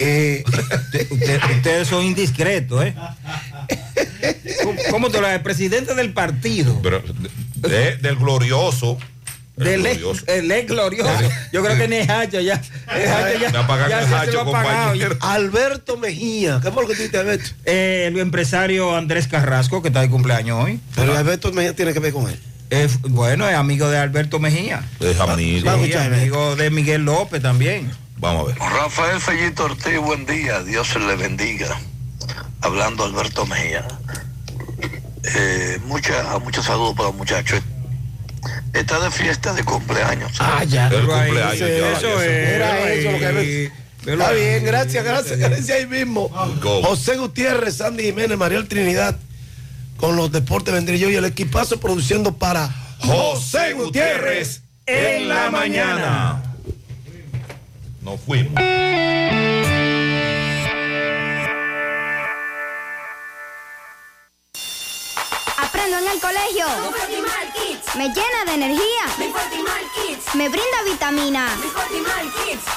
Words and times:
Eh, 0.00 0.44
ustedes 1.10 1.86
son 1.86 2.04
indiscretos, 2.04 2.84
¿eh? 2.84 2.94
¿Cómo, 4.90 5.10
te 5.10 5.20
lo 5.20 5.28
El 5.28 5.42
presidente 5.42 5.94
del 5.94 6.12
partido. 6.12 6.80
del 6.80 8.16
glorioso. 8.16 8.98
Del 9.56 9.84
ex, 9.84 10.24
el 10.26 10.50
ex 10.50 10.70
glorioso. 10.70 11.12
Yo 11.52 11.62
creo 11.62 11.76
que 11.76 11.86
ni 11.86 11.98
Hacho 11.98 12.40
ya. 12.40 12.62
ya, 12.88 13.38
ya 13.38 14.24
se, 14.24 14.32
lo 14.32 14.40
ha 14.40 14.50
pagado. 14.50 15.18
Alberto 15.20 15.98
Mejía. 15.98 16.60
¿Qué 16.62 16.70
fue 16.70 16.82
lo 16.84 16.88
que 16.88 17.08
tú 17.08 17.18
Alberto? 17.18 17.50
Eh, 17.66 18.06
el 18.06 18.18
empresario 18.18 18.96
Andrés 18.96 19.28
Carrasco, 19.28 19.82
que 19.82 19.88
está 19.88 20.00
de 20.00 20.08
cumpleaños 20.08 20.64
hoy. 20.64 20.80
Pero 20.94 21.16
Alberto 21.16 21.52
Mejía 21.52 21.76
tiene 21.76 21.92
que 21.92 22.00
ver 22.00 22.14
con 22.14 22.30
él. 22.30 22.40
bueno, 23.10 23.46
es 23.46 23.54
amigo 23.54 23.90
de 23.90 23.98
Alberto 23.98 24.38
Mejía. 24.38 24.82
Es 24.98 25.20
amigo. 25.20 25.68
amigo 25.70 26.56
de 26.56 26.70
Miguel 26.70 27.04
López 27.04 27.42
también. 27.42 27.90
Vamos 28.20 28.42
a 28.42 28.46
ver. 28.48 28.58
Rafael 28.58 29.20
Fellito 29.20 29.64
Ortiz, 29.64 29.98
buen 29.98 30.26
día. 30.26 30.62
Dios 30.62 30.88
se 30.88 30.98
le 30.98 31.16
bendiga. 31.16 31.80
Hablando 32.60 33.04
Alberto 33.04 33.46
Mejía. 33.46 33.88
Eh, 35.24 35.78
mucha, 35.86 36.38
muchos 36.38 36.66
saludos 36.66 36.94
para 36.94 37.08
los 37.08 37.16
muchachos. 37.16 37.62
Está 38.74 39.00
de 39.00 39.10
fiesta 39.10 39.54
de 39.54 39.64
cumpleaños. 39.64 40.32
Ah, 40.38 40.64
ya. 40.64 40.88
El 40.88 41.06
cumpleaños, 41.06 41.58
ya, 41.58 41.92
eso 41.92 42.20
Era 42.22 42.92
eso 42.92 43.10
lo 43.12 43.18
que 43.18 43.72
Está 44.06 44.32
bien, 44.32 44.64
gracias, 44.64 45.04
gracias, 45.04 45.38
gracias 45.38 45.70
ahí 45.70 45.86
mismo. 45.86 46.30
José 46.82 47.16
Gutiérrez, 47.16 47.76
Sandy 47.76 48.04
Jiménez, 48.04 48.38
Mariel 48.38 48.66
Trinidad, 48.66 49.16
con 49.98 50.16
los 50.16 50.32
deportes 50.32 50.72
vendría 50.72 50.98
yo 50.98 51.10
y 51.10 51.16
el 51.16 51.24
equipazo 51.26 51.78
produciendo 51.78 52.36
para 52.36 52.74
José 53.00 53.74
Gutiérrez 53.74 54.62
en 54.86 55.28
la 55.28 55.50
mañana. 55.50 56.49
Nos 58.10 58.20
fuimos. 58.22 58.54
Aprendo 65.56 65.98
en 65.98 66.08
el 66.08 66.20
colegio. 66.20 66.66
Me 67.96 68.08
llena 68.08 68.44
de 68.46 68.54
energía. 68.54 68.80
Me 70.34 70.48
brinda 70.48 70.82
vitamina. 70.84 71.46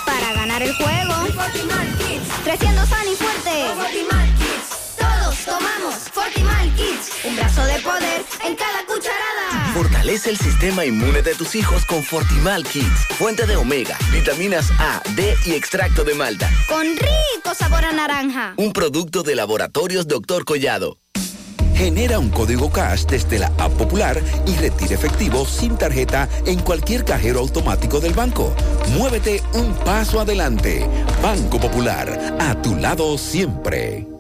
Para 0.05 0.33
ganar 0.33 0.61
el 0.61 0.75
juego. 0.75 1.15
Creciendo 2.43 2.85
sano 2.85 3.11
y 3.11 3.15
fuerte. 3.15 4.32
Tomamos 5.45 5.95
Fortimal 6.11 6.73
Kids. 6.75 7.11
Un 7.25 7.35
brazo 7.35 7.63
de 7.65 7.79
poder 7.79 8.21
en 8.45 8.55
cada 8.55 8.85
cucharada. 8.85 9.73
Fortalece 9.73 10.29
el 10.29 10.37
sistema 10.37 10.85
inmune 10.85 11.21
de 11.21 11.35
tus 11.35 11.55
hijos 11.55 11.85
con 11.85 12.03
Fortimal 12.03 12.63
Kids. 12.63 13.07
Fuente 13.17 13.45
de 13.45 13.55
omega, 13.55 13.97
vitaminas 14.11 14.71
A, 14.79 15.01
D 15.15 15.35
y 15.45 15.53
extracto 15.53 16.03
de 16.03 16.13
malta. 16.13 16.49
Con 16.67 16.85
rico 16.85 17.55
sabor 17.57 17.85
a 17.85 17.91
naranja. 17.91 18.53
Un 18.57 18.73
producto 18.73 19.23
de 19.23 19.35
laboratorios 19.35 20.07
Dr. 20.07 20.45
Collado. 20.45 20.97
Genera 21.75 22.19
un 22.19 22.29
código 22.29 22.71
cash 22.71 23.05
desde 23.05 23.39
la 23.39 23.47
app 23.57 23.73
popular 23.73 24.21
y 24.45 24.55
retira 24.55 24.93
efectivo 24.93 25.45
sin 25.45 25.75
tarjeta 25.75 26.29
en 26.45 26.59
cualquier 26.59 27.03
cajero 27.03 27.39
automático 27.39 27.99
del 27.99 28.13
banco. 28.13 28.55
Muévete 28.89 29.41
un 29.53 29.73
paso 29.73 30.19
adelante. 30.19 30.87
Banco 31.21 31.59
Popular, 31.59 32.37
a 32.39 32.61
tu 32.61 32.75
lado 32.75 33.17
siempre. 33.17 34.12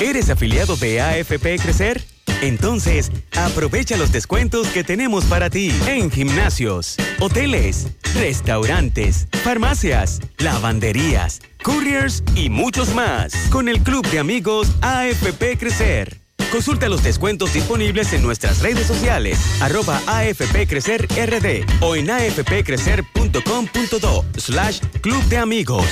¿Eres 0.00 0.30
afiliado 0.30 0.76
de 0.76 1.00
AFP 1.00 1.58
Crecer? 1.58 2.02
Entonces, 2.42 3.12
aprovecha 3.36 3.96
los 3.96 4.12
descuentos 4.12 4.66
que 4.68 4.82
tenemos 4.82 5.24
para 5.26 5.50
ti 5.50 5.70
en 5.86 6.10
gimnasios, 6.10 6.96
hoteles, 7.20 7.88
restaurantes, 8.14 9.26
farmacias, 9.42 10.20
lavanderías, 10.38 11.42
couriers 11.62 12.22
y 12.34 12.48
muchos 12.48 12.94
más 12.94 13.34
con 13.50 13.68
el 13.68 13.82
Club 13.82 14.06
de 14.08 14.20
Amigos 14.20 14.68
AFP 14.80 15.58
Crecer. 15.58 16.18
Consulta 16.50 16.88
los 16.88 17.02
descuentos 17.02 17.52
disponibles 17.52 18.12
en 18.12 18.22
nuestras 18.22 18.60
redes 18.60 18.86
sociales, 18.86 19.38
arroba 19.60 20.00
AFP 20.06 20.66
Crecer 20.66 21.06
RD 21.06 21.64
o 21.80 21.94
en 21.94 22.10
afpcrecer.com.do 22.10 24.24
slash 24.36 24.80
Club 25.00 25.22
de 25.24 25.36
Amigos. 25.36 25.86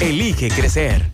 Elige 0.00 0.48
crecer. 0.48 1.13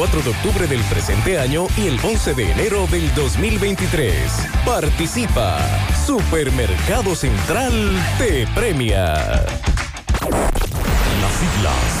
4 0.01 0.23
de 0.23 0.29
octubre 0.31 0.65
del 0.65 0.81
presente 0.85 1.37
año 1.37 1.67
y 1.77 1.85
el 1.85 1.99
11 2.03 2.33
de 2.33 2.51
enero 2.51 2.87
del 2.87 3.13
2023. 3.13 4.15
Participa. 4.65 5.59
Supermercado 6.07 7.15
Central 7.15 7.71
te 8.17 8.47
premia. 8.55 9.45
Las 11.21 11.33
siglas 11.37 12.00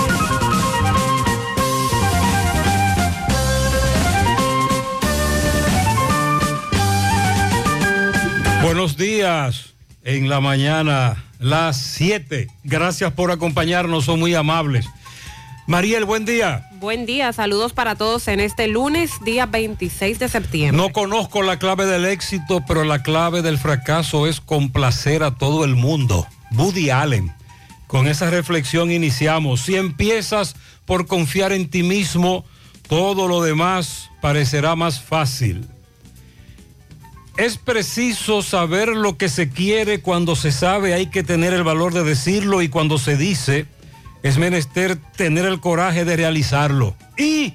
Buenos 8.63 8.95
días 8.95 9.73
en 10.03 10.29
la 10.29 10.39
mañana, 10.39 11.23
las 11.39 11.77
7. 11.77 12.47
Gracias 12.63 13.11
por 13.13 13.31
acompañarnos, 13.31 14.05
son 14.05 14.19
muy 14.19 14.35
amables. 14.35 14.85
Mariel, 15.65 16.05
buen 16.05 16.25
día. 16.25 16.69
Buen 16.73 17.07
día, 17.07 17.33
saludos 17.33 17.73
para 17.73 17.95
todos 17.95 18.27
en 18.27 18.39
este 18.39 18.67
lunes, 18.67 19.13
día 19.25 19.47
26 19.47 20.19
de 20.19 20.29
septiembre. 20.29 20.77
No 20.77 20.93
conozco 20.93 21.41
la 21.41 21.57
clave 21.57 21.87
del 21.87 22.05
éxito, 22.05 22.63
pero 22.67 22.83
la 22.83 23.01
clave 23.01 23.41
del 23.41 23.57
fracaso 23.57 24.27
es 24.27 24.39
complacer 24.39 25.23
a 25.23 25.31
todo 25.31 25.65
el 25.65 25.75
mundo. 25.75 26.27
Woody 26.51 26.91
Allen. 26.91 27.33
Con 27.87 28.07
esa 28.07 28.29
reflexión 28.29 28.91
iniciamos. 28.91 29.61
Si 29.61 29.75
empiezas 29.75 30.55
por 30.85 31.07
confiar 31.07 31.51
en 31.51 31.67
ti 31.67 31.81
mismo, 31.81 32.45
todo 32.87 33.27
lo 33.27 33.41
demás 33.41 34.11
parecerá 34.21 34.75
más 34.75 35.01
fácil. 35.01 35.67
Es 37.37 37.57
preciso 37.57 38.41
saber 38.41 38.89
lo 38.89 39.17
que 39.17 39.29
se 39.29 39.49
quiere 39.49 40.01
cuando 40.01 40.35
se 40.35 40.51
sabe, 40.51 40.93
hay 40.93 41.07
que 41.07 41.23
tener 41.23 41.53
el 41.53 41.63
valor 41.63 41.93
de 41.93 42.03
decirlo 42.03 42.61
y 42.61 42.69
cuando 42.69 42.97
se 42.97 43.15
dice, 43.15 43.65
es 44.21 44.37
menester 44.37 44.97
tener 45.15 45.45
el 45.45 45.59
coraje 45.59 46.05
de 46.05 46.17
realizarlo. 46.17 46.95
Y 47.17 47.53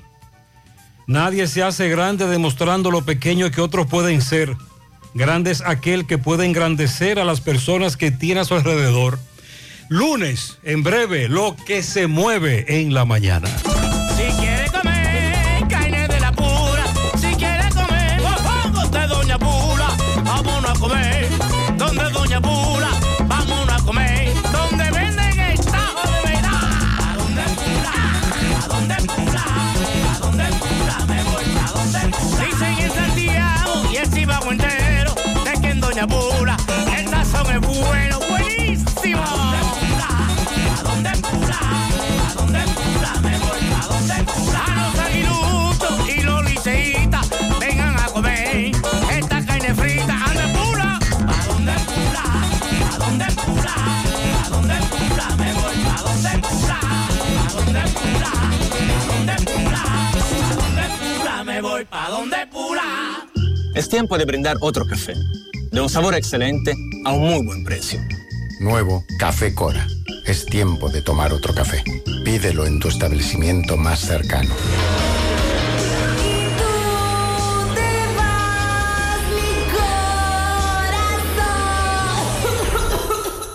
nadie 1.07 1.47
se 1.47 1.63
hace 1.63 1.89
grande 1.89 2.27
demostrando 2.27 2.91
lo 2.91 3.05
pequeño 3.05 3.51
que 3.51 3.61
otros 3.61 3.87
pueden 3.87 4.23
ser. 4.23 4.57
Grande 5.15 5.51
es 5.51 5.63
aquel 5.63 6.07
que 6.07 6.19
puede 6.19 6.47
engrandecer 6.47 7.19
a 7.19 7.25
las 7.25 7.41
personas 7.41 7.97
que 7.97 8.11
tiene 8.11 8.41
a 8.41 8.45
su 8.45 8.55
alrededor. 8.55 9.19
Lunes, 9.89 10.59
en 10.65 10.83
breve, 10.83 11.29
lo 11.29 11.55
que 11.55 11.83
se 11.83 12.07
mueve 12.07 12.81
en 12.81 12.93
la 12.93 13.05
mañana. 13.05 13.49
El 36.97 37.11
es 37.51 37.61
bueno, 37.61 38.21
buenísimo. 38.29 39.25
Dónde 40.85 41.11
vengan 47.59 47.97
a 47.99 48.07
comer 48.07 48.71
esta 49.11 49.45
carne 49.45 49.75
frita. 49.75 50.15
¿A 50.15 50.33
dónde 50.33 50.53
pura? 50.55 50.99
¿A 51.27 51.47
dónde 51.49 51.75
pura? 51.89 52.25
¿A 52.93 52.99
dónde 52.99 53.27
pura? 53.45 53.75
¿A 54.45 54.49
dónde 54.49 54.75
pura? 54.91 55.27
Me 55.37 55.53
voy. 55.55 55.75
Pura? 56.41 56.79
¿A 56.79 57.51
dónde 57.53 57.83
¿A 57.91 58.39
pura? 59.59 59.83
¿A 59.85 60.51
dónde 60.55 60.85
pura? 61.01 61.45
Me 61.45 61.61
voy. 61.61 61.85
Pura? 62.53 62.89
Es 63.75 63.89
tiempo 63.89 64.17
de 64.17 64.25
brindar 64.25 64.57
otro 64.61 64.87
café 64.87 65.15
de 65.77 65.83
un 65.83 65.91
sabor 65.91 66.15
excelente 66.15 66.75
a 67.05 67.13
un 67.13 67.29
muy 67.29 67.45
buen 67.45 67.63
precio. 67.63 68.01
Nuevo 68.61 69.05
Café 69.19 69.55
Cora. 69.55 69.87
Es 70.25 70.47
tiempo 70.47 70.89
de 70.89 71.03
tomar 71.03 71.35
otro 71.35 71.55
café. 71.55 71.85
Pídelo 72.25 72.65
en 72.65 72.81
tu 72.81 72.89
establecimiento 72.89 73.77
más 73.77 74.01
cercano. 74.01 74.55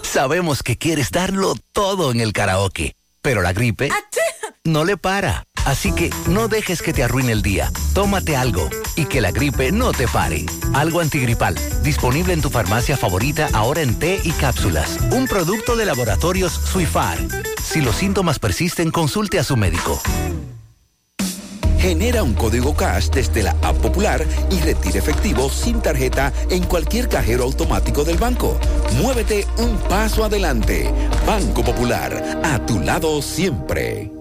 Sabemos 0.03 0.62
que 0.62 0.77
quieres 0.77 1.09
darlo 1.09 1.56
todo 1.71 2.12
en 2.12 2.21
el 2.21 2.33
karaoke, 2.33 2.95
pero 3.23 3.41
la 3.41 3.51
gripe 3.51 3.89
no 4.63 4.85
le 4.85 4.95
para. 4.95 5.47
Así 5.66 5.92
que 5.94 6.10
no 6.28 6.48
dejes 6.48 6.81
que 6.81 6.94
te 6.94 7.04
arruine 7.04 7.31
el 7.31 7.42
día. 7.42 7.72
Tómate 7.94 8.36
algo 8.36 8.69
y 8.96 9.06
que 9.06 9.22
la 9.22 9.31
gripe 9.31 9.72
no 9.72 9.92
te 9.92 10.08
pare. 10.08 10.46
Algo 10.74 11.00
antigripal, 11.00 11.56
disponible 11.84 12.34
en 12.34 12.42
tu 12.42 12.50
farmacia 12.50 12.98
favorita 12.98 13.50
ahora 13.54 13.81
en 13.81 13.98
té 13.98 14.19
y 14.24 14.31
cápsulas. 14.31 14.98
Un 15.12 15.28
producto 15.28 15.75
de 15.75 15.86
laboratorios 15.86 16.52
Suifar. 16.52 17.18
Si 17.62 17.81
los 17.81 17.96
síntomas 17.96 18.40
persisten, 18.40 18.92
consulte 18.92 19.40
a 19.40 19.44
su 19.44 19.56
médico. 19.56 20.02
Genera 21.81 22.22
un 22.22 22.36
código 22.36 22.75
cash 22.75 23.10
desde 23.10 23.42
la 23.42 23.56
App 23.64 23.75
Popular 23.78 24.24
y 24.52 24.60
retira 24.60 25.00
efectivo 25.00 25.50
sin 25.50 25.81
tarjeta 25.81 26.31
en 26.52 26.64
cualquier 26.64 27.10
cajero 27.10 27.44
automático 27.44 28.04
del 28.04 28.18
banco. 28.18 28.60
Muévete 29.02 29.48
un 29.57 29.78
paso 29.90 30.24
adelante. 30.24 30.92
Banco 31.25 31.64
Popular, 31.64 32.40
a 32.44 32.64
tu 32.68 32.80
lado 32.80 33.19
siempre. 33.24 34.20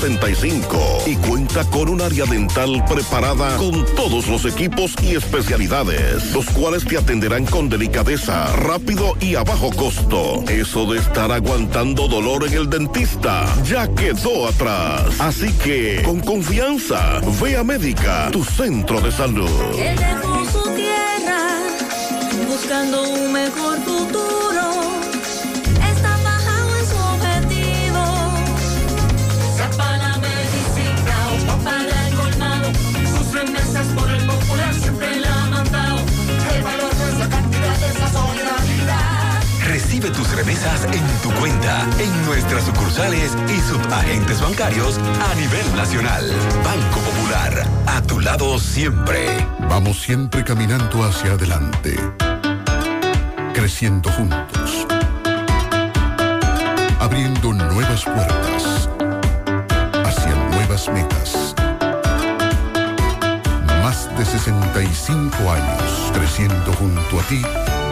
65 0.01 1.03
y 1.05 1.15
cuenta 1.17 1.63
con 1.65 1.87
un 1.87 2.01
área 2.01 2.25
dental 2.25 2.83
preparada 2.89 3.55
con 3.57 3.85
todos 3.95 4.27
los 4.27 4.45
equipos 4.45 4.95
y 5.03 5.15
especialidades, 5.15 6.31
los 6.33 6.47
cuales 6.47 6.83
te 6.85 6.97
atenderán 6.97 7.45
con 7.45 7.69
delicadeza, 7.69 8.47
rápido 8.55 9.15
y 9.19 9.35
a 9.35 9.43
bajo 9.43 9.69
costo. 9.69 10.43
Eso 10.49 10.91
de 10.91 10.97
estar 10.97 11.31
aguantando 11.31 12.07
dolor 12.07 12.47
en 12.47 12.53
el 12.53 12.67
dentista 12.67 13.45
ya 13.63 13.87
quedó 13.93 14.47
atrás. 14.47 15.19
Así 15.19 15.53
que, 15.53 16.01
con 16.03 16.19
confianza, 16.19 17.21
ve 17.39 17.57
a 17.57 17.63
Médica, 17.63 18.29
tu 18.31 18.43
centro 18.43 19.01
de 19.01 19.11
salud. 19.11 19.49
Él 19.77 19.99
su 20.51 20.63
tierra 20.73 21.59
buscando 22.47 23.03
un 23.03 23.31
mejor 23.31 23.77
futuro. 23.81 24.40
Recibe 40.01 40.17
tus 40.17 40.35
remesas 40.35 40.83
en 40.85 41.21
tu 41.21 41.29
cuenta, 41.39 41.87
en 41.99 42.25
nuestras 42.25 42.63
sucursales 42.63 43.37
y 43.47 43.59
subagentes 43.59 44.41
bancarios 44.41 44.97
a 44.97 45.35
nivel 45.35 45.75
nacional. 45.75 46.27
Banco 46.63 46.99
Popular, 47.01 47.67
a 47.85 48.01
tu 48.01 48.19
lado 48.19 48.57
siempre. 48.57 49.27
Vamos 49.69 50.01
siempre 50.01 50.43
caminando 50.43 51.03
hacia 51.03 51.33
adelante, 51.33 51.99
creciendo 53.53 54.09
juntos, 54.13 54.87
abriendo 56.99 57.53
nuevas 57.53 58.03
puertas 58.03 58.89
hacia 60.03 60.35
nuevas 60.49 60.89
metas. 60.89 61.53
Más 63.83 64.09
de 64.17 64.25
65 64.25 65.51
años 65.51 66.11
creciendo 66.13 66.73
junto 66.73 67.19
a 67.19 67.23
ti 67.23 67.41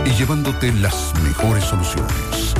y 0.06 0.12
llevándote 0.12 0.72
las 0.74 1.14
mejores 1.24 1.64
soluciones. 1.64 2.54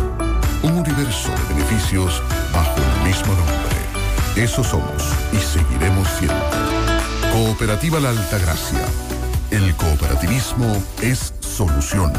Un 0.64 0.74
universo 0.74 1.30
de 1.30 1.54
beneficios 1.56 2.22
bajo 2.54 2.76
el 2.78 3.08
mismo 3.08 3.34
nombre. 3.34 4.44
Eso 4.44 4.64
somos 4.64 5.04
y 5.32 5.38
seguiremos 5.38 6.08
siendo. 6.20 6.36
Cooperativa 7.32 8.00
La 8.00 8.10
Altagracia. 8.10 8.86
El 9.52 9.76
cooperativismo 9.76 10.82
es 11.02 11.34
solución. 11.40 12.14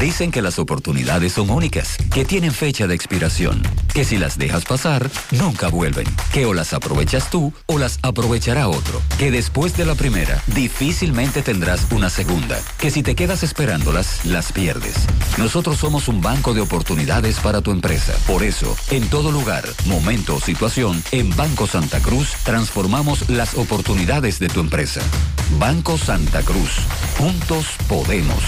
Dicen 0.00 0.30
que 0.30 0.42
las 0.42 0.58
oportunidades 0.58 1.32
son 1.32 1.50
únicas, 1.50 1.96
que 2.12 2.24
tienen 2.24 2.52
fecha 2.52 2.86
de 2.86 2.94
expiración, 2.94 3.62
que 3.92 4.04
si 4.04 4.18
las 4.18 4.38
dejas 4.38 4.64
pasar, 4.64 5.10
nunca 5.30 5.68
vuelven, 5.68 6.06
que 6.32 6.46
o 6.46 6.54
las 6.54 6.74
aprovechas 6.74 7.30
tú 7.30 7.52
o 7.66 7.78
las 7.78 7.98
aprovechará 8.02 8.68
otro, 8.68 9.00
que 9.18 9.30
después 9.30 9.76
de 9.76 9.86
la 9.86 9.94
primera, 9.94 10.42
difícilmente 10.48 11.42
tendrás 11.42 11.86
una 11.90 12.10
segunda, 12.10 12.58
que 12.78 12.90
si 12.90 13.02
te 13.02 13.14
quedas 13.14 13.42
esperándolas, 13.42 14.24
las 14.24 14.52
pierdes. 14.52 14.94
Nosotros 15.38 15.78
somos 15.78 16.08
un 16.08 16.20
banco 16.20 16.54
de 16.54 16.60
oportunidades 16.60 17.38
para 17.38 17.60
tu 17.60 17.70
empresa. 17.70 18.14
Por 18.26 18.42
eso, 18.42 18.76
en 18.90 19.08
todo 19.08 19.30
lugar, 19.30 19.64
momento 19.86 20.36
o 20.36 20.40
situación, 20.40 21.02
en 21.12 21.34
Banco 21.36 21.66
Santa 21.66 22.00
Cruz 22.00 22.30
transformamos 22.44 23.28
las 23.30 23.54
oportunidades 23.54 24.38
de 24.38 24.48
tu 24.48 24.60
empresa. 24.60 25.00
Banco 25.58 25.98
Santa 25.98 26.42
Cruz. 26.42 26.70
Juntos 27.18 27.66
podemos. 27.88 28.42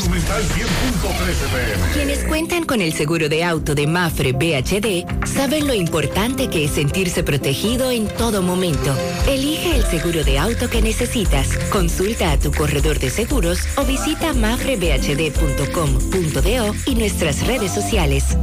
Monumental 0.00 0.42
100.13 0.42 1.50
pm. 1.50 1.92
Quienes 1.92 2.24
cuentan 2.24 2.64
con 2.64 2.80
el 2.80 2.92
seguro 2.92 3.28
de 3.28 3.42
auto 3.42 3.74
de 3.74 3.88
Mafre 3.88 4.32
BHD 4.32 5.04
saben 5.26 5.66
lo 5.66 5.74
importante 5.74 6.48
que 6.48 6.62
es 6.64 6.70
sentirse 6.70 7.24
protegido 7.24 7.90
en 7.90 8.06
todo 8.06 8.40
momento. 8.42 8.94
Elige 9.26 9.74
el 9.74 9.82
seguro 9.84 10.22
de 10.22 10.38
auto 10.38 10.70
que 10.70 10.82
necesitas. 10.82 11.48
Consulta 11.70 12.30
a 12.30 12.38
tu 12.38 12.52
corredor 12.52 13.00
de 13.00 13.10
seguros 13.10 13.58
o 13.76 13.84
visita 13.84 14.34
mafrebhd.com.do 14.34 16.74
y 16.86 16.94
nuestras 16.94 17.44
redes 17.46 17.72
sociales. 17.72 18.36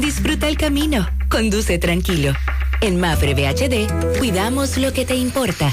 Disfruta 0.00 0.46
el 0.48 0.58
camino. 0.58 1.08
Conduce 1.30 1.78
tranquilo. 1.78 2.34
En 2.80 3.00
Mafre 3.00 3.34
BHD 3.34 4.18
cuidamos 4.18 4.76
lo 4.76 4.92
que 4.92 5.06
te 5.06 5.16
importa. 5.16 5.72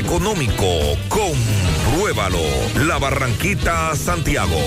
económico. 0.00 0.66
Compruébalo. 1.08 2.40
La 2.86 2.98
Barranquita, 2.98 3.94
Santiago. 3.94 4.58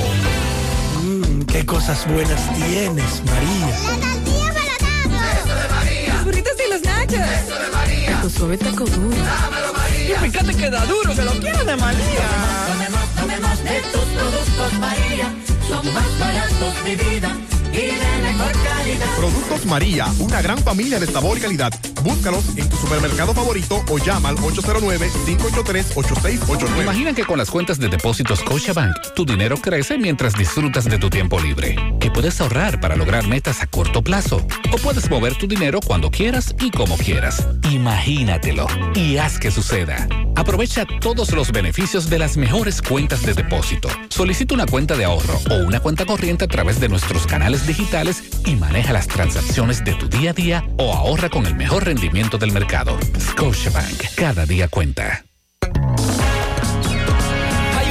Mmm, 1.01 1.41
qué 1.43 1.65
cosas 1.65 2.07
buenas 2.07 2.41
tienes, 2.53 3.21
María. 3.25 3.67
La 3.99 4.13
tortilla 4.23 4.75
para 4.79 5.31
Eso 5.39 5.55
de 5.55 5.67
María. 5.75 6.13
Los 6.13 6.25
burritos 6.25 6.53
y 6.65 6.71
los 6.71 6.81
nachos. 6.83 7.19
Eso 7.19 7.59
de 7.59 7.69
María. 7.71 8.21
Tu 8.21 8.29
suave 8.29 8.57
taco 8.57 8.85
duro. 8.85 9.17
Dámelo, 9.17 9.73
María. 9.73 10.15
Y 10.15 10.29
fíjate 10.29 10.53
que 10.55 10.69
da 10.69 10.85
duro, 10.85 11.15
que 11.15 11.21
lo 11.23 11.31
quiero 11.31 11.65
de 11.65 11.75
María. 11.75 12.27
Tomemos, 12.67 13.09
tomemos 13.19 13.63
de 13.63 13.81
tus 13.91 14.05
productos, 14.15 14.73
María. 14.79 15.33
Son 15.67 15.93
más 15.93 16.19
baratos, 16.19 16.73
mi 16.85 16.95
vida. 16.95 17.35
Y 17.73 17.75
de 17.75 17.91
mejor 18.21 18.53
calidad. 18.63 19.05
Productos 19.17 19.65
María, 19.65 20.05
una 20.19 20.41
gran 20.41 20.57
familia 20.59 20.97
de 20.99 21.07
sabor 21.07 21.37
y 21.37 21.41
calidad. 21.41 21.73
Búscalos 22.03 22.45
en 22.55 22.69
tu 22.69 22.77
supermercado 22.77 23.33
favorito 23.33 23.83
o 23.89 23.97
llama 23.97 24.29
al 24.29 24.37
809-583-8689. 24.37 26.81
Imagina 26.81 27.13
que 27.13 27.23
con 27.23 27.39
las 27.39 27.49
cuentas 27.49 27.79
de 27.79 27.87
depósitos 27.89 28.39
Scotiabank, 28.39 28.93
tu 29.15 29.25
dinero 29.25 29.57
crece 29.57 29.97
mientras 29.97 30.33
disfrutas 30.33 30.85
de 30.85 30.99
tu 30.99 31.09
tiempo 31.09 31.39
libre. 31.39 31.75
Que 31.99 32.11
puedes 32.11 32.39
ahorrar 32.41 32.79
para 32.79 32.95
lograr 32.95 33.25
metas 33.27 33.63
a 33.63 33.67
corto 33.67 34.03
plazo. 34.03 34.45
O 34.71 34.77
puedes 34.77 35.09
mover 35.09 35.35
tu 35.35 35.47
dinero 35.47 35.79
cuando 35.85 36.11
quieras 36.11 36.53
y 36.59 36.69
como 36.71 36.95
quieras. 36.97 37.47
Imagínatelo 37.71 38.67
y 38.93 39.17
haz 39.17 39.39
que 39.39 39.49
suceda. 39.49 40.07
Aprovecha 40.35 40.85
todos 40.99 41.31
los 41.31 41.51
beneficios 41.51 42.09
de 42.09 42.19
las 42.19 42.35
mejores 42.37 42.81
cuentas 42.81 43.23
de 43.23 43.33
depósito. 43.33 43.87
Solicita 44.09 44.53
una 44.53 44.65
cuenta 44.65 44.97
de 44.97 45.05
ahorro 45.05 45.39
o 45.49 45.55
una 45.65 45.79
cuenta 45.79 46.05
corriente 46.05 46.43
a 46.45 46.47
través 46.47 46.79
de 46.79 46.89
nuestros 46.89 47.25
canales 47.25 47.62
digitales 47.65 48.23
y 48.45 48.55
maneja 48.55 48.93
las 48.93 49.07
transacciones 49.07 49.83
de 49.83 49.93
tu 49.95 50.07
día 50.07 50.31
a 50.31 50.33
día 50.33 50.63
o 50.77 50.93
ahorra 50.93 51.29
con 51.29 51.45
el 51.45 51.55
mejor 51.55 51.85
rendimiento 51.85 52.37
del 52.37 52.51
mercado. 52.51 52.97
Scotiabank, 53.19 54.15
cada 54.15 54.45
día 54.45 54.67
cuenta. 54.67 55.23
Hay 55.61 55.71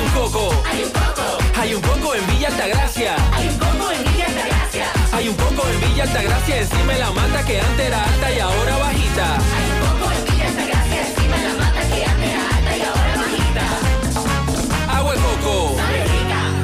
un 0.01 0.09
coco. 0.15 0.51
Hay 0.71 0.85
un 0.85 0.91
coco. 0.91 1.39
Hay 1.61 1.75
un 1.75 1.83
coco 1.83 2.15
en 2.15 2.27
Villa 2.27 2.49
Altagracia. 2.49 3.17
Hay 3.33 3.49
un 3.49 3.59
coco 3.59 3.93
en 3.93 4.05
Villa 4.05 4.27
Altagracia. 4.27 4.87
Hay 5.13 5.29
un 5.29 5.37
coco 5.37 5.69
en 5.69 5.91
Villa 5.91 6.03
Altagracia 6.05 6.61
encima 6.61 6.93
la 6.95 7.11
mata 7.11 7.45
que 7.45 7.61
antes 7.61 7.87
era 7.87 8.05
alta 8.05 8.33
y 8.33 8.39
ahora 8.41 8.77
bajita. 8.79 9.39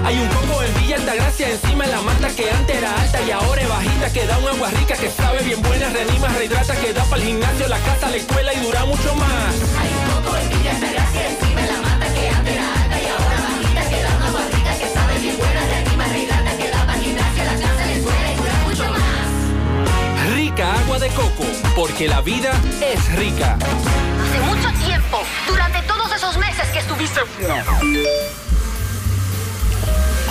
Hay 0.08 0.18
un 0.18 0.28
coco 0.28 0.62
en 0.62 0.72
Villa 0.80 0.96
Altagracia 0.96 1.50
encima 1.50 1.84
de 1.84 1.90
la 1.92 2.00
mata 2.00 2.28
que 2.30 2.50
antes 2.50 2.74
era 2.78 2.98
alta 2.98 3.20
y 3.20 3.30
ahora 3.30 3.60
es 3.60 3.68
bajita 3.68 4.10
que 4.10 4.26
da 4.26 4.38
un 4.38 4.48
agua 4.48 4.70
rica 4.70 4.96
que 4.96 5.10
sabe 5.10 5.42
bien 5.42 5.60
buena, 5.60 5.90
reanima, 5.90 6.28
rehidrata, 6.28 6.74
que 6.76 6.94
da 6.94 7.04
para 7.04 7.20
el 7.20 7.28
gimnasio, 7.28 7.68
la 7.68 7.78
casa, 7.78 8.08
la 8.08 8.16
escuela 8.16 8.54
y 8.54 8.60
dura 8.60 8.86
mucho 8.86 9.14
más. 9.16 9.54
Hay 9.78 9.90
un 9.92 10.04
coco 10.10 10.34
en 10.38 10.48
Villa 10.48 10.70
Altagracia 10.70 11.28
encima 11.28 11.60
de 11.60 11.66
la 11.66 11.80
mata 11.82 12.14
que 12.14 12.30
antes 12.30 12.54
era 12.54 12.82
alta 12.82 13.02
y 13.02 13.06
ahora 13.06 13.36
bajita 13.52 13.90
que 13.90 14.02
da 14.02 14.16
un 14.16 14.22
agua 14.22 14.40
rica 14.50 14.78
que 14.78 14.88
sabe 14.88 15.18
bien 15.18 15.36
buena, 15.36 15.60
reanima, 15.66 16.04
rehidrata, 16.06 16.56
que 16.56 16.70
da 16.70 16.86
para 16.86 16.98
el 16.98 17.04
gimnasio, 17.04 17.44
la 17.44 17.52
casa, 17.52 17.84
la 17.84 17.92
escuela 17.92 18.32
y 18.32 18.36
dura 18.36 18.54
mucho 18.64 18.84
más. 18.88 20.32
Rica 20.32 20.72
agua 20.72 20.98
de 21.00 21.08
coco, 21.10 21.44
porque 21.76 22.08
la 22.08 22.22
vida 22.22 22.52
es 22.80 23.12
rica. 23.12 23.58
Hace 23.60 24.40
mucho 24.40 24.72
tiempo, 24.86 25.20
durante 25.46 25.82
todos 25.82 26.10
esos 26.16 26.38
meses 26.38 26.66
que 26.72 26.78
estuviste 26.78 27.20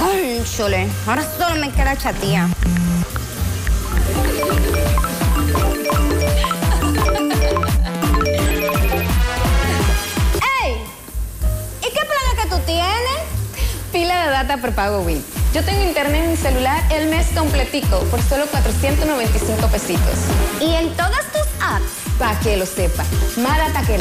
Cónchole, 0.08 0.88
ahora 1.06 1.22
solo 1.38 1.60
me 1.60 1.70
queda 1.70 1.98
chatía. 1.98 2.48
¡Ey! 10.64 10.78
¿Y 11.82 11.92
qué 11.92 12.02
planes 12.06 12.42
que 12.42 12.50
tú 12.50 12.58
tienes? 12.66 12.88
Pila 13.92 14.24
de 14.24 14.32
data 14.32 14.58
por 14.58 14.72
pago 14.72 15.02
Win. 15.02 15.22
Yo 15.54 15.62
tengo 15.66 15.84
internet 15.84 16.24
en 16.24 16.32
mi 16.32 16.38
celular 16.38 16.82
el 16.90 17.10
mes 17.10 17.28
completico 17.36 18.00
por 18.06 18.22
solo 18.22 18.46
495 18.46 19.68
pesitos. 19.68 20.20
¿Y 20.62 20.74
en 20.74 20.96
todas 20.96 21.26
tus 21.34 21.48
apps? 21.60 21.84
Para 22.18 22.40
que 22.40 22.56
lo 22.56 22.66
sepa. 22.66 23.04
Más 23.36 23.58
data 23.58 23.82
que... 23.86 24.00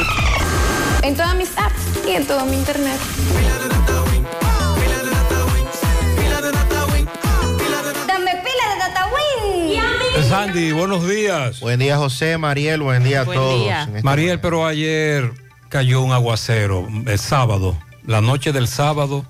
En 1.05 1.15
todas 1.17 1.35
mis 1.35 1.49
apps 1.57 2.07
y 2.07 2.11
en 2.11 2.25
todo 2.25 2.45
mi 2.45 2.55
internet. 2.55 2.97
Sandy, 10.29 10.71
buenos 10.73 11.07
días. 11.07 11.59
Buen 11.61 11.79
día, 11.79 11.97
José, 11.97 12.37
Mariel, 12.37 12.81
buen 12.81 13.03
día 13.03 13.21
a 13.21 13.25
todos. 13.25 13.63
día. 13.63 13.83
Este 13.83 14.01
Mariel, 14.03 14.39
pero 14.41 14.65
ayer 14.65 15.31
cayó 15.69 16.01
un 16.01 16.11
aguacero, 16.11 16.87
el 17.05 17.17
sábado, 17.19 17.77
la 18.05 18.19
noche 18.21 18.51
del 18.51 18.67
sábado, 18.67 19.25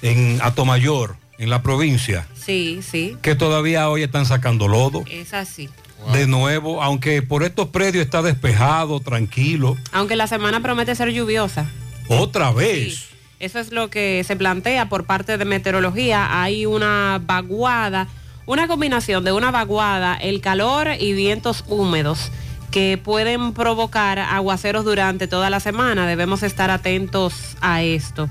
en 0.00 0.38
Atomayor, 0.42 1.16
en 1.38 1.50
la 1.50 1.62
provincia, 1.62 2.26
Sí, 2.34 2.80
sí. 2.82 3.16
que 3.20 3.34
todavía 3.34 3.88
hoy 3.90 4.02
están 4.02 4.24
sacando 4.24 4.68
lodo. 4.68 5.04
Es 5.10 5.34
así. 5.34 5.68
De 6.14 6.26
nuevo, 6.26 6.82
aunque 6.82 7.20
por 7.22 7.42
estos 7.44 7.68
predios 7.68 8.04
está 8.04 8.22
despejado, 8.22 9.00
tranquilo, 9.00 9.76
Aunque 9.92 10.16
la 10.16 10.26
semana 10.26 10.60
promete 10.62 10.94
ser 10.94 11.10
lluviosa. 11.12 11.66
otra 12.08 12.50
vez. 12.52 13.08
Eso 13.38 13.58
es 13.58 13.70
lo 13.72 13.90
que 13.90 14.22
se 14.24 14.36
plantea 14.36 14.88
por 14.88 15.04
parte 15.04 15.36
de 15.36 15.44
meteorología. 15.44 16.42
Hay 16.42 16.64
una 16.64 17.20
vaguada, 17.24 18.06
una 18.46 18.66
combinación 18.68 19.24
de 19.24 19.32
una 19.32 19.50
vaguada, 19.50 20.14
el 20.14 20.40
calor 20.40 20.88
y 20.98 21.12
vientos 21.12 21.64
húmedos 21.68 22.30
que 22.70 22.98
pueden 23.02 23.52
provocar 23.52 24.18
aguaceros 24.18 24.84
durante 24.84 25.28
toda 25.28 25.50
la 25.50 25.60
semana. 25.60 26.06
Debemos 26.06 26.42
estar 26.42 26.70
atentos 26.70 27.56
a 27.60 27.82
esto. 27.82 28.28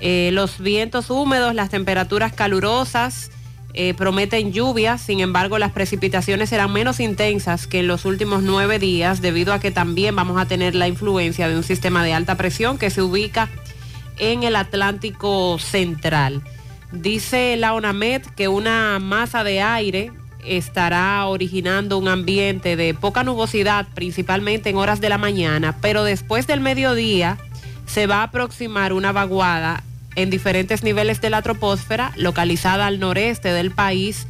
Eh, 0.00 0.30
los 0.32 0.58
vientos 0.58 1.10
húmedos, 1.10 1.54
las 1.54 1.70
temperaturas 1.70 2.32
calurosas 2.32 3.30
eh, 3.74 3.94
prometen 3.94 4.52
lluvias, 4.52 5.00
sin 5.00 5.20
embargo 5.20 5.58
las 5.58 5.72
precipitaciones 5.72 6.50
serán 6.50 6.72
menos 6.72 7.00
intensas 7.00 7.66
que 7.66 7.80
en 7.80 7.88
los 7.88 8.04
últimos 8.04 8.42
nueve 8.42 8.78
días 8.78 9.22
debido 9.22 9.52
a 9.52 9.60
que 9.60 9.70
también 9.70 10.14
vamos 10.14 10.40
a 10.40 10.46
tener 10.46 10.74
la 10.74 10.88
influencia 10.88 11.48
de 11.48 11.56
un 11.56 11.62
sistema 11.62 12.04
de 12.04 12.12
alta 12.12 12.36
presión 12.36 12.78
que 12.78 12.90
se 12.90 13.00
ubica 13.00 13.48
en 14.18 14.42
el 14.42 14.56
Atlántico 14.56 15.58
Central. 15.58 16.42
Dice 16.92 17.56
la 17.56 17.72
ONAMED 17.72 18.22
que 18.36 18.48
una 18.48 18.98
masa 18.98 19.44
de 19.44 19.62
aire 19.62 20.12
estará 20.44 21.24
originando 21.26 21.96
un 21.98 22.08
ambiente 22.08 22.76
de 22.76 22.94
poca 22.94 23.24
nubosidad, 23.24 23.86
principalmente 23.94 24.70
en 24.70 24.76
horas 24.76 25.00
de 25.00 25.08
la 25.08 25.18
mañana, 25.18 25.76
pero 25.80 26.04
después 26.04 26.46
del 26.46 26.60
mediodía 26.60 27.38
se 27.86 28.06
va 28.06 28.18
a 28.18 28.24
aproximar 28.24 28.92
una 28.92 29.12
vaguada 29.12 29.82
en 30.16 30.30
diferentes 30.30 30.82
niveles 30.82 31.20
de 31.20 31.30
la 31.30 31.42
troposfera, 31.42 32.12
localizada 32.16 32.86
al 32.86 33.00
noreste 33.00 33.52
del 33.52 33.70
país, 33.70 34.26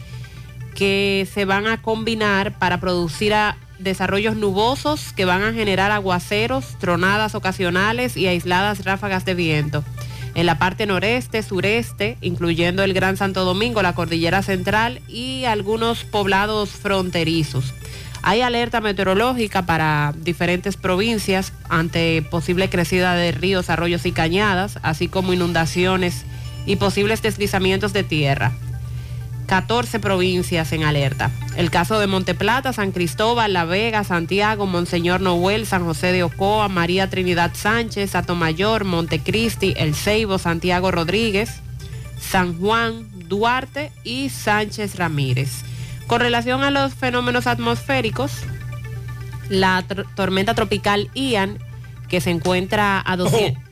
que 0.77 1.29
se 1.33 1.45
van 1.45 1.67
a 1.67 1.83
combinar 1.83 2.59
para 2.59 2.79
producir 2.79 3.35
desarrollos 3.79 4.37
nubosos 4.37 5.13
que 5.13 5.25
van 5.25 5.43
a 5.43 5.53
generar 5.53 5.91
aguaceros, 5.91 6.79
tronadas 6.79 7.35
ocasionales 7.35 8.17
y 8.17 8.29
aisladas 8.29 8.85
ráfagas 8.85 9.25
de 9.25 9.35
viento. 9.35 9.85
En 10.35 10.47
la 10.47 10.59
parte 10.59 10.87
noreste, 10.87 11.43
sureste, 11.43 12.17
incluyendo 12.23 12.83
el 12.83 12.95
Gran 12.95 13.17
Santo 13.17 13.45
Domingo, 13.45 13.83
la 13.83 13.95
Cordillera 13.95 14.43
Central 14.43 15.01
y 15.07 15.45
algunos 15.45 16.05
poblados 16.05 16.71
fronterizos. 16.71 17.75
Hay 18.23 18.41
alerta 18.41 18.81
meteorológica 18.81 19.67
para 19.67 20.15
diferentes 20.17 20.77
provincias 20.77 21.53
ante 21.69 22.23
posible 22.23 22.71
crecida 22.71 23.15
de 23.15 23.33
ríos, 23.33 23.69
arroyos 23.69 24.07
y 24.07 24.13
cañadas, 24.13 24.79
así 24.83 25.09
como 25.09 25.33
inundaciones 25.33 26.25
y 26.65 26.77
posibles 26.77 27.21
deslizamientos 27.21 27.93
de 27.93 28.05
tierra. 28.05 28.53
14 29.53 30.01
provincias 30.01 30.73
en 30.73 30.83
alerta. 30.83 31.31
El 31.59 31.71
caso 31.71 31.99
de 31.99 32.07
Monteplata, 32.07 32.73
San 32.73 32.91
Cristóbal, 32.91 33.53
La 33.53 33.67
Vega, 33.67 34.03
Santiago, 34.03 34.65
Monseñor 34.65 35.21
Noel, 35.21 35.67
San 35.67 35.85
José 35.85 36.11
de 36.11 36.23
Ocoa, 36.23 36.69
María 36.69 37.11
Trinidad 37.11 37.51
Sánchez, 37.53 38.15
Atomayor, 38.15 38.85
Montecristi, 38.85 39.75
El 39.77 39.95
Ceibo, 39.95 40.39
Santiago 40.39 40.91
Rodríguez, 40.91 41.61
San 42.19 42.59
Juan, 42.59 43.07
Duarte 43.29 43.93
y 44.05 44.31
Sánchez 44.31 44.97
Ramírez. 44.97 45.65
Con 46.07 46.21
relación 46.21 46.63
a 46.63 46.71
los 46.71 46.95
fenómenos 46.95 47.47
atmosféricos, 47.47 48.33
la 49.51 49.85
tormenta 50.15 50.55
tropical 50.55 51.11
Ian, 51.13 51.59
que 52.09 52.23
se 52.23 52.31
encuentra 52.31 53.03
a 53.05 53.19
200 53.19 53.63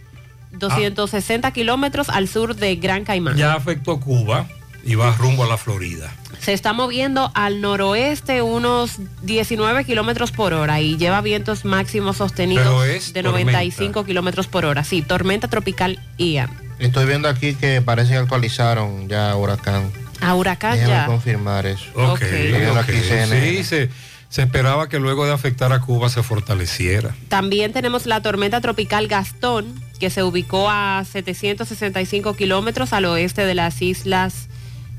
260 0.52 1.50
kilómetros 1.52 2.10
al 2.10 2.28
sur 2.28 2.54
de 2.54 2.76
Gran 2.76 3.04
Caimán. 3.04 3.36
Ya 3.36 3.54
afectó 3.54 3.98
Cuba 3.98 4.46
y 4.84 4.94
va 4.94 5.14
rumbo 5.16 5.44
a 5.44 5.46
la 5.48 5.56
Florida. 5.56 6.12
Se 6.40 6.52
está 6.54 6.72
moviendo 6.72 7.30
al 7.34 7.60
noroeste 7.60 8.40
unos 8.42 8.96
19 9.22 9.84
kilómetros 9.84 10.32
por 10.32 10.54
hora 10.54 10.80
y 10.80 10.96
lleva 10.96 11.20
vientos 11.20 11.64
máximos 11.66 12.16
sostenidos 12.16 12.64
de 13.12 13.22
tormenta. 13.22 13.30
95 13.52 14.04
kilómetros 14.06 14.46
por 14.46 14.64
hora. 14.64 14.82
Sí, 14.84 15.02
tormenta 15.02 15.48
tropical 15.48 15.98
Ian. 16.16 16.50
Estoy 16.78 17.04
viendo 17.04 17.28
aquí 17.28 17.54
que 17.54 17.82
parece 17.82 18.12
que 18.12 18.18
actualizaron 18.18 19.06
ya 19.08 19.36
huracán. 19.36 19.90
A 20.22 20.34
huracán 20.34 20.72
Déjame 20.76 20.92
ya. 20.94 21.06
confirmar 21.06 21.66
eso. 21.66 21.84
Ok, 21.94 22.22
Estoy 22.22 22.52
viendo 22.52 22.72
ok. 22.72 22.78
aquí 22.78 22.92
CNN. 23.00 23.50
Sí, 23.50 23.64
se, 23.64 23.90
se 24.30 24.42
esperaba 24.42 24.88
que 24.88 24.98
luego 24.98 25.26
de 25.26 25.32
afectar 25.32 25.72
a 25.74 25.80
Cuba 25.80 26.08
se 26.08 26.22
fortaleciera. 26.22 27.14
También 27.28 27.72
tenemos 27.74 28.06
la 28.06 28.22
tormenta 28.22 28.60
tropical 28.62 29.08
Gastón, 29.08 29.74
que 29.98 30.08
se 30.08 30.22
ubicó 30.22 30.70
a 30.70 31.04
765 31.10 32.34
kilómetros 32.34 32.92
al 32.94 33.04
oeste 33.04 33.44
de 33.44 33.54
las 33.54 33.82
islas 33.82 34.48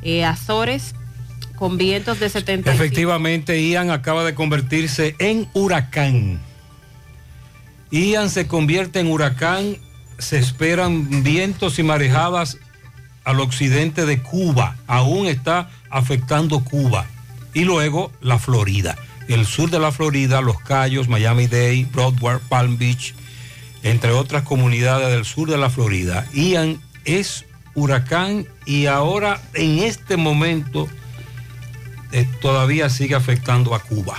eh, 0.01 0.25
Azores, 0.25 0.95
con 1.55 1.77
vientos 1.77 2.19
de 2.19 2.29
70. 2.29 2.73
Efectivamente, 2.73 3.61
Ian 3.61 3.91
acaba 3.91 4.23
de 4.23 4.33
convertirse 4.33 5.15
en 5.19 5.47
huracán. 5.53 6.39
Ian 7.91 8.29
se 8.29 8.47
convierte 8.47 8.99
en 8.99 9.11
huracán, 9.11 9.77
se 10.17 10.39
esperan 10.39 11.23
vientos 11.23 11.77
y 11.77 11.83
marejadas 11.83 12.57
al 13.23 13.39
occidente 13.39 14.05
de 14.05 14.21
Cuba, 14.21 14.77
aún 14.87 15.27
está 15.27 15.69
afectando 15.89 16.63
Cuba 16.63 17.05
y 17.53 17.65
luego 17.65 18.11
la 18.21 18.39
Florida. 18.39 18.97
el 19.27 19.45
sur 19.45 19.69
de 19.69 19.79
la 19.79 19.91
Florida, 19.91 20.41
Los 20.41 20.59
Cayos, 20.59 21.07
Miami-Dade, 21.07 21.87
Broadway, 21.91 22.37
Palm 22.49 22.77
Beach, 22.77 23.13
entre 23.83 24.11
otras 24.11 24.43
comunidades 24.43 25.09
del 25.09 25.25
sur 25.25 25.49
de 25.49 25.57
la 25.57 25.69
Florida. 25.69 26.25
Ian 26.33 26.81
es 27.05 27.45
huracán 27.75 28.45
y 28.65 28.85
ahora 28.85 29.39
en 29.53 29.79
este 29.79 30.17
momento 30.17 30.87
eh, 32.11 32.27
todavía 32.41 32.89
sigue 32.89 33.15
afectando 33.15 33.73
a 33.73 33.79
Cuba. 33.79 34.17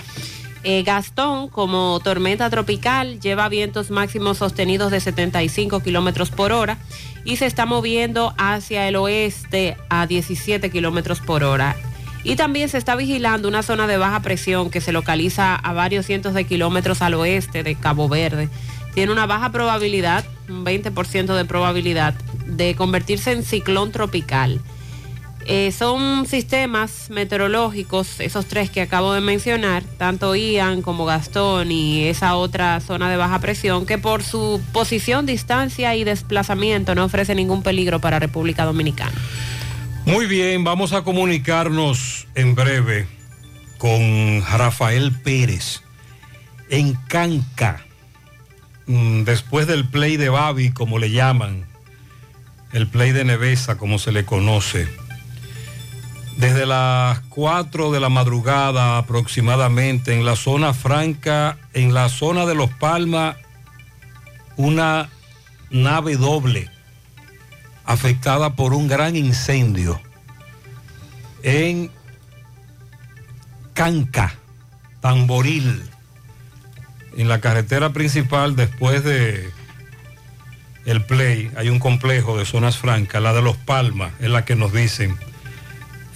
Eh, 0.64 0.85
Gastón, 0.85 1.49
como 1.49 1.99
tormenta 2.00 2.49
tropical, 2.49 3.21
lleva 3.21 3.49
vientos 3.49 3.90
máximos 3.90 4.38
sostenidos 4.38 4.92
de 4.92 5.00
75 5.00 5.80
kilómetros 5.80 6.30
por 6.30 6.52
hora 6.52 6.78
y 7.25 7.37
se 7.37 7.47
está 7.47 7.66
moviendo 7.66 8.32
hacia 8.38 8.87
el 8.87 8.97
oeste 8.97 9.76
a 9.88 10.06
17 10.06 10.71
kilómetros 10.71 11.21
por 11.21 11.42
hora. 11.42 11.76
Y 12.25 12.37
también 12.37 12.68
se 12.68 12.78
está 12.78 12.94
vigilando 12.94 13.49
una 13.49 13.64
zona 13.64 13.88
de 13.88 13.97
baja 13.97 14.21
presión 14.21 14.71
que 14.71 14.80
se 14.80 14.92
localiza 14.92 15.56
a 15.56 15.73
varios 15.73 16.06
cientos 16.06 16.35
de 16.35 16.44
kilómetros 16.44 17.02
al 17.02 17.14
oeste 17.14 17.64
de 17.64 17.75
Cabo 17.75 18.09
Verde. 18.09 18.49
Tiene 18.94 19.11
una 19.11 19.26
baja 19.26 19.50
probabilidad, 19.50 20.25
un 20.49 20.64
20% 20.64 21.35
de 21.35 21.44
probabilidad, 21.44 22.14
de 22.56 22.75
convertirse 22.75 23.32
en 23.32 23.42
ciclón 23.42 23.92
tropical. 23.92 24.61
Eh, 25.44 25.73
son 25.73 26.25
sistemas 26.26 27.11
meteorológicos, 27.11 28.21
esos 28.21 28.47
tres 28.47 28.71
que 28.71 28.80
acabo 28.80 29.12
de 29.12 29.21
mencionar, 29.21 29.82
tanto 29.99 30.37
Ian 30.37 30.82
como 30.82 31.04
Gastón 31.04 31.73
y 31.73 32.04
esa 32.04 32.37
otra 32.37 32.78
zona 32.80 33.11
de 33.11 33.16
baja 33.16 33.40
presión, 33.40 33.85
que 33.85 33.99
por 33.99 34.23
su 34.23 34.62
posición, 34.73 35.26
distancia 35.26 35.97
y 35.97 36.04
desplazamiento 36.04 36.94
no 36.94 37.04
ofrece 37.04 37.35
ningún 37.35 37.62
peligro 37.64 38.00
para 38.00 38.21
República 38.21 38.64
Dominicana. 38.64 39.21
Muy 40.04 40.26
bien, 40.26 40.62
vamos 40.62 40.92
a 40.92 41.02
comunicarnos 41.02 42.28
en 42.37 42.54
breve 42.54 43.06
con 43.78 44.44
Rafael 44.47 45.11
Pérez 45.11 45.82
en 46.71 46.94
Canca, 47.09 47.85
mm, 48.87 49.25
después 49.25 49.66
del 49.66 49.88
play 49.88 50.16
de 50.16 50.28
Babi, 50.28 50.71
como 50.71 50.99
le 51.00 51.11
llaman, 51.11 51.66
el 52.73 52.88
play 52.88 53.12
de 53.12 53.25
Nevesa, 53.25 53.76
como 53.76 53.99
se 53.99 54.12
le 54.12 54.25
conoce. 54.25 54.88
Desde 56.37 56.67
las 56.67 57.21
4 57.29 57.93
de 57.93 58.00
la 58.00 58.09
madrugada 58.09 58.99
aproximadamente 58.99 60.14
en 60.14 60.25
la 60.25 60.35
zona 60.35 60.73
franca, 60.73 61.59
en 61.75 61.93
la 61.93 62.09
zona 62.09 62.47
de 62.47 62.55
Los 62.55 62.71
Palmas, 62.71 63.37
una 64.57 65.11
nave 65.71 66.17
doble 66.17 66.71
afectada 67.85 68.55
por 68.55 68.75
un 68.75 68.88
gran 68.88 69.17
incendio 69.17 70.00
en 71.43 71.91
Canca, 73.75 74.35
Tamboril, 75.00 75.83
en 77.17 77.29
la 77.29 77.41
carretera 77.41 77.93
principal 77.93 78.57
después 78.57 79.02
de 79.05 79.50
el 80.85 81.05
Play, 81.05 81.51
hay 81.57 81.69
un 81.69 81.79
complejo 81.79 82.37
de 82.37 82.45
zonas 82.45 82.77
francas, 82.77 83.23
la 83.23 83.33
de 83.33 83.43
Los 83.43 83.57
Palmas, 83.57 84.12
es 84.21 84.31
la 84.31 84.45
que 84.45 84.57
nos 84.57 84.73
dicen 84.73 85.17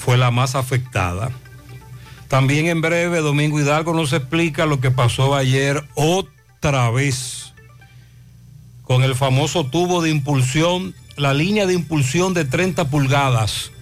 fue 0.06 0.16
la 0.16 0.30
más 0.30 0.54
afectada. 0.54 1.32
También 2.28 2.66
en 2.66 2.80
breve, 2.80 3.18
Domingo 3.18 3.58
Hidalgo 3.58 3.92
nos 3.92 4.12
explica 4.12 4.64
lo 4.64 4.80
que 4.80 4.92
pasó 4.92 5.34
ayer 5.34 5.84
otra 5.94 6.90
vez 6.90 7.52
con 8.82 9.02
el 9.02 9.16
famoso 9.16 9.66
tubo 9.66 10.02
de 10.02 10.10
impulsión, 10.10 10.94
la 11.16 11.34
línea 11.34 11.66
de 11.66 11.74
impulsión 11.74 12.34
de 12.34 12.44
30 12.44 12.88
pulgadas 12.88 13.72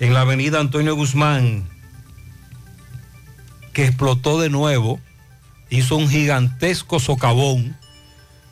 en 0.00 0.12
la 0.12 0.22
avenida 0.22 0.60
Antonio 0.60 0.94
Guzmán, 0.94 1.66
que 3.72 3.86
explotó 3.86 4.38
de 4.38 4.50
nuevo, 4.50 5.00
hizo 5.70 5.96
un 5.96 6.08
gigantesco 6.08 7.00
socavón, 7.00 7.74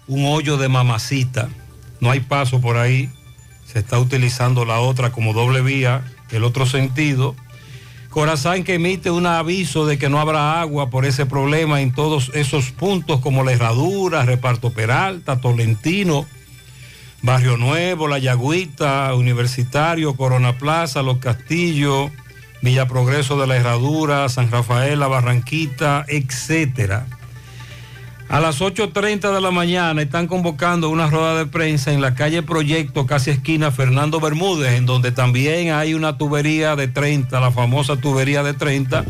un 0.07 0.25
hoyo 0.25 0.57
de 0.57 0.69
mamacita, 0.69 1.51
no 2.03 2.11
hay 2.11 2.21
paso 2.21 2.61
por 2.61 2.77
ahí, 2.77 3.09
se 3.65 3.79
está 3.79 3.99
utilizando 3.99 4.65
la 4.65 4.81
otra 4.81 5.13
como 5.13 5.33
doble 5.33 5.63
vía 5.63 6.05
el 6.33 6.43
otro 6.43 6.67
sentido. 6.67 7.37
Corazán 8.11 8.65
que 8.65 8.75
emite 8.75 9.11
un 9.11 9.25
aviso 9.25 9.87
de 9.87 9.99
que 9.99 10.09
no 10.09 10.21
habrá 10.21 10.61
agua 10.61 10.91
por 10.91 11.07
ese 11.07 11.27
problema 11.27 11.81
en 11.81 11.93
todos 11.93 12.33
esos 12.35 12.73
puntos 12.73 13.21
como 13.21 13.45
La 13.45 13.53
Herradura, 13.53 14.25
Reparto 14.25 14.73
Peralta, 14.73 15.41
Tolentino, 15.41 16.27
Barrio 17.23 17.57
Nuevo, 17.57 18.09
La 18.09 18.19
Yagüita, 18.19 19.15
Universitario, 19.15 20.17
Corona 20.17 20.59
Plaza, 20.59 21.03
Los 21.03 21.19
Castillos, 21.19 22.11
Villa 22.63 22.89
Progreso 22.89 23.41
de 23.41 23.47
la 23.47 23.57
Herradura, 23.57 24.29
San 24.29 24.51
Rafael, 24.51 24.99
La 24.99 25.07
Barranquita, 25.07 26.05
etcétera. 26.09 27.07
A 28.29 28.41
las 28.41 28.63
8.30 28.63 29.35
de 29.35 29.41
la 29.41 29.51
mañana 29.51 30.01
están 30.01 30.27
convocando 30.27 30.89
una 30.89 31.07
rueda 31.09 31.37
de 31.37 31.47
prensa 31.47 31.93
en 31.93 32.01
la 32.01 32.15
calle 32.15 32.43
Proyecto, 32.43 33.07
casi 33.07 33.31
esquina 33.31 33.71
Fernando 33.71 34.21
Bermúdez, 34.21 34.73
en 34.73 34.87
donde 34.87 35.13
también 35.13 35.73
hay 35.73 35.93
una 35.93 36.17
tubería 36.17 36.75
de 36.75 36.89
30, 36.89 37.39
la 37.41 37.51
famosa 37.51 37.97
tubería 37.97 38.43
de 38.43 38.55
30, 38.55 39.05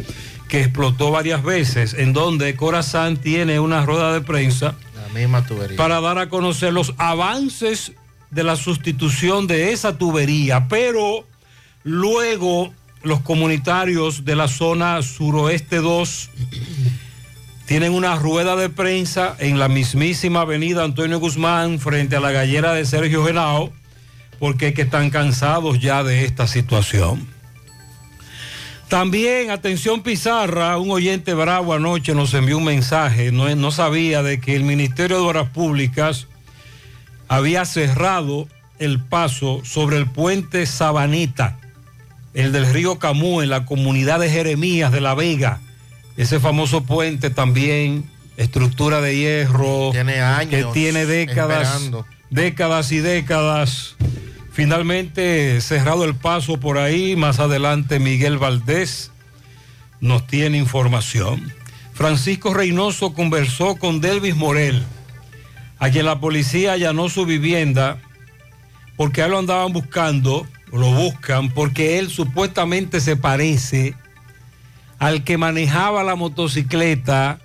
que 0.48 0.62
explotó 0.62 1.12
varias 1.12 1.44
veces, 1.44 1.94
en 1.94 2.12
donde 2.12 2.56
Corazán 2.56 3.16
tiene 3.16 3.60
una 3.60 3.86
rueda 3.86 4.12
de 4.12 4.22
prensa 4.22 4.74
La 4.96 5.18
misma 5.18 5.46
tubería. 5.46 5.76
para 5.76 6.00
dar 6.00 6.18
a 6.18 6.28
conocer 6.28 6.72
los 6.72 6.92
avances 6.98 7.92
de 8.30 8.42
la 8.42 8.56
sustitución 8.56 9.46
de 9.46 9.72
esa 9.72 9.98
tubería, 9.98 10.66
pero 10.68 11.24
luego 11.84 12.72
los 13.02 13.20
comunitarios 13.20 14.24
de 14.24 14.36
la 14.36 14.48
zona 14.48 15.02
suroeste 15.02 15.76
2 15.76 16.30
tienen 17.72 17.94
una 17.94 18.16
rueda 18.16 18.54
de 18.54 18.68
prensa 18.68 19.34
en 19.38 19.58
la 19.58 19.66
mismísima 19.66 20.42
avenida 20.42 20.84
Antonio 20.84 21.18
Guzmán 21.18 21.78
frente 21.78 22.16
a 22.16 22.20
la 22.20 22.30
gallera 22.30 22.74
de 22.74 22.84
Sergio 22.84 23.24
Genao, 23.24 23.72
porque 24.38 24.74
que 24.74 24.82
están 24.82 25.08
cansados 25.08 25.80
ya 25.80 26.04
de 26.04 26.26
esta 26.26 26.46
situación. 26.46 27.26
También, 28.88 29.50
atención 29.50 30.02
Pizarra, 30.02 30.76
un 30.76 30.90
oyente 30.90 31.32
bravo 31.32 31.72
anoche 31.72 32.14
nos 32.14 32.34
envió 32.34 32.58
un 32.58 32.64
mensaje, 32.64 33.32
no, 33.32 33.48
no 33.56 33.70
sabía 33.70 34.22
de 34.22 34.38
que 34.38 34.54
el 34.54 34.64
Ministerio 34.64 35.16
de 35.16 35.22
Obras 35.22 35.48
Públicas 35.48 36.26
había 37.26 37.64
cerrado 37.64 38.48
el 38.80 39.00
paso 39.00 39.62
sobre 39.64 39.96
el 39.96 40.10
puente 40.10 40.66
Sabanita, 40.66 41.58
el 42.34 42.52
del 42.52 42.70
río 42.70 42.98
Camú, 42.98 43.40
en 43.40 43.48
la 43.48 43.64
comunidad 43.64 44.20
de 44.20 44.28
Jeremías 44.28 44.92
de 44.92 45.00
La 45.00 45.14
Vega. 45.14 45.62
Ese 46.16 46.40
famoso 46.40 46.84
puente 46.84 47.30
también, 47.30 48.04
estructura 48.36 49.00
de 49.00 49.16
hierro, 49.16 49.90
Tiene 49.92 50.20
años 50.20 50.50
que 50.50 50.64
tiene 50.72 51.06
décadas, 51.06 51.68
esperando. 51.68 52.06
décadas 52.30 52.92
y 52.92 52.98
décadas. 52.98 53.96
Finalmente 54.52 55.60
cerrado 55.62 56.04
el 56.04 56.14
paso 56.14 56.60
por 56.60 56.78
ahí, 56.78 57.16
más 57.16 57.38
adelante 57.40 57.98
Miguel 57.98 58.38
Valdés 58.38 59.10
nos 60.00 60.26
tiene 60.26 60.58
información. 60.58 61.52
Francisco 61.94 62.52
Reynoso 62.52 63.14
conversó 63.14 63.76
con 63.76 64.00
Delvis 64.00 64.36
Morel, 64.36 64.82
a 65.78 65.90
quien 65.90 66.04
la 66.06 66.20
policía 66.20 66.72
allanó 66.72 67.08
su 67.08 67.24
vivienda 67.24 67.98
porque 68.96 69.22
a 69.22 69.24
él 69.26 69.32
lo 69.32 69.38
andaban 69.38 69.72
buscando, 69.72 70.46
o 70.70 70.78
lo 70.78 70.90
buscan, 70.92 71.50
porque 71.50 71.98
él 71.98 72.10
supuestamente 72.10 73.00
se 73.00 73.16
parece 73.16 73.94
al 75.02 75.24
que 75.24 75.36
manejaba 75.36 76.04
la 76.04 76.14
motocicleta 76.14 77.40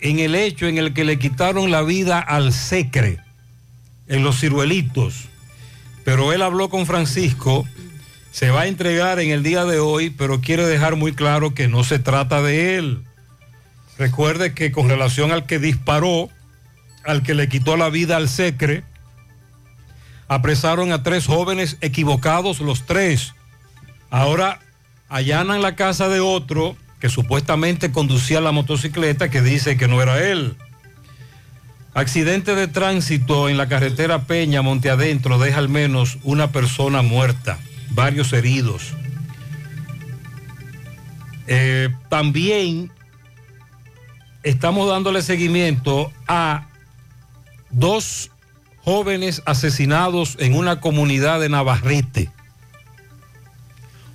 en 0.00 0.18
el 0.18 0.34
hecho 0.34 0.66
en 0.66 0.76
el 0.76 0.92
que 0.92 1.06
le 1.06 1.18
quitaron 1.18 1.70
la 1.70 1.80
vida 1.80 2.18
al 2.18 2.52
Secre, 2.52 3.20
en 4.06 4.22
los 4.22 4.38
ciruelitos. 4.38 5.30
Pero 6.04 6.34
él 6.34 6.42
habló 6.42 6.68
con 6.68 6.84
Francisco, 6.84 7.66
se 8.32 8.50
va 8.50 8.62
a 8.62 8.66
entregar 8.66 9.18
en 9.18 9.30
el 9.30 9.42
día 9.42 9.64
de 9.64 9.78
hoy, 9.78 10.10
pero 10.10 10.42
quiere 10.42 10.66
dejar 10.66 10.96
muy 10.96 11.14
claro 11.14 11.54
que 11.54 11.68
no 11.68 11.82
se 11.84 11.98
trata 11.98 12.42
de 12.42 12.76
él. 12.76 13.02
Recuerde 13.96 14.52
que 14.52 14.70
con 14.70 14.90
relación 14.90 15.32
al 15.32 15.46
que 15.46 15.58
disparó, 15.58 16.28
al 17.02 17.22
que 17.22 17.32
le 17.32 17.48
quitó 17.48 17.78
la 17.78 17.88
vida 17.88 18.18
al 18.18 18.28
Secre, 18.28 18.84
apresaron 20.28 20.92
a 20.92 21.02
tres 21.02 21.24
jóvenes 21.24 21.78
equivocados 21.80 22.60
los 22.60 22.84
tres. 22.84 23.32
Ahora 24.10 24.60
allanan 25.08 25.62
la 25.62 25.74
casa 25.74 26.08
de 26.08 26.20
otro 26.20 26.76
que 27.00 27.08
supuestamente 27.08 27.92
conducía 27.92 28.40
la 28.40 28.52
motocicleta 28.52 29.30
que 29.30 29.42
dice 29.42 29.76
que 29.76 29.88
no 29.88 30.02
era 30.02 30.22
él. 30.30 30.56
Accidente 31.94 32.54
de 32.54 32.68
tránsito 32.68 33.48
en 33.48 33.56
la 33.56 33.68
carretera 33.68 34.24
Peña, 34.24 34.62
Monte 34.62 34.90
Adentro, 34.90 35.38
deja 35.38 35.58
al 35.58 35.68
menos 35.68 36.18
una 36.22 36.52
persona 36.52 37.02
muerta, 37.02 37.58
varios 37.90 38.32
heridos. 38.32 38.92
Eh, 41.46 41.88
también 42.08 42.90
estamos 44.42 44.88
dándole 44.88 45.22
seguimiento 45.22 46.12
a 46.26 46.68
dos 47.70 48.30
jóvenes 48.82 49.42
asesinados 49.46 50.36
en 50.40 50.54
una 50.54 50.80
comunidad 50.80 51.40
de 51.40 51.48
Navarrete. 51.48 52.30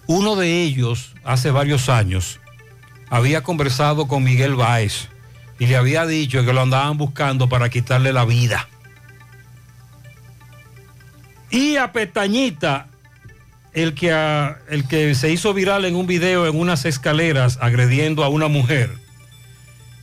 Uno 0.08 0.36
de 0.36 0.64
ellos, 0.64 1.14
hace 1.24 1.52
varios 1.52 1.90
años, 1.90 2.40
había 3.10 3.42
conversado 3.42 4.08
con 4.08 4.24
Miguel 4.24 4.56
Báez 4.56 5.08
y 5.60 5.68
le 5.68 5.78
había 5.78 6.06
dicho 6.06 6.44
que 6.44 6.52
lo 6.52 6.62
andaban 6.62 6.98
buscando 6.98 7.48
para 7.48 7.70
quitarle 7.70 8.12
la 8.12 8.26
vida. 8.26 8.68
Y 11.50 11.78
a 11.78 11.92
Pestañita, 11.92 12.88
el 13.74 13.94
que, 13.94 14.10
el 14.70 14.88
que 14.88 15.16
se 15.16 15.32
hizo 15.32 15.54
viral 15.54 15.86
en 15.86 15.96
un 15.96 16.08
video 16.08 16.48
en 16.48 16.60
unas 16.60 16.86
escaleras 16.86 17.60
agrediendo 17.62 18.24
a 18.24 18.30
una 18.30 18.48
mujer, 18.48 18.98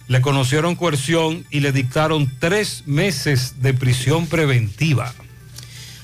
le 0.07 0.21
conocieron 0.21 0.77
coerción 0.77 1.45
y 1.51 1.61
le 1.61 1.73
dictaron 1.73 2.33
tres 2.39 2.85
meses 2.87 3.63
de 3.63 3.75
prisión 3.75 4.27
preventiva. 4.27 5.13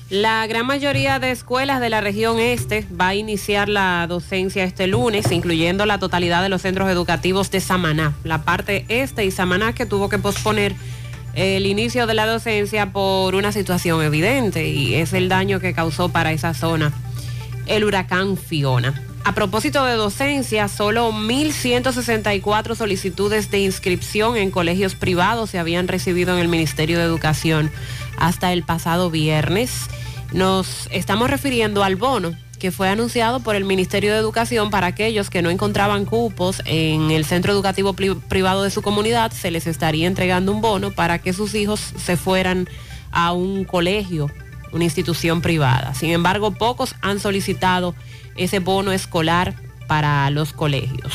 La 0.09 0.47
gran 0.47 0.65
mayoría 0.65 1.19
de 1.19 1.31
escuelas 1.31 1.81
de 1.81 1.89
la 1.89 1.99
región 1.99 2.39
este 2.39 2.87
va 2.99 3.09
a 3.09 3.15
iniciar 3.15 3.67
la 3.67 4.07
docencia 4.07 4.63
este 4.63 4.87
lunes, 4.87 5.29
incluyendo 5.33 5.85
la 5.85 5.99
totalidad 5.99 6.41
de 6.41 6.47
los 6.47 6.61
centros 6.61 6.89
educativos 6.89 7.51
de 7.51 7.59
Samaná, 7.59 8.13
la 8.23 8.43
parte 8.43 8.85
este 8.87 9.25
y 9.25 9.31
Samaná 9.31 9.73
que 9.73 9.85
tuvo 9.85 10.07
que 10.07 10.17
posponer 10.17 10.75
el 11.33 11.65
inicio 11.65 12.07
de 12.07 12.13
la 12.13 12.25
docencia 12.25 12.93
por 12.93 13.35
una 13.35 13.51
situación 13.51 14.01
evidente 14.01 14.69
y 14.69 14.95
es 14.95 15.11
el 15.11 15.27
daño 15.27 15.59
que 15.59 15.73
causó 15.73 16.07
para 16.07 16.31
esa 16.31 16.53
zona 16.53 16.93
el 17.65 17.83
huracán 17.83 18.37
Fiona. 18.37 19.03
A 19.25 19.35
propósito 19.35 19.83
de 19.83 19.95
docencia, 19.95 20.69
solo 20.69 21.11
1.164 21.11 22.75
solicitudes 22.75 23.51
de 23.51 23.59
inscripción 23.59 24.37
en 24.37 24.51
colegios 24.51 24.95
privados 24.95 25.49
se 25.49 25.59
habían 25.59 25.89
recibido 25.89 26.33
en 26.33 26.39
el 26.39 26.47
Ministerio 26.47 26.97
de 26.97 27.03
Educación 27.03 27.69
hasta 28.17 28.51
el 28.53 28.63
pasado 28.63 29.09
viernes. 29.09 29.71
Nos 30.33 30.87
estamos 30.91 31.29
refiriendo 31.29 31.83
al 31.83 31.95
bono 31.95 32.33
que 32.59 32.71
fue 32.71 32.89
anunciado 32.89 33.39
por 33.39 33.55
el 33.55 33.65
Ministerio 33.65 34.11
de 34.13 34.19
Educación 34.19 34.71
para 34.71 34.87
aquellos 34.87 35.29
que 35.29 35.43
no 35.43 35.51
encontraban 35.51 36.05
cupos 36.05 36.61
en 36.65 37.11
el 37.11 37.23
centro 37.23 37.53
educativo 37.53 37.93
pri- 37.93 38.15
privado 38.15 38.63
de 38.63 38.71
su 38.71 38.81
comunidad, 38.81 39.31
se 39.31 39.51
les 39.51 39.67
estaría 39.67 40.07
entregando 40.07 40.51
un 40.51 40.59
bono 40.59 40.91
para 40.91 41.19
que 41.19 41.33
sus 41.33 41.53
hijos 41.53 41.79
se 41.79 42.17
fueran 42.17 42.67
a 43.11 43.31
un 43.31 43.63
colegio, 43.63 44.31
una 44.71 44.85
institución 44.85 45.41
privada. 45.41 45.93
Sin 45.93 46.09
embargo, 46.09 46.51
pocos 46.51 46.95
han 47.01 47.19
solicitado 47.19 47.93
ese 48.35 48.57
bono 48.57 48.91
escolar 48.91 49.53
para 49.87 50.29
los 50.31 50.51
colegios. 50.51 51.13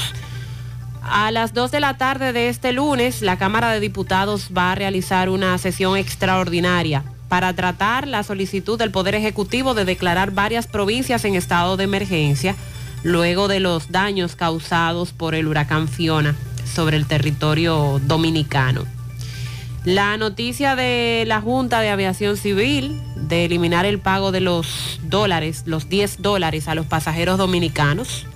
A 1.05 1.31
las 1.31 1.53
2 1.53 1.71
de 1.71 1.81
la 1.81 1.97
tarde 1.99 2.33
de 2.33 2.49
este 2.49 2.73
lunes, 2.73 3.23
la 3.23 3.37
Cámara 3.37 3.73
de 3.73 3.81
Diputados 3.81 4.51
va 4.57 4.73
a 4.73 4.75
realizar 4.75 5.29
una 5.29 5.59
sesión 5.59 5.97
extraordinaria 5.97 7.05
para 7.29 7.55
tratar 7.55 8.07
la 8.07 8.23
solicitud 8.23 8.79
del 8.79 8.91
Poder 8.91 9.15
Ejecutivo 9.15 9.75
de 9.75 9.85
declarar 9.85 10.31
varias 10.31 10.67
provincias 10.67 11.25
en 11.25 11.35
estado 11.35 11.77
de 11.77 11.85
emergencia 11.85 12.55
luego 13.03 13.49
de 13.49 13.59
los 13.59 13.91
daños 13.91 14.37
causados 14.37 15.13
por 15.13 15.35
el 15.35 15.49
huracán 15.49 15.89
Fiona 15.89 16.37
sobre 16.73 16.97
el 16.97 17.07
territorio 17.07 18.01
dominicano. 18.05 18.85
La 19.85 20.17
noticia 20.17 20.77
de 20.77 21.25
la 21.27 21.41
Junta 21.41 21.81
de 21.81 21.89
Aviación 21.89 22.37
Civil 22.37 23.01
de 23.17 23.45
eliminar 23.45 23.85
el 23.85 23.99
pago 23.99 24.31
de 24.31 24.41
los 24.41 25.01
dólares, 25.03 25.65
los 25.67 25.89
10 25.89 26.23
dólares 26.23 26.69
a 26.69 26.77
los 26.77 26.87
pasajeros 26.87 27.39
dominicanos. 27.39 28.27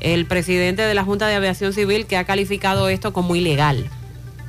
El 0.00 0.26
presidente 0.26 0.82
de 0.82 0.94
la 0.94 1.04
Junta 1.04 1.26
de 1.28 1.34
Aviación 1.34 1.72
Civil 1.72 2.06
que 2.06 2.16
ha 2.16 2.24
calificado 2.24 2.88
esto 2.88 3.12
como 3.12 3.34
ilegal. 3.36 3.88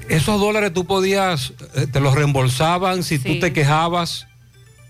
Esos 0.08 0.40
dólares 0.40 0.74
tú 0.74 0.86
podías, 0.86 1.54
eh, 1.76 1.86
te 1.92 2.00
los 2.00 2.16
reembolsaban 2.16 3.04
si 3.04 3.20
tú 3.20 3.40
te 3.40 3.54
quejabas 3.54 4.28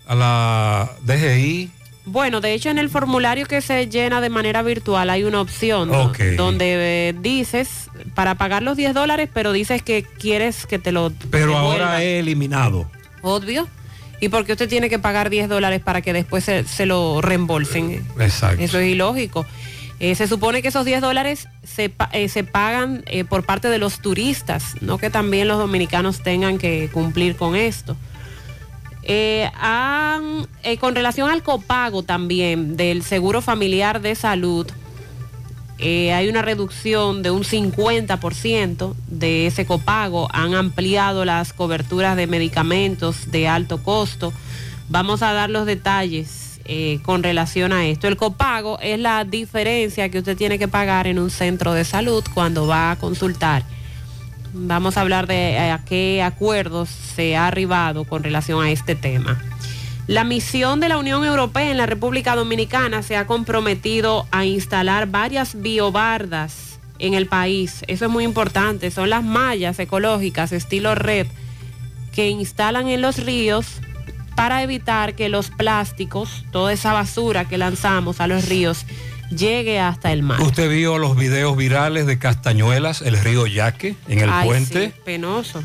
a 0.07 0.15
la 0.15 0.91
DGI. 1.03 1.71
Bueno, 2.05 2.41
de 2.41 2.53
hecho 2.53 2.69
en 2.69 2.79
el 2.79 2.89
formulario 2.89 3.45
que 3.45 3.61
se 3.61 3.87
llena 3.87 4.19
de 4.21 4.29
manera 4.29 4.63
virtual 4.63 5.09
hay 5.11 5.23
una 5.25 5.41
opción 5.41 5.91
donde 6.37 7.09
eh, 7.09 7.15
dices 7.21 7.89
para 8.15 8.35
pagar 8.35 8.63
los 8.63 8.77
10 8.77 8.93
dólares, 8.95 9.29
pero 9.31 9.51
dices 9.51 9.83
que 9.83 10.03
quieres 10.03 10.65
que 10.65 10.79
te 10.79 10.91
lo 10.91 11.11
Pero 11.29 11.47
devuelvan. 11.51 11.63
ahora 11.81 12.03
he 12.03 12.19
eliminado. 12.19 12.89
Obvio. 13.21 13.67
¿Y 14.21 14.29
por 14.29 14.45
qué 14.45 14.53
usted 14.53 14.67
tiene 14.67 14.89
que 14.89 14.99
pagar 14.99 15.29
10 15.29 15.47
dólares 15.49 15.81
para 15.81 16.01
que 16.01 16.11
después 16.13 16.43
se, 16.43 16.63
se 16.65 16.85
lo 16.85 17.21
reembolsen? 17.21 18.05
Exacto. 18.19 18.61
Eso 18.63 18.79
es 18.79 18.87
ilógico. 18.91 19.45
Eh, 19.99 20.15
se 20.15 20.27
supone 20.27 20.61
que 20.61 20.69
esos 20.69 20.85
10 20.85 21.01
dólares 21.01 21.47
se, 21.63 21.93
eh, 22.13 22.29
se 22.29 22.43
pagan 22.45 23.03
eh, 23.07 23.25
por 23.25 23.45
parte 23.45 23.67
de 23.67 23.79
los 23.79 23.99
turistas, 23.99 24.75
no 24.81 24.97
que 24.97 25.09
también 25.09 25.47
los 25.49 25.57
dominicanos 25.57 26.23
tengan 26.23 26.57
que 26.57 26.89
cumplir 26.93 27.35
con 27.35 27.55
esto. 27.57 27.97
Eh, 29.03 29.49
han- 29.59 30.47
con 30.79 30.95
relación 30.95 31.29
al 31.29 31.43
copago 31.43 32.03
también 32.03 32.77
del 32.77 33.01
Seguro 33.03 33.41
Familiar 33.41 34.01
de 34.01 34.15
Salud, 34.15 34.67
hay 35.81 36.27
una 36.27 36.41
reducción 36.41 37.23
de 37.23 37.31
un 37.31 37.43
50% 37.45 38.95
de 39.07 39.47
ese 39.47 39.65
copago. 39.65 40.27
Han 40.33 40.53
ampliado 40.53 41.23
las 41.23 41.53
coberturas 41.53 42.17
de 42.17 42.27
medicamentos 42.27 43.31
de 43.31 43.47
alto 43.47 43.81
costo. 43.81 44.33
Vamos 44.89 45.21
a 45.23 45.31
dar 45.31 45.49
los 45.49 45.65
detalles 45.65 46.48
eh, 46.71 46.99
con 47.01 47.23
relación 47.23 47.73
a 47.73 47.87
esto. 47.87 48.07
El 48.07 48.15
copago 48.15 48.77
es 48.79 48.99
la 48.99 49.25
diferencia 49.25 50.09
que 50.09 50.19
usted 50.19 50.37
tiene 50.37 50.59
que 50.59 50.67
pagar 50.67 51.07
en 51.07 51.17
un 51.17 51.31
centro 51.31 51.73
de 51.73 51.83
salud 51.83 52.23
cuando 52.35 52.67
va 52.67 52.91
a 52.91 52.95
consultar. 52.97 53.63
Vamos 54.53 54.95
a 54.95 55.01
hablar 55.01 55.25
de 55.25 55.53
eh, 55.53 55.71
a 55.71 55.83
qué 55.83 56.21
acuerdos 56.21 56.89
se 56.89 57.35
ha 57.35 57.47
arribado 57.47 58.03
con 58.03 58.21
relación 58.21 58.63
a 58.63 58.69
este 58.69 58.93
tema. 58.93 59.41
La 60.05 60.23
misión 60.23 60.79
de 60.79 60.89
la 60.89 60.99
Unión 60.99 61.25
Europea 61.25 61.71
en 61.71 61.77
la 61.77 61.87
República 61.87 62.35
Dominicana 62.35 63.01
se 63.01 63.17
ha 63.17 63.25
comprometido 63.25 64.27
a 64.29 64.45
instalar 64.45 65.07
varias 65.07 65.59
biobardas 65.59 66.79
en 66.99 67.15
el 67.15 67.25
país. 67.25 67.83
Eso 67.87 68.05
es 68.05 68.11
muy 68.11 68.25
importante. 68.25 68.91
Son 68.91 69.09
las 69.09 69.23
mallas 69.23 69.79
ecológicas 69.79 70.51
estilo 70.51 70.93
red 70.93 71.25
que 72.13 72.29
instalan 72.29 72.87
en 72.89 73.01
los 73.01 73.17
ríos 73.17 73.81
para 74.39 74.63
evitar 74.63 75.15
que 75.15 75.27
los 75.27 75.49
plásticos, 75.49 76.45
toda 76.49 76.71
esa 76.71 76.93
basura 76.93 77.43
que 77.43 77.57
lanzamos 77.57 78.21
a 78.21 78.27
los 78.27 78.47
ríos, 78.47 78.85
llegue 79.35 79.81
hasta 79.81 80.13
el 80.13 80.23
mar. 80.23 80.39
Usted 80.39 80.69
vio 80.69 80.97
los 80.97 81.17
videos 81.17 81.57
virales 81.57 82.05
de 82.05 82.19
Castañuelas, 82.19 83.01
el 83.01 83.19
río 83.19 83.47
Yaque, 83.47 83.97
en 84.07 84.19
el 84.19 84.29
Ay, 84.29 84.47
puente. 84.47 84.93
sí, 84.95 85.01
penoso. 85.03 85.61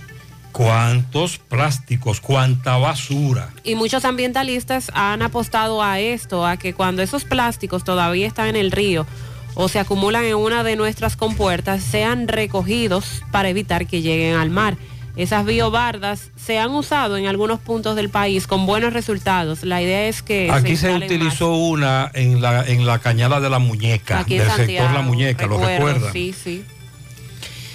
¿Cuántos 0.50 1.38
plásticos? 1.38 2.20
¿Cuánta 2.20 2.76
basura? 2.76 3.50
Y 3.62 3.76
muchos 3.76 4.04
ambientalistas 4.04 4.90
han 4.92 5.22
apostado 5.22 5.80
a 5.80 6.00
esto, 6.00 6.44
a 6.44 6.56
que 6.56 6.74
cuando 6.74 7.00
esos 7.00 7.24
plásticos 7.24 7.84
todavía 7.84 8.26
están 8.26 8.48
en 8.48 8.56
el 8.56 8.72
río 8.72 9.06
o 9.54 9.68
se 9.68 9.78
acumulan 9.78 10.24
en 10.24 10.34
una 10.34 10.64
de 10.64 10.74
nuestras 10.74 11.14
compuertas, 11.16 11.80
sean 11.84 12.26
recogidos 12.26 13.22
para 13.30 13.50
evitar 13.50 13.86
que 13.86 14.02
lleguen 14.02 14.34
al 14.34 14.50
mar. 14.50 14.76
Esas 15.16 15.46
biobardas 15.46 16.30
se 16.36 16.58
han 16.58 16.72
usado 16.72 17.16
en 17.16 17.26
algunos 17.26 17.60
puntos 17.60 17.94
del 17.94 18.10
país 18.10 18.48
con 18.48 18.66
buenos 18.66 18.92
resultados. 18.92 19.62
La 19.62 19.80
idea 19.80 20.08
es 20.08 20.22
que... 20.22 20.50
Aquí 20.50 20.76
se 20.76 20.92
utilizó 20.92 21.54
una 21.54 22.10
en 22.14 22.42
la, 22.42 22.66
en 22.66 22.84
la 22.84 22.98
cañada 22.98 23.40
de 23.40 23.48
la 23.48 23.60
muñeca, 23.60 24.20
Aquí 24.20 24.38
del 24.38 24.48
Santiago, 24.48 24.88
sector 24.88 24.92
La 24.92 25.02
Muñeca, 25.02 25.46
¿lo 25.46 25.58
recuerdo, 25.58 25.76
recuerdan? 25.76 26.12
Sí, 26.12 26.32
sí. 26.32 26.64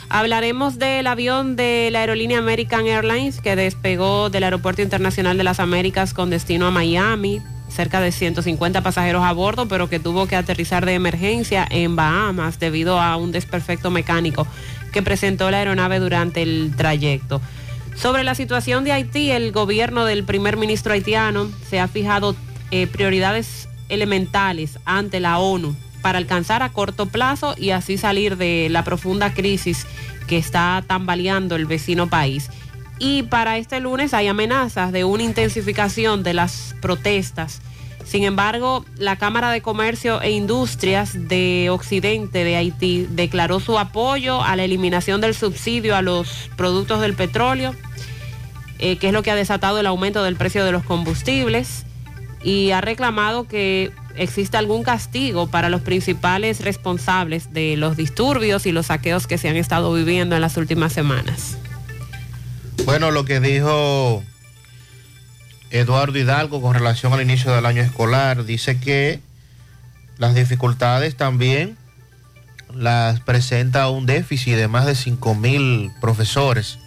Hablaremos 0.10 0.80
del 0.80 1.08
avión 1.08 1.56
de 1.56 1.89
la 1.91 1.99
aerolínea 1.99 2.39
American 2.39 2.88
Airlines 2.88 3.39
que 3.41 3.56
despegó 3.56 4.30
del 4.30 4.43
Aeropuerto 4.43 4.82
Internacional 4.82 5.38
de 5.38 5.43
las 5.43 5.60
Américas 5.60 6.13
con 6.13 6.30
destino 6.30 6.65
a 6.65 6.71
Miami. 6.71 7.41
Cerca 7.69 8.02
de 8.02 8.12
150 8.12 8.82
pasajeros 8.82 9.23
a 9.23 9.32
bordo, 9.32 9.67
pero 9.67 9.88
que 9.88 9.99
tuvo 9.99 10.25
que 10.25 10.36
aterrizar 10.36 10.88
de 10.88 10.95
emergencia 10.95 11.67
en 11.69 11.95
Bahamas 11.95 12.60
debido 12.60 12.99
a 12.99 13.15
un 13.15 13.32
desperfecto 13.32 13.91
mecánico 13.91 14.47
que 14.91 15.02
presentó 15.02 15.49
la 15.52 15.58
aeronave 15.58 15.99
durante 15.99 16.41
el 16.41 16.73
trayecto. 16.75 17.41
Sobre 17.95 18.23
la 18.23 18.36
situación 18.36 18.84
de 18.84 18.93
Haití, 18.93 19.32
el 19.32 19.52
gobierno 19.52 20.06
del 20.06 20.23
primer 20.23 20.56
ministro 20.58 20.93
haitiano 20.93 21.49
se 21.69 21.80
ha 21.80 21.88
fijado 21.88 22.36
eh, 22.71 22.88
prioridades 22.88 23.67
elementales 23.89 24.80
ante 24.86 25.19
la 25.19 25.39
ONU 25.39 25.75
para 26.02 26.17
alcanzar 26.17 26.63
a 26.63 26.69
corto 26.69 27.08
plazo 27.08 27.56
y 27.58 27.71
así 27.71 27.97
salir 27.97 28.38
de 28.38 28.67
la 28.69 28.84
profunda 28.84 29.34
crisis 29.34 29.86
que 30.28 30.38
está 30.38 30.84
tambaleando 30.88 31.56
el 31.56 31.65
vecino 31.65 32.08
país. 32.08 32.49
Y 32.99 33.23
para 33.23 33.58
este 33.58 33.80
lunes 33.80 34.13
hay 34.13 34.28
amenazas 34.28 34.91
de 34.91 35.04
una 35.04 35.23
intensificación 35.23 36.21
de 36.23 36.34
las 36.34 36.75
protestas. 36.82 37.62
Sin 38.09 38.23
embargo, 38.23 38.83
la 38.97 39.17
Cámara 39.17 39.51
de 39.51 39.61
Comercio 39.61 40.19
e 40.19 40.31
Industrias 40.31 41.11
de 41.27 41.69
Occidente 41.69 42.43
de 42.43 42.55
Haití 42.55 43.05
declaró 43.07 43.59
su 43.59 43.77
apoyo 43.77 44.41
a 44.41 44.55
la 44.55 44.63
eliminación 44.63 45.21
del 45.21 45.35
subsidio 45.35 45.95
a 45.95 46.01
los 46.01 46.49
productos 46.57 47.01
del 47.01 47.13
petróleo, 47.13 47.75
eh, 48.79 48.97
que 48.97 49.09
es 49.09 49.13
lo 49.13 49.21
que 49.21 49.29
ha 49.29 49.35
desatado 49.35 49.79
el 49.79 49.85
aumento 49.85 50.23
del 50.23 50.37
precio 50.37 50.65
de 50.65 50.71
los 50.71 50.83
combustibles, 50.83 51.85
y 52.41 52.71
ha 52.71 52.81
reclamado 52.81 53.47
que 53.47 53.91
exista 54.15 54.57
algún 54.57 54.81
castigo 54.81 55.45
para 55.45 55.69
los 55.69 55.81
principales 55.81 56.61
responsables 56.61 57.53
de 57.53 57.77
los 57.77 57.95
disturbios 57.95 58.65
y 58.65 58.71
los 58.71 58.87
saqueos 58.87 59.27
que 59.27 59.37
se 59.37 59.49
han 59.49 59.55
estado 59.55 59.93
viviendo 59.93 60.33
en 60.33 60.41
las 60.41 60.57
últimas 60.57 60.93
semanas. 60.93 61.59
Bueno, 62.85 63.11
lo 63.11 63.23
que 63.23 63.39
dijo 63.39 64.23
Eduardo 65.71 66.17
Hidalgo 66.17 66.62
con 66.62 66.73
relación 66.73 67.13
al 67.13 67.21
inicio 67.21 67.53
del 67.53 67.65
año 67.65 67.82
escolar, 67.82 68.45
dice 68.45 68.79
que 68.79 69.19
las 70.17 70.36
dificultades 70.36 71.15
también 71.15 71.77
las 72.73 73.19
presenta 73.21 73.89
un 73.89 74.05
déficit 74.05 74.55
de 74.55 74.67
más 74.67 74.86
de 74.86 74.95
5 74.95 75.36
mil 75.36 75.91
profesores 76.01 76.77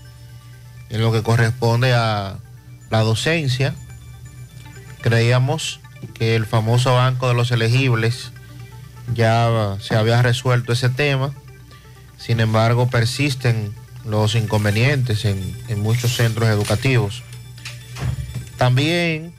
en 0.91 1.01
lo 1.01 1.13
que 1.13 1.23
corresponde 1.23 1.95
a 1.95 2.37
la 2.91 3.01
docencia. 3.01 3.75
Creíamos 5.01 5.81
que 6.15 6.37
el 6.37 6.47
famoso 6.47 6.95
banco 6.95 7.29
de 7.29 7.35
los 7.35 7.51
elegibles 7.51 8.33
ya 9.15 9.77
se 9.81 9.97
había 9.97 10.23
resuelto 10.23 10.73
ese 10.73 10.89
tema. 10.89 11.33
Sin 12.19 12.41
embargo, 12.41 12.89
persisten 12.89 13.73
los 14.05 14.35
inconvenientes 14.35 15.25
en, 15.25 15.57
en 15.69 15.81
muchos 15.81 16.15
centros 16.15 16.49
educativos. 16.49 17.23
También 18.63 19.35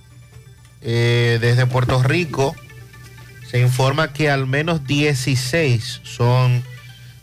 eh, 0.82 1.38
desde 1.40 1.66
Puerto 1.66 2.04
Rico 2.04 2.58
se 3.50 3.62
informa 3.62 4.12
que 4.12 4.30
al 4.30 4.48
menos 4.48 4.86
16 4.86 6.02
son 6.04 6.62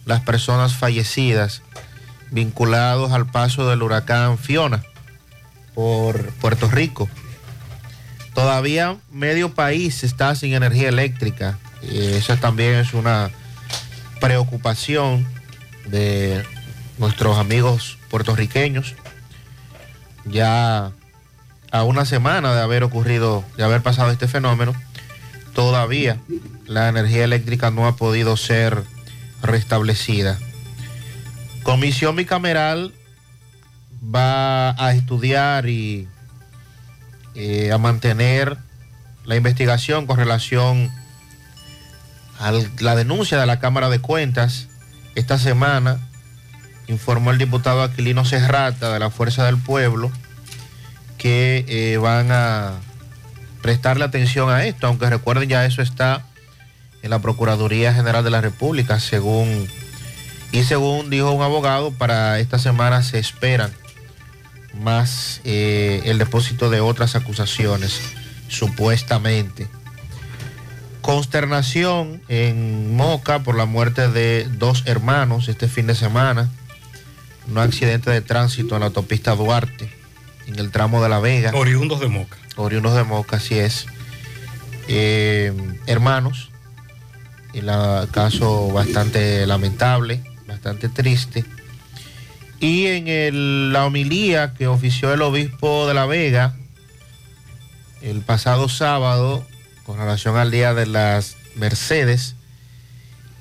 las 0.06 0.22
personas 0.22 0.74
fallecidas 0.74 1.60
vinculados 2.30 3.12
al 3.12 3.26
paso 3.26 3.68
del 3.68 3.82
huracán 3.82 4.38
Fiona 4.38 4.82
por 5.74 6.30
Puerto 6.40 6.70
Rico. 6.70 7.06
Todavía 8.32 8.96
medio 9.12 9.52
país 9.52 10.02
está 10.02 10.34
sin 10.34 10.54
energía 10.54 10.88
eléctrica. 10.88 11.58
Y 11.82 11.98
esa 11.98 12.38
también 12.38 12.76
es 12.76 12.94
una 12.94 13.30
preocupación 14.22 15.28
de 15.84 16.46
nuestros 16.96 17.36
amigos 17.36 17.98
puertorriqueños. 18.08 18.94
Ya 20.24 20.92
a 21.70 21.84
una 21.84 22.04
semana 22.04 22.54
de 22.54 22.60
haber 22.60 22.82
ocurrido, 22.82 23.44
de 23.56 23.64
haber 23.64 23.82
pasado 23.82 24.10
este 24.10 24.28
fenómeno, 24.28 24.74
todavía 25.54 26.18
la 26.66 26.88
energía 26.88 27.24
eléctrica 27.24 27.70
no 27.70 27.86
ha 27.86 27.96
podido 27.96 28.36
ser 28.36 28.82
restablecida. 29.42 30.38
Comisión 31.62 32.16
bicameral 32.16 32.94
va 34.02 34.70
a 34.82 34.94
estudiar 34.94 35.68
y 35.68 36.08
eh, 37.34 37.70
a 37.72 37.78
mantener 37.78 38.56
la 39.24 39.36
investigación 39.36 40.06
con 40.06 40.16
relación 40.16 40.90
a 42.38 42.52
la 42.80 42.96
denuncia 42.96 43.38
de 43.38 43.46
la 43.46 43.60
Cámara 43.60 43.90
de 43.90 44.00
Cuentas. 44.00 44.68
Esta 45.14 45.38
semana 45.38 45.98
informó 46.88 47.30
el 47.30 47.38
diputado 47.38 47.82
Aquilino 47.82 48.24
Serrata 48.24 48.92
de 48.92 48.98
la 48.98 49.10
Fuerza 49.10 49.44
del 49.44 49.58
Pueblo 49.58 50.10
que 51.20 51.66
eh, 51.68 51.98
van 51.98 52.32
a 52.32 52.80
prestarle 53.60 54.04
atención 54.04 54.48
a 54.50 54.64
esto, 54.64 54.86
aunque 54.86 55.10
recuerden 55.10 55.50
ya 55.50 55.66
eso 55.66 55.82
está 55.82 56.24
en 57.02 57.10
la 57.10 57.18
Procuraduría 57.18 57.92
General 57.92 58.24
de 58.24 58.30
la 58.30 58.40
República, 58.40 58.98
según 59.00 59.68
y 60.50 60.64
según 60.64 61.10
dijo 61.10 61.30
un 61.30 61.42
abogado, 61.42 61.92
para 61.92 62.40
esta 62.40 62.58
semana 62.58 63.02
se 63.02 63.18
esperan 63.18 63.70
más 64.82 65.42
eh, 65.44 66.00
el 66.06 66.16
depósito 66.16 66.70
de 66.70 66.80
otras 66.80 67.14
acusaciones, 67.16 68.00
supuestamente. 68.48 69.68
Consternación 71.02 72.22
en 72.28 72.96
Moca 72.96 73.40
por 73.40 73.56
la 73.56 73.66
muerte 73.66 74.08
de 74.08 74.48
dos 74.56 74.84
hermanos 74.86 75.48
este 75.48 75.68
fin 75.68 75.86
de 75.86 75.94
semana. 75.94 76.48
Un 77.46 77.58
accidente 77.58 78.10
de 78.10 78.22
tránsito 78.22 78.74
en 78.74 78.80
la 78.80 78.86
autopista 78.86 79.34
Duarte, 79.34 79.99
en 80.52 80.58
el 80.58 80.70
tramo 80.70 81.02
de 81.02 81.08
La 81.08 81.20
Vega. 81.20 81.52
Oriundos 81.54 82.00
de 82.00 82.08
Moca. 82.08 82.36
Oriundos 82.56 82.94
de 82.94 83.04
Moca, 83.04 83.36
así 83.36 83.58
es. 83.58 83.86
Eh, 84.88 85.52
hermanos, 85.86 86.50
el 87.54 87.66
caso 88.10 88.68
bastante 88.72 89.46
lamentable, 89.46 90.22
bastante 90.46 90.88
triste. 90.88 91.44
Y 92.58 92.86
en 92.86 93.08
el- 93.08 93.72
la 93.72 93.86
homilía 93.86 94.52
que 94.54 94.66
ofició 94.66 95.12
el 95.14 95.22
obispo 95.22 95.86
de 95.86 95.94
La 95.94 96.06
Vega 96.06 96.54
el 98.02 98.20
pasado 98.20 98.68
sábado, 98.68 99.46
con 99.84 99.98
relación 99.98 100.36
al 100.36 100.50
Día 100.50 100.74
de 100.74 100.86
las 100.86 101.36
Mercedes, 101.56 102.34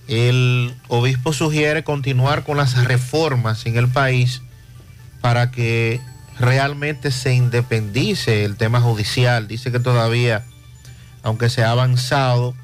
el 0.07 0.73
obispo 0.87 1.33
sugiere 1.33 1.83
continuar 1.83 2.43
con 2.43 2.57
las 2.57 2.83
reformas 2.85 3.65
en 3.65 3.77
el 3.77 3.87
país 3.87 4.41
para 5.21 5.51
que 5.51 6.01
realmente 6.39 7.11
se 7.11 7.33
independice 7.33 8.45
el 8.45 8.57
tema 8.57 8.81
judicial. 8.81 9.47
Dice 9.47 9.71
que 9.71 9.79
todavía, 9.79 10.45
aunque 11.23 11.49
se 11.49 11.63
ha 11.63 11.71
avanzado, 11.71 12.55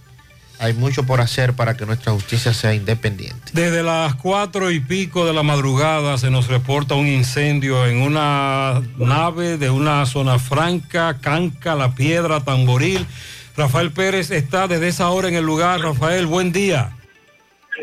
hay 0.59 0.73
mucho 0.73 1.05
por 1.05 1.21
hacer 1.21 1.53
para 1.53 1.75
que 1.75 1.85
nuestra 1.85 2.13
justicia 2.13 2.53
sea 2.53 2.73
independiente. 2.73 3.51
Desde 3.53 3.83
las 3.83 4.15
cuatro 4.15 4.71
y 4.71 4.79
pico 4.79 5.25
de 5.25 5.33
la 5.33 5.43
madrugada 5.43 6.17
se 6.17 6.31
nos 6.31 6.47
reporta 6.47 6.95
un 6.95 7.07
incendio 7.07 7.85
en 7.85 8.01
una 8.01 8.81
nave 8.97 9.57
de 9.57 9.69
una 9.69 10.05
zona 10.05 10.39
franca, 10.39 11.17
Canca, 11.19 11.75
La 11.75 11.93
Piedra, 11.93 12.41
Tamboril. 12.41 13.05
Rafael 13.57 13.91
Pérez 13.91 14.31
está 14.31 14.67
desde 14.67 14.88
esa 14.88 15.09
hora 15.09 15.27
en 15.27 15.35
el 15.35 15.45
lugar. 15.45 15.81
Rafael, 15.81 16.25
buen 16.25 16.51
día. 16.51 16.91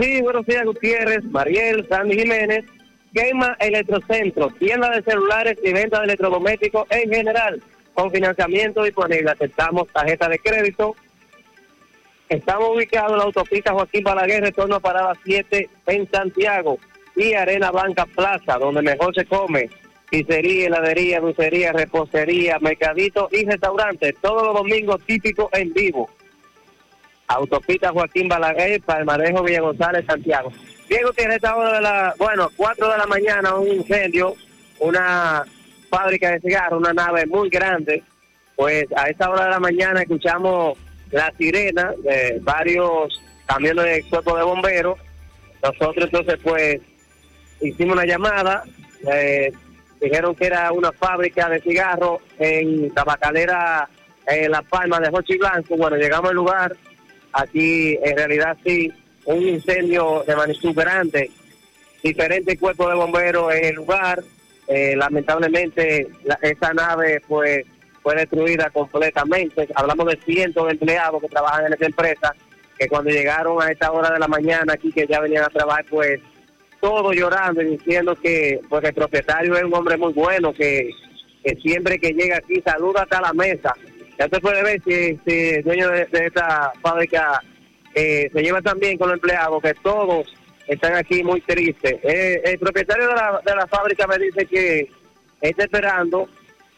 Sí, 0.00 0.22
buenos 0.22 0.46
días, 0.46 0.64
Gutiérrez, 0.64 1.24
Mariel, 1.24 1.86
Sandy 1.88 2.18
Jiménez. 2.18 2.64
Quema 3.14 3.56
Electrocentro, 3.60 4.48
tienda 4.58 4.90
de 4.90 5.02
celulares 5.02 5.58
y 5.62 5.72
venta 5.72 5.98
de 5.98 6.04
electrodomésticos 6.04 6.86
en 6.90 7.10
general, 7.10 7.62
con 7.92 8.10
financiamiento 8.10 8.82
disponible. 8.82 9.30
Aceptamos 9.30 9.88
tarjeta 9.88 10.28
de 10.28 10.38
crédito. 10.38 10.96
Estamos 12.28 12.70
ubicados 12.74 13.12
en 13.12 13.18
la 13.18 13.24
autopista 13.24 13.72
Joaquín 13.72 14.04
Balaguer, 14.04 14.42
retorno 14.42 14.76
a 14.76 14.80
Parada 14.80 15.12
7 15.24 15.68
en 15.86 16.10
Santiago 16.10 16.78
y 17.14 17.34
Arena 17.34 17.70
Blanca 17.70 18.06
Plaza, 18.06 18.56
donde 18.58 18.80
mejor 18.80 19.14
se 19.14 19.26
come. 19.26 19.68
Pizzería, 20.08 20.66
heladería, 20.66 21.20
dulcería, 21.20 21.72
repostería, 21.72 22.58
mercadito 22.60 23.28
y 23.30 23.44
restaurante. 23.44 24.14
Todos 24.22 24.42
los 24.42 24.54
domingos 24.54 25.02
típicos 25.04 25.48
en 25.52 25.72
vivo. 25.74 26.08
Autopista 27.28 27.90
Joaquín 27.92 28.28
Balaguer, 28.28 28.80
Palmarejo, 28.82 29.42
Villa 29.42 29.60
González, 29.60 30.04
Santiago. 30.06 30.50
Diego 30.88 31.12
tiene 31.12 31.36
esta 31.36 31.56
hora 31.56 31.74
de 31.74 31.80
la, 31.80 32.14
bueno, 32.18 32.50
4 32.56 32.90
de 32.90 32.98
la 32.98 33.06
mañana, 33.06 33.54
un 33.54 33.68
incendio, 33.68 34.34
una 34.80 35.44
fábrica 35.88 36.30
de 36.30 36.40
cigarros, 36.40 36.80
una 36.80 36.92
nave 36.92 37.26
muy 37.26 37.48
grande. 37.48 38.02
Pues 38.56 38.86
a 38.96 39.08
esta 39.08 39.30
hora 39.30 39.44
de 39.44 39.50
la 39.50 39.60
mañana 39.60 40.02
escuchamos 40.02 40.78
la 41.10 41.32
sirena 41.36 41.92
de 42.02 42.38
varios 42.42 43.20
camiones 43.46 43.84
de 43.84 44.02
cuerpo 44.08 44.36
de 44.36 44.42
bomberos. 44.42 44.98
Nosotros 45.62 46.06
entonces 46.06 46.38
pues 46.42 46.80
hicimos 47.60 47.94
una 47.94 48.04
llamada, 48.04 48.64
eh, 49.12 49.52
dijeron 50.00 50.34
que 50.34 50.46
era 50.46 50.72
una 50.72 50.92
fábrica 50.92 51.48
de 51.48 51.60
cigarros 51.60 52.20
en 52.38 52.92
Tabacalera, 52.92 53.88
en 54.26 54.50
La 54.50 54.62
Palma 54.62 55.00
de 55.00 55.10
Jochi 55.10 55.36
Blanco. 55.38 55.76
Bueno, 55.76 55.96
llegamos 55.96 56.30
al 56.30 56.36
lugar, 56.36 56.76
aquí 57.32 57.98
en 58.02 58.16
realidad 58.16 58.56
sí, 58.64 58.92
un 59.26 59.48
incendio 59.48 60.24
de 60.26 60.36
magnitud 60.36 60.74
grande, 60.74 61.30
diferentes 62.02 62.58
cuerpos 62.58 62.88
de 62.88 62.94
bomberos 62.96 63.54
en 63.54 63.64
el 63.64 63.74
lugar. 63.74 64.22
Eh, 64.68 64.94
lamentablemente 64.96 66.06
la- 66.24 66.38
esa 66.42 66.72
nave 66.72 67.20
pues 67.26 67.64
fue 68.02 68.14
destruida 68.16 68.70
completamente. 68.70 69.68
Hablamos 69.74 70.06
de 70.06 70.18
cientos 70.24 70.66
de 70.66 70.72
empleados 70.72 71.20
que 71.20 71.28
trabajan 71.28 71.66
en 71.66 71.72
esa 71.74 71.86
empresa, 71.86 72.34
que 72.78 72.88
cuando 72.88 73.10
llegaron 73.10 73.60
a 73.62 73.70
esta 73.70 73.92
hora 73.92 74.10
de 74.10 74.18
la 74.18 74.28
mañana 74.28 74.72
aquí, 74.74 74.90
que 74.92 75.06
ya 75.06 75.20
venían 75.20 75.44
a 75.44 75.48
trabajar, 75.48 75.84
pues 75.88 76.20
todo 76.80 77.12
llorando 77.12 77.62
y 77.62 77.76
diciendo 77.76 78.16
que 78.16 78.58
pues 78.68 78.82
el 78.84 78.94
propietario 78.94 79.56
es 79.56 79.62
un 79.62 79.74
hombre 79.74 79.96
muy 79.96 80.12
bueno, 80.12 80.52
que, 80.52 80.90
que 81.44 81.54
siempre 81.62 81.98
que 81.98 82.10
llega 82.10 82.38
aquí 82.38 82.60
saluda 82.64 83.02
hasta 83.02 83.20
la 83.20 83.32
mesa. 83.32 83.72
Ya 84.18 84.28
se 84.28 84.40
puede 84.40 84.62
ver 84.64 84.80
si, 84.84 85.16
si 85.24 85.48
el 85.50 85.62
dueño 85.62 85.88
de 85.90 86.08
esta 86.12 86.72
fábrica 86.82 87.40
eh, 87.94 88.30
se 88.32 88.42
lleva 88.42 88.62
también 88.62 88.96
con 88.98 89.08
los 89.08 89.16
empleados, 89.16 89.62
que 89.62 89.74
todos 89.74 90.26
están 90.66 90.94
aquí 90.94 91.22
muy 91.22 91.40
tristes. 91.42 91.96
Eh, 92.02 92.40
el 92.44 92.58
propietario 92.58 93.08
de 93.08 93.14
la, 93.14 93.40
de 93.44 93.56
la 93.56 93.66
fábrica 93.66 94.06
me 94.06 94.18
dice 94.18 94.46
que 94.46 94.88
está 95.40 95.64
esperando 95.64 96.28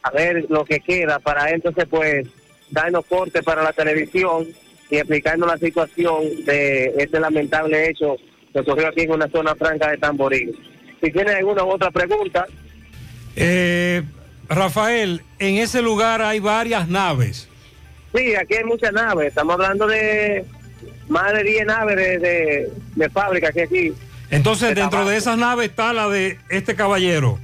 a 0.03 0.11
ver 0.11 0.46
lo 0.48 0.64
que 0.64 0.81
queda 0.81 1.18
para 1.18 1.50
entonces 1.50 1.85
pues 1.88 2.27
darnos 2.70 3.05
corte 3.07 3.42
para 3.42 3.62
la 3.62 3.72
televisión 3.72 4.46
y 4.90 4.96
explicarnos 4.96 5.48
la 5.48 5.59
situación 5.59 6.44
de 6.44 6.92
este 6.98 7.20
lamentable 7.20 7.88
hecho 7.88 8.16
que 8.53 8.61
ocurrió 8.61 8.88
aquí 8.88 9.03
en 9.03 9.12
una 9.12 9.29
zona 9.29 9.55
franca 9.55 9.90
de 9.90 9.98
Tamboril. 9.98 10.59
Si 11.03 11.11
tienen 11.11 11.37
alguna 11.37 11.64
otra 11.64 11.90
pregunta, 11.90 12.46
Eh, 13.37 14.03
Rafael, 14.48 15.22
en 15.38 15.57
ese 15.57 15.83
lugar 15.83 16.22
hay 16.22 16.38
varias 16.40 16.88
naves. 16.88 17.48
sí, 18.14 18.35
aquí 18.37 18.55
hay 18.55 18.64
muchas 18.64 18.92
naves, 18.92 19.29
estamos 19.29 19.55
hablando 19.55 19.87
de 19.87 20.44
más 21.09 21.33
de 21.33 21.43
10 21.43 21.67
naves 21.67 21.97
de, 21.97 22.19
de, 22.19 22.73
de 22.95 23.11
fábrica 23.11 23.53
que 23.53 23.62
aquí. 23.62 23.93
Entonces, 24.31 24.71
De 24.75 24.81
dentro 24.81 25.05
de 25.05 25.17
esas 25.17 25.37
naves 25.38 25.69
está 25.71 25.93
la 25.93 26.09
de 26.09 26.38
este 26.49 26.75
caballero. 26.75 27.38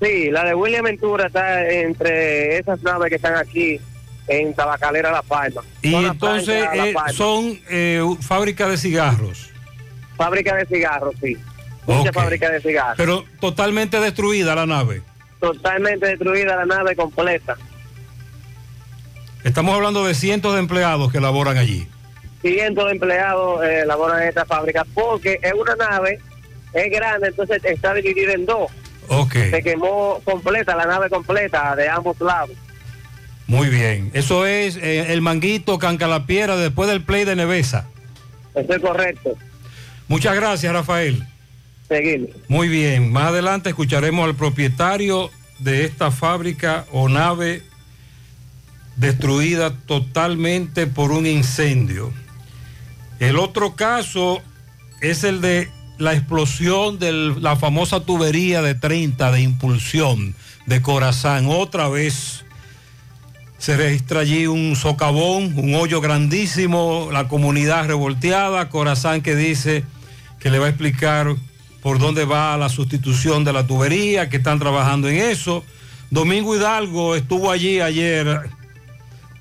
Sí, 0.00 0.30
la 0.30 0.44
de 0.44 0.54
William 0.54 0.84
Ventura 0.84 1.26
está 1.26 1.68
entre 1.68 2.58
esas 2.58 2.82
naves 2.82 3.08
que 3.08 3.16
están 3.16 3.36
aquí 3.36 3.80
en 4.28 4.54
Tabacalera 4.54 5.10
La 5.10 5.22
Palma. 5.22 5.62
Y 5.82 5.94
entonces 5.94 6.64
eh, 6.74 6.92
Palma. 6.94 7.12
son 7.12 7.58
eh, 7.70 8.02
fábricas 8.20 8.68
de 8.70 8.76
cigarros. 8.76 9.50
Fábrica 10.16 10.54
de 10.56 10.66
cigarros, 10.66 11.14
sí. 11.22 11.36
Mucha 11.86 12.10
Ok. 12.10 12.14
fábrica 12.14 12.50
de 12.50 12.60
cigarros. 12.60 12.96
Pero 12.96 13.24
totalmente 13.40 14.00
destruida 14.00 14.54
la 14.54 14.66
nave. 14.66 15.02
Totalmente 15.40 16.06
destruida 16.06 16.56
la 16.56 16.66
nave 16.66 16.96
completa. 16.96 17.56
Estamos 19.44 19.74
hablando 19.76 20.04
de 20.04 20.14
cientos 20.14 20.54
de 20.54 20.60
empleados 20.60 21.12
que 21.12 21.20
laboran 21.20 21.56
allí. 21.56 21.86
Cientos 22.46 22.84
de 22.84 22.92
empleados 22.92 23.64
eh, 23.64 23.84
laboran 23.86 24.22
en 24.22 24.28
esta 24.28 24.44
fábrica 24.44 24.86
porque 24.94 25.40
es 25.42 25.52
una 25.52 25.74
nave, 25.74 26.20
es 26.72 26.90
grande, 26.92 27.28
entonces 27.28 27.60
está 27.64 27.92
dividida 27.94 28.32
en 28.34 28.46
dos. 28.46 28.70
Ok, 29.08 29.32
Se 29.50 29.62
quemó 29.62 30.20
completa, 30.24 30.76
la 30.76 30.84
nave 30.86 31.08
completa 31.10 31.74
de 31.76 31.88
ambos 31.88 32.20
lados. 32.20 32.56
muy 33.46 33.68
bien. 33.68 34.10
Eso 34.14 34.46
es 34.46 34.76
eh, 34.76 35.12
el 35.12 35.22
manguito 35.22 35.78
Cancalapiera 35.78 36.56
después 36.56 36.88
del 36.88 37.02
play 37.02 37.24
de 37.24 37.36
Nevesa. 37.36 37.88
Eso 38.54 38.72
es 38.74 38.80
correcto. 38.80 39.36
Muchas 40.08 40.34
gracias, 40.36 40.72
Rafael. 40.72 41.24
Seguimos. 41.88 42.30
Muy 42.48 42.68
bien, 42.68 43.12
más 43.12 43.28
adelante 43.28 43.68
escucharemos 43.70 44.24
al 44.28 44.34
propietario 44.36 45.30
de 45.58 45.84
esta 45.84 46.10
fábrica 46.10 46.84
o 46.92 47.08
nave 47.08 47.62
destruida 48.96 49.72
totalmente 49.86 50.86
por 50.86 51.10
un 51.12 51.26
incendio. 51.26 52.12
El 53.20 53.38
otro 53.38 53.74
caso 53.74 54.42
es 55.00 55.24
el 55.24 55.40
de 55.40 55.70
la 55.98 56.12
explosión 56.12 56.98
de 56.98 57.12
la 57.12 57.56
famosa 57.56 58.00
tubería 58.00 58.60
de 58.60 58.74
30 58.74 59.32
de 59.32 59.40
impulsión 59.40 60.34
de 60.66 60.82
Corazán. 60.82 61.46
Otra 61.48 61.88
vez 61.88 62.44
se 63.58 63.76
registra 63.76 64.20
allí 64.20 64.46
un 64.46 64.76
socavón, 64.76 65.54
un 65.56 65.74
hoyo 65.74 66.00
grandísimo, 66.00 67.08
la 67.10 67.28
comunidad 67.28 67.86
revolteada, 67.86 68.68
Corazán 68.68 69.22
que 69.22 69.34
dice 69.34 69.84
que 70.38 70.50
le 70.50 70.58
va 70.58 70.66
a 70.66 70.68
explicar 70.68 71.34
por 71.82 71.98
dónde 71.98 72.24
va 72.24 72.56
la 72.56 72.68
sustitución 72.68 73.44
de 73.44 73.52
la 73.52 73.66
tubería, 73.66 74.28
que 74.28 74.36
están 74.36 74.58
trabajando 74.58 75.08
en 75.08 75.16
eso. 75.16 75.64
Domingo 76.10 76.54
Hidalgo 76.54 77.16
estuvo 77.16 77.50
allí 77.50 77.80
ayer. 77.80 78.50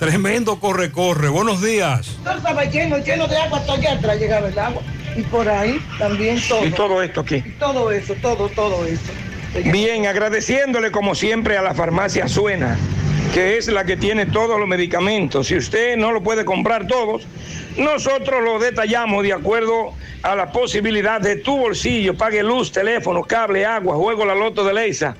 Tremendo 0.06 0.60
corre-corre. 0.60 1.30
Buenos 1.30 1.64
días. 1.64 2.20
Estaba 2.20 2.64
lleno, 2.66 3.00
lleno 3.00 3.28
de 3.28 3.38
agua 3.38 3.58
hasta 3.58 3.74
allá 3.74 3.94
atrás 3.94 4.20
llegaba 4.20 4.50
el 4.50 4.60
agua. 4.60 4.84
Y 5.16 5.24
por 5.24 5.50
ahí 5.50 5.82
también 5.98 6.40
todo. 6.48 6.64
¿Y 6.64 6.70
todo 6.70 7.02
esto 7.02 7.22
aquí? 7.22 7.42
Todo 7.58 7.90
eso, 7.90 8.14
todo, 8.22 8.48
todo 8.50 8.86
eso. 8.86 9.12
Bien, 9.72 10.06
agradeciéndole 10.06 10.92
como 10.92 11.16
siempre 11.16 11.58
a 11.58 11.64
la 11.64 11.74
farmacia 11.74 12.28
Suena, 12.28 12.78
que 13.34 13.58
es 13.58 13.68
la 13.68 13.84
que 13.84 13.98
tiene 13.98 14.28
todos 14.28 14.60
los 14.60 14.68
medicamentos. 14.68 15.48
Si 15.48 15.56
usted 15.56 15.98
no 15.98 16.12
lo 16.12 16.22
puede 16.22 16.46
comprar 16.46 16.86
todos, 16.86 17.26
nosotros 17.76 18.44
lo 18.44 18.60
detallamos 18.60 19.24
de 19.24 19.34
acuerdo 19.34 19.96
a 20.22 20.36
la 20.36 20.52
posibilidad 20.52 21.20
de 21.20 21.38
tu 21.38 21.58
bolsillo. 21.58 22.16
Pague 22.16 22.44
luz, 22.44 22.72
teléfono, 22.72 23.24
cable, 23.24 23.66
agua, 23.66 23.96
juego 23.96 24.24
la 24.24 24.36
loto 24.36 24.64
de 24.64 24.74
Leisa. 24.76 25.16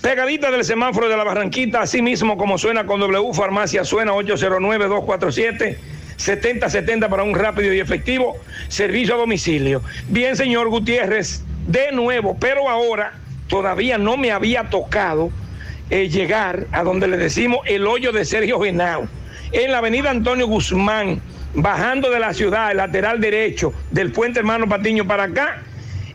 Pegadita 0.00 0.50
del 0.50 0.64
semáforo 0.64 1.10
de 1.10 1.16
la 1.16 1.24
Barranquita, 1.24 1.82
así 1.82 2.00
mismo 2.00 2.38
como 2.38 2.56
suena 2.56 2.86
con 2.86 3.00
W 3.00 3.34
Farmacia, 3.34 3.84
suena 3.84 4.12
809-247-7070 4.12 7.10
para 7.10 7.22
un 7.22 7.34
rápido 7.34 7.74
y 7.74 7.80
efectivo 7.80 8.38
servicio 8.68 9.16
a 9.16 9.18
domicilio. 9.18 9.82
Bien, 10.08 10.36
señor 10.36 10.70
Gutiérrez, 10.70 11.42
de 11.66 11.92
nuevo, 11.92 12.34
pero 12.40 12.70
ahora 12.70 13.12
todavía 13.46 13.98
no 13.98 14.16
me 14.16 14.32
había 14.32 14.70
tocado 14.70 15.30
eh, 15.90 16.08
llegar 16.08 16.66
a 16.72 16.82
donde 16.82 17.06
le 17.06 17.18
decimos 17.18 17.60
el 17.66 17.86
hoyo 17.86 18.10
de 18.10 18.24
Sergio 18.24 18.58
Genao, 18.58 19.06
en 19.52 19.70
la 19.70 19.78
avenida 19.78 20.08
Antonio 20.08 20.46
Guzmán, 20.46 21.20
bajando 21.52 22.10
de 22.10 22.20
la 22.20 22.32
ciudad, 22.32 22.70
el 22.70 22.78
lateral 22.78 23.20
derecho 23.20 23.74
del 23.90 24.12
puente 24.12 24.38
Hermano 24.38 24.66
Patiño 24.66 25.06
para 25.06 25.24
acá 25.24 25.62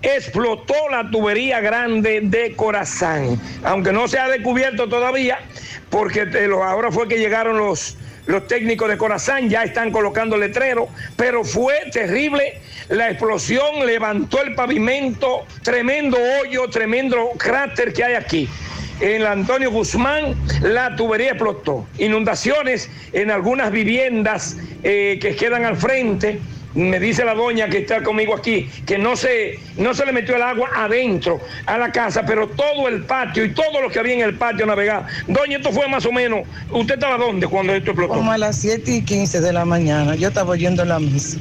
explotó 0.05 0.75
la 0.91 1.09
tubería 1.09 1.59
grande 1.59 2.21
de 2.21 2.55
Corazán, 2.55 3.39
aunque 3.63 3.91
no 3.91 4.07
se 4.07 4.19
ha 4.19 4.29
descubierto 4.29 4.87
todavía, 4.87 5.39
porque 5.89 6.21
eh, 6.21 6.49
ahora 6.63 6.91
fue 6.91 7.07
que 7.07 7.17
llegaron 7.17 7.57
los, 7.57 7.97
los 8.27 8.47
técnicos 8.47 8.87
de 8.87 8.97
Corazán, 8.97 9.49
ya 9.49 9.63
están 9.63 9.91
colocando 9.91 10.37
letrero, 10.37 10.87
pero 11.15 11.43
fue 11.43 11.75
terrible, 11.91 12.61
la 12.89 13.09
explosión 13.09 13.85
levantó 13.85 14.43
el 14.43 14.53
pavimento, 14.53 15.45
tremendo 15.63 16.17
hoyo, 16.39 16.69
tremendo 16.69 17.31
cráter 17.37 17.91
que 17.91 18.03
hay 18.03 18.13
aquí. 18.13 18.47
En 19.01 19.23
Antonio 19.23 19.71
Guzmán 19.71 20.35
la 20.61 20.95
tubería 20.95 21.31
explotó. 21.31 21.85
Inundaciones 21.97 22.89
en 23.11 23.29
algunas 23.29 23.69
viviendas 23.71 24.55
eh, 24.83 25.19
que 25.21 25.35
quedan 25.35 25.65
al 25.65 25.75
frente. 25.75 26.39
Me 26.75 26.99
dice 26.99 27.23
la 27.23 27.33
doña 27.33 27.69
que 27.69 27.79
está 27.79 28.03
conmigo 28.03 28.35
aquí 28.35 28.69
que 28.85 28.97
no 28.97 29.15
se, 29.15 29.59
no 29.77 29.93
se 29.93 30.05
le 30.05 30.11
metió 30.11 30.35
el 30.35 30.41
agua 30.41 30.69
adentro 30.75 31.39
a 31.65 31.77
la 31.77 31.91
casa, 31.91 32.25
pero 32.25 32.47
todo 32.47 32.89
el 32.89 33.03
patio 33.03 33.45
y 33.45 33.53
todo 33.53 33.81
lo 33.81 33.89
que 33.89 33.99
había 33.99 34.13
en 34.13 34.21
el 34.21 34.35
patio 34.35 34.65
navegaba. 34.65 35.07
Doña, 35.27 35.57
esto 35.57 35.71
fue 35.71 35.87
más 35.87 36.05
o 36.05 36.11
menos. 36.11 36.41
¿Usted 36.69 36.95
estaba 36.95 37.17
dónde 37.17 37.47
cuando 37.47 37.73
esto 37.73 37.91
explotó? 37.91 38.13
Como 38.13 38.31
a 38.31 38.37
las 38.37 38.57
7 38.57 38.91
y 38.91 39.01
15 39.01 39.39
de 39.39 39.53
la 39.53 39.63
mañana. 39.63 40.15
Yo 40.15 40.27
estaba 40.27 40.51
oyendo 40.51 40.83
la 40.83 40.99
misa. 40.99 41.37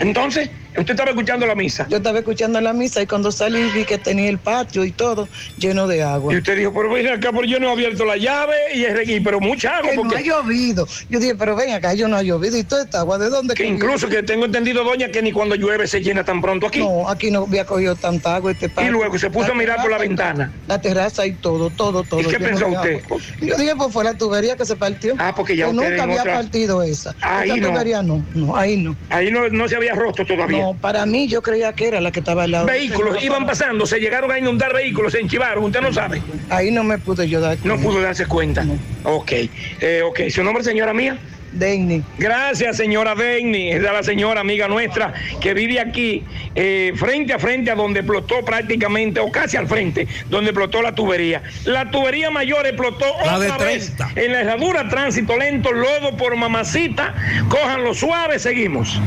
Entonces, 0.00 0.50
usted 0.78 0.90
estaba 0.92 1.10
escuchando 1.10 1.46
la 1.46 1.54
misa. 1.54 1.86
Yo 1.88 1.98
estaba 1.98 2.18
escuchando 2.18 2.60
la 2.60 2.72
misa 2.72 3.02
y 3.02 3.06
cuando 3.06 3.32
salí 3.32 3.70
vi 3.74 3.84
que 3.84 3.98
tenía 3.98 4.28
el 4.28 4.38
patio 4.38 4.84
y 4.84 4.92
todo 4.92 5.28
lleno 5.58 5.86
de 5.86 6.02
agua. 6.02 6.32
Y 6.34 6.38
usted 6.38 6.56
dijo, 6.56 6.72
pero 6.74 6.90
ven 6.90 7.08
acá, 7.08 7.30
pero 7.32 7.44
yo 7.44 7.58
no 7.60 7.68
he 7.68 7.72
abierto 7.72 8.04
la 8.04 8.16
llave 8.16 8.54
y, 8.74 8.84
es- 8.84 9.20
pero 9.24 9.40
mucha 9.40 9.78
agua. 9.78 9.90
Que 9.90 9.96
no 9.96 10.02
porque- 10.02 10.16
ha 10.18 10.20
llovido. 10.20 10.86
Yo 11.08 11.18
dije, 11.20 11.34
pero 11.34 11.56
ven 11.56 11.72
acá, 11.72 11.94
yo 11.94 12.08
no 12.08 12.16
ha 12.16 12.22
llovido. 12.22 12.56
¿Y 12.58 12.64
toda 12.64 12.82
esta 12.84 13.00
agua 13.00 13.18
de 13.18 13.28
dónde? 13.28 13.54
Que 13.54 13.64
incluso 13.66 14.08
que 14.08 14.22
tengo 14.22 14.44
entendido, 14.44 14.84
doña, 14.84 15.08
que 15.08 15.22
ni 15.22 15.32
cuando 15.32 15.54
llueve 15.54 15.86
se 15.86 16.00
llena 16.00 16.24
tan 16.24 16.40
pronto 16.40 16.66
aquí. 16.66 16.80
No, 16.80 17.08
aquí 17.08 17.30
no 17.30 17.44
había 17.44 17.64
cogido 17.64 17.94
tanta 17.96 18.36
agua 18.36 18.52
este 18.52 18.68
patio. 18.68 18.90
Y 18.90 18.92
luego 18.92 19.18
se 19.18 19.30
puso 19.30 19.52
a 19.52 19.54
mirar 19.54 19.80
por 19.82 19.90
la 19.90 19.98
ventana. 19.98 20.52
La 20.66 20.80
terraza 20.80 21.26
y 21.26 21.32
todo, 21.34 21.70
todo, 21.70 22.02
todo. 22.04 22.20
¿Y 22.20 22.24
qué 22.24 22.38
pensó 22.38 22.68
usted? 22.68 23.00
agua. 23.04 23.18
Yo 23.40 23.56
dije, 23.56 23.74
pues 23.76 23.92
fue 23.92 24.04
la 24.04 24.14
tubería 24.14 24.56
que 24.56 24.64
se 24.64 24.76
partió. 24.76 25.14
Ah, 25.18 25.32
porque 25.34 25.56
ya 25.56 25.66
Que 25.66 25.70
usted 25.72 25.90
nunca 25.90 26.02
había 26.02 26.20
otra- 26.20 26.34
partido 26.34 26.82
esa. 26.82 27.14
Ahí 27.20 27.50
esa 27.50 27.60
no. 27.60 27.68
tubería 27.72 28.02
no, 28.02 28.24
no, 28.34 28.56
ahí 28.56 28.76
no. 28.76 28.96
Ahí 29.10 29.30
no, 29.30 29.48
no 29.48 29.68
se 29.68 29.76
había 29.76 29.94
roto 29.94 30.24
todavía. 30.24 30.58
No, 30.62 30.65
para 30.74 31.06
mí 31.06 31.28
yo 31.28 31.42
creía 31.42 31.72
que 31.72 31.88
era 31.88 32.00
la 32.00 32.10
que 32.12 32.20
estaba 32.20 32.44
al 32.44 32.50
lado. 32.50 32.66
Vehículos 32.66 33.22
iban 33.22 33.46
pasando, 33.46 33.86
se 33.86 33.98
llegaron 34.00 34.30
a 34.30 34.38
inundar 34.38 34.72
vehículos, 34.72 35.12
se 35.12 35.20
enchivaron, 35.20 35.64
usted 35.64 35.80
no 35.80 35.92
sabe. 35.92 36.22
Ahí 36.48 36.70
no 36.70 36.84
me 36.84 36.98
pude 36.98 37.28
yo 37.28 37.40
dar 37.40 37.58
No 37.64 37.78
pudo 37.78 38.00
darse 38.00 38.26
cuenta. 38.26 38.64
Ok, 39.04 39.32
eh, 39.80 40.02
ok. 40.04 40.28
¿Su 40.30 40.42
nombre, 40.42 40.64
señora 40.64 40.92
mía? 40.92 41.18
Denny. 41.58 42.02
Gracias, 42.18 42.76
señora 42.76 43.14
Denny. 43.14 43.70
Es 43.70 43.82
la 43.82 44.02
señora 44.02 44.40
amiga 44.40 44.68
nuestra 44.68 45.14
que 45.40 45.54
vive 45.54 45.80
aquí, 45.80 46.24
eh, 46.54 46.92
frente 46.96 47.32
a 47.32 47.38
frente 47.38 47.70
a 47.70 47.74
donde 47.74 48.00
explotó 48.00 48.44
prácticamente, 48.44 49.20
o 49.20 49.30
casi 49.30 49.56
al 49.56 49.66
frente, 49.66 50.06
donde 50.28 50.50
explotó 50.50 50.82
la 50.82 50.94
tubería. 50.94 51.42
La 51.64 51.90
tubería 51.90 52.30
mayor 52.30 52.66
explotó 52.66 53.06
La 53.24 53.38
de 53.38 53.50
otra 53.50 53.66
vez 53.66 53.92
en 54.14 54.32
la 54.32 54.40
herradura, 54.40 54.88
tránsito 54.88 55.36
lento, 55.36 55.72
lodo 55.72 56.16
por 56.16 56.36
mamacita. 56.36 57.14
Cójanlo 57.48 57.94
suave, 57.94 58.38
seguimos. 58.38 59.00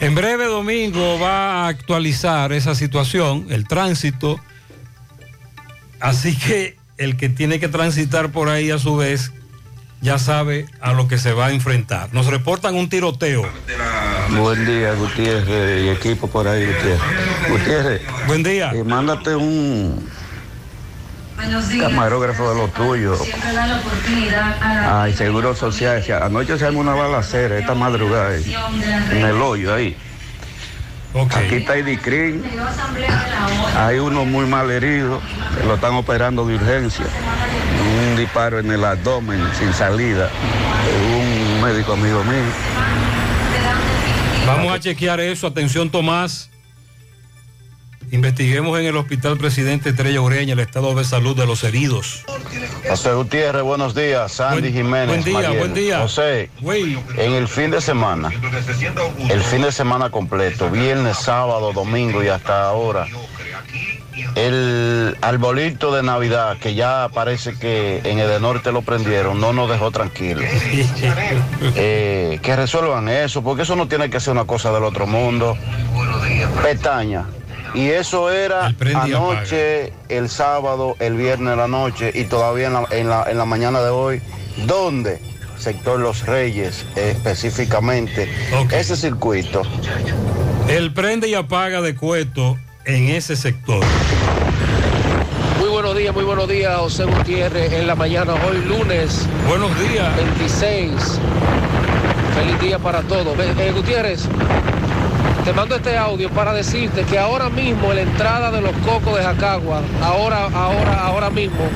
En 0.00 0.14
breve 0.14 0.44
domingo 0.44 1.18
va 1.18 1.64
a 1.64 1.68
actualizar 1.68 2.52
esa 2.52 2.74
situación, 2.74 3.46
el 3.50 3.66
tránsito. 3.66 4.40
Así 6.00 6.36
que 6.36 6.76
el 6.98 7.16
que 7.16 7.28
tiene 7.28 7.58
que 7.58 7.68
transitar 7.68 8.30
por 8.30 8.48
ahí 8.48 8.70
a 8.70 8.78
su 8.78 8.96
vez 8.96 9.32
ya 10.00 10.18
sabe 10.18 10.66
a 10.80 10.92
lo 10.92 11.08
que 11.08 11.18
se 11.18 11.32
va 11.32 11.46
a 11.46 11.52
enfrentar. 11.52 12.12
Nos 12.12 12.26
reportan 12.26 12.74
un 12.74 12.88
tiroteo. 12.88 13.42
Buen 14.30 14.64
día, 14.64 14.94
Gutiérrez 14.94 15.84
y 15.84 15.88
equipo 15.88 16.28
por 16.28 16.46
ahí, 16.46 16.66
Gutiérrez. 16.66 17.00
Gutiérrez. 17.48 18.02
Buen 18.26 18.42
día. 18.42 18.72
mándate 18.84 19.34
un 19.34 20.08
camarógrafo 21.80 22.50
de 22.50 22.56
lo 22.56 22.68
tuyo. 22.68 23.16
Ay, 24.60 25.14
Seguro 25.14 25.54
Social. 25.54 26.02
Anoche 26.22 26.58
se 26.58 26.66
armó 26.66 26.80
una 26.80 26.94
balacera 26.94 27.58
esta 27.58 27.74
madrugada 27.74 28.30
ahí, 28.30 28.56
en 29.12 29.24
el 29.24 29.40
hoyo 29.40 29.74
ahí. 29.74 29.96
Aquí 31.34 31.56
está 31.56 31.78
Idicrin. 31.78 32.44
Hay 33.76 33.98
uno 33.98 34.24
muy 34.24 34.46
mal 34.46 34.70
herido, 34.70 35.20
que 35.58 35.66
lo 35.66 35.74
están 35.74 35.94
operando 35.94 36.46
de 36.46 36.56
urgencia. 36.56 37.06
Disparo 38.18 38.58
en 38.58 38.70
el 38.70 38.84
abdomen 38.84 39.40
sin 39.58 39.72
salida. 39.72 40.28
Un 41.16 41.62
médico 41.62 41.92
amigo 41.92 42.24
mío. 42.24 42.42
Vamos 44.44 44.72
a 44.72 44.80
chequear 44.80 45.20
eso. 45.20 45.46
Atención, 45.46 45.88
Tomás. 45.88 46.50
Investiguemos 48.10 48.78
en 48.80 48.86
el 48.86 48.96
Hospital 48.96 49.36
Presidente 49.36 49.90
Estrella 49.90 50.20
Ureña 50.20 50.54
el 50.54 50.60
estado 50.60 50.94
de 50.94 51.04
salud 51.04 51.36
de 51.36 51.46
los 51.46 51.62
heridos. 51.62 52.24
José 52.88 53.12
Gutiérrez, 53.12 53.62
buenos 53.62 53.94
días. 53.94 54.32
Sandy 54.32 54.72
Jiménez. 54.72 55.08
buen 55.08 55.24
día, 55.24 55.34
Mariel. 55.34 55.58
buen 55.58 55.74
día. 55.74 55.98
José, 56.00 56.50
en 57.18 57.32
el 57.34 57.46
fin 57.46 57.70
de 57.70 57.82
semana, 57.82 58.30
el 59.28 59.42
fin 59.42 59.62
de 59.62 59.70
semana 59.70 60.10
completo, 60.10 60.70
viernes, 60.70 61.18
sábado, 61.18 61.72
domingo 61.72 62.24
y 62.24 62.28
hasta 62.28 62.64
ahora, 62.64 63.06
el 64.34 65.16
arbolito 65.20 65.94
de 65.94 66.02
Navidad, 66.02 66.56
que 66.58 66.74
ya 66.74 67.08
parece 67.12 67.58
que 67.58 68.00
en 68.04 68.18
el 68.18 68.40
norte 68.40 68.72
lo 68.72 68.82
prendieron, 68.82 69.40
no 69.40 69.52
nos 69.52 69.70
dejó 69.70 69.90
tranquilos. 69.90 70.44
Eh, 71.74 72.38
que 72.42 72.56
resuelvan 72.56 73.08
eso, 73.08 73.42
porque 73.42 73.62
eso 73.62 73.76
no 73.76 73.88
tiene 73.88 74.10
que 74.10 74.20
ser 74.20 74.32
una 74.32 74.44
cosa 74.44 74.72
del 74.72 74.84
otro 74.84 75.06
mundo. 75.06 75.56
pestaña. 76.62 77.26
Y 77.74 77.88
eso 77.88 78.30
era 78.30 78.70
y 78.70 78.94
anoche, 78.94 79.92
el 80.08 80.28
sábado, 80.30 80.96
el 81.00 81.14
viernes 81.16 81.50
de 81.50 81.56
la 81.56 81.68
noche 81.68 82.10
y 82.14 82.24
todavía 82.24 82.68
en 82.68 82.72
la, 82.74 82.86
en 82.90 83.08
la- 83.08 83.24
en 83.30 83.36
la 83.38 83.44
mañana 83.44 83.80
de 83.82 83.90
hoy. 83.90 84.22
¿Dónde? 84.66 85.20
Sector 85.58 85.98
Los 86.00 86.24
Reyes, 86.24 86.86
específicamente. 86.96 88.32
Ese 88.72 88.96
circuito. 88.96 89.62
El 90.68 90.92
prende 90.94 91.28
y 91.28 91.34
apaga 91.34 91.80
de 91.82 91.94
Cueto 91.94 92.56
en 92.88 93.10
ese 93.10 93.36
sector. 93.36 93.84
Muy 95.60 95.68
buenos 95.68 95.94
días, 95.94 96.14
muy 96.14 96.24
buenos 96.24 96.48
días, 96.48 96.74
José 96.78 97.04
Gutiérrez, 97.04 97.70
en 97.74 97.86
la 97.86 97.94
mañana, 97.94 98.32
hoy 98.48 98.64
lunes. 98.64 99.28
Buenos 99.46 99.70
días. 99.78 100.16
26. 100.16 100.90
Feliz 102.34 102.60
día 102.62 102.78
para 102.78 103.02
todos. 103.02 103.38
Eh, 103.38 103.72
Gutiérrez, 103.76 104.26
te 105.44 105.52
mando 105.52 105.76
este 105.76 105.98
audio 105.98 106.30
para 106.30 106.54
decirte 106.54 107.02
que 107.02 107.18
ahora 107.18 107.50
mismo 107.50 107.90
en 107.90 107.96
la 107.96 108.02
entrada 108.02 108.50
de 108.50 108.62
los 108.62 108.72
cocos 108.78 109.18
de 109.18 109.22
Jacagua, 109.22 109.82
ahora, 110.02 110.46
ahora, 110.54 111.02
ahora 111.02 111.28
mismo, 111.28 111.68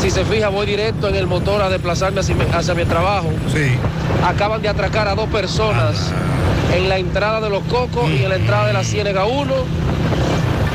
si 0.00 0.10
se 0.10 0.24
fija, 0.24 0.48
voy 0.48 0.66
directo 0.66 1.06
en 1.06 1.14
el 1.14 1.28
motor 1.28 1.62
a 1.62 1.68
desplazarme 1.68 2.18
hacia 2.18 2.34
mi, 2.34 2.44
hacia 2.52 2.74
mi 2.74 2.84
trabajo. 2.84 3.30
Sí. 3.52 3.76
Acaban 4.26 4.60
de 4.60 4.68
atracar 4.68 5.06
a 5.06 5.14
dos 5.14 5.28
personas 5.28 6.10
en 6.74 6.88
la 6.88 6.98
entrada 6.98 7.40
de 7.40 7.48
los 7.48 7.62
cocos 7.64 8.10
y 8.10 8.24
en 8.24 8.28
la 8.28 8.36
entrada 8.36 8.66
de 8.66 8.72
la 8.72 8.82
Ciénega 8.82 9.24
1 9.26 9.81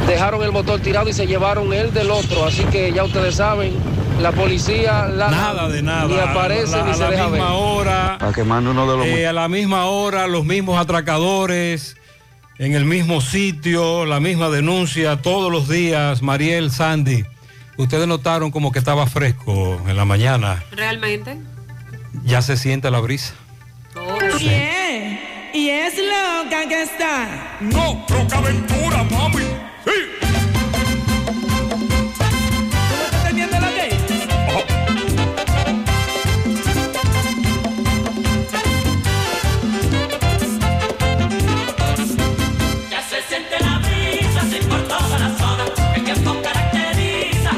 dejaron 0.08 0.42
el 0.44 0.52
motor 0.52 0.80
tirado 0.80 1.10
y 1.10 1.14
se 1.14 1.28
llevaron 1.28 1.72
el 1.74 1.94
del 1.94 2.10
otro. 2.10 2.46
Así 2.46 2.64
que 2.66 2.92
ya 2.92 3.04
ustedes 3.04 3.36
saben, 3.36 3.74
la 4.20 4.32
policía 4.32 5.06
la, 5.06 5.30
Nada 5.30 5.70
de 5.70 5.82
nada. 5.84 6.08
ni 6.08 6.18
aparece 6.18 6.74
a 6.76 6.78
la, 6.80 6.84
ni 6.86 6.92
a 6.92 6.94
se 6.96 7.00
la 7.02 7.10
deja 7.12 7.24
ver. 7.28 7.32
misma 7.34 7.54
hora. 7.54 8.18
Mande 8.46 8.70
uno 8.72 8.92
de 8.92 8.98
los 8.98 9.06
eh, 9.06 9.28
a 9.28 9.34
la 9.34 9.48
misma 9.48 9.86
hora, 9.86 10.28
los 10.28 10.46
mismos 10.46 10.80
atracadores, 10.80 11.98
en 12.58 12.74
el 12.74 12.86
mismo 12.86 13.22
sitio, 13.22 14.06
la 14.06 14.20
misma 14.20 14.50
denuncia, 14.50 15.22
todos 15.22 15.52
los 15.52 15.68
días, 15.68 16.22
Mariel, 16.24 16.72
Sandy. 16.72 17.26
Ustedes 17.78 18.08
notaron 18.08 18.50
como 18.50 18.72
que 18.72 18.80
estaba 18.80 19.06
fresco 19.06 19.80
en 19.88 19.96
la 19.96 20.06
mañana. 20.06 20.64
¿Realmente? 20.72 21.38
Ya 22.24 22.42
se 22.42 22.58
siente 22.58 22.90
la 22.90 23.00
brisa. 23.00 23.34
Bien. 24.40 25.20
Y 25.54 25.70
es 25.70 25.94
loca 25.98 26.68
que 26.68 26.82
está. 26.84 27.58
No, 27.62 28.06
Roca 28.10 28.38
Aventura, 28.40 29.04
mami. 29.04 29.44
Sí. 29.88 29.94
¿Tú 32.72 32.96
no 32.98 33.06
estás 33.06 33.14
entendiendo 33.22 33.58
lo 33.58 33.68
que? 33.68 33.86
Ya 42.90 43.02
se 43.02 43.22
siente 43.30 43.56
la 43.62 43.80
brisa, 43.80 44.42
se 44.50 44.58
por 44.68 44.82
toda 44.90 45.20
la 45.20 45.38
zona. 45.38 45.64
El 45.96 46.04
tiempo 46.04 46.36
caracteriza 46.42 47.52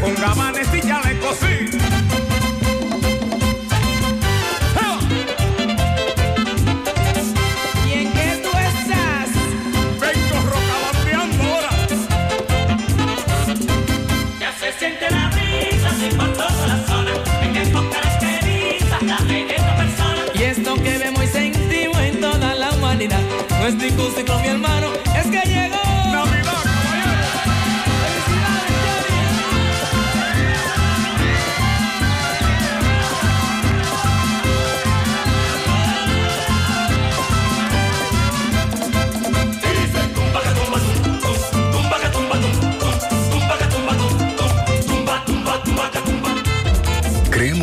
con 0.00 0.14
gabanes 0.14 0.68
y 0.74 0.80
chalecos, 0.80 1.36
sí. 1.36 1.78
¿Y 7.86 7.92
en 7.92 8.12
qué 8.12 8.40
tú 8.42 8.48
estás? 8.48 9.30
Vengo 10.00 10.38
rocabandeando 10.46 11.44
ahora. 11.44 11.70
Ya 14.40 14.52
se 14.58 14.72
siente 14.78 15.10
la 15.10 15.28
brisa, 15.28 15.90
se 15.98 16.16
por 16.16 16.32
toda 16.32 16.66
la 16.66 16.86
zona. 16.86 17.10
El 17.42 17.52
tiempo 17.52 17.80
caracteriza 17.90 18.96
a 18.96 19.04
la 19.04 19.20
leyenda 19.20 19.76
persona. 19.76 20.22
Y 20.34 20.42
esto 20.42 20.74
que 20.76 20.98
vemos 20.98 21.24
y 21.24 21.26
sentimos 21.26 21.98
en 21.98 22.20
toda 22.20 22.54
la 22.54 22.70
humanidad. 22.70 23.20
No 23.50 23.66
es 23.66 23.74
ningún 23.74 24.10
ciclo, 24.14 24.38
mi 24.40 24.48
hermano, 24.48 24.88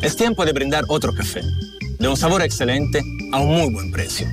Es 0.00 0.14
tiempo 0.14 0.44
de 0.44 0.52
brindar 0.52 0.84
otro 0.88 1.12
café, 1.12 1.42
de 1.98 2.08
un 2.08 2.16
sabor 2.16 2.42
excelente 2.42 3.02
a 3.32 3.40
un 3.40 3.48
muy 3.48 3.72
buen 3.72 3.90
precio. 3.90 4.28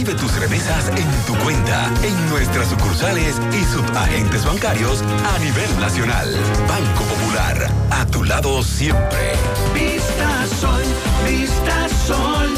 Recibe 0.00 0.18
tus 0.18 0.34
remesas 0.40 0.88
en 0.96 1.26
tu 1.26 1.36
cuenta, 1.44 1.92
en 2.02 2.30
nuestras 2.30 2.70
sucursales 2.70 3.36
y 3.52 3.64
subagentes 3.64 4.46
bancarios 4.46 5.02
a 5.02 5.38
nivel 5.40 5.78
nacional. 5.78 6.34
Banco 6.66 7.04
Popular, 7.04 7.70
a 7.90 8.06
tu 8.06 8.24
lado 8.24 8.62
siempre. 8.62 9.34
Vista 9.74 10.46
Sol, 10.58 10.82
Vista 11.28 11.86
Sol, 12.06 12.48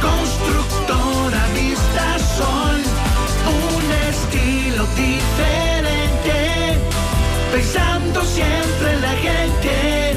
constructora 0.00 1.44
Vista 1.54 2.18
Sol, 2.36 2.80
un 3.50 3.92
estilo 4.08 4.86
diferente, 4.94 6.78
pensando 7.50 8.22
siempre 8.24 8.92
en 8.92 9.00
la 9.00 9.10
gente, 9.10 10.16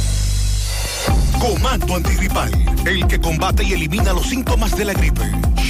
Comando 1.41 1.95
antigripal, 1.95 2.51
el 2.85 3.07
que 3.07 3.19
combate 3.19 3.63
y 3.63 3.73
elimina 3.73 4.13
los 4.13 4.27
síntomas 4.27 4.77
de 4.77 4.85
la 4.85 4.93
gripe. 4.93 5.23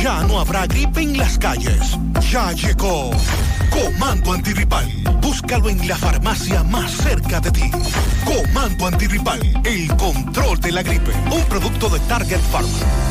Ya 0.04 0.22
no 0.24 0.42
habrá 0.42 0.68
gripe 0.68 1.00
en 1.00 1.18
las 1.18 1.38
calles. 1.38 1.98
Ya 2.30 2.52
llegó. 2.52 3.12
Comando 3.70 4.34
antigripal. 4.34 4.86
Búscalo 5.22 5.70
en 5.70 5.88
la 5.88 5.96
farmacia 5.96 6.62
más 6.64 6.92
cerca 6.92 7.40
de 7.40 7.52
ti. 7.52 7.72
Comando 8.26 8.88
antigripal, 8.88 9.40
el 9.64 9.88
control 9.96 10.60
de 10.60 10.74
la 10.74 10.84
gripe. 10.84 11.14
Un 11.32 11.44
producto 11.46 11.88
de 11.88 12.02
Target 12.02 12.42
Pharma. 12.52 13.11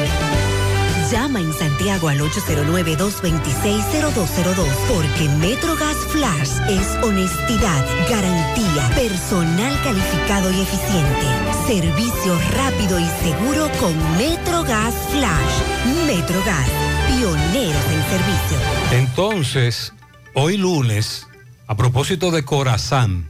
Llama 1.11 1.41
en 1.41 1.51
Santiago 1.51 2.07
al 2.07 2.21
809-226-0202 2.21 4.65
porque 4.87 5.27
MetroGas 5.39 5.97
Flash 6.07 6.51
es 6.69 6.87
honestidad, 7.03 7.85
garantía, 8.09 8.89
personal 8.95 9.77
calificado 9.83 10.49
y 10.53 10.61
eficiente, 10.61 11.25
servicio 11.67 12.39
rápido 12.55 12.97
y 12.97 13.05
seguro 13.21 13.69
con 13.81 13.93
MetroGas 14.17 14.95
Flash. 15.11 15.61
MetroGas, 16.07 16.69
pioneros 17.09 17.85
en 17.91 18.03
servicio. 18.09 18.57
Entonces, 18.93 19.91
hoy 20.33 20.55
lunes, 20.55 21.27
a 21.67 21.75
propósito 21.75 22.31
de 22.31 22.45
Corazán, 22.45 23.29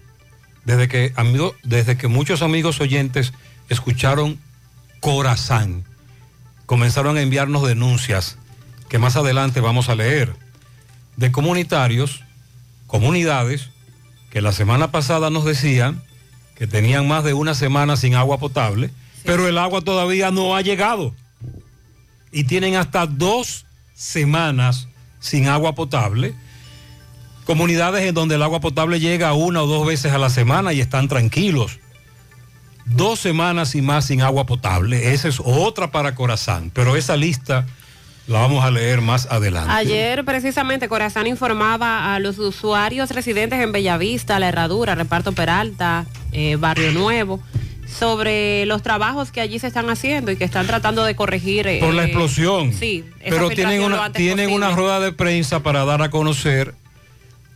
desde 0.65 0.87
que, 0.87 1.15
desde 1.63 1.97
que 1.97 2.07
muchos 2.07 2.43
amigos 2.43 2.79
oyentes 2.79 3.33
escucharon 3.69 4.37
Corazán, 4.99 5.83
comenzaron 6.71 7.17
a 7.17 7.21
enviarnos 7.21 7.67
denuncias 7.67 8.37
que 8.87 8.97
más 8.97 9.17
adelante 9.17 9.59
vamos 9.59 9.89
a 9.89 9.95
leer 9.95 10.33
de 11.17 11.29
comunitarios, 11.29 12.23
comunidades 12.87 13.71
que 14.29 14.39
la 14.39 14.53
semana 14.53 14.89
pasada 14.89 15.29
nos 15.29 15.43
decían 15.43 16.01
que 16.55 16.67
tenían 16.67 17.09
más 17.09 17.25
de 17.25 17.33
una 17.33 17.55
semana 17.55 17.97
sin 17.97 18.15
agua 18.15 18.37
potable, 18.37 18.89
pero 19.25 19.49
el 19.49 19.57
agua 19.57 19.81
todavía 19.81 20.31
no 20.31 20.55
ha 20.55 20.61
llegado. 20.61 21.13
Y 22.31 22.45
tienen 22.45 22.77
hasta 22.77 23.05
dos 23.05 23.65
semanas 23.93 24.87
sin 25.19 25.49
agua 25.49 25.75
potable. 25.75 26.35
Comunidades 27.43 28.05
en 28.05 28.15
donde 28.15 28.35
el 28.35 28.43
agua 28.43 28.61
potable 28.61 29.01
llega 29.01 29.33
una 29.33 29.61
o 29.61 29.67
dos 29.67 29.85
veces 29.85 30.13
a 30.13 30.17
la 30.17 30.29
semana 30.29 30.71
y 30.71 30.79
están 30.79 31.09
tranquilos 31.09 31.81
dos 32.95 33.19
semanas 33.19 33.75
y 33.75 33.81
más 33.81 34.05
sin 34.05 34.21
agua 34.21 34.45
potable. 34.45 35.13
Esa 35.13 35.27
es 35.27 35.41
otra 35.43 35.91
para 35.91 36.15
Corazán, 36.15 36.71
pero 36.73 36.95
esa 36.95 37.15
lista 37.17 37.65
la 38.27 38.39
vamos 38.39 38.63
a 38.63 38.71
leer 38.71 39.01
más 39.01 39.27
adelante. 39.29 39.71
Ayer 39.73 40.23
precisamente 40.23 40.87
Corazán 40.87 41.27
informaba 41.27 42.13
a 42.15 42.19
los 42.19 42.37
usuarios 42.39 43.09
residentes 43.11 43.59
en 43.59 43.71
Bellavista, 43.71 44.39
La 44.39 44.49
Herradura, 44.49 44.95
Reparto 44.95 45.31
Peralta, 45.33 46.05
eh, 46.31 46.55
Barrio 46.57 46.91
Nuevo, 46.93 47.39
sobre 47.99 48.65
los 48.67 48.83
trabajos 48.83 49.31
que 49.31 49.41
allí 49.41 49.59
se 49.59 49.67
están 49.67 49.89
haciendo 49.89 50.31
y 50.31 50.37
que 50.37 50.45
están 50.45 50.65
tratando 50.67 51.03
de 51.03 51.15
corregir. 51.15 51.67
eh, 51.67 51.79
Por 51.81 51.93
la 51.93 52.03
explosión. 52.05 52.73
Sí, 52.73 53.03
pero 53.27 53.49
tienen, 53.49 53.83
una, 53.83 54.11
tienen 54.13 54.45
posible. 54.49 54.55
una 54.67 54.75
rueda 54.75 54.99
de 55.01 55.11
prensa 55.11 55.61
para 55.61 55.83
dar 55.83 56.01
a 56.01 56.09
conocer 56.09 56.73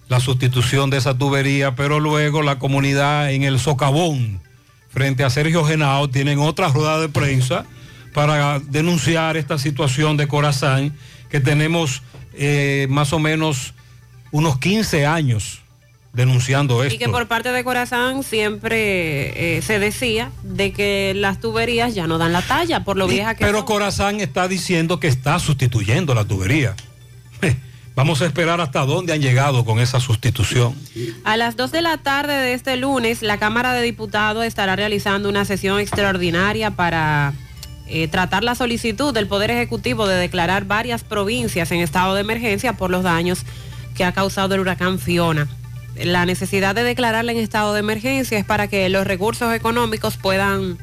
la 0.10 0.20
sustitución 0.20 0.90
de 0.90 0.98
esa 0.98 1.18
tubería, 1.18 1.76
pero 1.76 2.00
luego 2.00 2.42
la 2.42 2.60
comunidad 2.60 3.32
en 3.32 3.44
el 3.44 3.60
socavón, 3.60 4.42
frente 4.96 5.26
a 5.26 5.30
Sergio 5.30 5.66
Genao, 5.66 6.10
tienen 6.10 6.40
otra 6.40 6.70
rueda 6.70 7.02
de 7.02 7.10
prensa 7.10 7.66
para 8.14 8.60
denunciar 8.60 9.36
esta 9.36 9.60
situación 9.60 10.16
de 10.16 10.26
Corazán, 10.26 10.96
que 11.30 11.42
tenemos 11.42 12.02
eh, 12.34 12.88
más 12.90 13.12
o 13.12 13.20
menos 13.20 13.74
unos 14.32 14.58
15 14.58 15.06
años 15.06 15.62
denunciando 16.14 16.82
esto. 16.82 16.96
Y 16.96 16.98
que 16.98 17.10
por 17.10 17.28
parte 17.28 17.52
de 17.52 17.62
Corazán 17.66 18.24
siempre 18.24 19.58
eh, 19.58 19.62
se 19.62 19.80
decía 19.80 20.32
de 20.44 20.72
que 20.72 21.12
las 21.14 21.42
tuberías 21.42 21.94
ya 21.94 22.08
no 22.08 22.18
dan 22.18 22.32
la 22.32 22.42
talla 22.42 22.86
por 22.86 22.96
lo 22.96 23.06
vieja 23.06 23.36
que 23.36 23.44
Pero 23.44 23.58
son. 23.58 23.68
Corazán 23.68 24.22
está 24.22 24.48
diciendo 24.48 25.02
que 25.02 25.10
está 25.10 25.40
sustituyendo 25.40 26.16
la 26.16 26.24
tubería. 26.24 26.74
Vamos 27.96 28.22
a 28.22 28.26
esperar 28.26 28.60
hasta 28.60 28.86
dónde 28.86 29.14
han 29.14 29.22
llegado 29.22 29.64
con 29.64 29.80
esa 29.80 30.02
sustitución. 30.02 30.76
A 31.24 31.38
las 31.38 31.56
2 31.56 31.72
de 31.72 31.82
la 31.82 31.98
tarde 31.98 32.34
de 32.34 32.54
este 32.54 32.76
lunes, 32.76 33.22
la 33.22 33.38
Cámara 33.38 33.74
de 33.74 33.82
Diputados 33.82 34.44
estará 34.44 34.76
realizando 34.76 35.30
una 35.30 35.46
sesión 35.46 35.80
extraordinaria 35.80 36.72
para 36.72 37.34
eh, 37.88 38.10
tratar 38.10 38.44
la 38.44 38.54
solicitud 38.54 39.14
del 39.14 39.28
Poder 39.28 39.50
Ejecutivo 39.50 40.08
de 40.08 40.16
declarar 40.16 40.66
varias 40.66 41.06
provincias 41.06 41.72
en 41.72 41.80
estado 41.80 42.16
de 42.16 42.22
emergencia 42.22 42.74
por 42.74 42.90
los 42.90 43.04
daños 43.04 43.44
que 43.96 44.04
ha 44.04 44.12
causado 44.12 44.56
el 44.56 44.62
huracán 44.62 45.00
Fiona. 45.00 45.48
La 45.96 46.26
necesidad 46.26 46.76
de 46.76 46.84
declararla 46.84 47.32
en 47.32 47.38
estado 47.38 47.74
de 47.74 47.80
emergencia 47.80 48.38
es 48.38 48.44
para 48.44 48.68
que 48.68 48.90
los 48.90 49.08
recursos 49.08 49.54
económicos 49.54 50.18
puedan 50.18 50.78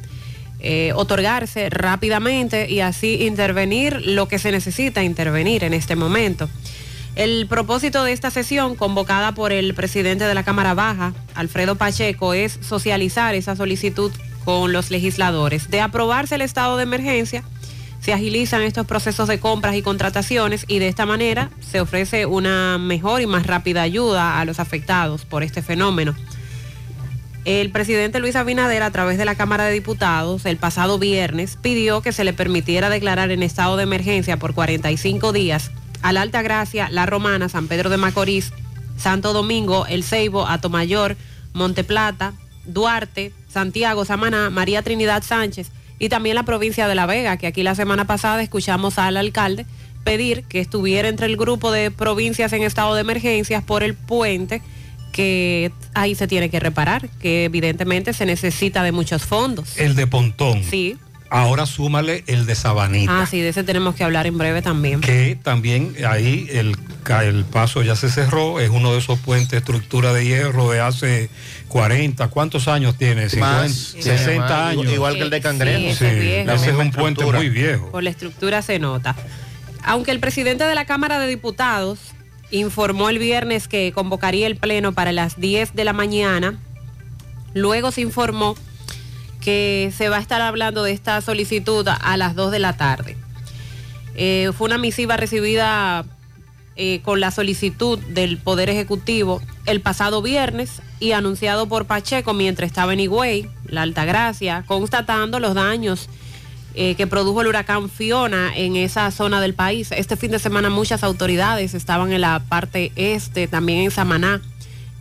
eh, 0.59 0.93
otorgarse 0.95 1.69
rápidamente 1.69 2.71
y 2.71 2.79
así 2.79 3.23
intervenir 3.25 4.01
lo 4.01 4.27
que 4.27 4.39
se 4.39 4.51
necesita 4.51 5.03
intervenir 5.03 5.63
en 5.63 5.75
este 5.75 5.95
momento. 5.95 6.49
El 7.15 7.45
propósito 7.45 8.03
de 8.03 8.11
esta 8.11 8.31
sesión, 8.31 8.75
convocada 8.75 9.33
por 9.33 9.51
el 9.51 9.75
presidente 9.75 10.23
de 10.23 10.33
la 10.33 10.43
Cámara 10.43 10.73
Baja, 10.73 11.13
Alfredo 11.35 11.75
Pacheco, 11.75 12.33
es 12.33 12.57
socializar 12.61 13.35
esa 13.35 13.55
solicitud 13.55 14.11
con 14.43 14.73
los 14.73 14.89
legisladores. 14.89 15.69
De 15.69 15.79
aprobarse 15.79 16.35
el 16.35 16.41
estado 16.41 16.75
de 16.75 16.83
emergencia, 16.83 17.43
se 17.99 18.13
agilizan 18.13 18.63
estos 18.63 18.87
procesos 18.87 19.27
de 19.27 19.39
compras 19.39 19.75
y 19.75 19.83
contrataciones 19.83 20.65
y 20.67 20.79
de 20.79 20.87
esta 20.87 21.05
manera 21.05 21.51
se 21.61 21.79
ofrece 21.79 22.25
una 22.25 22.79
mejor 22.79 23.21
y 23.21 23.27
más 23.27 23.45
rápida 23.45 23.83
ayuda 23.83 24.39
a 24.39 24.45
los 24.45 24.59
afectados 24.59 25.23
por 25.23 25.43
este 25.43 25.61
fenómeno. 25.61 26.15
El 27.45 27.69
presidente 27.69 28.19
Luis 28.19 28.35
Abinader, 28.35 28.81
a 28.81 28.91
través 28.91 29.19
de 29.19 29.25
la 29.25 29.35
Cámara 29.35 29.65
de 29.65 29.73
Diputados, 29.73 30.45
el 30.45 30.57
pasado 30.57 30.97
viernes 30.97 31.57
pidió 31.61 32.01
que 32.01 32.11
se 32.11 32.23
le 32.23 32.33
permitiera 32.33 32.89
declarar 32.89 33.31
en 33.31 33.43
estado 33.43 33.77
de 33.77 33.83
emergencia 33.83 34.37
por 34.37 34.53
45 34.53 35.31
días 35.31 35.71
a 36.03 36.13
la 36.13 36.21
Alta 36.21 36.43
Gracia, 36.43 36.89
La 36.91 37.07
Romana, 37.07 37.49
San 37.49 37.67
Pedro 37.67 37.89
de 37.89 37.97
Macorís, 37.97 38.51
Santo 38.97 39.33
Domingo, 39.33 39.87
El 39.87 40.03
Ceibo, 40.03 40.45
Atomayor, 40.45 41.15
Monteplata, 41.53 42.33
Duarte, 42.65 43.31
Santiago, 43.47 44.05
Samaná, 44.05 44.49
María 44.49 44.83
Trinidad 44.83 45.23
Sánchez 45.23 45.71
y 45.99 46.09
también 46.09 46.35
la 46.35 46.43
provincia 46.43 46.87
de 46.87 46.95
La 46.95 47.05
Vega, 47.05 47.37
que 47.37 47.47
aquí 47.47 47.63
la 47.63 47.75
semana 47.75 48.05
pasada 48.05 48.41
escuchamos 48.43 48.99
al 48.99 49.17
alcalde 49.17 49.65
pedir 50.03 50.43
que 50.43 50.59
estuviera 50.59 51.07
entre 51.07 51.27
el 51.27 51.37
grupo 51.37 51.71
de 51.71 51.89
provincias 51.89 52.51
en 52.53 52.63
estado 52.63 52.93
de 52.95 53.01
emergencias 53.01 53.63
por 53.63 53.83
el 53.83 53.93
puente 53.93 54.61
que 55.13 55.71
ahí 55.93 56.15
se 56.15 56.27
tiene 56.27 56.49
que 56.49 56.59
reparar, 56.59 57.07
que 57.21 57.45
evidentemente 57.45 58.13
se 58.13 58.25
necesita 58.25 58.83
de 58.83 58.91
muchos 58.91 59.23
fondos. 59.23 59.77
El 59.77 59.95
de 59.95 60.07
Pontón. 60.07 60.63
Sí. 60.63 60.97
Ahora 61.35 61.65
súmale 61.65 62.23
el 62.27 62.45
de 62.45 62.53
Sabanita. 62.53 63.21
Ah, 63.23 63.25
sí, 63.25 63.41
de 63.41 63.49
ese 63.49 63.63
tenemos 63.63 63.95
que 63.95 64.03
hablar 64.03 64.27
en 64.27 64.37
breve 64.37 64.61
también. 64.61 65.01
Que 65.01 65.35
también 65.41 65.95
ahí 66.07 66.47
el, 66.51 66.77
el 67.23 67.43
paso 67.45 67.81
ya 67.81 67.95
se 67.95 68.09
cerró, 68.09 68.59
es 68.59 68.69
uno 68.69 68.93
de 68.93 68.99
esos 68.99 69.17
puentes 69.17 69.53
estructura 69.57 70.13
de 70.13 70.25
hierro 70.25 70.69
de 70.69 70.79
hace 70.79 71.31
40, 71.69 72.27
¿cuántos 72.27 72.67
años 72.67 72.97
tiene? 72.99 73.29
50, 73.29 73.51
Más, 73.61 73.71
60 73.99 74.41
más, 74.41 74.51
años. 74.51 74.93
igual 74.93 75.15
que 75.15 75.21
el 75.23 75.31
de 75.31 75.41
Cangrejo. 75.41 75.79
Sí, 75.97 76.05
ese 76.05 76.41
es 76.43 76.61
ese 76.61 76.71
un 76.75 76.91
puente 76.91 77.21
estructura. 77.21 77.39
muy 77.39 77.49
viejo. 77.49 77.89
Por 77.89 78.03
la 78.03 78.11
estructura 78.11 78.61
se 78.61 78.77
nota. 78.77 79.15
Aunque 79.83 80.11
el 80.11 80.19
presidente 80.19 80.63
de 80.65 80.75
la 80.75 80.85
Cámara 80.85 81.17
de 81.17 81.27
Diputados 81.27 81.97
informó 82.51 83.09
el 83.09 83.17
viernes 83.17 83.67
que 83.67 83.91
convocaría 83.91 84.45
el 84.45 84.55
pleno 84.55 84.91
para 84.93 85.11
las 85.11 85.39
10 85.39 85.73
de 85.73 85.83
la 85.83 85.93
mañana, 85.93 86.59
luego 87.55 87.91
se 87.91 88.01
informó 88.01 88.55
que 89.43 89.91
se 89.95 90.09
va 90.09 90.17
a 90.17 90.21
estar 90.21 90.41
hablando 90.41 90.83
de 90.83 90.91
esta 90.91 91.19
solicitud 91.21 91.87
a 91.87 92.17
las 92.17 92.35
2 92.35 92.51
de 92.51 92.59
la 92.59 92.77
tarde. 92.77 93.17
Eh, 94.15 94.51
fue 94.55 94.65
una 94.65 94.77
misiva 94.77 95.17
recibida 95.17 96.05
eh, 96.75 97.01
con 97.03 97.19
la 97.19 97.31
solicitud 97.31 97.99
del 97.99 98.37
Poder 98.37 98.69
Ejecutivo 98.69 99.41
el 99.65 99.81
pasado 99.81 100.21
viernes 100.21 100.81
y 100.99 101.11
anunciado 101.11 101.67
por 101.67 101.85
Pacheco 101.85 102.33
mientras 102.33 102.67
estaba 102.67 102.93
en 102.93 102.99
Higüey, 102.99 103.49
la 103.67 103.83
Altagracia, 103.83 104.63
constatando 104.65 105.39
los 105.39 105.53
daños 105.53 106.09
eh, 106.75 106.95
que 106.95 107.05
produjo 107.05 107.41
el 107.41 107.47
huracán 107.47 107.89
Fiona 107.89 108.51
en 108.55 108.75
esa 108.75 109.11
zona 109.11 109.39
del 109.39 109.53
país. 109.53 109.91
Este 109.91 110.17
fin 110.17 110.31
de 110.31 110.39
semana 110.39 110.71
muchas 110.71 111.03
autoridades 111.03 111.75
estaban 111.75 112.11
en 112.11 112.21
la 112.21 112.39
parte 112.39 112.91
este, 112.95 113.47
también 113.47 113.81
en 113.81 113.91
Samaná, 113.91 114.41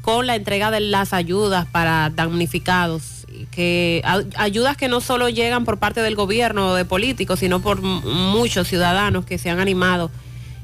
con 0.03 0.26
la 0.26 0.36
entrega 0.36 0.70
de 0.70 0.80
las 0.80 1.14
ayudas 1.14 1.66
para 1.66 2.11
damnificados, 2.11 3.22
que 3.53 4.03
a- 4.05 4.22
ayudas 4.36 4.76
que 4.76 4.88
no 4.88 5.00
solo 5.00 5.28
llegan 5.28 5.64
por 5.64 5.78
parte 5.78 6.00
del 6.03 6.16
gobierno 6.16 6.70
o 6.70 6.74
de 6.74 6.84
políticos, 6.84 7.38
sino 7.38 7.61
por 7.61 7.80
muchos 7.82 8.66
ciudadanos 8.66 9.24
que 9.24 9.38
se 9.38 9.50
han 9.50 9.61
animado 9.61 10.11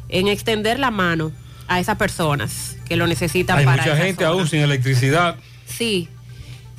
en 0.09 0.27
extender 0.27 0.81
la 0.81 0.91
mano 0.91 1.31
a 1.69 1.79
esas 1.79 1.97
personas 1.99 2.77
que 2.89 2.97
lo 2.97 3.07
necesitan 3.07 3.59
Hay 3.59 3.65
para 3.67 3.83
mucha 3.85 3.97
gente 3.97 4.25
zona. 4.25 4.29
aún 4.37 4.49
sin 4.49 4.61
electricidad. 4.61 5.37
Sí, 5.67 6.09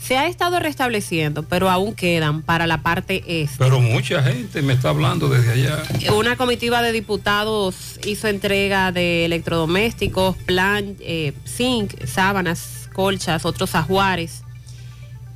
se 0.02 0.18
ha 0.18 0.26
estado 0.28 0.60
restableciendo, 0.60 1.44
pero 1.44 1.70
aún 1.70 1.94
quedan 1.94 2.42
para 2.42 2.66
la 2.66 2.82
parte 2.82 3.24
este. 3.44 3.58
Pero 3.60 3.80
mucha 3.80 4.24
gente 4.24 4.64
me 4.64 4.74
está 4.74 4.90
hablando 4.90 5.30
desde 5.30 5.52
allá. 5.52 5.84
Una 6.16 6.36
comitiva 6.38 6.82
de 6.82 6.92
diputados 6.92 8.00
hizo 8.04 8.28
entrega 8.28 8.92
de 8.92 9.26
electrodomésticos, 9.26 10.36
plan, 10.38 10.96
eh, 11.02 11.34
zinc, 11.46 11.94
sábanas, 12.08 12.90
colchas, 12.94 13.46
otros 13.46 13.76
ajuares 13.76 14.42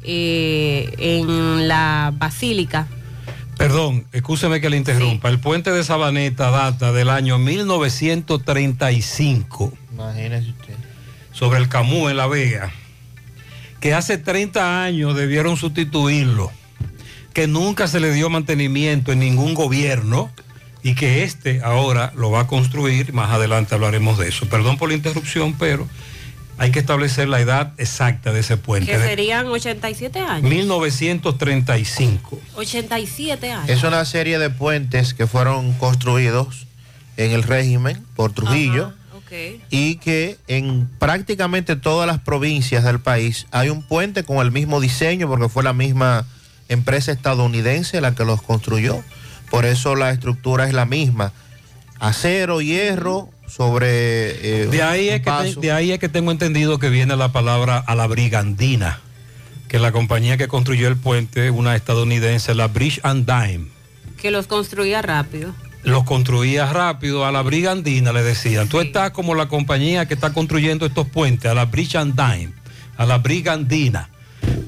eh, 0.04 0.94
en 0.98 1.68
la 1.68 2.14
basílica. 2.16 2.88
Perdón, 3.58 4.06
escúcheme 4.12 4.60
que 4.62 4.70
le 4.70 4.78
interrumpa. 4.78 5.30
El 5.30 5.40
puente 5.40 5.72
de 5.72 5.84
Sabaneta 5.84 6.50
data 6.50 6.92
del 6.92 7.10
año 7.10 7.38
1935 7.38 9.74
Imagínese 9.94 10.50
usted. 10.50 10.74
sobre 11.32 11.60
el 11.60 11.70
Camú 11.70 12.10
en 12.10 12.18
La 12.18 12.28
Vega, 12.28 12.72
que 13.80 13.94
hace 13.94 14.18
30 14.18 14.84
años 14.84 15.16
debieron 15.16 15.56
sustituirlo, 15.56 16.52
que 17.34 17.48
nunca 17.48 17.88
se 17.88 18.00
le 18.00 18.12
dio 18.12 18.30
mantenimiento 18.30 19.12
en 19.12 19.20
ningún 19.20 19.54
gobierno 19.54 20.32
y 20.82 20.96
que 20.96 21.24
este 21.24 21.62
ahora 21.64 22.12
lo 22.16 22.32
va 22.32 22.42
a 22.42 22.48
construir. 22.48 23.14
Más 23.14 23.32
adelante 23.32 23.76
hablaremos 23.76 24.18
de 24.18 24.30
eso. 24.30 24.48
Perdón 24.50 24.78
por 24.78 24.90
la 24.90 24.96
interrupción, 24.96 25.54
pero 25.54 25.88
hay 26.58 26.72
que 26.72 26.80
establecer 26.80 27.28
la 27.28 27.40
edad 27.40 27.74
exacta 27.78 28.32
de 28.32 28.40
ese 28.42 28.58
puente. 28.58 28.92
Que 28.92 28.98
de 28.98 29.08
serían 29.08 29.48
87 29.48 30.20
años. 30.20 30.50
1935. 30.50 32.40
87 32.56 33.52
años. 33.52 33.70
Es 33.70 33.84
una 33.84 34.06
serie 34.06 34.40
de 34.40 34.50
puentes 34.50 35.14
que 35.14 35.28
fueron 35.28 35.74
construidos 35.74 36.68
en 37.18 37.32
el 37.32 37.44
régimen 37.44 38.06
por 38.16 38.34
Trujillo 38.34 38.94
y 39.70 39.96
que 39.96 40.38
en 40.48 40.88
prácticamente 41.00 41.76
todas 41.76 42.06
las 42.08 42.20
provincias 42.20 42.84
del 42.84 43.00
país 43.00 43.48
hay 43.52 43.70
un 43.70 43.82
puente 43.82 44.24
con 44.24 44.38
el 44.38 44.52
mismo 44.52 44.80
diseño 44.80 45.28
porque 45.28 45.50
fue 45.50 45.64
la 45.64 45.74
misma 45.74 46.28
empresa 46.70 47.12
estadounidense 47.12 48.00
la 48.02 48.14
que 48.14 48.26
los 48.26 48.42
construyó. 48.42 49.04
Por 49.50 49.66
eso 49.66 49.96
la 49.96 50.12
estructura 50.12 50.68
es 50.68 50.74
la 50.74 50.86
misma. 50.86 51.34
Acero, 52.00 52.62
hierro 52.62 53.30
sobre... 53.56 54.64
eh, 54.64 54.68
De 54.68 54.82
ahí, 54.82 55.10
es 55.10 55.22
que 55.22 55.32
te- 55.32 55.60
de 55.60 55.72
ahí 55.72 55.92
es 55.92 56.00
que 56.00 56.10
tengo 56.10 56.32
entendido 56.32 56.80
que 56.80 56.90
viene 56.90 57.16
la 57.16 57.32
palabra 57.32 57.78
a 57.78 57.96
la 57.96 58.08
brigandina, 58.08 59.00
que 59.68 59.80
la 59.80 59.92
compañía 59.92 60.38
que 60.38 60.48
construyó 60.48 60.88
el 60.88 60.98
puente, 60.98 61.52
una 61.52 61.76
estadounidense, 61.76 62.56
la 62.56 62.68
Bridge 62.68 63.00
and 63.04 63.26
Dime, 63.30 63.68
Que 64.22 64.32
los 64.32 64.48
construía 64.48 65.02
rápido. 65.02 65.54
los 65.84 66.04
construía 66.04 66.72
rápido, 66.72 67.26
a 67.26 67.32
la 67.32 67.42
brigandina 67.42 68.12
le 68.14 68.24
decían, 68.24 68.70
tú 68.70 68.80
estás 68.80 69.12
como 69.12 69.36
la 69.36 69.48
compañía 69.48 70.08
que 70.08 70.14
está 70.14 70.34
construyendo 70.34 70.86
estos 70.86 71.08
puentes, 71.08 71.52
a 71.52 71.54
la 71.54 71.66
Bridge 71.66 71.96
and 71.96 72.16
Dime, 72.16 72.54
a 72.98 73.06
la 73.06 73.18
brigandina. 73.20 74.10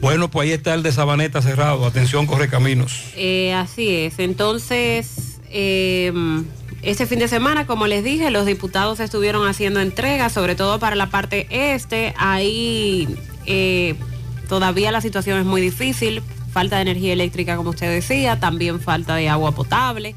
Bueno, 0.01 0.29
pues 0.29 0.47
ahí 0.47 0.53
está 0.53 0.73
el 0.73 0.83
de 0.83 0.91
Sabaneta 0.91 1.41
cerrado, 1.41 1.85
atención, 1.85 2.27
corre 2.27 2.49
caminos. 2.49 3.01
Eh, 3.15 3.53
así 3.53 3.89
es. 3.95 4.19
Entonces, 4.19 5.34
eh, 5.57 6.11
este 6.81 7.05
fin 7.07 7.17
de 7.17 7.27
semana, 7.27 7.65
como 7.65 7.87
les 7.87 8.03
dije, 8.03 8.29
los 8.29 8.45
diputados 8.45 8.99
estuvieron 8.99 9.47
haciendo 9.47 9.79
entregas, 9.79 10.33
sobre 10.33 10.55
todo 10.55 10.79
para 10.79 10.95
la 10.95 11.09
parte 11.09 11.47
este. 11.49 12.13
Ahí 12.17 13.07
eh, 13.45 13.95
todavía 14.49 14.91
la 14.91 15.01
situación 15.01 15.39
es 15.39 15.45
muy 15.45 15.61
difícil. 15.61 16.21
Falta 16.51 16.75
de 16.75 16.83
energía 16.83 17.13
eléctrica, 17.13 17.55
como 17.57 17.71
usted 17.71 17.89
decía, 17.89 18.39
también 18.39 18.79
falta 18.79 19.15
de 19.15 19.29
agua 19.29 19.53
potable. 19.53 20.15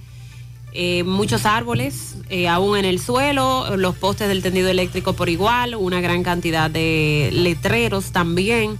Eh, 0.73 1.05
muchos 1.05 1.47
árboles 1.47 2.17
eh, 2.29 2.47
aún 2.47 2.77
en 2.77 2.85
el 2.85 3.01
suelo, 3.01 3.77
los 3.77 3.97
postes 3.97 4.29
del 4.29 4.43
tendido 4.43 4.69
eléctrico 4.69 5.15
por 5.15 5.31
igual, 5.31 5.75
una 5.75 6.01
gran 6.03 6.23
cantidad 6.23 6.71
de 6.71 7.31
letreros 7.33 8.13
también. 8.13 8.79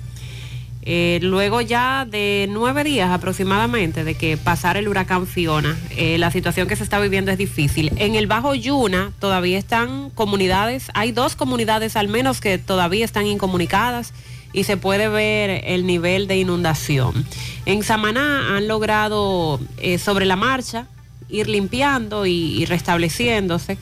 Eh, 0.91 1.19
luego 1.21 1.61
ya 1.61 2.07
de 2.07 2.49
nueve 2.51 2.83
días 2.83 3.11
aproximadamente 3.11 4.05
de 4.05 4.15
que 4.15 4.39
pasara 4.39 4.79
el 4.79 4.89
huracán 4.89 5.27
Fiona, 5.27 5.77
eh, 5.91 6.17
la 6.17 6.31
situación 6.31 6.67
que 6.67 6.77
se 6.77 6.83
está 6.83 6.99
viviendo 6.99 7.31
es 7.31 7.37
difícil. 7.37 7.93
En 7.97 8.15
el 8.15 8.27
Bajo 8.27 8.55
Yuna 8.55 9.13
todavía 9.21 9.59
están 9.59 10.09
comunidades, 10.09 10.89
hay 10.95 11.13
dos 11.13 11.37
comunidades 11.37 11.95
al 11.95 12.09
menos 12.09 12.41
que 12.41 12.57
todavía 12.57 13.05
están 13.05 13.27
incomunicadas 13.27 14.15
y 14.55 14.65
se 14.65 14.79
puede 14.79 15.09
ver 15.09 15.63
el 15.67 15.85
nivel 15.85 16.27
de 16.27 16.39
inundación. 16.39 17.27
En 17.67 17.83
Samaná 17.83 18.57
han 18.57 18.67
logrado 18.67 19.61
eh, 19.77 19.99
sobre 19.99 20.25
la 20.25 20.37
marcha 20.37 20.87
ir 21.29 21.51
limpiando 21.51 22.25
y, 22.25 22.33
y 22.33 22.65
restableciéndose, 22.65 23.77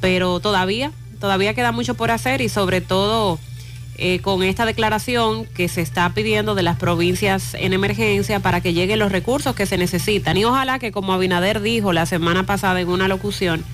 pero 0.00 0.38
todavía, 0.38 0.92
todavía 1.18 1.52
queda 1.54 1.72
mucho 1.72 1.96
por 1.96 2.12
hacer 2.12 2.40
y 2.42 2.48
sobre 2.48 2.80
todo 2.80 3.40
eh, 3.96 4.20
con 4.20 4.42
esta 4.42 4.66
declaración 4.66 5.44
que 5.46 5.68
se 5.68 5.80
está 5.80 6.10
pidiendo 6.10 6.54
de 6.54 6.64
las 6.64 6.76
provincias 6.76 7.54
en 7.54 7.72
emergencia 7.72 8.40
para 8.40 8.60
que 8.60 8.72
lleguen 8.72 8.98
los 8.98 9.12
recursos 9.12 9.54
que 9.54 9.66
se 9.66 9.78
necesitan. 9.78 10.36
Y 10.36 10.44
ojalá 10.44 10.78
que, 10.80 10.90
como 10.90 11.12
Abinader 11.12 11.60
dijo 11.60 11.92
la 11.92 12.04
semana 12.04 12.44
pasada 12.44 12.80
en 12.80 12.88
una 12.88 13.06
locución, 13.06 13.64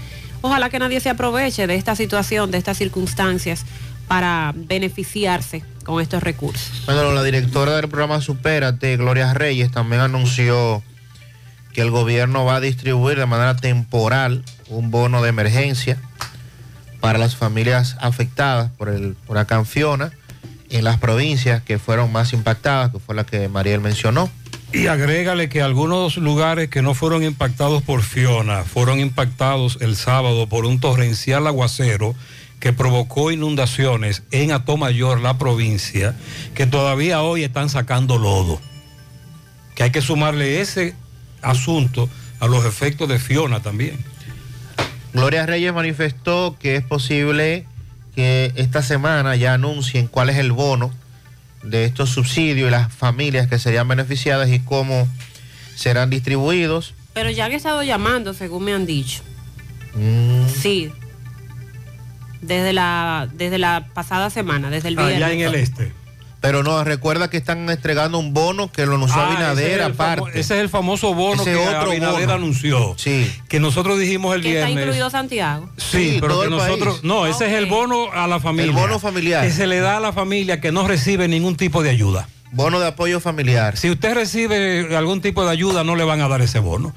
ojalá 0.43 0.69
que 0.69 0.79
nadie 0.79 1.01
se 1.01 1.09
aproveche 1.09 1.67
de 1.67 1.75
esta 1.75 1.97
situación, 1.97 2.51
de 2.51 2.59
estas 2.59 2.77
circunstancias, 2.77 3.65
para 4.09 4.53
beneficiarse 4.55 5.63
con 5.85 6.03
estos 6.03 6.23
recursos. 6.23 6.83
Bueno, 6.85 7.13
la 7.13 7.23
directora 7.23 7.77
del 7.77 7.89
programa 7.89 8.21
Supérate, 8.21 8.97
Gloria 8.97 9.33
Reyes, 9.33 9.71
también 9.71 10.03
anunció 10.03 10.83
que 11.73 11.81
el 11.81 11.91
gobierno 11.91 12.45
va 12.45 12.57
a 12.57 12.61
distribuir 12.61 13.19
de 13.19 13.27
manera 13.27 13.57
temporal 13.57 14.45
un 14.69 14.91
bono 14.91 15.23
de 15.23 15.29
emergencia 15.29 15.97
para 17.01 17.19
las 17.19 17.37
familias 17.37 17.97
afectadas 18.01 18.71
por 18.73 18.89
el 18.89 19.17
huracán 19.27 19.67
Fiona 19.67 20.13
en 20.71 20.85
las 20.85 20.99
provincias 20.99 21.63
que 21.63 21.79
fueron 21.79 22.13
más 22.13 22.33
impactadas, 22.33 22.93
que 22.93 23.01
fue 23.01 23.15
la 23.15 23.25
que 23.25 23.49
Mariel 23.49 23.81
mencionó. 23.81 24.31
Y 24.73 24.87
agrégale 24.87 25.49
que 25.49 25.63
algunos 25.63 26.17
lugares 26.17 26.69
que 26.69 26.81
no 26.81 26.95
fueron 26.95 27.25
impactados 27.25 27.83
por 27.83 28.03
Fiona 28.03 28.63
fueron 28.63 29.01
impactados 29.01 29.79
el 29.81 29.97
sábado 29.97 30.49
por 30.49 30.65
un 30.65 30.79
torrencial 30.79 31.49
aguacero 31.49 32.15
que 32.61 32.73
provocó 32.73 33.33
inundaciones 33.33 34.23
en 34.31 34.53
Atomayor, 34.53 35.21
la 35.21 35.39
provincia, 35.39 36.15
que 36.55 36.67
todavía 36.67 37.23
hoy 37.23 37.43
están 37.43 37.69
sacando 37.69 38.19
lodo. 38.19 38.61
Que 39.75 39.85
hay 39.85 39.91
que 39.91 40.03
sumarle 40.03 40.61
ese 40.61 40.95
asunto 41.43 42.09
a 42.39 42.47
los 42.47 42.65
efectos 42.65 43.09
de 43.09 43.19
Fiona 43.19 43.61
también. 43.61 43.99
Gloria 45.13 45.47
Reyes 45.47 45.73
manifestó 45.73 46.57
que 46.59 46.77
es 46.77 46.85
posible 46.85 47.67
que 48.15 48.53
esta 48.57 48.83
semana 48.83 49.37
ya 49.37 49.55
anuncien 49.55 50.07
cuál 50.07 50.31
es 50.31 50.37
el 50.37 50.53
bono 50.53 50.93
de 51.63 51.85
estos 51.85 52.11
subsidios 52.11 52.69
y 52.69 52.71
las 52.71 52.93
familias 52.93 53.49
que 53.49 53.59
serían 53.59 53.87
beneficiadas 53.89 54.49
y 54.51 54.61
cómo 54.61 55.09
serán 55.75 56.11
distribuidos. 56.11 56.95
Pero 57.13 57.31
ya 57.31 57.47
han 57.47 57.53
estado 57.53 57.83
llamando, 57.83 58.35
según 58.35 58.65
me 58.65 58.73
han 58.73 58.87
dicho. 58.87 59.23
Mm. 59.95 60.49
Sí. 60.49 60.93
Desde 62.41 62.73
la, 62.73 63.29
desde 63.33 63.59
la 63.59 63.89
pasada 63.93 64.31
semana, 64.31 64.71
desde 64.71 64.89
el 64.89 64.97
viernes. 64.97 65.17
Allá 65.17 65.33
en 65.33 65.41
el 65.41 65.55
este. 65.55 65.93
Pero 66.41 66.63
no, 66.63 66.83
recuerda 66.85 67.29
que 67.29 67.37
están 67.37 67.69
entregando 67.69 68.19
un 68.19 68.33
bono 68.33 68.73
que 68.73 68.87
lo 68.87 68.95
anunció 68.95 69.21
Ah, 69.21 69.27
Abinader 69.27 69.73
ese 69.73 69.81
es 69.81 69.87
aparte. 69.87 70.31
ese 70.41 70.55
es 70.55 70.61
el 70.63 70.69
famoso 70.71 71.13
bono 71.13 71.43
Ese 71.43 71.53
que 71.53 71.59
otro 71.59 71.91
Abinader 71.91 72.21
bono. 72.23 72.33
anunció. 72.33 72.95
Sí. 72.97 73.31
Que 73.49 73.61
nosotros 73.61 73.99
dijimos 73.99 74.35
el 74.35 74.41
Que 74.41 74.55
está 74.55 74.67
viernes. 74.69 74.85
incluido 74.87 75.11
Santiago. 75.11 75.69
Sí, 75.77 76.13
Sí, 76.13 76.19
pero 76.19 76.33
todo 76.33 76.41
que 76.41 76.47
el 76.47 76.51
nosotros. 76.57 76.95
país. 76.95 77.05
No, 77.05 77.27
ese 77.27 77.47
es 77.47 77.53
el 77.53 77.67
bono 77.67 78.11
a 78.13 78.27
la 78.27 78.41
familia. 78.41 78.71
El 78.71 78.73
bono 78.77 78.99
familiar. 78.99 79.45
Que 79.45 79.53
se 79.53 79.67
le 79.67 79.81
da 79.81 79.99
a 79.99 80.01
la 80.01 80.15
familia 80.15 80.63
que 80.63 80.73
no 80.73 80.89
recibe 80.89 81.29
ningún 81.29 81.57
tipo 81.57 81.83
de 81.83 81.91
ayuda. 81.91 82.27
Bono 82.53 82.81
de 82.81 82.87
apoyo 82.89 83.21
familiar. 83.21 83.77
Si 83.77 83.91
usted 83.91 84.15
recibe 84.15 84.97
algún 84.97 85.21
tipo 85.21 85.45
de 85.45 85.51
ayuda, 85.51 85.85
no 85.85 85.95
le 85.95 86.05
van 86.05 86.23
a 86.23 86.29
dar 86.29 86.41
ese 86.41 86.59
bono. 86.59 86.95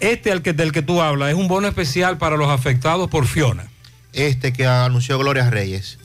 Este 0.00 0.30
al 0.30 0.42
que, 0.42 0.52
del 0.52 0.72
que 0.72 0.82
tú 0.82 1.00
hablas 1.00 1.30
es 1.30 1.34
un 1.34 1.48
bono 1.48 1.66
especial 1.66 2.18
para 2.18 2.36
los 2.36 2.50
afectados 2.50 3.08
por 3.08 3.26
Fiona. 3.26 3.68
Este 4.12 4.52
que 4.52 4.66
anunció 4.66 5.18
Gloria 5.18 5.48
Reyes. 5.48 5.98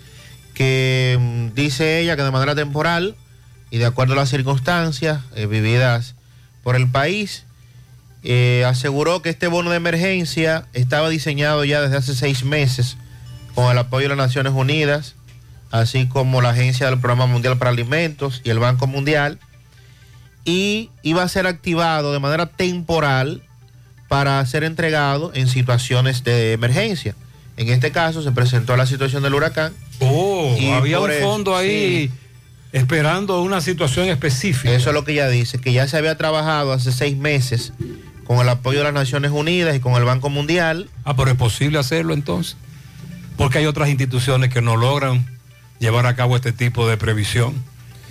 Que 0.62 1.18
mm, 1.20 1.55
dice 1.55 2.01
ella 2.01 2.16
que 2.16 2.22
de 2.22 2.30
manera 2.30 2.53
temporal 2.53 3.16
y 3.72 3.80
de 3.80 3.88
acuerdo 3.88 4.14
a 4.14 4.18
las 4.18 4.30
circunstancias 4.30 5.24
eh, 5.36 5.47
vividas 5.47 6.14
por 6.62 6.76
el 6.76 6.88
país, 6.88 7.45
eh, 8.22 8.64
aseguró 8.68 9.24
que 9.24 9.30
este 9.32 9.47
bono 9.47 9.72
de 9.72 9.78
emergencia 9.78 10.68
estaba 10.74 11.09
diseñado 11.09 11.66
ya 11.66 11.82
desde 11.82 11.97
hace 11.97 12.14
seis 12.14 12.43
meses 12.43 12.95
con 13.55 13.72
el 13.72 13.78
apoyo 13.80 14.03
de 14.03 14.09
las 14.09 14.28
Naciones 14.28 14.53
Unidas, 14.53 15.16
así 15.72 16.05
como 16.05 16.43
la 16.43 16.51
Agencia 16.51 16.86
del 16.91 16.99
Programa 16.99 17.26
Mundial 17.26 17.57
para 17.57 17.72
Alimentos 17.72 18.41
y 18.43 18.51
el 18.51 18.59
Banco 18.59 18.86
Mundial, 18.86 19.39
y 20.45 20.91
iba 21.01 21.24
a 21.24 21.28
ser 21.28 21.47
activado 21.47 22.14
de 22.14 22.20
manera 22.20 22.45
temporal 22.45 23.41
para 24.07 24.45
ser 24.45 24.64
entregado 24.64 25.32
en 25.34 25.47
situaciones 25.47 26.24
de 26.24 26.53
emergencia. 26.53 27.16
En 27.57 27.70
este 27.70 27.91
caso 27.91 28.22
se 28.22 28.32
presentó 28.32 28.78
la 28.78 28.86
situación 28.86 29.24
del 29.24 29.34
huracán. 29.34 29.74
Oh, 30.02 30.56
Y 30.60 30.70
había 30.72 30.99
un 30.99 31.12
eso, 31.12 31.22
fondo 31.26 31.56
ahí 31.56 32.08
sí. 32.10 32.12
esperando 32.72 33.41
una 33.41 33.62
situación 33.62 34.10
específica. 34.10 34.74
Eso 34.74 34.89
es 34.89 34.93
lo 34.93 35.04
que 35.04 35.14
ella 35.14 35.30
dice, 35.30 35.60
que 35.60 35.72
ya 35.74 35.88
se 35.88 35.97
había 35.97 36.18
trabajado 36.18 36.74
hace 36.74 36.91
seis 36.91 37.16
meses 37.18 37.74
con 38.26 38.39
el 38.39 38.49
apoyo 38.49 38.80
de 38.80 38.86
las 38.86 38.93
Naciones 38.93 39.32
Unidas 39.32 39.76
y 39.76 39.80
con 39.80 39.93
el 39.93 40.04
Banco 40.04 40.30
Mundial. 40.30 40.89
Ah, 41.04 41.16
pero 41.16 41.32
es 41.32 41.38
posible 41.38 41.78
hacerlo 41.80 42.14
entonces. 42.14 42.58
Porque 43.38 43.60
hay 43.60 43.66
otras 43.66 43.89
instituciones 43.89 44.52
que 44.52 44.62
no 44.62 44.76
logran 44.78 45.26
llevar 45.80 46.06
a 46.06 46.16
cabo 46.16 46.36
este 46.36 46.52
tipo 46.52 46.88
de 46.88 46.97
previsión 46.97 47.54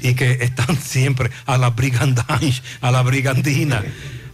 y 0.03 0.15
que 0.15 0.39
están 0.43 0.77
siempre 0.81 1.31
a 1.47 1.59
la 1.59 1.71
brigandage, 1.71 2.63
a 2.81 2.91
la 2.91 3.03
brigandina, 3.03 3.83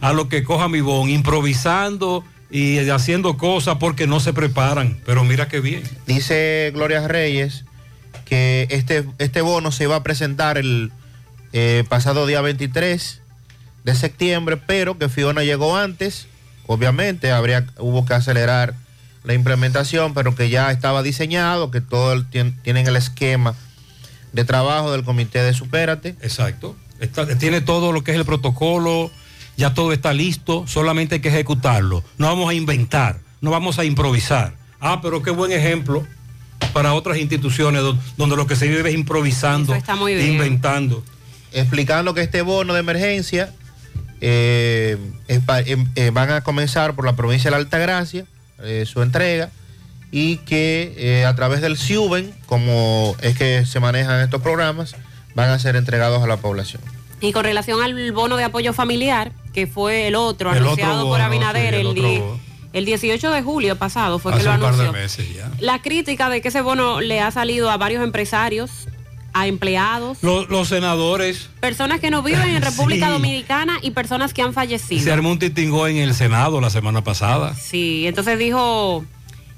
a 0.01 0.13
lo 0.13 0.29
que 0.29 0.43
coja 0.43 0.67
mi 0.69 0.81
bon, 0.81 1.09
improvisando 1.09 2.23
y 2.49 2.79
haciendo 2.89 3.37
cosas 3.37 3.77
porque 3.79 4.07
no 4.07 4.19
se 4.19 4.33
preparan. 4.33 4.97
Pero 5.05 5.23
mira 5.23 5.47
qué 5.47 5.59
bien. 5.59 5.83
Dice 6.05 6.71
Gloria 6.73 7.07
Reyes 7.07 7.65
que 8.25 8.67
este, 8.71 9.05
este 9.19 9.41
bono 9.41 9.71
se 9.71 9.83
iba 9.85 9.95
a 9.95 10.03
presentar 10.03 10.57
el 10.57 10.91
eh, 11.53 11.83
pasado 11.87 12.25
día 12.27 12.41
23 12.41 13.21
de 13.85 13.95
septiembre, 13.95 14.57
pero 14.57 14.97
que 14.97 15.07
Fiona 15.09 15.43
llegó 15.43 15.77
antes. 15.77 16.27
Obviamente 16.65 17.31
habría, 17.31 17.65
hubo 17.77 18.05
que 18.05 18.13
acelerar 18.13 18.73
la 19.23 19.33
implementación, 19.33 20.13
pero 20.13 20.35
que 20.35 20.49
ya 20.49 20.71
estaba 20.71 21.03
diseñado, 21.03 21.71
que 21.71 21.79
todo 21.81 22.11
el, 22.13 22.29
tien- 22.29 22.53
tienen 22.63 22.87
el 22.87 22.95
esquema 22.97 23.55
de 24.33 24.43
trabajo 24.43 24.91
del 24.91 25.03
comité 25.03 25.41
de 25.43 25.53
Supérate. 25.53 26.15
Exacto. 26.21 26.75
Está- 26.99 27.25
tiene 27.37 27.61
todo 27.61 27.91
lo 27.93 28.03
que 28.03 28.11
es 28.11 28.17
el 28.17 28.25
protocolo, 28.25 29.09
ya 29.57 29.73
todo 29.73 29.91
está 29.91 30.13
listo, 30.13 30.63
solamente 30.67 31.15
hay 31.15 31.21
que 31.21 31.29
ejecutarlo. 31.29 32.03
No 32.17 32.27
vamos 32.27 32.49
a 32.49 32.53
inventar, 32.53 33.19
no 33.41 33.51
vamos 33.51 33.77
a 33.79 33.83
improvisar. 33.85 34.53
Ah, 34.79 34.99
pero 35.01 35.21
qué 35.23 35.31
buen 35.31 35.51
ejemplo 35.51 36.05
para 36.73 36.93
otras 36.93 37.17
instituciones 37.17 37.81
don- 37.81 37.99
donde 38.17 38.35
lo 38.35 38.45
que 38.47 38.55
se 38.55 38.67
vive 38.67 38.87
es 38.89 38.95
improvisando, 38.95 39.73
está 39.75 39.95
muy 39.95 40.13
bien. 40.15 40.33
inventando. 40.33 41.03
explicando 41.53 42.13
que 42.13 42.21
este 42.21 42.41
bono 42.43 42.73
de 42.73 42.79
emergencia 42.81 43.51
eh, 44.21 44.97
es 45.27 45.39
pa- 45.41 45.61
em- 45.61 45.87
eh, 45.95 46.11
van 46.11 46.29
a 46.31 46.41
comenzar 46.41 46.93
por 46.95 47.05
la 47.05 47.15
provincia 47.15 47.49
de 47.49 47.51
la 47.51 47.57
Altagracia, 47.57 48.25
eh, 48.63 48.85
su 48.85 49.01
entrega, 49.01 49.49
y 50.11 50.37
que 50.37 50.93
eh, 50.97 51.25
a 51.25 51.35
través 51.35 51.61
del 51.61 51.77
SIUBEN, 51.77 52.33
como 52.45 53.15
es 53.21 53.37
que 53.37 53.65
se 53.65 53.79
manejan 53.79 54.21
estos 54.21 54.41
programas, 54.41 54.95
van 55.35 55.49
a 55.49 55.59
ser 55.59 55.75
entregados 55.75 56.23
a 56.23 56.27
la 56.27 56.37
población. 56.37 56.81
Y 57.21 57.31
con 57.31 57.43
relación 57.43 57.81
al 57.81 58.11
bono 58.11 58.37
de 58.37 58.43
apoyo 58.43 58.73
familiar, 58.73 59.31
que 59.53 59.65
fue 59.67 60.07
el 60.07 60.15
otro 60.15 60.51
El 60.51 60.57
otro 60.57 60.65
anunciado 60.67 61.07
por 61.07 61.19
Abinader 61.21 61.73
sí, 61.73 61.79
el 61.81 61.87
el, 61.87 61.93
di- 61.95 62.01
otro- 62.01 62.39
el 62.73 62.85
18 62.85 63.31
de 63.31 63.41
julio 63.41 63.75
pasado, 63.77 64.19
fue 64.19 64.31
que 64.33 64.37
Hace 64.39 64.45
lo 64.49 64.53
un 64.55 64.59
par 64.61 64.75
de 64.75 64.81
anunció. 64.83 65.01
meses 65.01 65.35
ya. 65.35 65.49
La 65.59 65.81
crítica 65.81 66.29
de 66.29 66.41
que 66.41 66.49
ese 66.49 66.61
bono 66.61 67.01
le 67.01 67.19
ha 67.21 67.31
salido 67.31 67.71
a 67.71 67.77
varios 67.77 68.03
empresarios, 68.03 68.69
a 69.33 69.47
empleados, 69.47 70.19
Los, 70.21 70.47
los 70.49 70.67
senadores, 70.67 71.49
personas 71.59 71.99
que 71.99 72.11
no 72.11 72.21
viven 72.21 72.49
en 72.49 72.61
República 72.61 73.07
Sí. 73.07 73.11
Dominicana 73.13 73.79
y 73.81 73.91
personas 73.91 74.33
que 74.33 74.41
han 74.43 74.49
se 74.49 74.53
fallecido. 74.53 75.11
armó 75.13 75.31
un 75.31 75.39
titingó 75.39 75.87
en 75.87 75.97
el 75.97 76.13
Senado 76.13 76.61
la 76.61 76.69
semana 76.69 77.03
pasada. 77.03 77.55
Sí, 77.55 78.05
entonces 78.05 78.37
dijo 78.37 79.03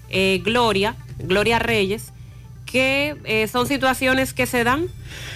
eh, 0.10 0.42
Gloria, 0.44 0.96
Gloria 1.20 1.60
Reyes, 1.60 2.14
que 2.70 3.16
eh, 3.24 3.48
son 3.48 3.68
situaciones 3.68 4.34
que 4.34 4.46
se 4.46 4.64
dan. 4.64 4.88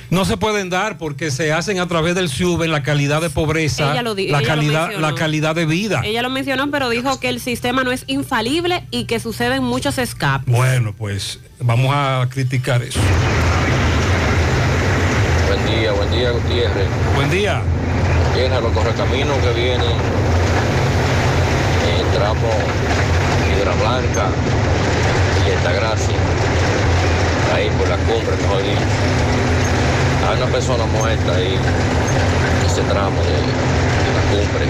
No 0.09 0.25
se 0.25 0.37
pueden 0.37 0.69
dar 0.69 0.97
porque 0.97 1.31
se 1.31 1.51
hacen 1.51 1.79
a 1.79 1.87
través 1.87 2.13
del 2.13 2.29
SUB 2.29 2.63
en 2.63 2.71
la 2.71 2.83
calidad 2.83 3.21
de 3.21 3.29
pobreza, 3.29 3.91
Ella 3.91 4.03
lo 4.03 4.13
la, 4.13 4.41
calidad, 4.43 4.91
la 4.99 5.15
calidad 5.15 5.55
de 5.55 5.65
vida. 5.65 6.01
Ella 6.03 6.21
lo 6.21 6.29
mencionó, 6.29 6.69
pero 6.69 6.89
dijo 6.89 7.19
que 7.19 7.29
el 7.29 7.39
sistema 7.39 7.83
no 7.83 7.91
es 7.91 8.03
infalible 8.07 8.83
y 8.91 9.05
que 9.05 9.19
suceden 9.19 9.63
muchos 9.63 9.97
escapes. 9.97 10.53
Bueno, 10.53 10.93
pues 10.95 11.39
vamos 11.59 11.91
a 11.93 12.27
criticar 12.29 12.83
eso. 12.83 12.99
Buen 15.47 15.65
día, 15.65 15.91
buen 15.93 16.11
día 16.11 16.31
Gutiérrez. 16.31 16.87
Buen 17.15 17.31
día. 17.31 17.61
Viene 18.35 18.55
a 18.55 18.61
los 18.61 18.71
correcaminos 18.71 19.37
que 19.39 19.53
vienen 19.53 19.81
en 21.87 22.05
el 22.05 22.11
tramo 22.13 22.49
Piedra 23.47 23.73
Blanca 23.75 24.29
y 25.47 25.51
Altagracia. 25.51 26.52
Ahí 27.53 27.69
por 27.77 27.87
la 27.87 27.97
cumbre, 27.97 28.35
mejor 28.35 28.63
dicho. 28.63 28.81
Hay 30.27 30.37
una 30.41 30.51
persona 30.51 30.85
muerta 30.85 31.35
ahí 31.35 31.53
en 31.53 32.65
ese 32.65 32.81
tramo 32.81 33.21
de, 33.21 33.31
de 33.31 34.11
la 34.15 34.21
cumbre 34.31 34.65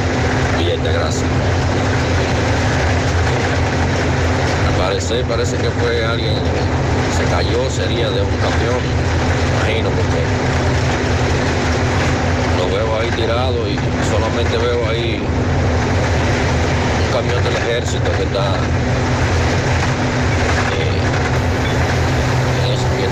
Villa 0.58 0.74
Altagracia. 0.74 1.26
Al 4.68 4.74
parecer 4.76 5.24
parece 5.26 5.58
que 5.58 5.70
fue 5.70 6.06
alguien 6.06 6.36
se 7.16 7.24
cayó, 7.26 7.70
sería 7.70 8.10
de 8.10 8.22
un 8.22 8.36
camión, 8.38 8.82
imagino, 9.60 9.90
porque 9.90 10.22
lo 12.58 12.68
veo 12.76 13.00
ahí 13.00 13.10
tirado 13.12 13.70
y 13.70 13.78
solamente 14.10 14.58
veo 14.58 14.90
ahí 14.90 15.22
un 17.06 17.14
camión 17.14 17.44
del 17.44 17.56
ejército 17.56 18.12
que 18.18 18.24
está, 18.24 18.56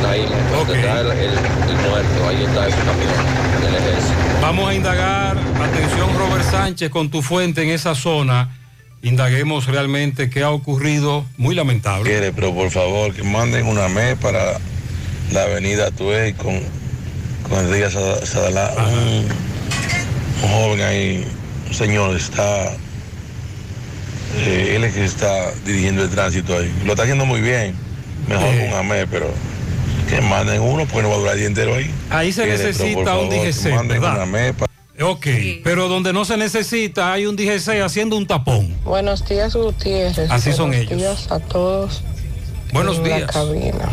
eh, 0.06 0.26
que 0.28 0.32
está 0.32 0.34
Jaime, 0.34 0.52
donde 0.52 0.80
está 0.80 1.00
el, 1.02 1.12
el- 1.12 1.70
el 1.70 1.90
muerto, 1.90 2.28
ahí 2.30 2.44
está 2.44 2.68
ese 2.68 2.78
camión 2.78 3.62
del 3.62 3.76
ejército. 3.76 4.14
Vamos 4.42 4.70
a 4.70 4.74
indagar, 4.74 5.38
atención 5.38 6.10
Robert 6.18 6.50
Sánchez, 6.50 6.90
con 6.90 7.10
tu 7.10 7.22
fuente 7.22 7.64
en 7.64 7.70
esa 7.70 7.96
zona. 7.96 8.58
Indaguemos 9.04 9.66
realmente 9.66 10.30
qué 10.30 10.44
ha 10.44 10.52
ocurrido, 10.52 11.26
muy 11.38 11.56
lamentable. 11.56 12.04
Quiere, 12.10 12.32
pero 12.34 12.54
por 12.54 12.70
favor, 12.70 13.14
que 13.14 13.24
manden 13.24 13.66
una 13.66 13.88
MES 13.88 14.16
para 14.18 14.60
la 15.32 15.44
avenida 15.44 15.90
Tuey 15.92 16.34
con, 16.34 16.60
con 17.50 17.60
Enrique 17.66 17.90
Sada- 17.90 18.24
Sadalá. 18.26 18.72
Un, 18.78 19.26
un 20.44 20.50
joven 20.52 20.82
ahí, 20.82 21.26
un 21.68 21.74
señor, 21.74 22.16
está. 22.16 22.74
eh, 24.38 24.74
él 24.76 24.84
es 24.84 24.94
que 24.94 25.04
está 25.06 25.52
dirigiendo 25.66 26.04
el 26.04 26.10
tránsito 26.10 26.58
ahí. 26.58 26.72
Lo 26.86 26.92
está 26.92 27.04
haciendo 27.04 27.26
muy 27.26 27.42
bien. 27.42 27.74
Mejor 28.28 28.46
con 28.56 28.68
una 28.68 28.84
MES, 28.84 29.08
pero 29.10 29.34
que 30.12 30.22
manden 30.22 30.62
uno 30.62 30.86
porque 30.86 31.04
no 31.04 31.10
va 31.10 31.16
a 31.16 31.20
durar 31.20 31.34
el 31.36 31.40
día 31.40 31.48
entero 31.48 31.76
ahí. 31.76 31.90
Ahí 32.10 32.34
se 32.34 32.46
necesita 32.46 33.18
un 33.18 33.30
DGC, 33.30 33.88
¿verdad? 33.88 34.28
una 34.28 34.54
Ok, 35.10 35.28
pero 35.64 35.88
donde 35.88 36.12
no 36.12 36.26
se 36.26 36.36
necesita 36.36 37.14
hay 37.14 37.26
un 37.26 37.36
DGC 37.38 37.82
haciendo 37.82 38.18
un 38.18 38.28
tapón. 38.28 38.76
Buenos 38.84 39.28
días, 39.28 39.56
Gutiérrez. 39.56 40.30
Así 40.30 40.52
son 40.52 40.72
Buenos 40.72 40.88
ellos. 40.92 41.00
días 41.00 41.32
a 41.32 41.40
todos. 41.40 42.04
Buenos 42.74 42.98
en 42.98 43.04
días. 43.06 43.22
La 43.22 43.28
cabina. 43.28 43.90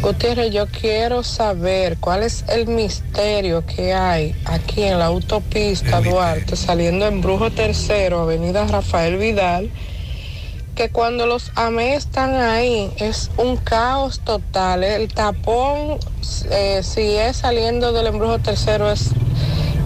Gutiérrez, 0.00 0.52
yo 0.52 0.66
quiero 0.66 1.22
saber 1.22 1.98
cuál 1.98 2.24
es 2.24 2.44
el 2.48 2.66
misterio 2.66 3.64
que 3.64 3.94
hay 3.94 4.34
aquí 4.44 4.82
en 4.82 4.98
la 4.98 5.06
autopista 5.06 6.00
Duarte, 6.00 6.56
saliendo 6.56 7.06
en 7.06 7.20
Brujo 7.20 7.52
Tercero, 7.52 8.22
Avenida 8.22 8.66
Rafael 8.66 9.16
Vidal, 9.16 9.70
que 10.74 10.90
cuando 10.90 11.26
los 11.26 11.52
AME 11.54 11.94
están 11.94 12.34
ahí 12.34 12.90
es 12.96 13.30
un 13.36 13.56
caos 13.56 14.20
total. 14.20 14.84
El 14.84 15.12
tapón, 15.12 15.98
eh, 16.50 16.80
si 16.82 17.16
es 17.16 17.38
saliendo 17.38 17.92
del 17.92 18.06
embrujo 18.06 18.38
tercero, 18.38 18.90
es 18.90 19.10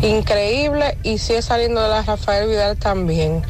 increíble 0.02 0.96
y 1.02 1.18
si 1.18 1.34
es 1.34 1.46
saliendo 1.46 1.82
de 1.82 1.88
la 1.88 2.02
Rafael 2.02 2.48
Vidal 2.48 2.76
también. 2.76 3.42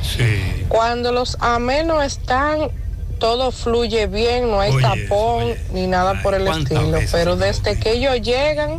Cuando 0.69 1.13
los 1.13 1.37
AME 1.41 1.85
no 1.85 2.03
están, 2.03 2.71
todo 3.19 3.51
fluye 3.51 4.07
bien, 4.07 4.51
no 4.51 4.61
hay 4.61 4.73
tapón 4.81 5.55
ni 5.73 5.87
nada 5.87 6.23
por 6.23 6.35
el 6.35 6.47
estilo. 6.49 6.99
Pero 7.13 7.37
desde 7.37 7.79
que 7.79 7.93
ellos 7.93 8.21
llegan, 8.23 8.79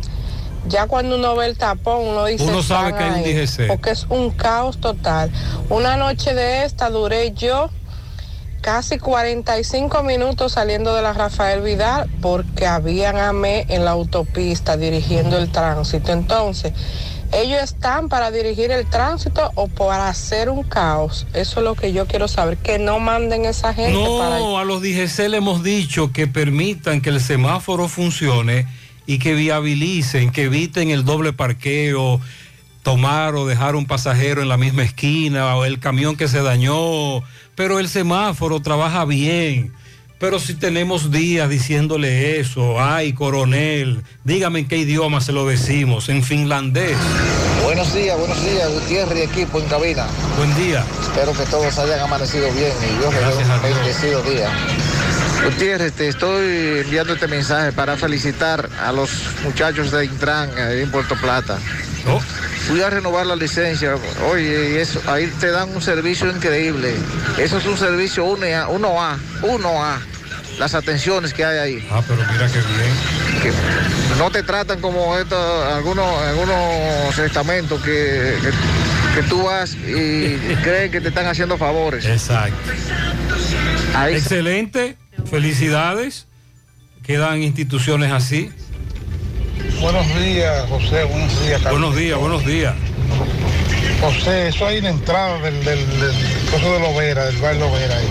ya 0.66 0.86
cuando 0.86 1.16
uno 1.16 1.36
ve 1.36 1.46
el 1.46 1.56
tapón, 1.56 2.06
uno 2.06 2.24
dice 2.24 2.44
Uno 2.44 2.62
sabe 2.62 2.90
"Están 2.90 2.98
que 2.98 3.04
hay 3.04 3.10
un 3.10 3.26
ahí", 3.26 3.34
DGC. 3.46 3.66
Porque 3.68 3.90
es 3.90 4.06
un 4.08 4.30
caos 4.30 4.78
total. 4.78 5.30
Una 5.68 5.96
noche 5.96 6.34
de 6.34 6.64
esta 6.64 6.90
duré 6.90 7.32
yo 7.32 7.70
casi 8.60 8.98
45 8.98 10.02
minutos 10.02 10.52
saliendo 10.52 10.94
de 10.94 11.02
la 11.02 11.12
Rafael 11.12 11.62
Vidal 11.62 12.10
porque 12.20 12.66
habían 12.66 13.16
AME 13.16 13.66
en 13.68 13.84
la 13.84 13.92
autopista 13.92 14.76
dirigiendo 14.76 15.38
el 15.38 15.50
tránsito. 15.50 16.12
Entonces, 16.12 16.72
ellos 17.32 17.62
están 17.62 18.08
para 18.08 18.30
dirigir 18.30 18.70
el 18.70 18.86
tránsito 18.86 19.50
o 19.54 19.68
para 19.68 20.08
hacer 20.08 20.48
un 20.48 20.62
caos. 20.62 21.26
Eso 21.34 21.60
es 21.60 21.64
lo 21.64 21.74
que 21.74 21.92
yo 21.92 22.06
quiero 22.06 22.26
saber, 22.26 22.56
que 22.56 22.78
no 22.78 23.00
manden 23.00 23.44
esa 23.44 23.74
gente 23.74 23.98
para 24.18 24.38
No, 24.38 24.58
a 24.58 24.64
los 24.64 24.82
DGC 24.82 25.28
le 25.28 25.36
hemos 25.36 25.62
dicho 25.62 26.12
que 26.12 26.26
permitan 26.26 27.00
que 27.00 27.10
el 27.10 27.20
semáforo 27.20 27.88
funcione 27.88 28.66
y 29.06 29.18
que 29.18 29.34
viabilicen, 29.34 30.32
que 30.32 30.44
eviten 30.44 30.90
el 30.90 31.04
doble 31.04 31.32
parqueo, 31.32 32.20
tomar 32.82 33.34
o 33.34 33.46
dejar 33.46 33.76
un 33.76 33.86
pasajero 33.86 34.40
en 34.40 34.48
la 34.48 34.56
misma 34.56 34.82
esquina 34.82 35.56
o 35.56 35.64
el 35.66 35.78
camión 35.78 36.16
que 36.16 36.28
se 36.28 36.42
dañó, 36.42 37.22
pero 37.58 37.80
el 37.80 37.88
semáforo 37.88 38.62
trabaja 38.62 39.04
bien. 39.04 39.74
Pero 40.20 40.38
si 40.38 40.54
tenemos 40.54 41.10
días 41.10 41.50
diciéndole 41.50 42.38
eso, 42.38 42.80
ay 42.80 43.12
coronel, 43.12 44.04
dígame 44.22 44.60
en 44.60 44.68
qué 44.68 44.78
idioma 44.78 45.20
se 45.20 45.32
lo 45.32 45.44
decimos, 45.44 46.08
en 46.08 46.22
finlandés. 46.22 46.96
Buenos 47.64 47.92
días, 47.92 48.16
buenos 48.16 48.40
días, 48.44 48.72
Gutiérrez 48.72 49.18
y 49.18 49.22
equipo 49.22 49.58
en 49.58 49.66
cabina. 49.66 50.06
Buen 50.36 50.54
día. 50.54 50.84
Espero 51.02 51.32
que 51.32 51.44
todos 51.50 51.76
hayan 51.78 51.98
amanecido 51.98 52.46
bien 52.52 52.72
y 52.80 52.96
Dios 53.00 53.12
les 53.12 53.48
dé 53.48 53.52
un 53.52 53.62
bendecido 53.62 54.22
día. 54.22 54.50
Gutiérrez, 55.44 55.92
te 55.92 56.08
estoy 56.08 56.80
enviando 56.80 57.14
este 57.14 57.28
mensaje 57.28 57.72
para 57.72 57.96
felicitar 57.96 58.68
a 58.80 58.92
los 58.92 59.10
muchachos 59.44 59.90
de 59.90 60.04
Intran 60.04 60.50
ahí 60.58 60.82
en 60.82 60.90
Puerto 60.90 61.14
Plata. 61.16 61.58
Fui 62.66 62.82
a 62.82 62.90
renovar 62.90 63.26
la 63.26 63.36
licencia, 63.36 63.94
oye, 64.30 64.80
eso, 64.80 65.00
ahí 65.06 65.26
te 65.40 65.50
dan 65.50 65.70
un 65.74 65.80
servicio 65.80 66.30
increíble. 66.30 66.94
Eso 67.38 67.58
es 67.58 67.66
un 67.66 67.78
servicio 67.78 68.26
1A, 68.26 68.68
1A, 68.68 69.16
1A. 69.42 69.98
Las 70.58 70.74
atenciones 70.74 71.32
que 71.32 71.44
hay 71.44 71.58
ahí. 71.58 71.88
Ah, 71.90 72.02
pero 72.06 72.20
mira 72.32 72.46
qué 72.48 72.58
bien. 72.58 73.42
Que 73.42 74.18
no 74.18 74.30
te 74.30 74.42
tratan 74.42 74.80
como 74.80 75.16
esto, 75.16 75.64
algunos, 75.72 76.20
algunos 76.22 77.16
estamentos 77.18 77.80
que, 77.80 78.36
que, 78.42 79.20
que 79.20 79.28
tú 79.28 79.44
vas 79.44 79.74
y 79.74 80.36
creen 80.62 80.90
que 80.90 81.00
te 81.00 81.08
están 81.08 81.26
haciendo 81.26 81.56
favores. 81.56 82.04
Exacto. 82.04 82.72
Excelente, 84.08 84.96
felicidades. 85.28 86.26
Quedan 87.02 87.42
instituciones 87.42 88.12
así. 88.12 88.50
Buenos 89.80 90.06
días, 90.18 90.68
José. 90.68 91.04
Buenos 91.04 91.40
días, 91.44 91.62
Carlos. 91.62 91.80
Buenos 91.80 91.96
días, 91.96 92.18
buenos 92.18 92.44
días. 92.44 92.74
José, 94.00 94.48
eso 94.48 94.66
ahí 94.66 94.78
en 94.78 94.84
la 94.84 94.90
entrada 94.90 95.38
del, 95.40 95.64
del, 95.64 96.00
del 96.00 96.12
de 96.72 96.80
Lovera, 96.80 97.24
del 97.26 97.36
bar 97.38 97.56
Lovera. 97.56 97.96
ahí. 97.96 98.06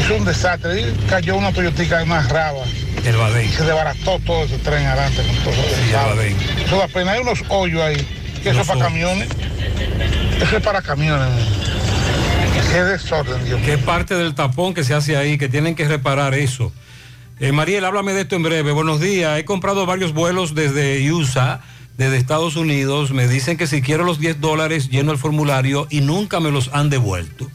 Es 0.00 0.10
un 0.10 0.24
desastre. 0.24 0.72
Ahí 0.72 0.96
cayó 1.08 1.36
una 1.36 1.52
Toyotica 1.52 2.00
en 2.02 2.10
una 2.10 2.22
raba. 2.22 2.64
El 3.04 3.16
Badén. 3.16 3.50
Se 3.52 3.64
desbarató 3.64 4.18
todo 4.20 4.44
ese 4.44 4.58
tren 4.58 4.84
adelante 4.86 5.22
con 5.26 5.36
todo. 5.44 5.54
Sí, 5.54 5.94
el. 5.94 6.34
Eso 6.64 6.78
da 6.78 6.88
pena. 6.88 7.12
Hay 7.12 7.20
unos 7.20 7.42
hoyos 7.48 7.82
ahí. 7.82 7.96
Que 8.42 8.50
eso 8.50 8.60
es 8.62 8.66
para 8.66 8.80
hoyos. 8.80 8.88
camiones. 8.92 9.28
Eso 10.40 10.56
es 10.56 10.62
para 10.62 10.82
camiones. 10.82 11.28
Qué 12.76 12.84
desorden, 12.84 13.42
Dios 13.46 13.62
¿Qué 13.64 13.78
parte 13.78 14.16
del 14.16 14.34
tapón 14.34 14.74
que 14.74 14.84
se 14.84 14.92
hace 14.92 15.16
ahí? 15.16 15.38
Que 15.38 15.48
tienen 15.48 15.74
que 15.74 15.88
reparar 15.88 16.34
eso. 16.34 16.74
Eh, 17.40 17.50
Mariel, 17.50 17.86
háblame 17.86 18.12
de 18.12 18.20
esto 18.20 18.36
en 18.36 18.42
breve. 18.42 18.70
Buenos 18.70 19.00
días. 19.00 19.38
He 19.38 19.46
comprado 19.46 19.86
varios 19.86 20.12
vuelos 20.12 20.54
desde 20.54 21.10
USA, 21.10 21.62
desde 21.96 22.18
Estados 22.18 22.54
Unidos. 22.54 23.12
Me 23.12 23.28
dicen 23.28 23.56
que 23.56 23.66
si 23.66 23.80
quiero 23.80 24.04
los 24.04 24.18
10 24.18 24.42
dólares 24.42 24.90
lleno 24.90 25.10
el 25.10 25.16
formulario 25.16 25.86
y 25.88 26.02
nunca 26.02 26.38
me 26.38 26.50
los 26.50 26.68
han 26.74 26.90
devuelto. 26.90 27.50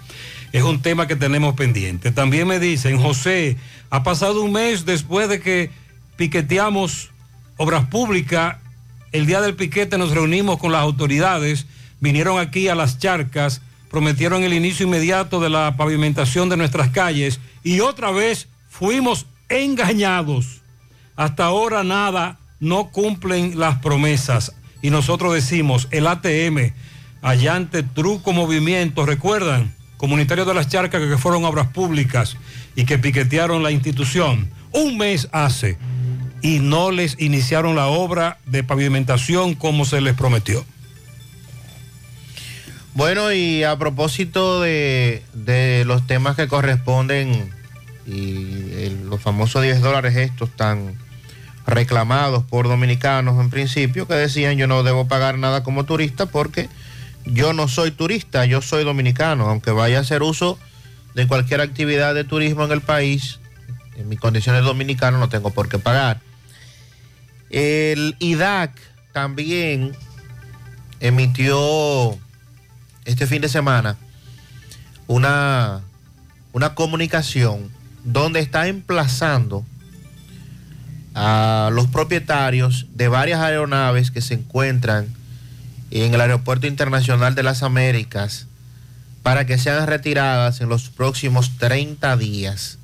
Es 0.53 0.63
un 0.63 0.81
tema 0.81 1.05
que 1.05 1.15
tenemos 1.15 1.53
pendiente. 1.53 2.11
También 2.11 2.47
me 2.47 2.57
dicen, 2.57 2.99
José, 2.99 3.57
ha 3.91 4.01
pasado 4.01 4.41
un 4.41 4.53
mes 4.53 4.85
después 4.87 5.29
de 5.29 5.39
que 5.39 5.69
piqueteamos 6.15 7.11
obras 7.57 7.85
públicas. 7.85 8.57
El 9.11 9.27
día 9.27 9.39
del 9.41 9.53
piquete 9.53 9.99
nos 9.99 10.15
reunimos 10.15 10.57
con 10.57 10.71
las 10.71 10.81
autoridades, 10.81 11.67
vinieron 11.99 12.39
aquí 12.39 12.69
a 12.69 12.73
las 12.73 12.97
charcas, 12.97 13.61
prometieron 13.91 14.43
el 14.43 14.53
inicio 14.53 14.87
inmediato 14.87 15.41
de 15.41 15.49
la 15.49 15.75
pavimentación 15.75 16.47
de 16.47 16.55
nuestras 16.55 16.89
calles 16.89 17.41
y 17.61 17.81
otra 17.81 18.09
vez 18.11 18.47
fuimos 18.69 19.25
engañados. 19.49 20.61
Hasta 21.17 21.43
ahora 21.43 21.83
nada, 21.83 22.39
no 22.61 22.89
cumplen 22.89 23.59
las 23.59 23.79
promesas. 23.79 24.53
Y 24.81 24.89
nosotros 24.89 25.33
decimos, 25.33 25.89
el 25.91 26.07
ATM, 26.07 26.71
Allante 27.21 27.83
Truco 27.83 28.31
Movimiento, 28.31 29.05
¿recuerdan? 29.05 29.75
Comunitarios 29.97 30.47
de 30.47 30.53
las 30.53 30.69
Charcas 30.69 31.01
que 31.01 31.17
fueron 31.17 31.43
obras 31.43 31.67
públicas 31.67 32.37
y 32.75 32.85
que 32.85 32.97
piquetearon 32.97 33.61
la 33.61 33.71
institución. 33.71 34.49
Un 34.71 34.97
mes 34.97 35.27
hace 35.33 35.77
y 36.41 36.59
no 36.59 36.91
les 36.91 37.19
iniciaron 37.19 37.75
la 37.75 37.87
obra 37.87 38.39
de 38.45 38.63
pavimentación 38.63 39.53
como 39.53 39.83
se 39.83 39.99
les 39.99 40.15
prometió. 40.15 40.65
Bueno, 42.93 43.31
y 43.31 43.63
a 43.63 43.77
propósito 43.77 44.61
de, 44.61 45.23
de 45.33 45.83
los 45.85 46.05
temas 46.07 46.35
que 46.35 46.47
corresponden 46.47 47.51
y 48.05 48.71
el- 48.83 49.07
los 49.09 49.21
famosos 49.21 49.61
10 49.63 49.81
dólares 49.81 50.15
estos 50.17 50.49
tan 50.49 50.97
reclamados 51.65 52.43
por 52.43 52.67
dominicanos 52.67 53.39
en 53.39 53.49
principio, 53.49 54.07
que 54.07 54.15
decían 54.15 54.57
yo 54.57 54.67
no 54.67 54.83
debo 54.83 55.07
pagar 55.07 55.37
nada 55.37 55.63
como 55.63 55.85
turista 55.85 56.25
porque 56.25 56.67
yo 57.25 57.53
no 57.53 57.67
soy 57.67 57.91
turista, 57.91 58.45
yo 58.45 58.61
soy 58.61 58.83
dominicano, 58.83 59.47
aunque 59.47 59.71
vaya 59.71 59.99
a 59.99 60.01
hacer 60.01 60.21
uso 60.23 60.57
de 61.13 61.27
cualquier 61.27 61.61
actividad 61.61 62.13
de 62.15 62.23
turismo 62.23 62.65
en 62.65 62.71
el 62.71 62.81
país, 62.81 63.39
en 63.95 64.09
mis 64.09 64.19
condiciones 64.19 64.63
dominicanas 64.63 65.19
no 65.19 65.29
tengo 65.29 65.51
por 65.51 65.69
qué 65.69 65.77
pagar. 65.77 66.19
El 67.51 68.15
IDAC 68.19 68.71
también 69.13 69.95
emitió 70.99 72.17
este 73.05 73.27
fin 73.27 73.41
de 73.41 73.49
semana 73.49 73.97
una, 75.07 75.81
una 76.53 76.73
comunicación 76.75 77.69
donde 78.03 78.39
está 78.39 78.67
emplazando 78.67 79.65
a 81.13 81.69
los 81.73 81.87
propietarios 81.87 82.87
de 82.93 83.07
varias 83.07 83.41
aeronaves 83.41 84.11
que 84.11 84.21
se 84.21 84.35
encuentran 84.35 85.07
en 85.91 86.13
el 86.13 86.21
Aeropuerto 86.21 86.67
Internacional 86.67 87.35
de 87.35 87.43
las 87.43 87.63
Américas 87.63 88.47
para 89.23 89.45
que 89.45 89.57
sean 89.57 89.85
retiradas 89.87 90.61
en 90.61 90.69
los 90.69 90.89
próximos 90.89 91.57
30 91.57 92.15
días. 92.17 92.77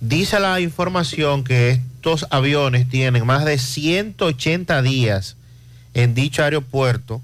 Dice 0.00 0.40
la 0.40 0.60
información 0.60 1.44
que 1.44 1.70
estos 1.70 2.26
aviones 2.30 2.88
tienen 2.88 3.24
más 3.24 3.44
de 3.44 3.58
180 3.58 4.82
días 4.82 5.36
en 5.94 6.14
dicho 6.14 6.42
aeropuerto 6.42 7.22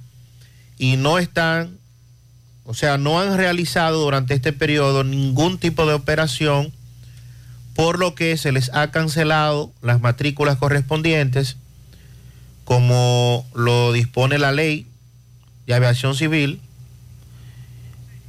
y 0.79 0.97
no 0.97 1.18
están, 1.18 1.79
o 2.64 2.75
sea, 2.75 2.99
no 2.99 3.20
han 3.20 3.37
realizado 3.37 4.01
durante 4.03 4.35
este 4.35 4.53
periodo 4.53 5.05
ningún 5.05 5.59
tipo 5.59 5.87
de 5.87 5.95
operación, 5.95 6.72
por 7.75 7.99
lo 7.99 8.14
que 8.14 8.37
se 8.37 8.53
les 8.53 8.72
ha 8.72 8.91
cancelado 8.91 9.72
las 9.83 10.01
matrículas 10.01 10.59
correspondientes, 10.59 11.57
como 12.64 13.47
lo 13.55 13.93
dispone 13.93 14.39
la 14.39 14.53
ley 14.53 14.87
de 15.66 15.75
aviación 15.75 16.14
civil, 16.14 16.61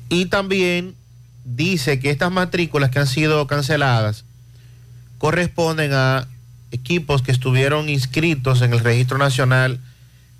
y 0.09 0.25
también 0.25 0.95
dice 1.43 1.99
que 1.99 2.09
estas 2.09 2.31
matrículas 2.31 2.89
que 2.89 2.99
han 2.99 3.07
sido 3.07 3.45
canceladas 3.47 4.25
corresponden 5.17 5.93
a 5.93 6.27
equipos 6.71 7.21
que 7.21 7.31
estuvieron 7.31 7.89
inscritos 7.89 8.61
en 8.61 8.73
el 8.73 8.79
Registro 8.79 9.17
Nacional 9.17 9.79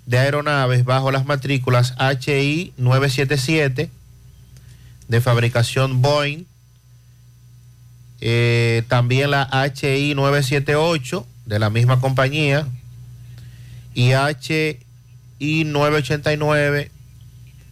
de 0.06 0.18
Aeronaves 0.18 0.84
bajo 0.84 1.10
las 1.10 1.26
matrículas 1.26 1.94
HI 1.98 2.72
977 2.76 3.90
de 5.08 5.20
fabricación 5.20 6.00
Boeing, 6.02 6.44
eh, 8.20 8.84
también 8.88 9.32
la 9.32 9.48
HI 9.50 10.14
978 10.14 11.26
de 11.44 11.58
la 11.58 11.70
misma 11.70 12.00
compañía 12.00 12.68
y 13.94 14.12
HI 14.12 15.64
989 15.64 16.92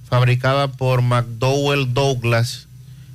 fabricada 0.09 0.67
por 0.69 1.03
McDowell 1.03 1.93
Douglas, 1.95 2.67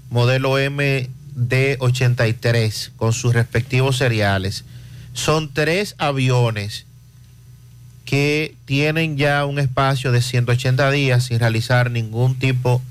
modelo 0.10 0.58
MD83, 0.60 2.92
con 2.96 3.12
sus 3.14 3.34
respectivos 3.34 3.98
seriales. 3.98 4.64
Son 5.14 5.54
tres 5.54 5.96
aviones 5.98 6.86
que 8.10 8.56
tienen 8.66 9.18
ya 9.18 9.46
un 9.46 9.60
espacio 9.60 10.12
de 10.12 10.24
180 10.24 10.90
días 10.90 11.26
sin 11.26 11.38
realizar 11.38 11.92
ningún 11.92 12.34
tipo 12.40 12.82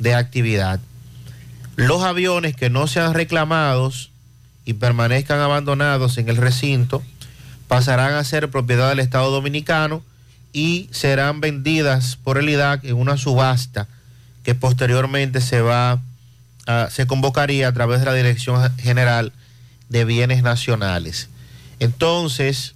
de 0.00 0.16
actividad. 0.16 0.80
Los 1.76 2.02
aviones 2.02 2.56
que 2.56 2.70
no 2.70 2.88
sean 2.88 3.14
reclamados 3.14 4.10
y 4.64 4.72
permanezcan 4.72 5.38
abandonados 5.38 6.18
en 6.18 6.28
el 6.28 6.38
recinto 6.38 7.04
pasarán 7.68 8.14
a 8.14 8.24
ser 8.24 8.50
propiedad 8.50 8.88
del 8.88 8.98
Estado 8.98 9.30
Dominicano 9.30 10.02
y 10.52 10.88
serán 10.90 11.40
vendidas 11.40 12.16
por 12.16 12.36
el 12.36 12.48
IDAC 12.48 12.82
en 12.82 12.96
una 12.96 13.16
subasta 13.16 13.86
que 14.42 14.56
posteriormente 14.56 15.40
se 15.40 15.60
va 15.60 16.00
a, 16.66 16.88
se 16.90 17.06
convocaría 17.06 17.68
a 17.68 17.72
través 17.72 18.00
de 18.00 18.06
la 18.06 18.14
Dirección 18.14 18.76
General 18.78 19.32
de 19.88 20.04
Bienes 20.04 20.42
Nacionales. 20.42 21.28
Entonces, 21.78 22.74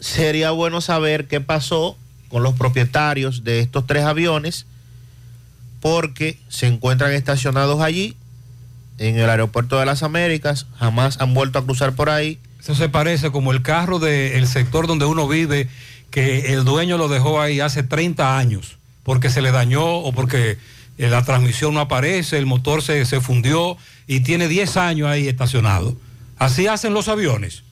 sería 0.00 0.50
bueno 0.50 0.80
saber 0.80 1.26
qué 1.26 1.40
pasó 1.40 1.96
con 2.28 2.42
los 2.42 2.54
propietarios 2.54 3.44
de 3.44 3.60
estos 3.60 3.86
tres 3.86 4.04
aviones 4.04 4.66
porque 5.80 6.38
se 6.48 6.66
encuentran 6.66 7.12
estacionados 7.12 7.80
allí 7.80 8.16
en 8.98 9.18
el 9.18 9.30
aeropuerto 9.30 9.78
de 9.78 9.86
las 9.86 10.02
Américas, 10.02 10.66
jamás 10.78 11.20
han 11.20 11.32
vuelto 11.32 11.58
a 11.58 11.64
cruzar 11.64 11.94
por 11.94 12.10
ahí 12.10 12.38
Eso 12.60 12.74
se 12.74 12.88
parece 12.88 13.30
como 13.30 13.52
el 13.52 13.62
carro 13.62 13.98
del 14.00 14.46
sector 14.48 14.88
donde 14.88 15.04
uno 15.04 15.28
vive, 15.28 15.68
que 16.10 16.52
el 16.52 16.64
dueño 16.64 16.98
lo 16.98 17.08
dejó 17.08 17.40
ahí 17.40 17.60
hace 17.60 17.84
30 17.84 18.38
años, 18.38 18.76
porque 19.04 19.30
se 19.30 19.40
le 19.40 19.52
dañó 19.52 19.84
o 19.84 20.12
porque 20.12 20.58
eh, 20.98 21.08
la 21.08 21.24
transmisión 21.24 21.74
no 21.74 21.80
aparece, 21.80 22.38
el 22.38 22.46
motor 22.46 22.82
se, 22.82 23.04
se 23.04 23.20
fundió 23.20 23.76
y 24.08 24.20
tiene 24.20 24.48
10 24.48 24.76
años 24.76 25.08
ahí 25.08 25.28
estacionado. 25.28 25.96
Así 26.36 26.66
hacen 26.66 26.92
los 26.92 27.08
aviones. 27.08 27.62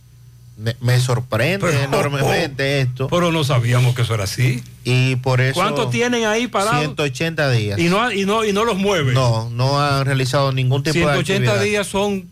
Me, 0.57 0.75
me 0.81 0.99
sorprende 1.01 1.67
Pero, 1.67 1.83
enormemente 1.83 2.81
esto. 2.81 3.09
Pero 3.09 3.31
no 3.31 3.45
sabíamos 3.45 3.95
que 3.95 4.03
eso 4.03 4.15
era 4.15 4.25
así. 4.25 4.63
Y 4.85 5.17
por 5.17 5.43
eso... 5.43 5.55
¿Cuánto 5.55 5.89
tienen 5.89 6.25
ahí 6.25 6.47
parados? 6.47 6.81
180 6.81 7.51
días. 7.51 7.79
Y 7.79 7.89
no, 7.91 8.11
y 8.11 8.25
no, 8.25 8.45
y 8.45 8.53
no 8.55 8.65
los 8.65 8.79
mueven. 8.79 9.13
No, 9.13 9.51
no 9.51 9.81
han 9.81 10.07
realizado 10.07 10.53
ningún 10.53 10.83
tipo 10.83 10.99
de 10.99 11.05
180 11.05 11.51
actividad. 11.51 11.63
días 11.63 11.87
son 11.87 12.27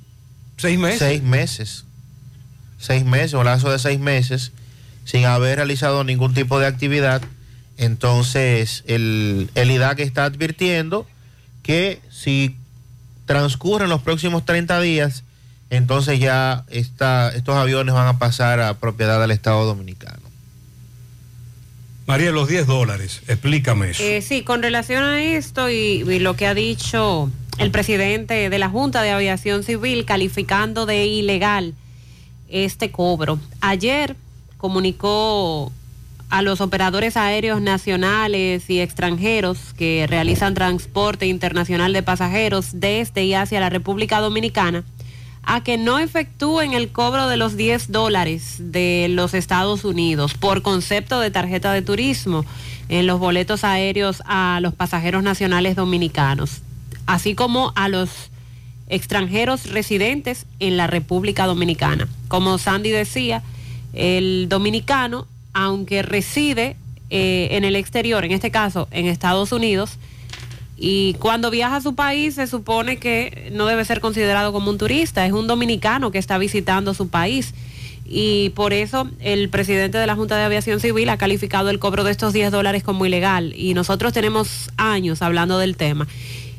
seis 0.56 0.78
meses. 0.78 0.98
Seis 1.00 1.22
meses. 1.22 1.84
Seis 2.78 3.04
meses, 3.04 3.34
o 3.34 3.44
lazo 3.44 3.70
de 3.70 3.78
seis 3.78 3.98
meses, 3.98 4.52
sin 5.04 5.26
haber 5.26 5.56
realizado 5.56 6.02
ningún 6.02 6.32
tipo 6.32 6.58
de 6.58 6.66
actividad. 6.66 7.20
Entonces, 7.76 8.84
el, 8.86 9.50
el 9.54 9.70
IDAC 9.70 10.00
está 10.00 10.24
advirtiendo 10.24 11.06
que 11.62 12.00
si 12.10 12.56
transcurren 13.26 13.88
los 13.90 14.02
próximos 14.02 14.44
30 14.44 14.80
días, 14.80 15.24
entonces 15.70 16.18
ya 16.20 16.64
esta, 16.68 17.30
estos 17.34 17.56
aviones 17.56 17.94
van 17.94 18.06
a 18.06 18.18
pasar 18.18 18.60
a 18.60 18.74
propiedad 18.74 19.20
del 19.20 19.30
Estado 19.30 19.64
Dominicano. 19.64 20.22
María, 22.06 22.32
los 22.32 22.48
10 22.48 22.66
dólares, 22.66 23.22
explícame 23.28 23.90
eso. 23.90 24.02
Eh, 24.02 24.20
sí, 24.20 24.42
con 24.42 24.62
relación 24.62 25.02
a 25.02 25.22
esto 25.22 25.70
y, 25.70 26.04
y 26.06 26.18
lo 26.18 26.36
que 26.36 26.46
ha 26.46 26.54
dicho 26.54 27.30
el 27.58 27.70
presidente 27.70 28.50
de 28.50 28.58
la 28.58 28.68
Junta 28.68 29.02
de 29.02 29.10
Aviación 29.10 29.62
Civil 29.62 30.04
calificando 30.04 30.86
de 30.86 31.06
ilegal 31.06 31.74
este 32.48 32.90
cobro. 32.90 33.38
Ayer 33.60 34.16
comunicó 34.58 35.72
a 36.30 36.42
los 36.42 36.60
operadores 36.60 37.16
aéreos 37.16 37.60
nacionales 37.60 38.68
y 38.68 38.80
extranjeros 38.80 39.72
que 39.76 40.06
realizan 40.08 40.54
transporte 40.54 41.26
internacional 41.26 41.92
de 41.92 42.02
pasajeros 42.02 42.68
desde 42.72 43.24
y 43.24 43.34
hacia 43.34 43.60
la 43.60 43.70
República 43.70 44.20
Dominicana 44.20 44.84
a 45.46 45.62
que 45.62 45.78
no 45.78 45.98
efectúen 45.98 46.72
el 46.72 46.90
cobro 46.90 47.28
de 47.28 47.36
los 47.36 47.56
10 47.56 47.92
dólares 47.92 48.56
de 48.58 49.08
los 49.10 49.34
Estados 49.34 49.84
Unidos 49.84 50.34
por 50.34 50.62
concepto 50.62 51.20
de 51.20 51.30
tarjeta 51.30 51.72
de 51.72 51.82
turismo 51.82 52.44
en 52.88 53.06
los 53.06 53.18
boletos 53.18 53.64
aéreos 53.64 54.22
a 54.26 54.58
los 54.62 54.74
pasajeros 54.74 55.22
nacionales 55.22 55.76
dominicanos, 55.76 56.62
así 57.06 57.34
como 57.34 57.72
a 57.76 57.88
los 57.88 58.10
extranjeros 58.88 59.70
residentes 59.70 60.46
en 60.60 60.76
la 60.76 60.86
República 60.86 61.46
Dominicana. 61.46 62.08
Como 62.28 62.58
Sandy 62.58 62.90
decía, 62.90 63.42
el 63.92 64.46
dominicano, 64.48 65.26
aunque 65.52 66.02
reside 66.02 66.76
eh, 67.10 67.48
en 67.52 67.64
el 67.64 67.76
exterior, 67.76 68.24
en 68.24 68.32
este 68.32 68.50
caso 68.50 68.88
en 68.90 69.06
Estados 69.06 69.52
Unidos, 69.52 69.98
y 70.86 71.14
cuando 71.14 71.50
viaja 71.50 71.76
a 71.76 71.80
su 71.80 71.94
país 71.94 72.34
se 72.34 72.46
supone 72.46 72.98
que 72.98 73.48
no 73.54 73.64
debe 73.64 73.86
ser 73.86 74.00
considerado 74.00 74.52
como 74.52 74.68
un 74.68 74.76
turista, 74.76 75.24
es 75.24 75.32
un 75.32 75.46
dominicano 75.46 76.10
que 76.10 76.18
está 76.18 76.36
visitando 76.36 76.92
su 76.92 77.08
país. 77.08 77.54
Y 78.04 78.50
por 78.50 78.74
eso 78.74 79.08
el 79.20 79.48
presidente 79.48 79.96
de 79.96 80.06
la 80.06 80.14
Junta 80.14 80.36
de 80.36 80.44
Aviación 80.44 80.80
Civil 80.80 81.08
ha 81.08 81.16
calificado 81.16 81.70
el 81.70 81.78
cobro 81.78 82.04
de 82.04 82.10
estos 82.10 82.34
10 82.34 82.52
dólares 82.52 82.82
como 82.82 83.06
ilegal. 83.06 83.54
Y 83.56 83.72
nosotros 83.72 84.12
tenemos 84.12 84.70
años 84.76 85.22
hablando 85.22 85.58
del 85.58 85.78
tema. 85.78 86.06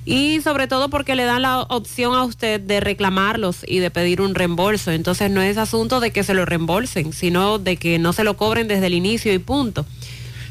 Y 0.05 0.41
sobre 0.41 0.65
todo 0.65 0.89
porque 0.89 1.13
le 1.13 1.26
dan 1.26 1.43
la 1.43 1.61
opción 1.61 2.15
a 2.15 2.23
usted 2.23 2.59
de 2.59 2.80
reclamarlos 2.80 3.57
y 3.67 3.78
de 3.78 3.91
pedir 3.91 4.21
un 4.21 4.34
reembolso. 4.34 4.89
Entonces 4.89 5.30
no 5.30 5.43
es 5.43 5.59
asunto 5.59 5.99
de 5.99 6.09
que 6.09 6.23
se 6.23 6.34
lo 6.34 6.45
reembolsen, 6.45 7.13
sino 7.13 7.59
de 7.59 7.78
que 7.78 7.99
no 7.99 8.11
se 8.11 8.23
lo 8.23 8.38
cobren 8.38 8.67
desde 8.67 8.88
el 8.88 8.95
inicio 8.95 9.32
y 9.34 9.38
punto. 9.38 9.86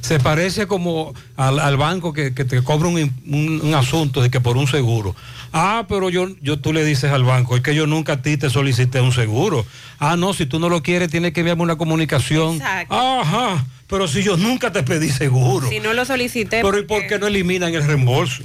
Se 0.04 0.18
parece 0.20 0.66
como 0.66 1.14
al, 1.34 1.58
al 1.58 1.78
banco 1.78 2.12
que, 2.12 2.34
que 2.34 2.44
te 2.44 2.62
cobra 2.62 2.88
un, 2.88 2.98
un- 3.26 3.60
un 3.64 3.74
asunto 3.74 4.20
de 4.20 4.28
que 4.30 4.38
por 4.38 4.58
un 4.58 4.66
seguro. 4.66 5.16
Ah, 5.50 5.86
pero 5.88 6.10
yo, 6.10 6.28
yo 6.42 6.58
tú 6.58 6.74
le 6.74 6.84
dices 6.84 7.10
al 7.10 7.24
banco, 7.24 7.56
es 7.56 7.62
que 7.62 7.74
yo 7.74 7.86
nunca 7.86 8.12
a 8.14 8.20
ti 8.22 8.36
te 8.36 8.50
solicité 8.50 9.00
un 9.00 9.12
seguro. 9.12 9.64
Ah, 9.98 10.16
no, 10.18 10.34
si 10.34 10.44
tú 10.44 10.58
no 10.58 10.68
lo 10.68 10.82
quieres, 10.82 11.08
tienes 11.10 11.32
que 11.32 11.40
enviarme 11.40 11.62
una 11.62 11.76
comunicación. 11.76 12.56
Exacto. 12.56 12.94
Ajá, 12.94 13.64
pero 13.86 14.06
si 14.06 14.22
yo 14.22 14.36
nunca 14.36 14.70
te 14.72 14.82
pedí 14.82 15.08
seguro. 15.08 15.70
Si 15.70 15.80
no 15.80 15.94
lo 15.94 16.04
solicité. 16.04 16.60
Pero 16.62 16.78
¿y 16.78 16.82
por 16.84 17.06
qué 17.06 17.18
no 17.18 17.26
eliminan 17.26 17.74
el 17.74 17.84
reembolso? 17.86 18.42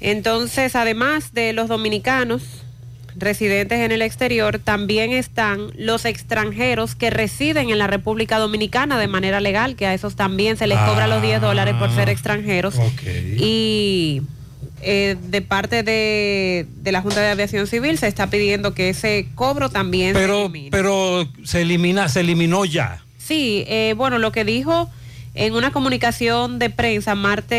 Entonces, 0.00 0.74
además 0.74 1.32
de 1.34 1.52
los 1.52 1.68
dominicanos 1.68 2.42
residentes 3.16 3.80
en 3.80 3.92
el 3.92 4.02
exterior, 4.02 4.58
también 4.58 5.12
están 5.12 5.70
los 5.76 6.04
extranjeros 6.04 6.94
que 6.94 7.10
residen 7.10 7.70
en 7.70 7.78
la 7.78 7.86
República 7.86 8.38
Dominicana 8.38 8.98
de 8.98 9.08
manera 9.08 9.40
legal, 9.40 9.76
que 9.76 9.86
a 9.86 9.94
esos 9.94 10.16
también 10.16 10.56
se 10.56 10.66
les 10.66 10.78
cobra 10.78 11.06
los 11.06 11.22
10 11.22 11.40
dólares 11.40 11.74
por 11.78 11.90
ser 11.94 12.08
extranjeros. 12.08 12.74
Y 13.38 14.22
eh, 14.82 15.16
de 15.28 15.42
parte 15.42 15.82
de, 15.82 16.66
de 16.76 16.92
la 16.92 17.00
Junta 17.02 17.20
de 17.20 17.30
Aviación 17.30 17.66
Civil 17.66 17.98
se 17.98 18.08
está 18.08 18.28
pidiendo 18.28 18.74
que 18.74 18.88
ese 18.88 19.28
cobro 19.34 19.68
también 19.70 20.14
se 20.14 20.20
Pero, 20.20 20.40
elimine. 20.46 20.68
pero 20.70 21.28
se 21.44 21.62
elimina, 21.62 22.08
se 22.08 22.20
eliminó 22.20 22.64
ya. 22.64 23.02
Sí, 23.18 23.64
eh, 23.68 23.94
bueno, 23.96 24.18
lo 24.18 24.32
que 24.32 24.44
dijo 24.44 24.90
en 25.34 25.54
una 25.54 25.70
comunicación 25.70 26.58
de 26.58 26.68
prensa 26.70 27.14
Marte 27.14 27.56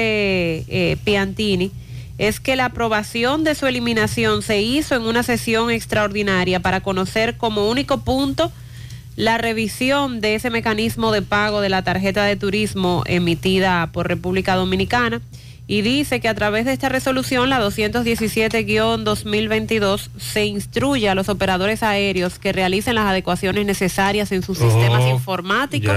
eh, 0.67 0.97
Piantini 1.03 1.71
es 2.17 2.39
que 2.39 2.55
la 2.55 2.65
aprobación 2.65 3.43
de 3.43 3.55
su 3.55 3.65
eliminación 3.67 4.41
se 4.41 4.61
hizo 4.61 4.95
en 4.95 5.03
una 5.03 5.23
sesión 5.23 5.71
extraordinaria 5.71 6.59
para 6.59 6.81
conocer 6.81 7.37
como 7.37 7.69
único 7.69 8.01
punto 8.01 8.51
la 9.15 9.37
revisión 9.37 10.21
de 10.21 10.35
ese 10.35 10.49
mecanismo 10.49 11.11
de 11.11 11.21
pago 11.21 11.61
de 11.61 11.69
la 11.69 11.83
tarjeta 11.83 12.23
de 12.25 12.35
turismo 12.35 13.03
emitida 13.05 13.89
por 13.91 14.07
República 14.07 14.55
Dominicana 14.55 15.21
y 15.65 15.81
dice 15.81 16.19
que 16.19 16.27
a 16.27 16.35
través 16.35 16.65
de 16.65 16.73
esta 16.73 16.89
resolución, 16.89 17.49
la 17.49 17.61
217-2022, 17.61 20.09
se 20.17 20.43
instruye 20.45 21.07
a 21.07 21.15
los 21.15 21.29
operadores 21.29 21.83
aéreos 21.83 22.37
que 22.37 22.51
realicen 22.51 22.95
las 22.95 23.05
adecuaciones 23.05 23.65
necesarias 23.65 24.33
en 24.33 24.43
sus 24.43 24.57
sistemas 24.57 25.03
Oh, 25.03 25.09
informáticos 25.09 25.95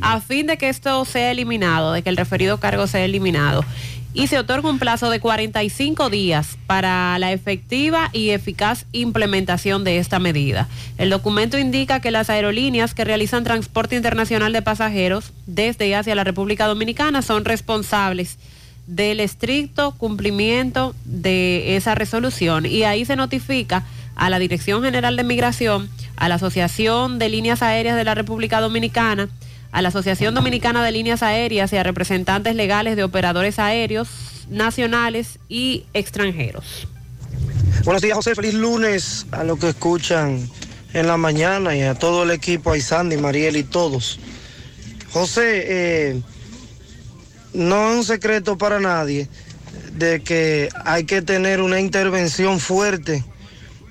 a 0.00 0.20
fin 0.20 0.46
de 0.46 0.56
que 0.58 0.68
esto 0.68 1.04
sea 1.04 1.30
eliminado, 1.30 1.92
de 1.92 2.02
que 2.02 2.10
el 2.10 2.16
referido 2.16 2.58
cargo 2.58 2.88
sea 2.88 3.04
eliminado. 3.04 3.64
Y 4.12 4.26
se 4.28 4.38
otorga 4.38 4.70
un 4.70 4.78
plazo 4.78 5.10
de 5.10 5.18
45 5.20 6.08
días 6.08 6.56
para 6.66 7.18
la 7.18 7.32
efectiva 7.32 8.08
y 8.14 8.30
eficaz 8.30 8.86
implementación 8.92 9.84
de 9.84 9.98
esta 9.98 10.18
medida. 10.18 10.68
El 10.96 11.10
documento 11.10 11.58
indica 11.58 12.00
que 12.00 12.10
las 12.10 12.30
aerolíneas 12.30 12.94
que 12.94 13.04
realizan 13.04 13.44
transporte 13.44 13.94
internacional 13.94 14.54
de 14.54 14.62
pasajeros 14.62 15.34
desde 15.46 15.88
y 15.88 15.92
hacia 15.92 16.14
la 16.14 16.24
República 16.24 16.66
Dominicana 16.66 17.20
son 17.20 17.44
responsables 17.44 18.38
del 18.86 19.20
estricto 19.20 19.92
cumplimiento 19.92 20.94
de 21.04 21.76
esa 21.76 21.94
resolución 21.94 22.66
y 22.66 22.84
ahí 22.84 23.04
se 23.04 23.16
notifica 23.16 23.84
a 24.14 24.30
la 24.30 24.38
Dirección 24.38 24.82
General 24.82 25.16
de 25.16 25.24
Migración, 25.24 25.90
a 26.16 26.28
la 26.28 26.36
Asociación 26.36 27.18
de 27.18 27.28
Líneas 27.28 27.62
Aéreas 27.62 27.96
de 27.96 28.04
la 28.04 28.14
República 28.14 28.60
Dominicana, 28.60 29.28
a 29.72 29.82
la 29.82 29.88
Asociación 29.88 30.34
Dominicana 30.34 30.84
de 30.84 30.92
Líneas 30.92 31.22
Aéreas 31.22 31.72
y 31.72 31.76
a 31.76 31.82
representantes 31.82 32.54
legales 32.54 32.96
de 32.96 33.04
operadores 33.04 33.58
aéreos 33.58 34.08
nacionales 34.48 35.38
y 35.48 35.84
extranjeros. 35.92 36.88
Buenos 37.84 38.02
días, 38.02 38.16
José. 38.16 38.34
Feliz 38.34 38.54
lunes 38.54 39.26
a 39.32 39.44
los 39.44 39.58
que 39.58 39.68
escuchan 39.68 40.48
en 40.94 41.06
la 41.06 41.16
mañana 41.16 41.76
y 41.76 41.82
a 41.82 41.94
todo 41.94 42.22
el 42.22 42.30
equipo, 42.30 42.72
a 42.72 42.80
Sandy, 42.80 43.16
Mariel 43.16 43.56
y 43.56 43.64
todos. 43.64 44.18
José, 45.12 45.64
eh, 45.66 46.22
no 47.56 47.90
es 47.90 47.96
un 47.98 48.04
secreto 48.04 48.58
para 48.58 48.78
nadie 48.78 49.28
de 49.92 50.22
que 50.22 50.68
hay 50.84 51.04
que 51.04 51.22
tener 51.22 51.60
una 51.60 51.80
intervención 51.80 52.60
fuerte 52.60 53.24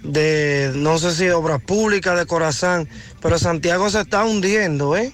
de, 0.03 0.71
no 0.75 0.99
sé 0.99 1.15
si 1.15 1.29
obras 1.29 1.61
públicas 1.61 2.17
de 2.17 2.27
Corazán, 2.27 2.87
pero 3.21 3.39
Santiago 3.39 3.89
se 3.89 4.01
está 4.01 4.23
hundiendo, 4.23 4.95
¿eh? 4.95 5.11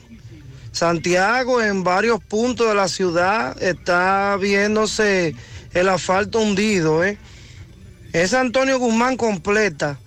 Santiago 0.73 1.61
en 1.61 1.83
varios 1.83 2.21
puntos 2.23 2.67
de 2.67 2.75
la 2.75 2.87
ciudad 2.87 3.61
está 3.61 4.37
viéndose 4.37 5.35
el 5.73 5.89
asfalto 5.89 6.39
hundido, 6.39 7.03
¿eh? 7.03 7.17
Es 8.11 8.33
Antonio 8.33 8.79
Guzmán 8.79 9.15
completa, 9.15 9.97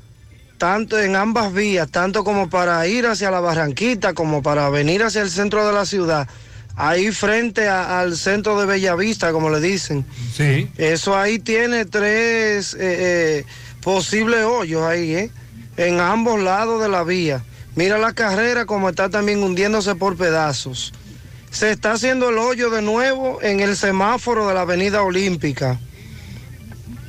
tanto 0.59 0.99
en 0.99 1.17
ambas 1.17 1.55
vías, 1.55 1.91
tanto 1.91 2.25
como 2.25 2.51
para 2.51 2.87
ir 2.87 3.07
hacia 3.07 3.31
la 3.31 3.41
Barranquita 3.41 4.13
como 4.13 4.43
para 4.43 4.69
venir 4.69 5.03
hacia 5.03 5.23
el 5.23 5.31
centro 5.31 5.67
de 5.67 5.73
la 5.73 5.87
ciudad. 5.87 6.29
Ahí 6.77 7.13
frente 7.13 7.69
a- 7.69 8.01
al 8.01 8.17
centro 8.17 8.59
de 8.59 8.67
Bellavista, 8.67 9.31
como 9.33 9.49
le 9.51 9.61
dicen. 9.61 10.05
Sí. 10.37 10.69
Eso 10.77 11.17
ahí 11.17 11.39
tiene 11.39 11.85
tres 11.85 12.75
eh, 12.75 12.79
eh, 12.81 13.45
posibles 13.81 14.45
hoyos 14.45 14.83
ahí, 14.83 15.15
¿eh? 15.15 15.31
En 15.77 16.01
ambos 16.01 16.41
lados 16.41 16.83
de 16.83 16.89
la 16.89 17.05
vía. 17.05 17.45
Mira 17.77 17.99
la 17.99 18.13
carrera 18.13 18.67
como 18.67 18.89
está 18.89 19.09
también 19.09 19.43
hundiéndose 19.43 19.95
por 19.95 20.17
pedazos. 20.17 20.93
Se 21.51 21.71
está 21.71 21.93
haciendo 21.93 22.31
el 22.31 22.39
hoyo 22.39 22.71
de 22.71 22.83
nuevo 22.83 23.41
en 23.43 23.61
el 23.61 23.77
semáforo 23.77 24.49
de 24.49 24.55
la 24.55 24.63
Avenida 24.63 25.03
Olímpica. 25.03 25.79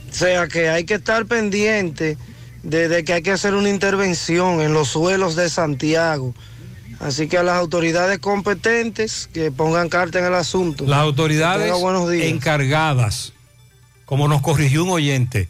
O 0.09 0.13
sea 0.13 0.47
que 0.47 0.69
hay 0.69 0.83
que 0.85 0.95
estar 0.95 1.25
pendiente 1.25 2.17
de, 2.63 2.87
de 2.87 3.03
que 3.03 3.13
hay 3.13 3.21
que 3.21 3.31
hacer 3.31 3.53
una 3.55 3.69
intervención 3.69 4.61
en 4.61 4.73
los 4.73 4.89
suelos 4.89 5.35
de 5.35 5.49
Santiago. 5.49 6.33
Así 7.05 7.27
que 7.27 7.37
a 7.37 7.43
las 7.43 7.57
autoridades 7.57 8.17
competentes 8.17 9.29
que 9.31 9.51
pongan 9.51 9.89
carta 9.89 10.17
en 10.17 10.25
el 10.25 10.33
asunto. 10.33 10.85
Las 10.87 11.01
autoridades 11.01 11.71
buenos 11.79 12.09
días. 12.09 12.25
encargadas, 12.25 13.31
como 14.05 14.27
nos 14.27 14.41
corrigió 14.41 14.83
un 14.83 14.89
oyente, 14.89 15.47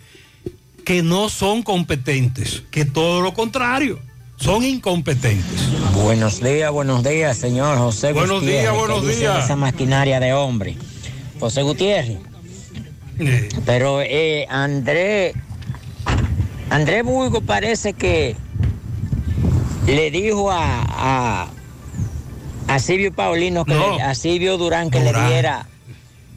que 0.84 1.02
no 1.02 1.30
son 1.30 1.64
competentes, 1.64 2.64
que 2.72 2.84
todo 2.84 3.22
lo 3.22 3.34
contrario, 3.34 4.00
son 4.36 4.66
incompetentes. 4.66 5.70
Buenos 5.94 6.42
días, 6.44 6.70
buenos 6.74 7.06
días, 7.06 7.38
señor 7.38 7.78
José 7.78 8.12
Buenos 8.12 8.42
Gutiérrez. 8.42 8.62
días, 8.64 8.74
¿qué 8.74 8.78
buenos 8.78 9.08
dice 9.08 9.20
días. 9.22 9.46
Esa 9.46 9.56
maquinaria 9.56 10.20
de 10.20 10.34
hombre. 10.34 10.76
José 11.40 11.62
Gutiérrez. 11.62 12.18
Pero 13.66 14.02
eh, 14.02 14.46
André, 14.50 15.34
André 16.70 17.02
Burgo 17.02 17.40
parece 17.40 17.94
que 17.94 18.36
le 19.94 20.12
dijo 20.12 20.52
a, 20.52 20.82
a, 20.88 21.48
a 22.68 22.80
Silvio 22.80 23.14
Paulino, 23.14 23.66
que 23.66 23.74
No. 23.74 23.96
le- 23.98 24.02
a 24.04 24.16
Silvio 24.16 24.58
Durán 24.58 24.90
que 24.90 25.00
Durán. 25.04 25.24
le 25.24 25.30
diera 25.30 25.68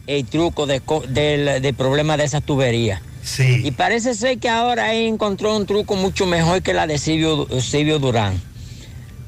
el 0.06 0.24
truco 0.26 0.66
de 0.66 0.80
co- 0.80 1.04
del, 1.08 1.74
problema 1.74 2.16
de 2.16 2.24
esa 2.24 2.40
tubería. 2.40 3.02
Sí. 3.22 3.60
Y 3.64 3.70
parece 3.72 4.14
ser 4.14 4.38
que 4.38 4.48
ahora 4.48 4.94
él 4.94 5.06
encontró 5.06 5.54
un 5.56 5.66
truco 5.66 5.96
mucho 5.96 6.24
mejor 6.26 6.62
que 6.62 6.72
la 6.72 6.86
de 6.86 6.98
Silvio, 6.98 7.46
Silvio 7.60 7.98
Durán. 7.98 8.40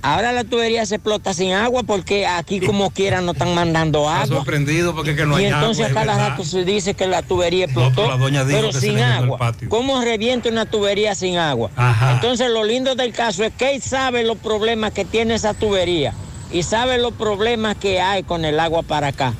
Ahora 0.02 0.32
la 0.32 0.44
tubería 0.44 0.86
se 0.86 0.94
explota 0.96 1.34
sin 1.34 1.52
agua 1.52 1.82
porque 1.82 2.26
aquí 2.26 2.60
como 2.60 2.90
quiera 2.94 3.20
no 3.20 3.32
están 3.32 3.54
mandando 3.54 4.00
Está 4.00 4.22
agua. 4.22 4.36
sorprendido 4.38 4.94
porque 4.94 5.14
que 5.14 5.26
no 5.26 5.38
y 5.38 5.44
hay 5.44 5.52
entonces 5.52 5.86
agua, 5.86 6.00
a 6.00 6.02
es 6.02 6.06
cada 6.06 6.16
verdad. 6.16 6.30
rato 6.30 6.44
se 6.44 6.64
dice 6.64 6.94
que 6.94 7.06
la 7.06 7.22
tubería 7.22 7.66
explotó, 7.66 8.08
pero 8.48 8.72
sin 8.72 8.98
agua. 8.98 9.54
¿Cómo 9.68 10.00
revienta 10.00 10.48
una 10.48 10.64
tubería 10.66 11.14
sin 11.14 11.36
agua? 11.36 11.70
Ajá. 11.76 12.12
Entonces 12.14 12.48
lo 12.50 12.64
lindo 12.64 12.94
del 12.94 13.12
caso 13.12 13.44
es 13.44 13.52
que 13.52 13.74
él 13.74 13.82
sabe 13.82 14.24
los 14.24 14.38
problemas 14.38 14.92
que 14.92 15.04
tiene 15.04 15.34
esa 15.34 15.52
tubería 15.54 16.14
y 16.52 16.62
sabe 16.62 16.98
los 16.98 17.12
problemas 17.12 17.76
que 17.76 18.00
hay 18.00 18.22
con 18.22 18.44
el 18.44 18.58
agua 18.58 18.82
para 18.82 19.08
acá. 19.08 19.34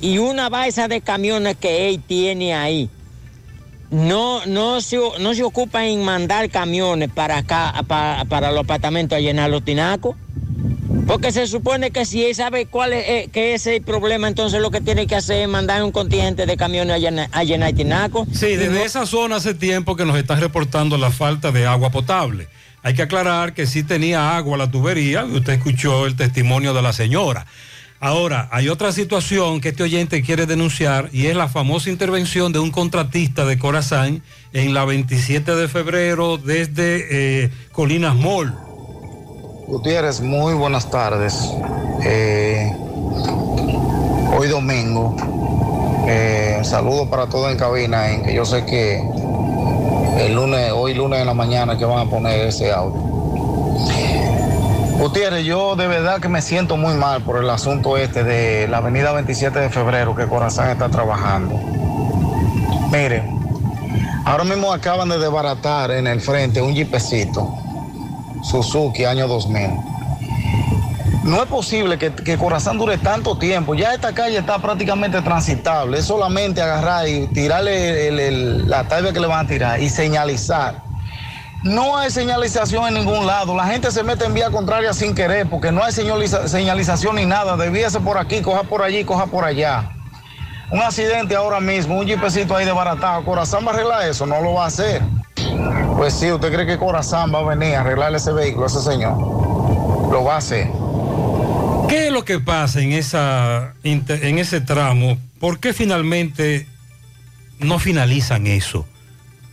Y 0.00 0.18
una 0.18 0.48
balsa 0.48 0.86
de 0.86 1.00
camiones 1.00 1.56
que 1.56 1.88
él 1.88 2.00
tiene 2.06 2.54
ahí. 2.54 2.88
No, 3.94 4.44
no, 4.46 4.80
se, 4.80 4.98
no 5.20 5.34
se 5.34 5.44
ocupa 5.44 5.86
en 5.86 6.02
mandar 6.04 6.50
camiones 6.50 7.10
para 7.10 7.38
acá, 7.38 7.72
para, 7.86 8.24
para 8.24 8.50
los 8.50 8.64
apartamentos 8.64 9.16
a 9.16 9.20
llenar 9.20 9.50
los 9.50 9.64
tinacos. 9.64 10.16
Porque 11.06 11.30
se 11.32 11.46
supone 11.46 11.90
que 11.90 12.04
si 12.04 12.24
él 12.24 12.34
sabe 12.34 12.66
cuál 12.66 12.92
es, 12.92 13.04
eh, 13.08 13.28
que 13.32 13.54
ese 13.54 13.72
es 13.72 13.76
el 13.78 13.84
problema, 13.84 14.26
entonces 14.26 14.60
lo 14.60 14.70
que 14.70 14.80
tiene 14.80 15.06
que 15.06 15.14
hacer 15.14 15.42
es 15.42 15.48
mandar 15.48 15.82
un 15.84 15.92
contingente 15.92 16.44
de 16.46 16.56
camiones 16.56 16.96
a 16.96 16.98
llenar, 16.98 17.28
a 17.30 17.44
llenar 17.44 17.72
tinaco. 17.74 18.26
Sí, 18.32 18.56
desde 18.56 18.70
no- 18.80 18.84
esa 18.84 19.06
zona 19.06 19.36
hace 19.36 19.54
tiempo 19.54 19.94
que 19.96 20.04
nos 20.06 20.16
están 20.16 20.40
reportando 20.40 20.96
la 20.98 21.10
falta 21.10 21.52
de 21.52 21.66
agua 21.66 21.90
potable. 21.90 22.48
Hay 22.82 22.94
que 22.94 23.02
aclarar 23.02 23.54
que 23.54 23.66
sí 23.66 23.82
tenía 23.84 24.36
agua 24.36 24.56
la 24.58 24.70
tubería, 24.70 25.24
y 25.30 25.36
usted 25.36 25.52
escuchó 25.54 26.06
el 26.06 26.16
testimonio 26.16 26.74
de 26.74 26.82
la 26.82 26.92
señora. 26.92 27.46
Ahora, 28.04 28.50
hay 28.52 28.68
otra 28.68 28.92
situación 28.92 29.62
que 29.62 29.70
este 29.70 29.82
oyente 29.82 30.22
quiere 30.22 30.44
denunciar 30.44 31.08
y 31.10 31.28
es 31.28 31.34
la 31.34 31.48
famosa 31.48 31.88
intervención 31.88 32.52
de 32.52 32.58
un 32.58 32.70
contratista 32.70 33.46
de 33.46 33.58
Corazán 33.58 34.22
en 34.52 34.74
la 34.74 34.84
27 34.84 35.54
de 35.54 35.68
febrero 35.68 36.36
desde 36.36 37.44
eh, 37.44 37.50
Colinas 37.72 38.14
Mall. 38.14 38.54
Gutiérrez, 39.68 40.20
muy 40.20 40.52
buenas 40.52 40.90
tardes. 40.90 41.50
Eh, 42.04 42.70
hoy 44.36 44.48
domingo, 44.48 45.16
eh, 46.06 46.60
saludo 46.62 47.08
para 47.08 47.26
todos 47.26 47.50
en 47.52 47.56
cabina, 47.56 48.10
en 48.10 48.22
que 48.22 48.34
yo 48.34 48.44
sé 48.44 48.66
que 48.66 49.02
el 50.18 50.34
lunes, 50.34 50.72
hoy 50.74 50.92
lunes 50.92 51.20
en 51.20 51.26
la 51.26 51.32
mañana 51.32 51.78
que 51.78 51.86
van 51.86 52.06
a 52.06 52.10
poner 52.10 52.48
ese 52.48 52.70
audio. 52.70 53.13
Gutiérrez, 54.98 55.44
yo 55.44 55.74
de 55.76 55.88
verdad 55.88 56.20
que 56.20 56.28
me 56.28 56.40
siento 56.40 56.76
muy 56.76 56.94
mal 56.94 57.22
por 57.22 57.42
el 57.42 57.50
asunto 57.50 57.96
este 57.96 58.22
de 58.22 58.68
la 58.68 58.78
avenida 58.78 59.12
27 59.12 59.58
de 59.58 59.68
febrero 59.68 60.14
que 60.14 60.26
Corazán 60.26 60.70
está 60.70 60.88
trabajando. 60.88 61.54
Mire, 62.92 63.24
ahora 64.24 64.44
mismo 64.44 64.72
acaban 64.72 65.08
de 65.08 65.18
desbaratar 65.18 65.90
en 65.90 66.06
el 66.06 66.20
frente 66.20 66.62
un 66.62 66.72
jipecito. 66.72 67.54
Suzuki 68.42 69.04
año 69.04 69.26
2000. 69.26 69.70
No 71.24 71.42
es 71.42 71.48
posible 71.48 71.98
que, 71.98 72.12
que 72.12 72.38
Corazán 72.38 72.78
dure 72.78 72.96
tanto 72.96 73.36
tiempo. 73.36 73.74
Ya 73.74 73.94
esta 73.94 74.14
calle 74.14 74.38
está 74.38 74.58
prácticamente 74.58 75.20
transitable. 75.22 75.98
Es 75.98 76.04
solamente 76.04 76.62
agarrar 76.62 77.08
y 77.08 77.26
tirarle 77.28 78.10
la 78.66 78.84
talva 78.84 79.12
que 79.12 79.20
le 79.20 79.26
van 79.26 79.44
a 79.44 79.48
tirar 79.48 79.82
y 79.82 79.88
señalizar. 79.88 80.83
No 81.64 81.96
hay 81.96 82.10
señalización 82.10 82.86
en 82.88 82.94
ningún 82.94 83.26
lado. 83.26 83.56
La 83.56 83.66
gente 83.66 83.90
se 83.90 84.02
mete 84.02 84.26
en 84.26 84.34
vía 84.34 84.50
contraria 84.50 84.92
sin 84.92 85.14
querer 85.14 85.48
porque 85.48 85.72
no 85.72 85.82
hay 85.82 85.92
señaliza- 85.92 86.46
señalización 86.46 87.16
ni 87.16 87.24
nada. 87.24 87.56
Debíase 87.56 88.00
por 88.00 88.18
aquí, 88.18 88.42
coja 88.42 88.64
por 88.64 88.82
allí, 88.82 89.02
coja 89.04 89.26
por 89.26 89.44
allá. 89.44 89.90
Un 90.70 90.80
accidente 90.80 91.34
ahora 91.34 91.60
mismo, 91.60 91.98
un 91.98 92.06
jipecito 92.06 92.54
ahí 92.54 92.66
desbaratado. 92.66 93.24
Corazán 93.24 93.64
va 93.66 93.70
a 93.70 93.74
arreglar 93.74 94.06
eso, 94.08 94.26
no 94.26 94.40
lo 94.42 94.52
va 94.54 94.64
a 94.64 94.66
hacer. 94.68 95.00
Pues 95.96 96.12
sí, 96.14 96.30
¿usted 96.30 96.52
cree 96.52 96.66
que 96.66 96.76
Corazán 96.78 97.32
va 97.34 97.38
a 97.38 97.42
venir 97.54 97.76
a 97.76 97.80
arreglarle 97.80 98.18
ese 98.18 98.32
vehículo 98.32 98.64
a 98.64 98.68
ese 98.68 98.82
señor? 98.82 99.16
Lo 99.16 100.22
va 100.24 100.34
a 100.34 100.38
hacer. 100.38 100.68
¿Qué 101.88 102.06
es 102.08 102.12
lo 102.12 102.24
que 102.24 102.40
pasa 102.40 102.80
en 102.80 102.92
ese 102.92 104.60
tramo? 104.60 105.16
¿Por 105.40 105.60
qué 105.60 105.72
finalmente 105.72 106.66
no 107.58 107.78
finalizan 107.78 108.46
eso? 108.46 108.86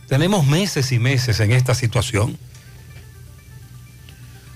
Tenemos 0.08 0.46
meses 0.46 0.92
y 0.92 0.98
meses 0.98 1.40
en 1.40 1.52
esta 1.52 1.74
situación. 1.74 2.38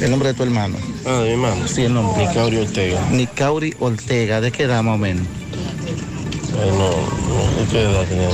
El 0.00 0.10
nombre 0.10 0.28
de 0.28 0.34
tu 0.34 0.42
hermano. 0.42 0.76
Ah, 1.06 1.20
de 1.20 1.24
mi 1.24 1.30
hermano. 1.32 1.68
Sí, 1.68 1.82
el 1.82 1.94
nombre. 1.94 2.26
Nicauri 2.26 2.56
Ortega. 2.58 3.08
Nicauri 3.10 3.74
Ortega, 3.78 4.40
¿de 4.40 4.50
qué 4.52 4.64
edad 4.64 4.82
más 4.82 4.94
o 4.94 4.98
menos? 4.98 5.26
Eh, 5.26 6.70
no, 6.70 6.88
no, 6.88 7.60
¿de 7.60 7.70
qué 7.70 7.82
edad 7.82 8.04
tenía? 8.06 8.28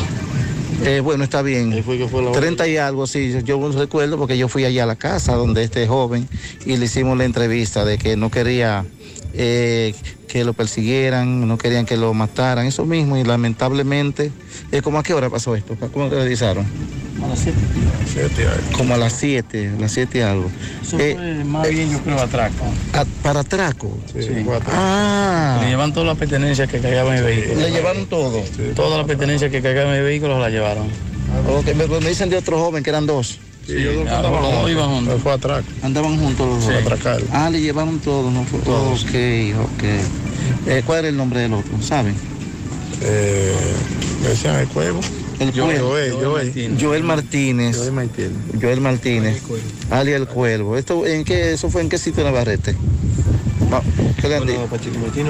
Eh, 0.85 1.01
bueno, 1.01 1.25
está 1.25 1.43
bien. 1.43 1.85
30 2.33 2.69
y 2.69 2.77
algo, 2.79 3.07
sí. 3.07 3.35
Yo 3.45 3.71
recuerdo 3.73 4.17
porque 4.17 4.39
yo 4.39 4.49
fui 4.49 4.65
allá 4.65 4.85
a 4.85 4.87
la 4.87 4.97
casa 4.97 5.35
donde 5.35 5.63
este 5.63 5.87
joven 5.87 6.27
y 6.65 6.77
le 6.77 6.87
hicimos 6.87 7.19
la 7.19 7.25
entrevista 7.25 7.85
de 7.85 7.99
que 7.99 8.17
no 8.17 8.31
quería 8.31 8.87
eh, 9.35 9.95
que 10.27 10.45
lo 10.45 10.55
persiguieran, 10.55 11.47
no 11.47 11.59
querían 11.59 11.85
que 11.85 11.97
lo 11.97 12.15
mataran, 12.15 12.67
eso 12.67 12.87
mismo. 12.87 13.19
Y 13.19 13.25
lamentablemente, 13.25 14.33
eh, 14.73 14.81
¿cómo 14.81 14.99
a 14.99 15.03
qué 15.03 15.13
hora 15.13 15.29
pasó 15.29 15.55
esto? 15.55 15.77
¿Cómo 15.93 16.09
te 16.09 16.15
realizaron? 16.15 16.65
A 17.31 17.33
las 17.33 17.39
7. 18.13 18.47
Como 18.77 18.95
a 18.95 18.97
las 18.97 19.13
7, 19.13 19.71
las 19.79 19.93
7 19.93 20.19
y 20.19 20.21
algo. 20.23 20.51
Eso 20.83 20.99
Eh, 20.99 21.15
fue 21.15 21.45
más 21.45 21.69
bien, 21.69 21.91
yo 21.93 21.99
creo, 22.01 22.19
atraco. 22.21 22.65
a- 22.93 23.05
¿Para 23.23 23.41
atraco? 23.41 23.97
Sí, 24.13 24.27
Ah. 24.73 25.61
Le 25.63 25.69
llevan 25.71 25.93
todas 25.93 26.09
las 26.09 26.19
pertenencias 26.19 26.69
que 26.69 26.81
cargaban 26.81 27.13
en 27.13 27.19
el 27.19 27.25
vehículo. 27.25 27.61
¿Le 27.61 27.71
llevaron 27.71 28.07
todo? 28.07 28.43
Todas 28.75 28.99
las 28.99 29.07
pertenencias 29.07 29.51
que 29.51 29.63
cargaban 29.63 29.93
en 29.93 29.99
el 30.01 30.05
vehículo 30.05 30.39
las 30.41 30.51
llevaron. 30.51 30.89
Ok, 31.49 31.67
me, 31.77 31.87
me 31.87 32.09
dicen 32.09 32.29
de 32.31 32.37
otro 32.39 32.59
joven 32.59 32.83
que 32.83 32.91
eran 32.91 33.07
dos. 33.07 33.39
Sí, 33.67 33.75
los 33.75 33.95
dos 33.95 34.09
andaban 34.09 34.43
juntos. 34.43 34.71
iban 34.71 34.89
juntos. 34.91 35.23
Fue 35.23 35.33
atraco. 35.33 35.65
Andaban 35.83 36.19
juntos 36.19 36.47
los 36.49 36.65
dos. 36.65 36.75
Sí. 36.75 36.81
Atracar. 36.81 37.21
Ah, 37.31 37.49
le 37.51 37.61
llevaron 37.61 38.01
todo, 38.01 38.31
¿no? 38.31 38.43
Fue- 38.45 38.59
Todos. 38.61 39.05
Ok, 39.05 39.11
ok. 39.11 39.85
Eh, 40.67 40.83
¿Cuál 40.85 40.99
era 41.01 41.09
el 41.09 41.17
nombre 41.17 41.41
del 41.41 41.53
otro? 41.53 41.81
¿Saben? 41.81 42.15
Eh, 43.03 43.55
me 44.23 44.29
decían 44.31 44.57
el 44.57 44.67
cuevo. 44.69 45.01
El 45.41 45.53
Joel, 45.53 45.81
Cuervo. 45.81 45.89
Joel, 45.89 46.13
Joel. 46.53 46.77
Joel 46.81 47.03
Martínez. 47.03 47.77
Joel 47.79 47.93
Martínez. 47.93 48.33
Joel 48.61 48.81
Martínez. 48.81 49.43
Ali 49.91 50.13
el 50.13 50.27
Cuervo. 50.27 50.77
¿Esto, 50.77 51.07
en 51.07 51.25
qué, 51.25 51.53
¿Eso 51.55 51.71
fue 51.71 51.81
en 51.81 51.89
qué 51.89 51.99
sitio 51.99 52.23
Navarrete? 52.23 52.77
Va, 53.73 53.83
¿Qué 54.21 54.29
le 54.29 54.37
han 54.37 54.47
dicho? 54.47 54.67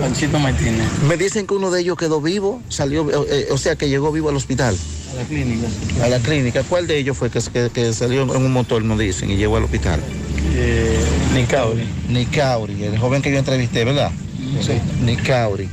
Panchito 0.00 0.38
Martínez. 0.40 0.86
Me 1.06 1.16
dicen 1.16 1.46
que 1.46 1.54
uno 1.54 1.70
de 1.70 1.82
ellos 1.82 1.96
quedó 1.96 2.20
vivo, 2.20 2.60
salió, 2.68 3.06
eh, 3.30 3.46
o 3.50 3.58
sea, 3.58 3.76
que 3.76 3.88
llegó 3.88 4.10
vivo 4.12 4.30
al 4.30 4.36
hospital. 4.36 4.76
A 5.12 5.14
la 5.16 5.24
clínica. 5.24 5.68
A 6.02 6.08
la 6.08 6.18
clínica. 6.18 6.62
¿Cuál 6.64 6.86
de 6.86 6.98
ellos 6.98 7.16
fue 7.16 7.30
que, 7.30 7.40
que- 7.52 7.70
que 7.70 7.92
salió 7.92 8.22
en 8.22 8.30
un 8.30 8.52
motor, 8.52 8.82
nos 8.82 8.98
dicen, 8.98 9.30
y 9.30 9.36
llegó 9.36 9.58
al 9.58 9.64
hospital? 9.64 10.00
Eh, 10.56 10.98
Nicauri. 11.34 11.84
Nicauri, 12.08 12.82
el 12.84 12.98
joven 12.98 13.22
que 13.22 13.30
yo 13.30 13.38
entrevisté, 13.38 13.84
¿verdad? 13.84 14.10
Sí. 14.60 14.72
Nicauri. 15.04 15.68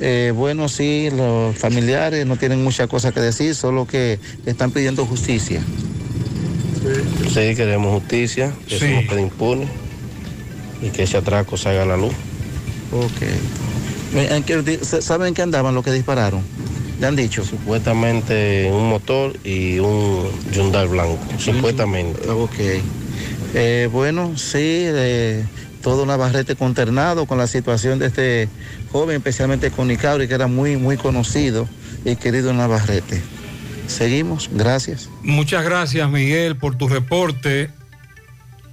Eh, 0.00 0.32
bueno, 0.34 0.68
sí, 0.68 1.08
los 1.10 1.56
familiares 1.56 2.24
no 2.26 2.36
tienen 2.36 2.62
mucha 2.62 2.86
cosa 2.86 3.10
que 3.12 3.20
decir, 3.20 3.54
solo 3.54 3.86
que 3.86 4.18
están 4.46 4.70
pidiendo 4.70 5.04
justicia. 5.06 5.60
Sí, 7.28 7.54
queremos 7.56 7.92
justicia, 8.00 8.54
que 8.68 8.78
Sí. 8.78 8.84
eso 8.86 9.02
no 9.02 9.08
quede 9.08 9.22
impune 9.22 9.66
y 10.82 10.90
que 10.90 11.02
ese 11.02 11.16
atraco 11.16 11.56
salga 11.56 11.82
a 11.82 11.86
la 11.86 11.96
luz. 11.96 12.12
Ok. 12.92 14.16
¿En 14.16 14.42
qué 14.44 14.62
di- 14.62 14.78
¿Saben 14.82 15.34
qué 15.34 15.42
andaban 15.42 15.74
los 15.74 15.84
que 15.84 15.92
dispararon? 15.92 16.42
¿Le 17.00 17.06
han 17.06 17.16
dicho? 17.16 17.44
Supuestamente 17.44 18.68
un 18.72 18.88
motor 18.88 19.36
y 19.44 19.78
un 19.78 20.28
Hyundai 20.52 20.86
blanco, 20.88 21.18
supuestamente. 21.38 22.28
Ok. 22.28 22.54
Eh, 23.54 23.88
bueno, 23.92 24.36
sí, 24.36 24.58
eh, 24.62 25.44
todo 25.82 26.06
Navarrete 26.06 26.56
consternado 26.56 27.26
con 27.26 27.38
la 27.38 27.46
situación 27.46 27.98
de 27.98 28.06
este 28.06 28.48
joven, 28.92 29.16
especialmente 29.16 29.70
con 29.70 29.88
Nicauri, 29.88 30.28
que 30.28 30.34
era 30.34 30.46
muy, 30.46 30.76
muy 30.76 30.96
conocido 30.96 31.68
y 32.04 32.16
querido 32.16 32.50
en 32.50 32.58
Navarrete. 32.58 33.22
Seguimos, 33.86 34.50
gracias. 34.52 35.08
Muchas 35.22 35.64
gracias, 35.64 36.08
Miguel, 36.10 36.56
por 36.56 36.76
tu 36.76 36.88
reporte. 36.88 37.70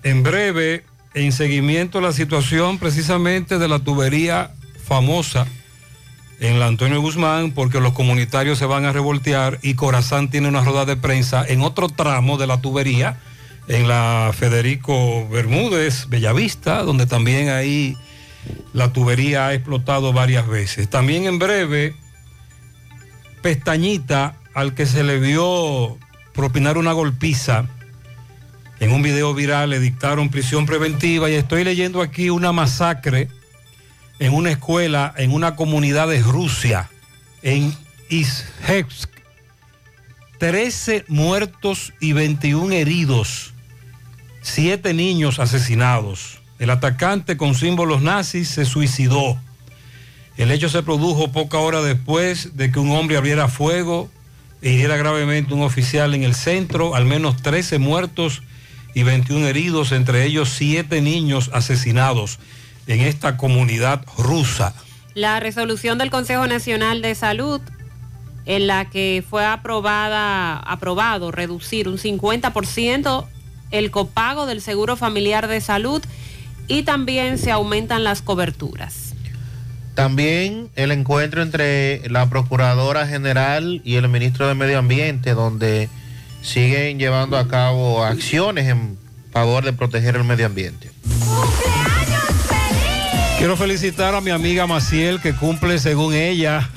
En 0.03 0.23
breve, 0.23 0.83
en 1.13 1.31
seguimiento 1.31 1.99
a 1.99 2.01
la 2.01 2.11
situación 2.11 2.77
precisamente 2.77 3.57
de 3.57 3.67
la 3.67 3.79
tubería 3.79 4.51
famosa 4.83 5.47
en 6.39 6.59
la 6.59 6.67
Antonio 6.67 7.01
Guzmán, 7.01 7.51
porque 7.51 7.79
los 7.79 7.93
comunitarios 7.93 8.57
se 8.59 8.65
van 8.65 8.85
a 8.85 8.91
revoltear 8.91 9.59
y 9.61 9.75
Corazán 9.75 10.29
tiene 10.29 10.49
una 10.49 10.61
rueda 10.61 10.85
de 10.85 10.97
prensa 10.97 11.45
en 11.47 11.61
otro 11.61 11.87
tramo 11.87 12.37
de 12.37 12.47
la 12.47 12.61
tubería, 12.61 13.17
en 13.67 13.87
la 13.87 14.31
Federico 14.37 15.27
Bermúdez, 15.29 16.07
Bellavista, 16.09 16.83
donde 16.83 17.05
también 17.05 17.49
ahí 17.49 17.97
la 18.73 18.93
tubería 18.93 19.47
ha 19.47 19.53
explotado 19.53 20.13
varias 20.13 20.47
veces. 20.47 20.89
También 20.89 21.25
en 21.25 21.39
breve, 21.39 21.95
Pestañita, 23.41 24.37
al 24.53 24.73
que 24.73 24.85
se 24.85 25.03
le 25.03 25.19
vio 25.19 25.97
propinar 26.33 26.77
una 26.77 26.93
golpiza, 26.93 27.65
en 28.79 28.91
un 28.91 29.01
video 29.01 29.33
viral 29.33 29.69
le 29.69 29.79
dictaron 29.79 30.29
prisión 30.29 30.65
preventiva 30.65 31.29
y 31.29 31.35
estoy 31.35 31.63
leyendo 31.63 32.01
aquí 32.01 32.29
una 32.29 32.51
masacre 32.51 33.29
en 34.19 34.33
una 34.33 34.51
escuela 34.51 35.13
en 35.17 35.33
una 35.33 35.55
comunidad 35.55 36.07
de 36.07 36.21
Rusia, 36.21 36.89
en 37.41 37.75
Izhevsk. 38.09 39.09
13 40.39 41.05
muertos 41.07 41.93
y 41.99 42.11
21 42.11 42.73
heridos, 42.73 43.54
7 44.45 44.93
niños 44.93 45.39
asesinados. 45.39 46.39
El 46.59 46.69
atacante 46.69 47.35
con 47.35 47.55
símbolos 47.55 48.03
nazis 48.03 48.47
se 48.47 48.63
suicidó. 48.65 49.37
El 50.37 50.51
hecho 50.51 50.69
se 50.69 50.83
produjo 50.83 51.31
poca 51.31 51.57
hora 51.57 51.81
después 51.81 52.55
de 52.55 52.71
que 52.71 52.79
un 52.79 52.91
hombre 52.91 53.17
abriera 53.17 53.47
fuego 53.47 54.09
e 54.61 54.71
hiriera 54.71 54.97
gravemente 54.97 55.53
un 55.53 55.63
oficial 55.63 56.13
en 56.13 56.23
el 56.23 56.35
centro, 56.35 56.95
al 56.95 57.05
menos 57.05 57.41
13 57.41 57.79
muertos 57.79 58.43
y 58.93 59.01
21 59.01 59.47
heridos, 59.47 59.91
entre 59.91 60.25
ellos 60.25 60.49
7 60.49 61.01
niños 61.01 61.49
asesinados 61.51 62.37
en 62.85 63.01
esta 63.01 63.37
comunidad 63.37 64.05
rusa. 64.15 64.75
La 65.15 65.39
resolución 65.39 65.97
del 65.97 66.11
Consejo 66.11 66.45
Nacional 66.45 67.01
de 67.01 67.15
Salud 67.15 67.61
en 68.45 68.67
la 68.67 68.91
que 68.91 69.23
fue 69.27 69.43
aprobada, 69.43 70.59
aprobado 70.59 71.31
reducir 71.31 71.89
un 71.89 71.97
50% 71.97 73.25
el 73.71 73.91
copago 73.91 74.45
del 74.45 74.61
Seguro 74.61 74.95
Familiar 74.95 75.47
de 75.47 75.61
Salud 75.61 76.01
y 76.67 76.83
también 76.83 77.37
se 77.37 77.51
aumentan 77.51 78.03
las 78.03 78.21
coberturas. 78.21 79.13
También 79.93 80.69
el 80.75 80.91
encuentro 80.91 81.41
entre 81.41 82.07
la 82.09 82.29
Procuradora 82.29 83.07
General 83.07 83.81
y 83.85 83.95
el 83.95 84.09
Ministro 84.09 84.47
de 84.47 84.53
Medio 84.53 84.79
Ambiente, 84.79 85.33
donde 85.33 85.89
siguen 86.41 86.99
llevando 86.99 87.37
a 87.37 87.47
cabo 87.47 88.03
acciones 88.03 88.67
en 88.67 88.97
favor 89.31 89.63
de 89.63 89.73
proteger 89.73 90.15
el 90.15 90.23
medio 90.23 90.45
ambiente. 90.45 90.91
Quiero 93.37 93.57
felicitar 93.57 94.15
a 94.15 94.21
mi 94.21 94.31
amiga 94.31 94.65
Maciel 94.67 95.19
que 95.21 95.33
cumple 95.33 95.77
según 95.79 96.13
ella 96.13 96.69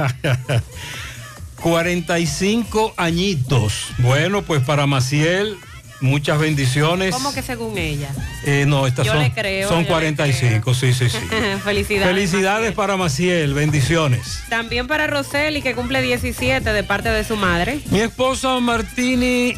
45 1.62 2.94
añitos. 2.96 3.88
Bueno, 3.98 4.42
pues 4.42 4.62
para 4.62 4.86
Maciel 4.86 5.56
muchas 6.00 6.38
bendiciones. 6.38 7.14
¿Cómo 7.14 7.32
que 7.32 7.42
según 7.42 7.78
ella? 7.78 8.08
Eh, 8.44 8.64
no, 8.66 8.86
estas 8.86 9.06
Yo 9.06 9.12
son, 9.12 9.22
le 9.22 9.32
creo, 9.32 9.68
son 9.68 9.78
yo 9.78 9.82
le 9.82 9.88
45, 9.88 10.74
sí, 10.74 10.92
sí, 10.92 11.08
sí. 11.10 11.18
Felicidades. 11.64 12.14
Felicidades 12.14 12.72
para 12.72 12.96
Maciel, 12.96 13.54
bendiciones. 13.54 14.40
También 14.48 14.86
para 14.86 15.06
Roseli, 15.06 15.62
que 15.62 15.74
cumple 15.74 16.02
17 16.02 16.72
de 16.72 16.84
parte 16.84 17.08
de 17.10 17.24
su 17.24 17.36
madre. 17.36 17.80
Mi 17.90 18.00
esposa 18.00 18.58
Martini 18.60 19.54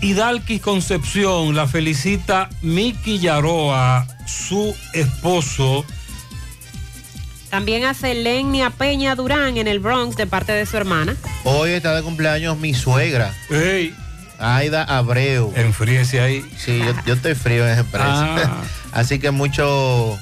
Hidalquis 0.00 0.60
Concepción 0.60 1.54
la 1.54 1.66
felicita 1.66 2.50
Miki 2.62 3.18
Yaroa, 3.18 4.06
su 4.26 4.76
esposo. 4.92 5.84
También 7.50 7.84
a 7.84 7.94
Selenia 7.94 8.70
Peña 8.70 9.14
Durán 9.14 9.56
en 9.56 9.68
el 9.68 9.78
Bronx 9.78 10.16
de 10.16 10.26
parte 10.26 10.52
de 10.52 10.66
su 10.66 10.76
hermana. 10.76 11.16
Hoy 11.44 11.70
está 11.70 11.94
de 11.94 12.02
cumpleaños 12.02 12.58
mi 12.58 12.74
suegra. 12.74 13.32
Aida 14.38 14.82
Abreu. 14.84 15.52
Enfríese 15.56 16.20
ahí. 16.20 16.44
Sí, 16.58 16.78
yo, 16.78 16.94
yo 17.06 17.14
estoy 17.14 17.34
frío 17.34 17.64
en 17.64 17.72
esa 17.72 17.80
empresa. 17.80 18.36
Ah. 18.36 18.62
Así 18.92 19.18
que 19.18 19.30
mucho, 19.30 20.18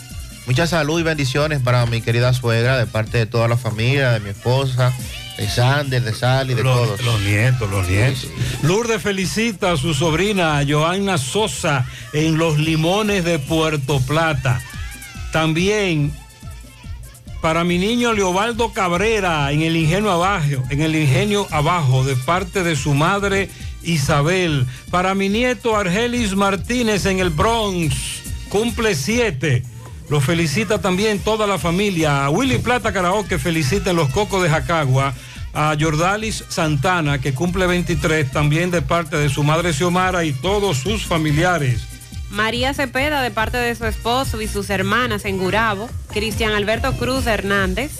mucha 0.46 0.66
salud 0.66 1.00
y 1.00 1.02
bendiciones 1.02 1.60
para 1.60 1.86
mi 1.86 2.00
querida 2.00 2.32
suegra 2.32 2.78
de 2.78 2.86
parte 2.86 3.18
de 3.18 3.26
toda 3.26 3.48
la 3.48 3.56
familia, 3.56 4.10
de 4.10 4.20
mi 4.20 4.30
esposa, 4.30 4.92
de 5.38 5.48
Sander, 5.48 6.02
de 6.02 6.12
Sally, 6.14 6.54
de 6.54 6.62
Los, 6.62 6.76
todos. 6.76 7.04
los 7.04 7.20
nietos, 7.20 7.70
los 7.70 7.88
nietos. 7.88 8.28
Lourdes 8.62 9.02
felicita 9.02 9.72
a 9.72 9.76
su 9.76 9.94
sobrina 9.94 10.62
Joanna 10.68 11.18
Sosa 11.18 11.86
en 12.12 12.36
Los 12.38 12.58
Limones 12.58 13.24
de 13.24 13.38
Puerto 13.38 14.00
Plata. 14.00 14.60
También 15.32 16.12
para 17.44 17.62
mi 17.62 17.76
niño 17.76 18.14
Leobaldo 18.14 18.72
Cabrera 18.72 19.52
en 19.52 19.60
el 19.60 19.76
ingenio 19.76 20.10
abajo, 20.10 20.64
en 20.70 20.80
el 20.80 20.96
ingenio 20.96 21.46
abajo, 21.50 22.02
de 22.02 22.16
parte 22.16 22.62
de 22.62 22.74
su 22.74 22.94
madre 22.94 23.50
Isabel. 23.84 24.66
Para 24.90 25.14
mi 25.14 25.28
nieto 25.28 25.76
Argelis 25.76 26.34
Martínez 26.34 27.06
en 27.06 27.18
el 27.18 27.30
Bronx, 27.30 27.94
cumple 28.48 28.94
siete. 28.94 29.62
Lo 30.08 30.20
felicita 30.20 30.80
también 30.80 31.18
toda 31.18 31.46
la 31.46 31.58
familia. 31.58 32.24
A 32.24 32.30
Willy 32.30 32.58
Plata 32.58 32.92
Karaoke 32.92 33.38
felicita 33.38 33.90
en 33.90 33.96
los 33.96 34.10
Cocos 34.10 34.42
de 34.42 34.50
Jacagua. 34.50 35.14
A 35.54 35.76
Jordalis 35.78 36.44
Santana, 36.48 37.20
que 37.20 37.32
cumple 37.32 37.66
23, 37.66 38.30
también 38.30 38.72
de 38.72 38.82
parte 38.82 39.16
de 39.16 39.28
su 39.28 39.44
madre 39.44 39.72
Xiomara 39.72 40.24
y 40.24 40.32
todos 40.32 40.78
sus 40.78 41.04
familiares. 41.04 41.86
María 42.30 42.74
Cepeda 42.74 43.22
de 43.22 43.30
parte 43.30 43.56
de 43.58 43.74
su 43.76 43.86
esposo 43.86 44.40
y 44.40 44.48
sus 44.48 44.68
hermanas 44.68 45.24
en 45.24 45.38
Gurabo. 45.38 45.88
Cristian 46.12 46.52
Alberto 46.52 46.92
Cruz 46.94 47.26
Hernández. 47.26 47.92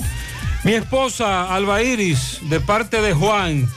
Mi 0.65 0.73
esposa 0.73 1.55
Alba 1.55 1.83
Iris, 1.83 2.39
de 2.43 2.59
parte 2.59 3.01
de 3.01 3.13
Juan, 3.13 3.69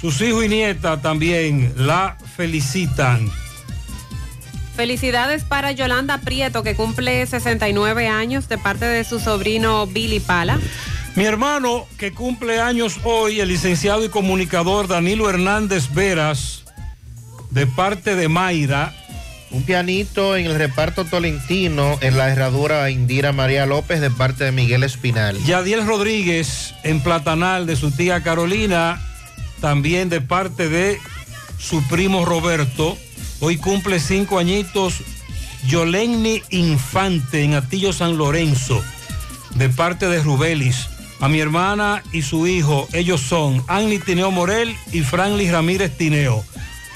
sus 0.00 0.20
hijos 0.22 0.44
y 0.44 0.48
nieta 0.48 1.00
también 1.00 1.72
la 1.76 2.16
felicitan. 2.36 3.30
Felicidades 4.74 5.44
para 5.44 5.72
Yolanda 5.72 6.18
Prieto, 6.18 6.62
que 6.62 6.74
cumple 6.74 7.26
69 7.26 8.08
años 8.08 8.48
de 8.48 8.56
parte 8.56 8.86
de 8.86 9.04
su 9.04 9.20
sobrino 9.20 9.86
Billy 9.86 10.20
Pala. 10.20 10.58
Mi 11.16 11.24
hermano, 11.24 11.86
que 11.98 12.12
cumple 12.12 12.60
años 12.60 13.00
hoy, 13.04 13.40
el 13.40 13.48
licenciado 13.48 14.04
y 14.04 14.08
comunicador 14.08 14.88
Danilo 14.88 15.28
Hernández 15.28 15.92
Veras, 15.92 16.64
de 17.50 17.66
parte 17.66 18.14
de 18.14 18.28
Mayra. 18.28 18.94
Un 19.50 19.64
pianito 19.64 20.36
en 20.36 20.46
el 20.46 20.54
reparto 20.54 21.04
tolentino 21.04 21.98
en 22.00 22.16
la 22.16 22.30
herradura 22.30 22.88
Indira 22.88 23.32
María 23.32 23.66
López 23.66 24.00
de 24.00 24.10
parte 24.10 24.44
de 24.44 24.52
Miguel 24.52 24.84
Espinal. 24.84 25.36
Yadiel 25.44 25.84
Rodríguez 25.84 26.72
en 26.84 27.02
Platanal 27.02 27.66
de 27.66 27.74
su 27.74 27.90
tía 27.90 28.22
Carolina, 28.22 29.02
también 29.60 30.08
de 30.08 30.20
parte 30.20 30.68
de 30.68 30.98
su 31.58 31.82
primo 31.88 32.24
Roberto. 32.24 32.96
Hoy 33.40 33.56
cumple 33.56 34.00
cinco 34.00 34.38
añitos 34.38 35.02
Yolenni 35.66 36.42
Infante 36.50 37.42
en 37.42 37.54
Atillo 37.54 37.92
San 37.92 38.16
Lorenzo, 38.16 38.82
de 39.54 39.68
parte 39.68 40.08
de 40.08 40.22
Rubelis. 40.22 40.88
A 41.20 41.28
mi 41.28 41.40
hermana 41.40 42.02
y 42.12 42.22
su 42.22 42.46
hijo, 42.46 42.88
ellos 42.92 43.20
son 43.20 43.62
Annie 43.68 43.98
Tineo 43.98 44.30
Morel 44.30 44.74
y 44.90 45.02
Franlis 45.02 45.52
Ramírez 45.52 45.96
Tineo. 45.96 46.44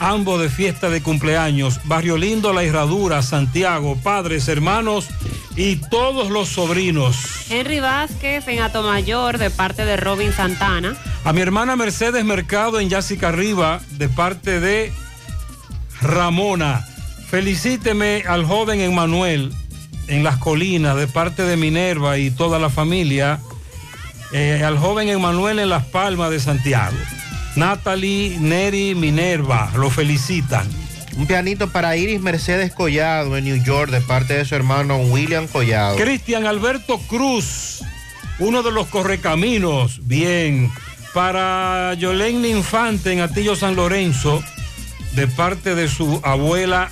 Ambos 0.00 0.40
de 0.40 0.48
fiesta 0.48 0.90
de 0.90 1.02
cumpleaños. 1.02 1.80
Barrio 1.84 2.16
Lindo, 2.16 2.52
La 2.52 2.62
Herradura, 2.62 3.22
Santiago, 3.22 3.96
padres, 4.02 4.48
hermanos 4.48 5.08
y 5.56 5.76
todos 5.76 6.30
los 6.30 6.48
sobrinos. 6.48 7.16
Henry 7.48 7.80
Vázquez 7.80 8.48
en 8.48 8.60
Atomayor 8.60 9.38
de 9.38 9.50
parte 9.50 9.84
de 9.84 9.96
Robin 9.96 10.32
Santana. 10.32 10.96
A 11.24 11.32
mi 11.32 11.40
hermana 11.40 11.74
Mercedes 11.74 12.22
Mercado 12.22 12.80
en 12.80 12.90
Yásica 12.90 13.28
Arriba, 13.28 13.80
de 13.92 14.10
parte 14.10 14.60
de 14.60 14.92
Ramona. 16.02 16.86
Felicíteme 17.28 18.24
al 18.28 18.44
joven 18.44 18.82
Emanuel 18.82 19.51
en 20.06 20.22
Las 20.22 20.36
Colinas, 20.36 20.96
de 20.96 21.06
parte 21.06 21.44
de 21.44 21.56
Minerva 21.56 22.18
y 22.18 22.30
toda 22.30 22.59
la 22.59 22.68
familia. 22.68 23.40
Eh, 24.32 24.62
al 24.62 24.76
joven 24.76 25.09
Emanuel 25.09 25.60
en 25.60 25.70
Las 25.70 25.86
Palmas 25.86 26.30
de 26.30 26.40
Santiago. 26.40 26.96
Natalie, 27.56 28.36
Neri, 28.38 28.94
Minerva, 28.94 29.72
lo 29.76 29.88
felicitan. 29.88 30.68
Un 31.16 31.26
pianito 31.26 31.70
para 31.70 31.96
Iris 31.96 32.20
Mercedes 32.20 32.70
Collado 32.72 33.38
en 33.38 33.44
New 33.44 33.64
York 33.64 33.90
de 33.90 34.02
parte 34.02 34.34
de 34.34 34.44
su 34.44 34.56
hermano 34.56 34.98
William 34.98 35.46
Collado. 35.46 35.96
Cristian 35.96 36.46
Alberto 36.46 36.98
Cruz, 36.98 37.82
uno 38.40 38.62
de 38.62 38.72
los 38.72 38.88
correcaminos, 38.88 40.06
bien. 40.06 40.70
Para 41.14 41.94
Yolene 41.94 42.48
Infante 42.48 43.12
en 43.12 43.20
Atillo 43.20 43.54
San 43.54 43.76
Lorenzo, 43.76 44.42
de 45.12 45.28
parte 45.28 45.76
de 45.76 45.88
su 45.88 46.20
abuela 46.24 46.90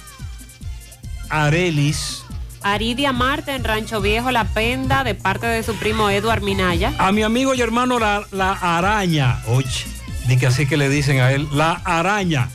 Arelis. 1.28 2.24
Aridia 2.62 3.12
Marta 3.12 3.56
en 3.56 3.64
Rancho 3.64 4.00
Viejo 4.00 4.30
La 4.30 4.44
Penda 4.44 5.02
de 5.02 5.16
parte 5.16 5.46
de 5.46 5.64
su 5.64 5.74
primo 5.74 6.08
Eduard 6.08 6.40
Minaya. 6.40 6.94
A 6.98 7.10
mi 7.10 7.24
amigo 7.24 7.52
y 7.54 7.60
hermano 7.62 7.98
La, 7.98 8.24
la 8.30 8.52
Araña, 8.52 9.40
oye, 9.48 9.86
di 10.28 10.36
que 10.36 10.46
así 10.46 10.66
que 10.66 10.76
le 10.76 10.88
dicen 10.88 11.20
a 11.20 11.32
él, 11.32 11.48
La 11.52 11.80
Araña. 11.84 12.48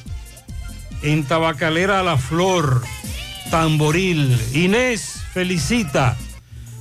En 1.01 1.25
Tabacalera 1.25 2.01
La 2.01 2.17
Flor, 2.17 2.81
Tamboril. 3.51 4.41
Inés 4.53 5.21
felicita 5.33 6.15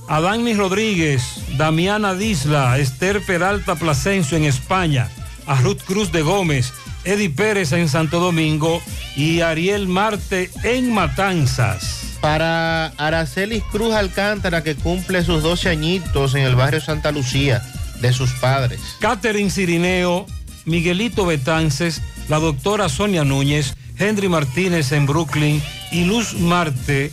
a 0.07 0.21
Dani 0.21 0.53
Rodríguez, 0.53 1.41
Damiana 1.57 2.13
Disla, 2.13 2.77
Esther 2.77 3.21
Peralta 3.25 3.75
Plasencio 3.75 4.37
en 4.37 4.45
España, 4.45 5.09
a 5.45 5.55
Ruth 5.61 5.81
Cruz 5.85 6.11
de 6.11 6.21
Gómez, 6.21 6.73
Eddie 7.03 7.29
Pérez 7.29 7.71
en 7.71 7.89
Santo 7.89 8.19
Domingo 8.19 8.81
y 9.15 9.41
Ariel 9.41 9.87
Marte 9.87 10.49
en 10.63 10.93
Matanzas. 10.93 12.17
Para 12.21 12.87
Aracelis 12.97 13.63
Cruz 13.71 13.93
Alcántara, 13.93 14.63
que 14.63 14.75
cumple 14.75 15.23
sus 15.23 15.43
12 15.43 15.69
añitos 15.69 16.35
en 16.35 16.43
el 16.43 16.55
barrio 16.55 16.81
Santa 16.81 17.11
Lucía, 17.11 17.61
de 18.01 18.13
sus 18.13 18.31
padres. 18.33 18.79
Catherine 18.99 19.51
Cirineo, 19.51 20.25
Miguelito 20.65 21.25
Betances, 21.25 22.01
la 22.29 22.39
doctora 22.39 22.89
Sonia 22.89 23.23
Núñez, 23.23 23.75
Henry 23.97 24.29
Martínez 24.29 24.91
en 24.91 25.05
Brooklyn 25.05 25.61
y 25.91 26.05
Luz 26.05 26.33
Marte, 26.33 27.11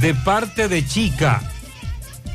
de 0.00 0.14
parte 0.14 0.68
de 0.68 0.86
Chica. 0.86 1.42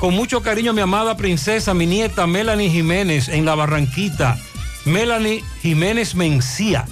Con 0.03 0.15
mucho 0.15 0.41
cariño, 0.41 0.73
mi 0.73 0.81
amada 0.81 1.15
princesa, 1.15 1.73
mi 1.73 1.85
nieta 1.85 2.27
Melanie 2.27 2.69
Jiménez 2.69 3.29
en 3.29 3.45
La 3.45 3.55
Barranquita. 3.55 4.37
Melanie 4.83 5.41
Jiménez 5.61 6.13
Mencía, 6.13 6.85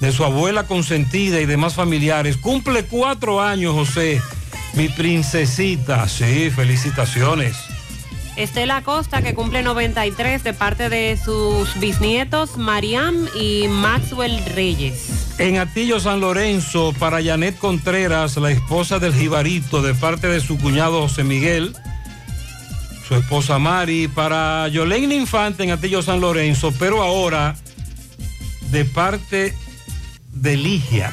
de 0.00 0.10
su 0.12 0.24
abuela 0.24 0.66
consentida 0.66 1.42
y 1.42 1.44
demás 1.44 1.74
familiares. 1.74 2.38
Cumple 2.38 2.84
cuatro 2.84 3.42
años, 3.42 3.74
José. 3.74 4.22
Mi 4.72 4.88
princesita, 4.88 6.08
sí, 6.08 6.48
felicitaciones. 6.48 7.54
Estela 8.36 8.80
Costa, 8.80 9.20
que 9.20 9.34
cumple 9.34 9.62
93 9.62 10.42
de 10.42 10.54
parte 10.54 10.88
de 10.88 11.18
sus 11.22 11.78
bisnietos 11.80 12.56
Mariam 12.56 13.28
y 13.38 13.68
Maxwell 13.68 14.42
Reyes. 14.54 15.36
En 15.36 15.58
Atillo 15.58 16.00
San 16.00 16.20
Lorenzo, 16.20 16.94
para 16.98 17.22
Janet 17.22 17.58
Contreras, 17.58 18.38
la 18.38 18.50
esposa 18.50 18.98
del 18.98 19.12
Jibarito, 19.12 19.82
de 19.82 19.92
parte 19.92 20.28
de 20.28 20.40
su 20.40 20.56
cuñado 20.56 21.02
José 21.02 21.24
Miguel, 21.24 21.76
su 23.06 23.14
esposa 23.14 23.58
Mari, 23.58 24.08
para 24.08 24.68
Yolene 24.68 25.14
Infante 25.14 25.62
en 25.62 25.70
Atillo 25.70 26.02
San 26.02 26.20
Lorenzo, 26.20 26.72
pero 26.78 27.02
ahora 27.02 27.56
de 28.70 28.84
parte 28.84 29.54
de 30.32 30.56
Ligia. 30.56 31.12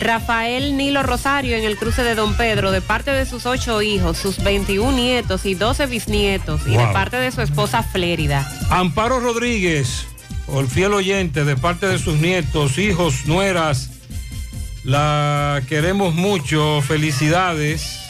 Rafael 0.00 0.76
Nilo 0.76 1.02
Rosario 1.02 1.56
en 1.56 1.64
el 1.64 1.76
cruce 1.76 2.02
de 2.02 2.14
Don 2.14 2.34
Pedro, 2.34 2.70
de 2.70 2.80
parte 2.80 3.12
de 3.12 3.26
sus 3.26 3.46
ocho 3.46 3.80
hijos, 3.80 4.18
sus 4.18 4.42
21 4.42 4.92
nietos 4.92 5.46
y 5.46 5.54
12 5.54 5.86
bisnietos, 5.86 6.62
y 6.66 6.76
de 6.76 6.86
parte 6.88 7.16
de 7.16 7.30
su 7.30 7.40
esposa 7.40 7.82
Flérida. 7.82 8.46
Amparo 8.70 9.20
Rodríguez, 9.20 10.06
o 10.46 10.60
el 10.60 10.68
fiel 10.68 10.92
oyente, 10.92 11.44
de 11.44 11.56
parte 11.56 11.86
de 11.86 11.98
sus 11.98 12.16
nietos, 12.16 12.76
hijos, 12.78 13.26
nueras, 13.26 13.90
la 14.82 15.62
queremos 15.68 16.14
mucho, 16.14 16.82
felicidades. 16.82 18.03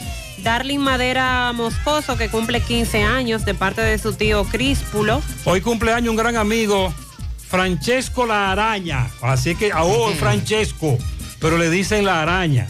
Darling 0.45 0.77
Madera 0.77 1.51
Moscoso, 1.53 2.19
que 2.19 2.29
cumple 2.29 2.61
15 2.61 3.01
años, 3.01 3.45
de 3.45 3.55
parte 3.55 3.81
de 3.81 3.97
su 3.97 4.13
tío 4.13 4.43
Críspulo. 4.43 5.23
Hoy 5.43 5.59
cumpleaños 5.59 6.11
un 6.11 6.15
gran 6.15 6.35
amigo, 6.35 6.93
Francesco 7.49 8.27
La 8.27 8.51
Araña. 8.51 9.07
Así 9.23 9.55
que, 9.55 9.71
oh, 9.73 10.11
Francesco. 10.11 10.99
pero 11.41 11.57
le 11.57 11.71
dicen 11.71 12.05
la 12.05 12.21
araña. 12.21 12.67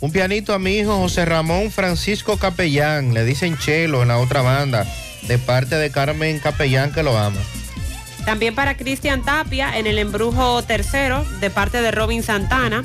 Un 0.00 0.10
pianito 0.10 0.54
a 0.54 0.58
mi 0.58 0.78
hijo 0.78 0.96
José 0.96 1.26
Ramón 1.26 1.70
Francisco 1.70 2.38
Capellán, 2.38 3.12
le 3.12 3.26
dicen 3.26 3.58
Chelo 3.58 4.00
en 4.00 4.08
la 4.08 4.16
otra 4.16 4.40
banda, 4.40 4.86
de 5.28 5.36
parte 5.36 5.76
de 5.76 5.90
Carmen 5.90 6.38
Capellán 6.38 6.92
que 6.92 7.02
lo 7.02 7.18
ama. 7.18 7.40
También 8.24 8.54
para 8.54 8.78
Cristian 8.78 9.22
Tapia 9.22 9.78
en 9.78 9.86
el 9.86 9.98
embrujo 9.98 10.62
tercero, 10.62 11.26
de 11.40 11.50
parte 11.50 11.82
de 11.82 11.90
Robin 11.90 12.22
Santana. 12.22 12.84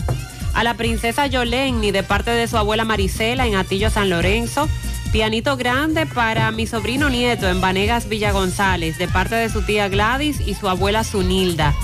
A 0.57 0.63
la 0.63 0.73
princesa 0.73 1.27
Yolenni, 1.27 1.91
de 1.91 2.01
parte 2.01 2.31
de 2.31 2.47
su 2.47 2.57
abuela 2.57 2.84
Marisela 2.84 3.45
en 3.45 3.53
Atillo 3.53 3.91
San 3.91 4.09
Lorenzo. 4.09 4.67
Pianito 5.11 5.55
grande 5.55 6.07
para 6.07 6.49
mi 6.49 6.65
sobrino 6.65 7.11
nieto 7.11 7.47
en 7.47 7.61
Vanegas 7.61 8.09
Villa 8.09 8.31
González, 8.31 8.97
de 8.97 9.07
parte 9.07 9.35
de 9.35 9.49
su 9.49 9.61
tía 9.61 9.88
Gladys 9.88 10.39
y 10.39 10.55
su 10.55 10.67
abuela 10.67 11.03
Zunilda. 11.03 11.75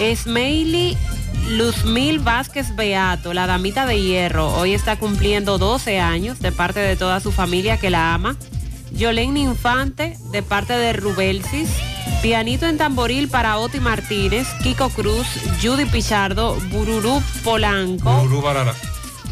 Esmeili 0.00 0.96
Luzmil 1.50 2.18
Vázquez 2.18 2.74
Beato, 2.74 3.34
la 3.34 3.46
damita 3.46 3.86
de 3.86 4.02
hierro, 4.02 4.52
hoy 4.52 4.74
está 4.74 4.96
cumpliendo 4.96 5.56
12 5.56 6.00
años, 6.00 6.40
de 6.40 6.50
parte 6.50 6.80
de 6.80 6.96
toda 6.96 7.20
su 7.20 7.30
familia 7.30 7.76
que 7.76 7.88
la 7.88 8.14
ama. 8.14 8.36
Yolén 8.98 9.36
Infante, 9.36 10.16
de 10.32 10.42
parte 10.42 10.72
de 10.72 10.92
Rubelsis. 10.92 11.70
Pianito 12.20 12.66
en 12.66 12.78
tamboril 12.78 13.28
para 13.28 13.58
Oti 13.58 13.78
Martínez, 13.78 14.48
Kiko 14.62 14.90
Cruz, 14.90 15.26
Judy 15.62 15.84
Pichardo, 15.84 16.56
Bururú 16.72 17.22
Polanco. 17.44 18.10
Burú 18.22 18.42
Barara. 18.42 18.74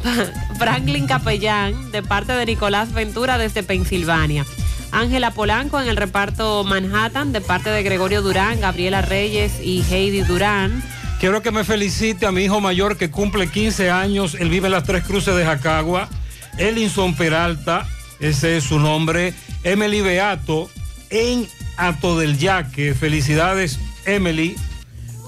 Franklin 0.58 1.08
Capellán, 1.08 1.90
de 1.90 2.02
parte 2.04 2.32
de 2.32 2.46
Nicolás 2.46 2.92
Ventura 2.92 3.38
desde 3.38 3.64
Pensilvania. 3.64 4.46
Ángela 4.92 5.32
Polanco 5.32 5.80
en 5.80 5.88
el 5.88 5.96
reparto 5.96 6.62
Manhattan, 6.62 7.32
de 7.32 7.40
parte 7.40 7.70
de 7.70 7.82
Gregorio 7.82 8.22
Durán, 8.22 8.60
Gabriela 8.60 9.02
Reyes 9.02 9.60
y 9.60 9.82
Heidi 9.90 10.22
Durán. 10.22 10.80
Quiero 11.18 11.42
que 11.42 11.50
me 11.50 11.64
felicite 11.64 12.24
a 12.26 12.30
mi 12.30 12.44
hijo 12.44 12.60
mayor 12.60 12.96
que 12.96 13.10
cumple 13.10 13.48
15 13.48 13.90
años. 13.90 14.36
Él 14.38 14.48
vive 14.48 14.66
en 14.66 14.72
las 14.72 14.84
Tres 14.84 15.02
Cruces 15.02 15.34
de 15.34 15.44
Jacagua. 15.44 16.08
Elinson 16.56 17.14
Peralta, 17.14 17.86
ese 18.20 18.56
es 18.56 18.64
su 18.64 18.78
nombre. 18.78 19.34
Emily 19.64 20.00
Beato 20.00 20.70
en 21.10 21.46
Ato 21.76 22.18
del 22.18 22.38
Yaque. 22.38 22.94
Felicidades, 22.94 23.78
Emily. 24.04 24.56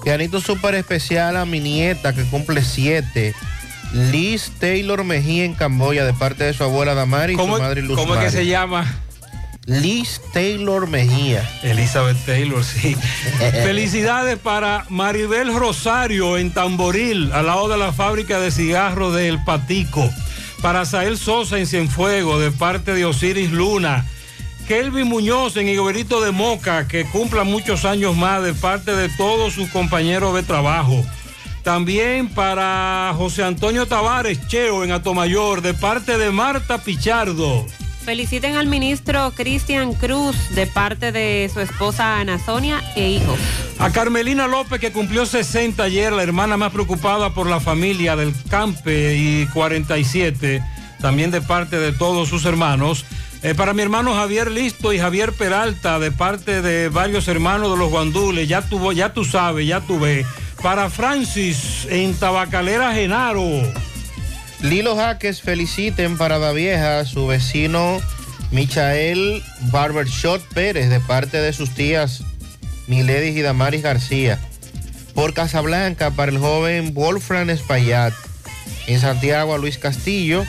Pianito 0.05 0.41
súper 0.41 0.75
especial 0.75 1.37
a 1.37 1.45
mi 1.45 1.61
nieta 1.61 2.15
que 2.15 2.25
cumple 2.25 2.63
7. 2.63 3.35
Liz 3.93 4.53
Taylor 4.59 5.03
Mejía 5.05 5.45
en 5.45 5.55
Camboya 5.55 6.05
de 6.05 6.13
parte 6.13 6.45
de 6.45 6.53
su 6.53 6.63
abuela 6.63 6.95
Damari 6.95 7.35
y 7.35 7.37
su 7.37 7.47
madre 7.47 7.83
Luz 7.83 7.97
¿Cómo 7.97 8.15
es 8.15 8.25
que 8.25 8.31
se 8.31 8.47
llama? 8.47 8.87
Liz 9.69 10.23
Taylor 10.33 10.87
Mejía. 10.87 11.47
Elizabeth 11.63 12.17
Taylor, 12.25 12.65
sí. 12.65 12.97
Felicidades 13.53 14.39
para 14.39 14.87
Maribel 14.89 15.55
Rosario 15.55 16.39
en 16.39 16.53
Tamboril, 16.53 17.31
al 17.33 17.47
lado 17.47 17.69
de 17.69 17.77
la 17.77 17.93
fábrica 17.93 18.41
de 18.41 18.51
cigarros 18.51 19.15
del 19.15 19.45
Patico. 19.45 20.11
Para 20.63 20.85
Sael 20.85 21.17
Sosa 21.17 21.59
en 21.59 21.67
Cienfuego, 21.67 22.39
de 22.39 22.51
parte 22.51 22.95
de 22.95 23.05
Osiris 23.05 23.53
Luna. 23.53 24.05
Kelvin 24.67 25.09
Muñoz 25.09 25.57
en 25.57 25.69
Higuerito 25.69 26.21
de 26.21 26.31
Moca, 26.31 26.89
que 26.89 27.07
cumpla 27.07 27.45
muchos 27.45 27.85
años 27.85 28.17
más, 28.17 28.43
de 28.43 28.53
parte 28.53 28.95
de 28.95 29.09
todos 29.09 29.55
sus 29.55 29.71
compañeros 29.71 30.35
de 30.35 30.43
trabajo. 30.43 31.05
También 31.63 32.29
para 32.29 33.13
José 33.17 33.45
Antonio 33.45 33.87
Tavares 33.87 34.47
Cheo 34.49 34.85
en 34.85 34.93
Atomayor, 34.93 35.63
de 35.63 35.75
parte 35.75 36.19
de 36.19 36.31
Marta 36.31 36.79
Pichardo. 36.79 37.67
Feliciten 38.09 38.57
al 38.57 38.69
ministro 38.69 39.35
Cristian 39.37 39.93
Cruz 39.93 40.35
de 40.55 40.67
parte 40.67 41.13
de 41.13 41.51
su 41.53 41.61
esposa 41.61 42.19
Ana 42.19 42.39
Sonia 42.39 42.83
e 42.97 43.11
hijos. 43.11 43.39
A 43.79 43.91
Carmelina 43.91 44.47
López, 44.47 44.81
que 44.81 44.93
cumplió 44.93 45.27
60 45.27 45.83
ayer, 45.83 46.11
la 46.15 46.23
hermana 46.23 46.57
más 46.57 46.73
preocupada 46.73 47.35
por 47.35 47.47
la 47.47 47.61
familia 47.61 48.17
del 48.17 48.33
Campe 48.49 49.15
y 49.15 49.47
47, 49.49 50.65
también 51.03 51.31
de 51.31 51.43
parte 51.43 51.79
de 51.79 51.93
todos 51.93 52.31
sus 52.31 52.47
hermanos. 52.47 53.05
Eh, 53.43 53.55
para 53.55 53.75
mi 53.75 53.83
hermano 53.83 54.15
Javier 54.15 54.51
Listo 54.51 54.95
y 54.95 54.99
Javier 54.99 55.35
Peralta, 55.35 55.99
de 55.99 56.11
parte 56.11 56.63
de 56.63 56.89
varios 56.89 57.29
hermanos 57.29 57.73
de 57.73 57.77
los 57.77 57.91
Guandules, 57.91 58.49
ya, 58.49 58.63
tuvo, 58.63 58.93
ya 58.93 59.13
tú 59.13 59.27
sabes, 59.27 59.67
ya 59.67 59.83
tú 59.83 60.01
ves. 60.01 60.27
Para 60.63 60.89
Francis 60.89 61.87
en 61.91 62.15
Tabacalera 62.15 62.95
Genaro. 62.95 63.45
Lilo 64.61 64.97
Jaques 64.97 65.41
feliciten 65.41 66.19
para 66.19 66.39
la 66.39 66.53
vieja 66.53 67.05
su 67.05 67.29
vecino 67.29 68.01
Michael 68.51 69.43
Barbershot 69.71 70.43
Pérez 70.49 70.91
de 70.91 70.99
parte 70.99 71.41
de 71.41 71.53
sus 71.53 71.75
tías 71.75 72.25
Miledis 72.89 73.37
y 73.37 73.43
Damaris 73.43 73.83
García. 73.83 74.39
Por 75.15 75.33
Casablanca 75.33 76.11
para 76.11 76.33
el 76.33 76.39
joven 76.39 76.93
Wolfram 76.93 77.51
Espaillat. 77.51 78.13
En 78.89 79.01
Santiago 79.01 79.55
a 79.55 79.59
Luis 79.59 79.79
Castillo. 79.79 80.45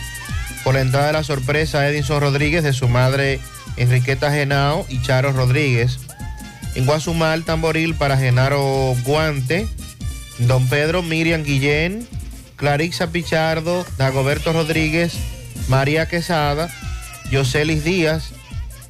Por 0.63 0.73
la 0.73 0.81
entrada 0.81 1.07
de 1.07 1.13
la 1.13 1.23
sorpresa 1.23 1.79
a 1.79 1.89
Edinson 1.89 2.21
Rodríguez 2.21 2.63
de 2.63 2.73
su 2.73 2.87
madre 2.87 3.39
Enriqueta 3.77 4.31
Genao 4.31 4.87
y 4.89 5.01
Charo 5.03 5.33
Rodríguez. 5.33 5.99
En 6.73 6.85
Guasumal, 6.85 7.43
Tamboril 7.43 7.93
para 7.93 8.17
Genaro 8.17 8.95
Guante. 9.03 9.67
Don 10.39 10.67
Pedro 10.67 11.03
Miriam 11.03 11.43
Guillén. 11.43 12.07
Clarixa 12.59 13.07
Pichardo, 13.07 13.85
Dagoberto 13.97 14.51
Rodríguez, 14.51 15.13
María 15.69 16.07
Quesada, 16.07 16.69
Yoselis 17.31 17.85
Díaz, 17.85 18.31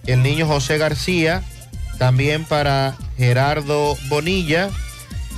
el 0.08 0.24
niño 0.24 0.48
José 0.48 0.80
García, 0.80 1.44
también 2.00 2.46
para 2.46 2.96
Gerardo 3.18 3.96
Bonilla. 4.08 4.70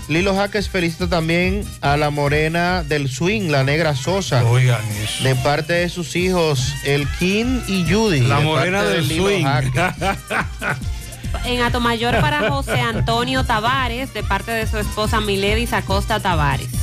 Lilo 0.08 0.34
Jaques 0.34 0.70
felicita 0.70 1.10
también 1.10 1.66
a 1.82 1.98
la 1.98 2.10
morena 2.10 2.84
del 2.84 3.10
swing, 3.10 3.50
la 3.50 3.64
negra 3.64 3.96
Sosa. 3.96 4.46
Oigan 4.46 4.82
eso. 5.04 5.24
De 5.24 5.36
parte 5.36 5.74
de 5.74 5.90
sus 5.90 6.16
hijos, 6.16 6.74
el 6.86 7.08
King 7.20 7.60
y 7.68 7.86
Judy. 7.92 8.22
La 8.22 8.38
de 8.40 8.46
morena 8.46 8.78
parte 8.80 8.92
de 8.92 8.96
del 8.98 9.08
Lilo 9.10 9.26
swing. 9.26 9.46
En 11.46 11.62
Atomayor 11.62 12.20
para 12.20 12.50
José 12.50 12.82
Antonio 12.82 13.46
Tavares 13.46 14.14
de 14.14 14.22
parte 14.22 14.52
de 14.52 14.68
su 14.68 14.78
esposa 14.78 15.22
Miledis 15.22 15.72
Acosta 15.72 16.20
Tavares. 16.20 16.81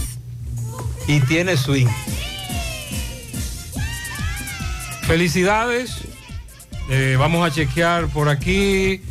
Y 1.08 1.20
tiene 1.20 1.56
swing. 1.56 1.88
Felicidades. 5.02 6.02
Eh, 6.90 7.16
vamos 7.18 7.44
a 7.44 7.52
chequear 7.52 8.06
por 8.08 8.28
aquí. 8.28 9.02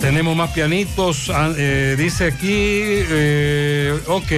Tenemos 0.00 0.34
más 0.34 0.50
pianitos. 0.50 1.30
Ah, 1.30 1.52
eh, 1.56 1.94
dice 1.96 2.24
aquí, 2.26 2.48
eh, 2.48 4.00
ok. 4.06 4.32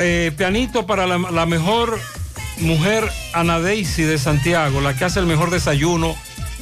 Eh, 0.00 0.32
pianito 0.36 0.86
para 0.86 1.06
la, 1.06 1.18
la 1.18 1.44
mejor 1.44 2.00
mujer 2.60 3.10
Ana 3.34 3.60
Daisy 3.60 4.04
de 4.04 4.16
Santiago, 4.16 4.80
la 4.80 4.96
que 4.96 5.04
hace 5.04 5.18
el 5.18 5.26
mejor 5.26 5.50
desayuno. 5.50 6.16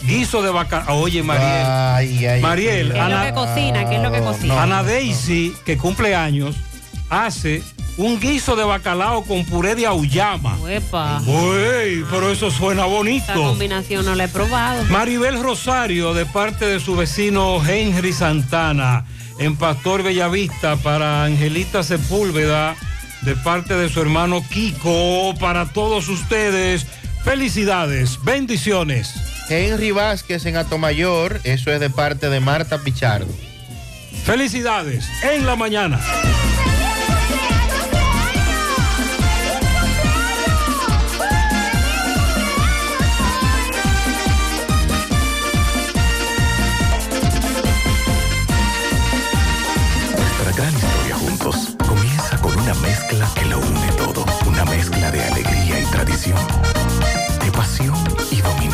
Guiso 0.06 0.42
de 0.42 0.50
vaca. 0.50 0.84
Oye, 0.92 1.22
Mariel. 1.22 1.66
Ay, 1.66 2.26
ay, 2.26 2.40
Mariel, 2.40 2.92
¿Qué 2.92 2.98
es 2.98 3.08
lo 3.08 3.22
que 3.22 3.32
cocina? 3.32 3.88
¿Qué 3.88 3.96
es 3.96 4.02
lo 4.02 4.12
que 4.12 4.20
cocina? 4.20 4.62
Ana 4.62 4.82
Daisy, 4.82 5.54
que 5.64 5.76
cumple 5.76 6.14
años, 6.14 6.56
hace 7.08 7.62
un 7.96 8.18
guiso 8.20 8.56
de 8.56 8.64
bacalao 8.64 9.22
con 9.24 9.44
puré 9.44 9.74
de 9.74 9.86
auyama. 9.86 10.58
Uepa. 10.58 11.20
Uy, 11.26 12.04
pero 12.10 12.30
eso 12.30 12.50
suena 12.50 12.84
bonito. 12.84 13.32
combinación 13.32 14.04
no 14.04 14.14
la 14.14 14.24
he 14.24 14.28
probado. 14.28 14.84
Maribel 14.84 15.42
Rosario, 15.42 16.12
de 16.12 16.26
parte 16.26 16.66
de 16.66 16.80
su 16.80 16.96
vecino 16.96 17.64
Henry 17.64 18.12
Santana, 18.12 19.06
en 19.38 19.56
Pastor 19.56 20.02
Bellavista, 20.02 20.76
para 20.76 21.24
Angelita 21.24 21.82
Sepúlveda, 21.82 22.74
de 23.22 23.36
parte 23.36 23.74
de 23.74 23.88
su 23.88 24.00
hermano 24.00 24.44
Kiko, 24.50 25.34
para 25.38 25.66
todos 25.72 26.08
ustedes. 26.08 26.86
Felicidades, 27.24 28.18
bendiciones. 28.22 29.33
Henry 29.48 29.90
Vázquez 29.90 30.46
en 30.46 30.56
Atomayor, 30.56 31.40
eso 31.44 31.70
es 31.70 31.80
de 31.80 31.90
parte 31.90 32.30
de 32.30 32.40
Marta 32.40 32.78
Pichardo. 32.78 33.32
Felicidades 34.24 35.04
en 35.22 35.44
la 35.44 35.54
mañana. 35.54 36.00
Nuestra 50.16 50.52
gran 50.56 50.74
historia 50.74 51.16
juntos 51.16 51.76
comienza 51.86 52.38
con 52.38 52.58
una 52.58 52.74
mezcla 52.74 53.28
que 53.34 53.44
lo 53.44 53.58
une 53.58 53.92
todo. 53.98 54.24
Una 54.46 54.64
mezcla 54.64 55.10
de 55.10 55.22
alegría 55.22 55.80
y 55.80 55.84
tradición, 55.90 56.38
de 57.44 57.52
pasión 57.52 57.94
y 58.30 58.40
dominó, 58.40 58.73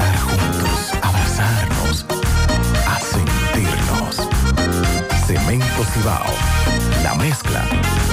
juntos, 0.31 0.91
abrazarnos, 1.01 2.05
a 2.87 2.99
sentirnos. 2.99 4.29
Cemento 5.27 5.83
Cibao, 5.93 6.33
la 7.03 7.15
mezcla 7.15 7.65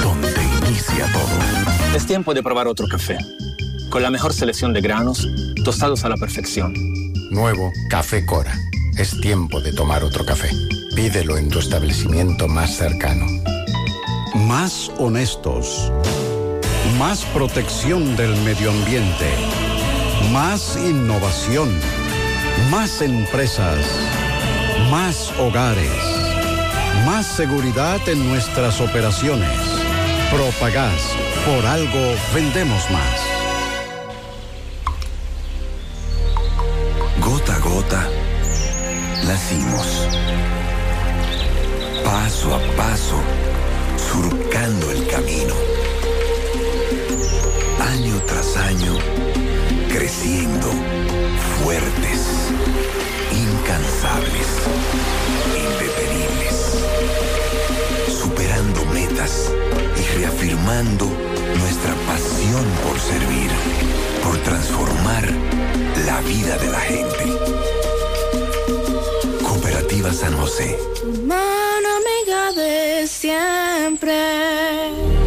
donde 0.03 0.43
inicia 0.66 1.07
todo. 1.12 1.97
Es 1.97 2.07
tiempo 2.07 2.35
de 2.35 2.43
probar 2.43 2.66
otro 2.66 2.86
café. 2.86 3.19
Con 3.90 4.03
la 4.03 4.11
mejor 4.11 4.32
selección 4.32 4.73
de 4.73 4.81
granos, 4.81 5.27
tostados 5.65 6.05
a 6.05 6.09
la 6.09 6.16
perfección. 6.16 6.74
Nuevo 7.31 7.73
Café 7.90 8.24
Cora. 8.24 8.55
Es 8.97 9.20
tiempo 9.20 9.61
de 9.61 9.73
tomar 9.73 10.03
otro 10.03 10.24
café. 10.24 10.51
Pídelo 10.97 11.36
en 11.36 11.49
tu 11.49 11.59
establecimiento 11.59 12.49
más 12.49 12.74
cercano. 12.77 13.27
Más 14.35 14.90
honestos. 14.99 15.93
Más 16.99 17.24
protección 17.27 18.16
del 18.16 18.35
medio 18.43 18.70
ambiente. 18.70 19.27
Más 20.32 20.77
innovación. 20.77 21.69
Más 22.71 23.01
empresas. 23.01 23.79
Más 24.91 25.33
hogares. 25.39 25.91
Más 27.07 27.27
seguridad 27.27 28.01
en 28.09 28.29
nuestras 28.29 28.81
operaciones. 28.81 29.59
Propagás. 30.31 31.15
Por 31.47 31.65
algo 31.65 32.15
vendemos 32.35 32.91
más. 32.91 33.39
Gota 37.21 37.55
a 37.55 37.59
gota, 37.59 38.09
nacimos. 39.27 40.07
Paso 42.05 42.55
a 42.55 42.59
paso, 42.77 43.21
surcando 43.97 44.91
el 44.91 45.07
camino. 45.09 45.55
Año 47.81 48.21
tras 48.27 48.57
año, 48.57 48.95
creciendo, 49.89 50.71
fuertes, 51.63 52.38
incansables, 53.33 54.49
indetenibles. 55.57 56.57
Superando 58.20 58.85
metas 58.87 59.53
y 59.97 60.03
reafirmando 60.19 61.07
nuestra 61.59 61.95
pasión 62.07 62.65
por 62.85 62.99
servir, 62.99 63.51
por 64.23 64.37
transformar 64.39 65.25
la 66.07 66.20
vida 66.23 66.57
de 66.59 66.69
la 66.69 66.81
gente. 66.81 67.25
Cooperativa 69.43 70.12
San 70.12 70.37
José. 70.37 70.79
Mano 71.25 71.89
amiga 72.01 72.53
de 72.53 73.07
siempre. 73.07 75.18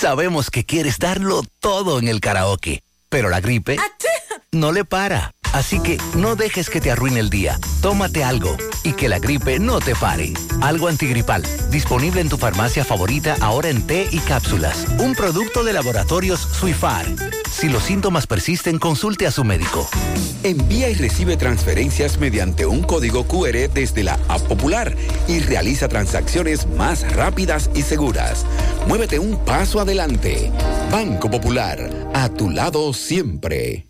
Sabemos 0.00 0.50
que 0.50 0.64
quieres 0.64 0.98
darlo 0.98 1.42
todo 1.58 1.98
en 1.98 2.08
el 2.08 2.20
karaoke, 2.20 2.82
pero 3.10 3.28
la 3.28 3.42
gripe 3.42 3.76
no 4.50 4.72
le 4.72 4.86
para. 4.86 5.34
Así 5.52 5.80
que 5.80 5.98
no 6.14 6.36
dejes 6.36 6.70
que 6.70 6.80
te 6.80 6.90
arruine 6.90 7.20
el 7.20 7.30
día. 7.30 7.58
Tómate 7.80 8.24
algo 8.24 8.56
y 8.82 8.92
que 8.92 9.08
la 9.08 9.18
gripe 9.18 9.58
no 9.58 9.80
te 9.80 9.94
pare. 9.94 10.32
Algo 10.60 10.88
antigripal, 10.88 11.42
disponible 11.70 12.20
en 12.20 12.28
tu 12.28 12.36
farmacia 12.36 12.84
favorita 12.84 13.36
ahora 13.40 13.68
en 13.68 13.86
té 13.86 14.08
y 14.10 14.18
cápsulas. 14.18 14.86
Un 14.98 15.14
producto 15.14 15.64
de 15.64 15.72
laboratorios 15.72 16.40
Suifar. 16.40 17.06
Si 17.50 17.68
los 17.68 17.82
síntomas 17.82 18.26
persisten, 18.26 18.78
consulte 18.78 19.26
a 19.26 19.30
su 19.30 19.44
médico. 19.44 19.88
Envía 20.42 20.88
y 20.88 20.94
recibe 20.94 21.36
transferencias 21.36 22.18
mediante 22.18 22.64
un 22.64 22.82
código 22.82 23.26
QR 23.26 23.68
desde 23.72 24.04
la 24.04 24.18
App 24.28 24.42
Popular 24.42 24.96
y 25.28 25.40
realiza 25.40 25.88
transacciones 25.88 26.66
más 26.66 27.10
rápidas 27.12 27.68
y 27.74 27.82
seguras. 27.82 28.46
Muévete 28.86 29.18
un 29.18 29.44
paso 29.44 29.80
adelante. 29.80 30.50
Banco 30.90 31.30
Popular, 31.30 31.90
a 32.14 32.28
tu 32.30 32.48
lado 32.50 32.92
siempre. 32.94 33.89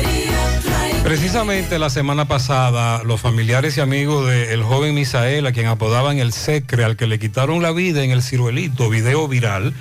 Precisamente 1.11 1.77
la 1.77 1.89
semana 1.89 2.23
pasada, 2.23 3.03
los 3.03 3.19
familiares 3.19 3.75
y 3.75 3.81
amigos 3.81 4.29
del 4.29 4.63
joven 4.63 4.95
Misael, 4.95 5.45
a 5.45 5.51
quien 5.51 5.67
apodaban 5.67 6.19
el 6.19 6.31
Secre, 6.31 6.85
al 6.85 6.95
que 6.95 7.05
le 7.05 7.19
quitaron 7.19 7.61
la 7.61 7.73
vida 7.73 8.05
en 8.05 8.11
el 8.11 8.23
ciruelito, 8.23 8.89
video 8.89 9.27
viral, 9.27 9.73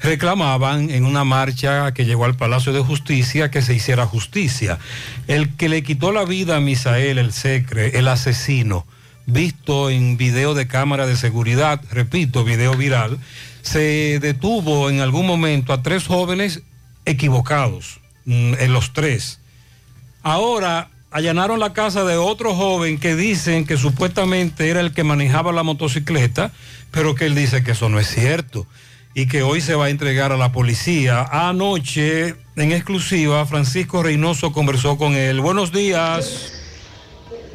reclamaban 0.00 0.90
en 0.90 1.04
una 1.04 1.22
marcha 1.22 1.94
que 1.94 2.04
llegó 2.04 2.24
al 2.24 2.34
Palacio 2.34 2.72
de 2.72 2.80
Justicia 2.80 3.52
que 3.52 3.62
se 3.62 3.72
hiciera 3.72 4.04
justicia. 4.04 4.80
El 5.28 5.54
que 5.54 5.68
le 5.68 5.84
quitó 5.84 6.10
la 6.10 6.24
vida 6.24 6.56
a 6.56 6.60
Misael, 6.60 7.18
el 7.18 7.32
Secre, 7.32 7.96
el 7.96 8.08
asesino, 8.08 8.84
visto 9.26 9.90
en 9.90 10.16
video 10.16 10.54
de 10.54 10.66
cámara 10.66 11.06
de 11.06 11.14
seguridad, 11.14 11.80
repito, 11.92 12.42
video 12.42 12.74
viral, 12.74 13.20
se 13.62 14.18
detuvo 14.20 14.90
en 14.90 14.98
algún 14.98 15.24
momento 15.24 15.72
a 15.72 15.84
tres 15.84 16.08
jóvenes 16.08 16.62
equivocados, 17.04 18.00
mm, 18.24 18.54
en 18.58 18.72
los 18.72 18.92
tres. 18.92 19.38
Ahora 20.24 20.88
allanaron 21.10 21.60
la 21.60 21.74
casa 21.74 22.02
de 22.04 22.16
otro 22.16 22.54
joven 22.54 22.98
que 22.98 23.14
dicen 23.14 23.66
que 23.66 23.76
supuestamente 23.76 24.70
era 24.70 24.80
el 24.80 24.92
que 24.92 25.04
manejaba 25.04 25.52
la 25.52 25.62
motocicleta, 25.62 26.50
pero 26.90 27.14
que 27.14 27.26
él 27.26 27.34
dice 27.34 27.62
que 27.62 27.72
eso 27.72 27.90
no 27.90 28.00
es 28.00 28.08
cierto 28.08 28.66
y 29.14 29.26
que 29.26 29.42
hoy 29.42 29.60
se 29.60 29.74
va 29.74 29.84
a 29.84 29.90
entregar 29.90 30.32
a 30.32 30.38
la 30.38 30.50
policía. 30.50 31.22
Anoche, 31.30 32.36
en 32.56 32.72
exclusiva, 32.72 33.44
Francisco 33.44 34.02
Reynoso 34.02 34.50
conversó 34.52 34.96
con 34.96 35.12
él. 35.12 35.40
Buenos 35.40 35.72
días. 35.72 36.63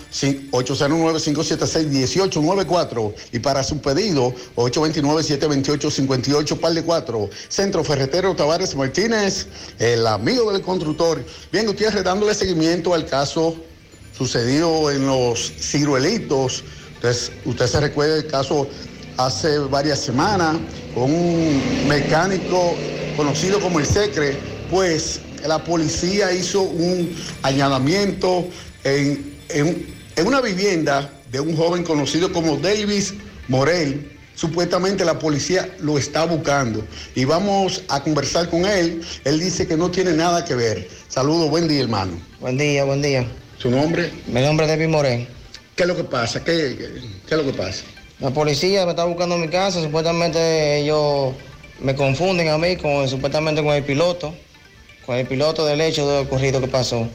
809-576-1894 0.51 3.15
y 3.33 3.39
para 3.39 3.63
su 3.63 3.79
pedido 3.81 4.35
829-728-58 4.57 6.59
par 6.59 6.73
de 6.73 6.83
4. 6.83 7.29
Centro 7.49 7.85
Ferretero 7.85 8.35
Tavares 8.35 8.75
Martínez, 8.75 9.47
el 9.79 10.07
amigo 10.07 10.51
del 10.53 10.63
constructor. 10.63 11.23
Bien, 11.53 11.67
Gutiérrez, 11.67 12.03
dándole 12.03 12.33
seguimiento 12.35 12.95
al 12.95 13.05
caso 13.07 13.57
sucedido 14.17 14.91
en 14.91 15.07
los 15.07 15.53
ciruelitos. 15.59 16.65
Entonces, 17.03 17.33
usted 17.45 17.67
se 17.67 17.81
recuerda 17.81 18.17
el 18.17 18.29
caso 18.29 18.69
hace 19.17 19.59
varias 19.59 19.99
semanas 19.99 20.57
con 20.95 21.13
un 21.13 21.61
mecánico 21.89 22.77
conocido 23.17 23.59
como 23.59 23.81
el 23.81 23.87
Secre, 23.87 24.37
pues 24.71 25.19
la 25.45 25.59
policía 25.65 26.33
hizo 26.33 26.63
un 26.63 27.13
allanamiento 27.43 28.47
en, 28.85 29.35
en- 29.49 29.87
en 30.15 30.27
una 30.29 30.41
vivienda 30.41 31.11
de 31.33 31.41
un 31.41 31.57
joven 31.57 31.83
conocido 31.83 32.33
como 32.33 32.57
Davis 32.59 33.15
Morel. 33.49 34.13
Supuestamente 34.37 35.05
la 35.05 35.19
policía 35.19 35.75
lo 35.81 35.99
está 35.99 36.25
buscando 36.25 36.87
y 37.17 37.25
vamos 37.25 37.83
a 37.89 38.01
conversar 38.01 38.49
con 38.49 38.65
él. 38.65 39.03
Él 39.25 39.41
dice 39.41 39.67
que 39.67 39.77
no 39.77 39.91
tiene 39.91 40.13
nada 40.13 40.45
que 40.45 40.55
ver. 40.55 40.89
Saludos, 41.09 41.51
buen 41.51 41.67
día, 41.67 41.81
hermano. 41.83 42.13
Buen 42.39 42.57
día, 42.59 42.85
buen 42.85 43.03
día. 43.03 43.27
¿Su 43.59 43.71
nombre? 43.73 44.13
Mi 44.29 44.41
nombre 44.41 44.67
es 44.67 44.71
David 44.71 44.89
Morén. 44.89 45.42
¿Qué 45.77 45.85
es 45.85 45.89
lo 45.89 45.97
que 45.97 46.05
pasa? 46.05 46.45
¿Qué, 46.45 46.77
es 47.27 47.37
lo 47.37 47.45
que 47.45 47.53
pasa? 47.53 47.85
La 48.21 48.31
policía 48.31 48.85
me 48.85 48.91
está 48.91 49.05
buscando 49.05 49.37
en 49.37 49.41
mi 49.41 49.49
casa, 49.49 49.83
supuestamente 49.83 50.81
ellos 50.81 51.35
me 51.81 51.95
confunden 51.95 52.49
a 52.49 52.59
mí 52.59 52.77
con 52.77 53.09
supuestamente 53.09 53.63
con 53.63 53.75
el 53.75 53.83
piloto, 53.83 54.35
con 55.07 55.17
el 55.17 55.27
piloto 55.27 55.65
del 55.65 55.81
hecho 55.81 56.07
del 56.07 56.27
ocurrido 56.27 56.61
que 56.61 56.69
pasó. 56.69 57.09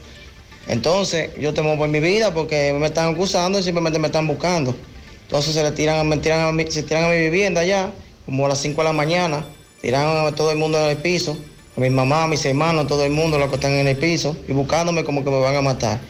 Entonces, 0.66 1.30
yo 1.38 1.54
temo 1.54 1.78
por 1.78 1.88
mi 1.88 2.00
vida 2.00 2.34
porque 2.34 2.74
me 2.78 2.86
están 2.86 3.14
acusando 3.14 3.60
y 3.60 3.62
simplemente 3.62 3.98
me 3.98 4.08
están 4.08 4.26
buscando. 4.26 4.74
Entonces 5.22 5.54
se 5.54 5.62
le 5.62 5.70
tiran, 5.70 6.08
me 6.08 6.16
tiran 6.18 6.48
a 6.48 6.52
mi, 6.52 6.68
se 6.70 6.82
tiran 6.82 7.04
a 7.04 7.08
mi 7.08 7.18
vivienda 7.18 7.64
ya, 7.64 7.92
como 8.26 8.44
a 8.46 8.48
las 8.48 8.58
5 8.58 8.80
de 8.80 8.84
la 8.84 8.92
mañana, 8.92 9.44
tiran 9.80 10.26
a 10.26 10.34
todo 10.34 10.50
el 10.50 10.58
mundo 10.58 10.78
en 10.78 10.90
el 10.90 10.96
piso, 10.96 11.38
a 11.76 11.80
mi 11.80 11.90
mamá, 11.90 12.24
a 12.24 12.26
mis 12.26 12.44
hermanos, 12.44 12.88
todo 12.88 13.04
el 13.04 13.12
mundo 13.12 13.38
los 13.38 13.48
que 13.50 13.54
están 13.54 13.72
en 13.72 13.86
el 13.86 13.96
piso 13.96 14.36
y 14.48 14.52
buscándome 14.52 15.04
como 15.04 15.22
que 15.22 15.30
me 15.30 15.38
van 15.38 15.54
a 15.54 15.62
matar. 15.62 16.00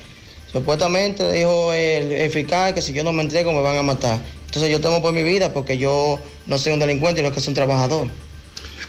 Supuestamente 0.53 1.31
dijo 1.33 1.73
el, 1.73 2.11
el 2.12 2.31
fiscal 2.31 2.75
que 2.75 2.81
si 2.83 2.93
yo 2.93 3.05
no 3.05 3.12
me 3.12 3.23
entrego 3.23 3.53
me 3.53 3.61
van 3.62 3.77
a 3.77 3.83
matar. 3.83 4.19
Entonces 4.47 4.70
yo 4.70 4.81
temo 4.81 5.03
por 5.03 5.12
mi 5.12 5.23
vida 5.23 5.53
porque 5.53 5.77
yo 5.77 6.19
no 6.47 6.59
soy 6.59 6.73
un 6.73 6.79
delincuente, 6.81 7.20
sino 7.20 7.33
que 7.35 7.41
soy 7.41 7.51
un 7.51 7.55
trabajador. 7.55 8.09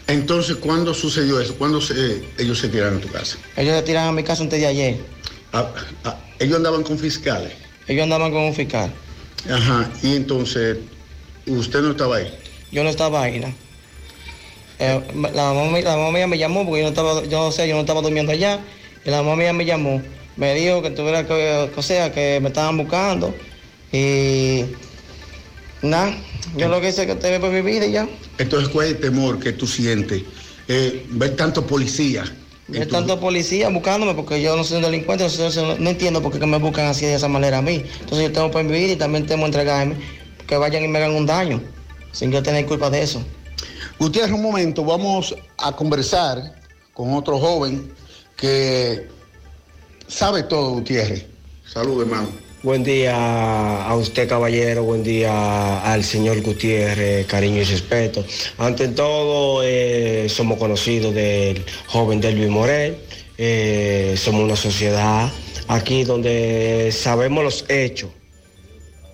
Entonces, 0.06 0.56
¿cuándo 0.56 0.94
sucedió 0.94 1.38
eso? 1.40 1.54
¿Cuándo 1.56 1.80
se- 1.80 2.22
ellos 2.38 2.58
se 2.58 2.68
tiraron 2.68 2.96
a 2.98 3.00
tu 3.00 3.08
casa? 3.08 3.36
Ellos 3.56 3.76
se 3.76 3.82
tiran 3.82 4.08
a 4.08 4.12
mi 4.12 4.22
casa 4.24 4.42
antes 4.42 4.58
de 4.60 4.66
ayer. 4.66 4.96
Ah, 5.52 5.70
ah, 6.04 6.16
ellos 6.38 6.56
andaban 6.56 6.82
con 6.82 6.98
fiscales. 6.98 7.52
Ellos 7.86 8.04
andaban 8.04 8.32
con 8.32 8.42
un 8.42 8.54
fiscal. 8.54 8.90
Ajá, 9.50 9.90
y 10.02 10.16
entonces, 10.16 10.78
usted 11.46 11.80
no 11.82 11.90
estaba 11.92 12.16
ahí. 12.16 12.34
Yo 12.72 12.82
no 12.82 12.90
estaba 12.90 13.22
ahí, 13.22 13.38
¿no? 13.38 13.54
Eh, 14.78 15.00
la, 15.34 15.52
mamá, 15.52 15.78
la 15.80 15.96
mamá 15.96 16.10
mía 16.12 16.26
me 16.26 16.38
llamó 16.38 16.64
porque 16.64 16.80
yo 16.80 16.84
no 16.84 16.88
estaba, 16.90 17.22
yo 17.24 17.44
no 17.44 17.52
sé, 17.52 17.68
yo 17.68 17.74
no 17.74 17.80
estaba 17.82 18.00
durmiendo 18.00 18.32
allá. 18.32 18.60
Y 19.04 19.10
la 19.10 19.22
mamá 19.22 19.36
mía 19.36 19.52
me 19.52 19.64
llamó, 19.64 20.02
me 20.40 20.54
dijo 20.54 20.80
que 20.80 20.90
tuviera 20.90 21.26
que, 21.26 21.70
o 21.76 21.82
sea, 21.82 22.10
que 22.12 22.40
me 22.40 22.48
estaban 22.48 22.78
buscando. 22.78 23.34
Y 23.92 24.64
nada, 25.82 26.16
yo 26.56 26.68
lo 26.68 26.80
que 26.80 26.88
hice 26.88 27.02
es 27.02 27.08
que 27.08 27.14
te 27.14 27.38
por 27.38 27.50
mi 27.50 27.60
vida 27.60 27.84
y 27.84 27.92
ya. 27.92 28.08
Entonces, 28.38 28.70
¿cuál 28.70 28.86
es 28.86 28.94
el 28.94 29.00
temor 29.00 29.38
que 29.38 29.52
tú 29.52 29.66
sientes? 29.66 30.22
Eh, 30.66 31.04
ver 31.10 31.36
tanto 31.36 31.66
policía 31.66 32.24
Hay 32.72 32.86
tantos 32.86 33.18
policías 33.18 33.72
buscándome 33.72 34.14
porque 34.14 34.40
yo 34.40 34.56
no 34.56 34.64
soy 34.64 34.78
un 34.78 34.84
delincuente, 34.84 35.26
no, 35.78 35.90
entiendo 35.90 36.22
por 36.22 36.38
qué 36.38 36.46
me 36.46 36.58
buscan 36.58 36.86
así 36.86 37.04
de 37.04 37.16
esa 37.16 37.28
manera 37.28 37.58
a 37.58 37.62
mí. 37.62 37.84
Entonces 38.00 38.28
yo 38.28 38.32
tengo 38.32 38.50
que 38.50 38.62
vivir 38.62 38.88
y 38.88 38.96
también 38.96 39.26
tengo 39.26 39.42
que 39.42 39.46
entregarme, 39.46 39.96
que 40.46 40.56
vayan 40.56 40.84
y 40.84 40.88
me 40.88 41.00
hagan 41.00 41.16
un 41.16 41.26
daño, 41.26 41.60
sin 42.12 42.32
yo 42.32 42.42
tener 42.42 42.64
culpa 42.64 42.88
de 42.88 43.02
eso. 43.02 43.22
Gutiérrez, 43.98 44.32
un 44.32 44.42
momento, 44.42 44.84
vamos 44.84 45.34
a 45.58 45.76
conversar 45.76 46.54
con 46.94 47.12
otro 47.12 47.38
joven 47.38 47.92
que 48.36 49.19
sabe 50.10 50.42
todo, 50.42 50.72
Gutiérrez. 50.72 51.24
Salud, 51.66 52.02
hermano. 52.02 52.28
Buen 52.62 52.84
día 52.84 53.86
a 53.86 53.96
usted, 53.96 54.28
caballero. 54.28 54.82
Buen 54.84 55.02
día 55.02 55.80
al 55.80 56.04
señor 56.04 56.42
Gutiérrez. 56.42 57.26
Cariño 57.26 57.62
y 57.62 57.64
respeto. 57.64 58.24
Ante 58.58 58.88
todo, 58.88 59.62
eh, 59.64 60.26
somos 60.28 60.58
conocidos 60.58 61.14
del 61.14 61.64
joven 61.86 62.20
Delvin 62.20 62.50
Morel. 62.50 62.98
Eh, 63.38 64.14
somos 64.18 64.42
una 64.42 64.56
sociedad 64.56 65.30
aquí 65.68 66.04
donde 66.04 66.90
sabemos 66.92 67.42
los 67.42 67.64
hechos. 67.68 68.10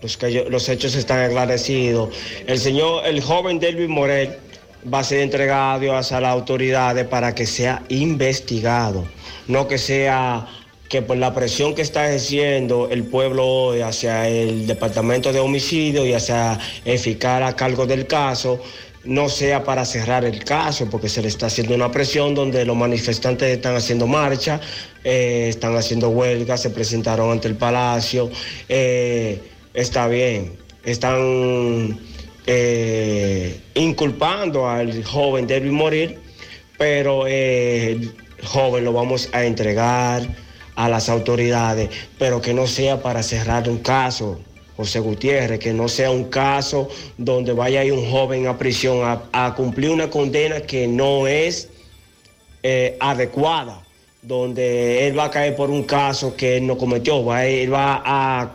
Los, 0.02 0.16
que 0.16 0.46
los 0.50 0.68
hechos 0.68 0.94
están 0.94 1.20
esclarecidos. 1.20 2.14
El 2.46 2.58
señor, 2.58 3.06
el 3.06 3.22
joven 3.22 3.60
Delvin 3.60 3.90
Morel 3.90 4.36
va 4.92 5.00
a 5.00 5.04
ser 5.04 5.20
entregado 5.20 5.96
hacia 5.96 6.20
las 6.20 6.32
autoridades 6.32 7.06
para 7.06 7.34
que 7.34 7.46
sea 7.46 7.82
investigado, 7.88 9.04
no 9.48 9.66
que 9.66 9.78
sea 9.78 10.46
que 10.88 11.02
por 11.02 11.16
la 11.16 11.34
presión 11.34 11.74
que 11.74 11.82
está 11.82 12.08
ejerciendo 12.08 12.88
el 12.90 13.04
pueblo 13.04 13.46
hoy 13.46 13.80
hacia 13.80 14.28
el 14.28 14.66
departamento 14.66 15.32
de 15.32 15.40
homicidio 15.40 16.06
y 16.06 16.12
hacia 16.12 16.58
el 16.84 17.18
a 17.26 17.56
cargo 17.56 17.86
del 17.86 18.06
caso, 18.06 18.60
no 19.04 19.28
sea 19.28 19.64
para 19.64 19.84
cerrar 19.84 20.24
el 20.24 20.44
caso, 20.44 20.88
porque 20.90 21.08
se 21.08 21.22
le 21.22 21.28
está 21.28 21.46
haciendo 21.46 21.74
una 21.74 21.90
presión 21.90 22.34
donde 22.34 22.64
los 22.64 22.76
manifestantes 22.76 23.48
están 23.48 23.76
haciendo 23.76 24.06
marcha, 24.06 24.60
eh, 25.04 25.46
están 25.48 25.76
haciendo 25.76 26.10
huelga, 26.10 26.56
se 26.56 26.70
presentaron 26.70 27.30
ante 27.30 27.48
el 27.48 27.56
palacio, 27.56 28.30
eh, 28.68 29.40
está 29.74 30.08
bien, 30.08 30.56
están 30.84 31.98
eh, 32.46 33.60
inculpando 33.74 34.68
al 34.68 35.04
joven 35.04 35.46
Derby 35.46 35.70
Morir, 35.70 36.18
pero 36.78 37.26
el 37.26 38.12
joven 38.42 38.84
lo 38.84 38.92
vamos 38.92 39.28
a 39.32 39.44
entregar 39.44 40.45
a 40.76 40.88
las 40.88 41.08
autoridades, 41.08 41.90
pero 42.18 42.40
que 42.40 42.54
no 42.54 42.66
sea 42.66 43.02
para 43.02 43.22
cerrar 43.22 43.68
un 43.68 43.78
caso. 43.78 44.38
José 44.76 45.00
Gutiérrez, 45.00 45.58
que 45.58 45.72
no 45.72 45.88
sea 45.88 46.10
un 46.10 46.24
caso 46.24 46.90
donde 47.16 47.54
vaya 47.54 47.80
a 47.80 47.84
un 47.84 48.10
joven 48.10 48.46
a 48.46 48.58
prisión 48.58 48.98
a, 49.02 49.22
a 49.32 49.54
cumplir 49.54 49.88
una 49.88 50.10
condena 50.10 50.60
que 50.60 50.86
no 50.86 51.26
es 51.26 51.70
eh, 52.62 52.96
adecuada, 53.00 53.82
donde 54.22 55.06
él 55.06 55.16
va 55.18 55.26
a 55.26 55.30
caer 55.30 55.54
por 55.54 55.70
un 55.70 55.84
caso 55.84 56.36
que 56.36 56.56
él 56.56 56.66
no 56.66 56.76
cometió, 56.76 57.24
va, 57.24 57.46
él 57.46 57.72
va 57.72 58.02
a, 58.04 58.50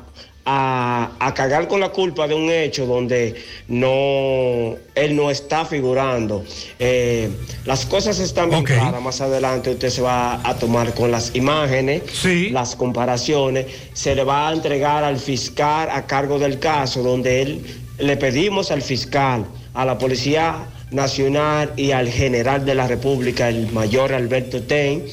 a, 0.46 1.12
a 1.20 1.34
cagar 1.34 1.68
con 1.68 1.80
la 1.80 1.90
culpa 1.90 2.28
de 2.28 2.34
un 2.34 2.50
hecho 2.50 2.86
donde 2.86 3.36
no, 3.68 4.76
él 4.96 5.16
no 5.16 5.30
está 5.30 5.66
figurando. 5.66 6.44
Eh, 6.80 7.30
las 7.66 7.86
cosas 7.86 8.20
están 8.20 8.50
bien 8.50 8.64
claras, 8.64 9.02
más 9.02 9.22
adelante 9.22 9.72
usted 9.72 9.90
se 9.90 10.02
va 10.02 10.42
a 10.48 10.56
tomar 10.56 10.94
con 10.94 11.12
las 11.12 11.36
imágenes, 11.36 12.04
las 12.52 12.76
comparaciones, 12.76 13.68
se 13.94 14.16
le 14.16 14.24
va 14.24 14.50
a 14.50 14.54
entregar 14.54 15.04
al 15.04 15.18
fiscal 15.18 15.90
a 15.92 16.06
cargo 16.08 16.40
del 16.40 16.60
caso, 16.60 17.04
donde 17.04 17.42
él 17.42 17.66
le 18.00 18.18
pedimos 18.18 18.72
al 18.72 18.82
fiscal, 18.82 19.46
a 19.74 19.86
la 19.86 19.98
Policía 19.98 20.68
Nacional 20.90 21.72
y 21.78 21.92
al 21.92 22.10
general 22.10 22.66
de 22.66 22.76
la 22.76 22.88
República, 22.88 23.48
el 23.48 23.72
mayor 23.72 24.14
Alberto 24.14 24.62
Ten, 24.64 25.06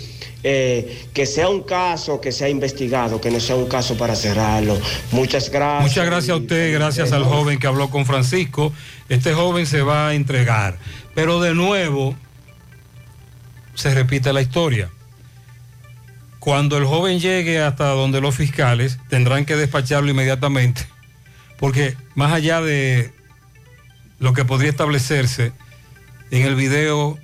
eh, 0.43 1.06
que 1.12 1.27
sea 1.27 1.48
un 1.48 1.62
caso 1.62 2.20
que 2.20 2.31
sea 2.31 2.48
investigado, 2.48 3.20
que 3.20 3.31
no 3.31 3.40
sea 3.40 3.56
un 3.56 3.69
caso 3.69 3.97
para 3.97 4.15
cerrarlo. 4.15 4.78
Muchas 5.10 5.51
gracias. 5.51 5.82
Muchas 5.82 6.06
gracias 6.06 6.31
a 6.31 6.40
usted, 6.40 6.73
gracias 6.73 7.12
al 7.12 7.24
joven 7.24 7.59
que 7.59 7.66
habló 7.66 7.90
con 7.90 8.06
Francisco. 8.06 8.73
Este 9.09 9.35
joven 9.35 9.66
se 9.66 9.82
va 9.82 10.09
a 10.09 10.15
entregar. 10.15 10.78
Pero 11.15 11.40
de 11.40 11.55
nuevo, 11.55 12.15
se 13.74 13.93
repite 13.94 14.32
la 14.32 14.40
historia. 14.40 14.90
Cuando 16.39 16.78
el 16.78 16.85
joven 16.85 17.19
llegue 17.19 17.60
hasta 17.60 17.89
donde 17.89 18.20
los 18.20 18.35
fiscales, 18.35 18.98
tendrán 19.09 19.44
que 19.44 19.56
despacharlo 19.56 20.10
inmediatamente, 20.10 20.86
porque 21.59 21.97
más 22.15 22.32
allá 22.32 22.60
de 22.60 23.12
lo 24.20 24.32
que 24.32 24.44
podría 24.44 24.70
establecerse 24.70 25.52
en 26.31 26.43
el 26.43 26.55
video, 26.55 27.19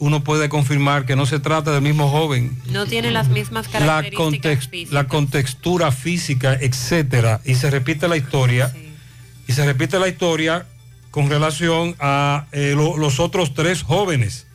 uno 0.00 0.22
puede 0.24 0.48
confirmar 0.48 1.06
que 1.06 1.16
no 1.16 1.26
se 1.26 1.38
trata 1.40 1.72
del 1.72 1.82
mismo 1.82 2.08
joven. 2.10 2.56
No 2.70 2.86
tiene 2.86 3.10
las 3.10 3.28
mismas 3.28 3.66
la, 3.72 3.78
características 3.78 4.92
la 4.92 5.06
contextura 5.06 5.92
física, 5.92 6.54
etcétera, 6.60 7.40
y 7.44 7.54
se 7.54 7.70
repite 7.70 8.08
la 8.08 8.16
historia, 8.16 8.72
y 9.46 9.52
se 9.52 9.64
repite 9.64 9.98
la 9.98 10.08
historia 10.08 10.66
con 11.10 11.28
relación 11.30 11.94
a 12.00 12.46
eh, 12.52 12.74
lo- 12.76 12.96
los 12.96 13.20
otros 13.20 13.54
tres 13.54 13.82
jóvenes 13.82 14.46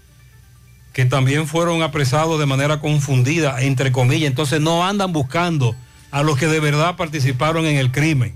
que 0.93 1.05
también 1.05 1.47
fueron 1.47 1.81
apresados 1.83 2.39
de 2.39 2.45
manera 2.45 2.79
confundida, 2.79 3.61
entre 3.61 3.91
comillas, 3.91 4.27
entonces 4.29 4.59
no 4.59 4.85
andan 4.85 5.13
buscando 5.13 5.75
a 6.11 6.23
los 6.23 6.37
que 6.37 6.47
de 6.47 6.59
verdad 6.59 6.95
participaron 6.97 7.65
en 7.65 7.77
el 7.77 7.91
crimen. 7.91 8.35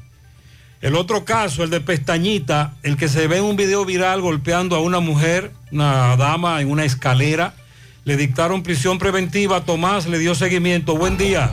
El 0.79 0.95
otro 0.95 1.25
caso, 1.25 1.63
el 1.63 1.69
de 1.69 1.81
Pestañita, 1.81 2.75
el 2.83 2.95
que 2.97 3.07
se 3.09 3.27
ve 3.27 3.37
en 3.37 3.45
un 3.45 3.55
video 3.55 3.85
viral 3.85 4.21
golpeando 4.21 4.75
a 4.75 4.81
una 4.81 4.99
mujer, 4.99 5.51
una 5.73 6.15
dama 6.15 6.61
en 6.61 6.69
una 6.69 6.85
escalera, 6.85 7.55
le 8.05 8.15
dictaron 8.15 8.61
prisión 8.63 8.99
preventiva, 8.99 9.61
Tomás 9.61 10.05
le 10.05 10.19
dio 10.19 10.35
seguimiento. 10.35 10.95
Buen 10.95 11.17
día. 11.17 11.51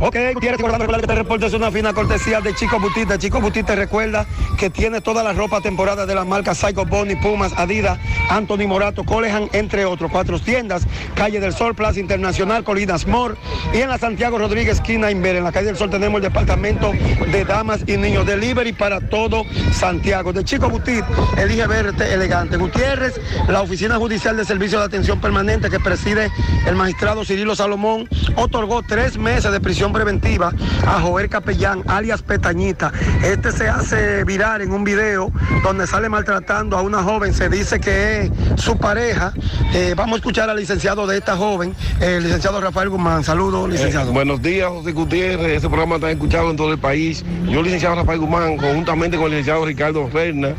Ok, 0.00 0.14
Gutiérrez, 0.34 0.58
recordando 0.58 0.86
que 0.86 1.00
este 1.00 1.14
reporte 1.16 1.46
es 1.46 1.54
una 1.54 1.72
fina 1.72 1.92
cortesía 1.92 2.40
de 2.40 2.54
Chico 2.54 2.78
Butita. 2.78 3.18
Chico 3.18 3.40
Butita 3.40 3.74
recuerda 3.74 4.26
que 4.56 4.70
tiene 4.70 5.00
toda 5.00 5.24
la 5.24 5.32
ropa 5.32 5.60
temporada 5.60 6.06
de 6.06 6.14
las 6.14 6.24
marcas 6.24 6.58
Psycho 6.58 6.84
Bonnie, 6.84 7.16
Pumas, 7.16 7.52
Adidas, 7.56 7.98
Anthony 8.30 8.68
Morato, 8.68 9.02
Colehan, 9.02 9.48
entre 9.52 9.84
otros. 9.84 10.08
Cuatro 10.12 10.38
tiendas, 10.38 10.86
Calle 11.16 11.40
del 11.40 11.52
Sol, 11.52 11.74
Plaza 11.74 11.98
Internacional, 11.98 12.62
Colinas 12.62 13.08
Mor 13.08 13.36
y 13.74 13.78
en 13.78 13.88
la 13.88 13.98
Santiago 13.98 14.38
Rodríguez, 14.38 14.76
esquina 14.76 15.10
Inver. 15.10 15.34
En 15.34 15.42
la 15.42 15.50
Calle 15.50 15.66
del 15.66 15.76
Sol 15.76 15.90
tenemos 15.90 16.18
el 16.18 16.22
departamento 16.22 16.92
de 17.32 17.44
damas 17.44 17.80
y 17.88 17.96
niños. 17.96 18.24
Delivery 18.24 18.74
para 18.74 19.00
todo 19.00 19.42
Santiago. 19.72 20.32
De 20.32 20.44
Chico 20.44 20.70
Butit, 20.70 21.04
elige 21.36 21.66
verte 21.66 22.14
elegante. 22.14 22.56
Gutiérrez, 22.56 23.20
la 23.48 23.62
Oficina 23.62 23.96
Judicial 23.96 24.36
de 24.36 24.44
Servicio 24.44 24.78
de 24.78 24.84
Atención 24.84 25.20
Permanente 25.20 25.68
que 25.68 25.80
preside 25.80 26.30
el 26.66 26.76
magistrado 26.76 27.24
Cirilo 27.24 27.56
Salomón, 27.56 28.08
otorgó 28.36 28.84
tres 28.84 29.18
meses 29.18 29.50
de 29.50 29.60
prisión 29.60 29.87
preventiva 29.92 30.52
a 30.86 31.00
Joel 31.00 31.28
Capellán, 31.28 31.82
alias 31.86 32.22
Petañita. 32.22 32.92
Este 33.22 33.52
se 33.52 33.68
hace 33.68 34.24
viral 34.24 34.62
en 34.62 34.72
un 34.72 34.84
video 34.84 35.32
donde 35.62 35.86
sale 35.86 36.08
maltratando 36.08 36.76
a 36.76 36.82
una 36.82 37.02
joven, 37.02 37.34
se 37.34 37.48
dice 37.48 37.80
que 37.80 38.22
es 38.22 38.30
su 38.56 38.76
pareja. 38.76 39.32
Eh, 39.74 39.94
vamos 39.96 40.14
a 40.14 40.16
escuchar 40.16 40.50
al 40.50 40.56
licenciado 40.56 41.06
de 41.06 41.18
esta 41.18 41.36
joven, 41.36 41.74
el 42.00 42.24
licenciado 42.24 42.60
Rafael 42.60 42.88
Guzmán. 42.88 43.24
Saludos, 43.24 43.68
licenciado. 43.68 44.10
Eh, 44.10 44.12
buenos 44.12 44.42
días, 44.42 44.68
José 44.68 44.92
Gutiérrez. 44.92 45.58
Ese 45.58 45.68
programa 45.68 45.96
está 45.96 46.10
escuchado 46.10 46.50
en 46.50 46.56
todo 46.56 46.72
el 46.72 46.78
país. 46.78 47.24
Yo, 47.48 47.62
licenciado 47.62 47.96
Rafael 47.96 48.20
Guzmán, 48.20 48.56
conjuntamente 48.56 49.16
con 49.16 49.26
el 49.26 49.30
licenciado 49.32 49.64
Ricardo 49.64 50.08
Ferna, 50.08 50.54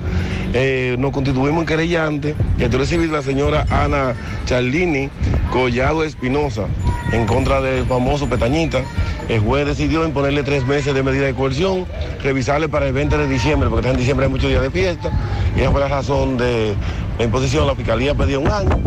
eh, 0.53 0.95
nos 0.97 1.11
constituimos 1.11 1.61
en 1.61 1.65
querellante. 1.65 2.35
Estoy 2.57 2.79
recibido 2.79 3.13
la 3.13 3.21
señora 3.21 3.65
Ana 3.69 4.15
Charlini 4.45 5.09
Collado 5.51 6.03
Espinosa 6.03 6.65
en 7.11 7.25
contra 7.25 7.61
del 7.61 7.85
famoso 7.85 8.27
Petañita. 8.27 8.81
El 9.27 9.41
juez 9.41 9.65
decidió 9.65 10.05
imponerle 10.05 10.41
tres 10.43 10.65
meses 10.65 10.93
de 10.93 11.03
medida 11.03 11.25
de 11.25 11.35
coerción, 11.35 11.85
revisarle 12.23 12.67
para 12.67 12.87
el 12.87 12.93
20 12.93 13.17
de 13.17 13.27
diciembre, 13.27 13.69
porque 13.69 13.89
en 13.89 13.97
diciembre 13.97 14.25
hay 14.25 14.31
muchos 14.31 14.49
días 14.49 14.61
de 14.61 14.71
fiesta. 14.71 15.11
Y 15.55 15.61
esa 15.61 15.71
fue 15.71 15.81
la 15.81 15.87
razón 15.87 16.37
de 16.37 16.73
la 17.17 17.25
imposición. 17.25 17.67
La 17.67 17.75
fiscalía 17.75 18.15
pidió 18.15 18.39
un 18.39 18.47
año 18.47 18.79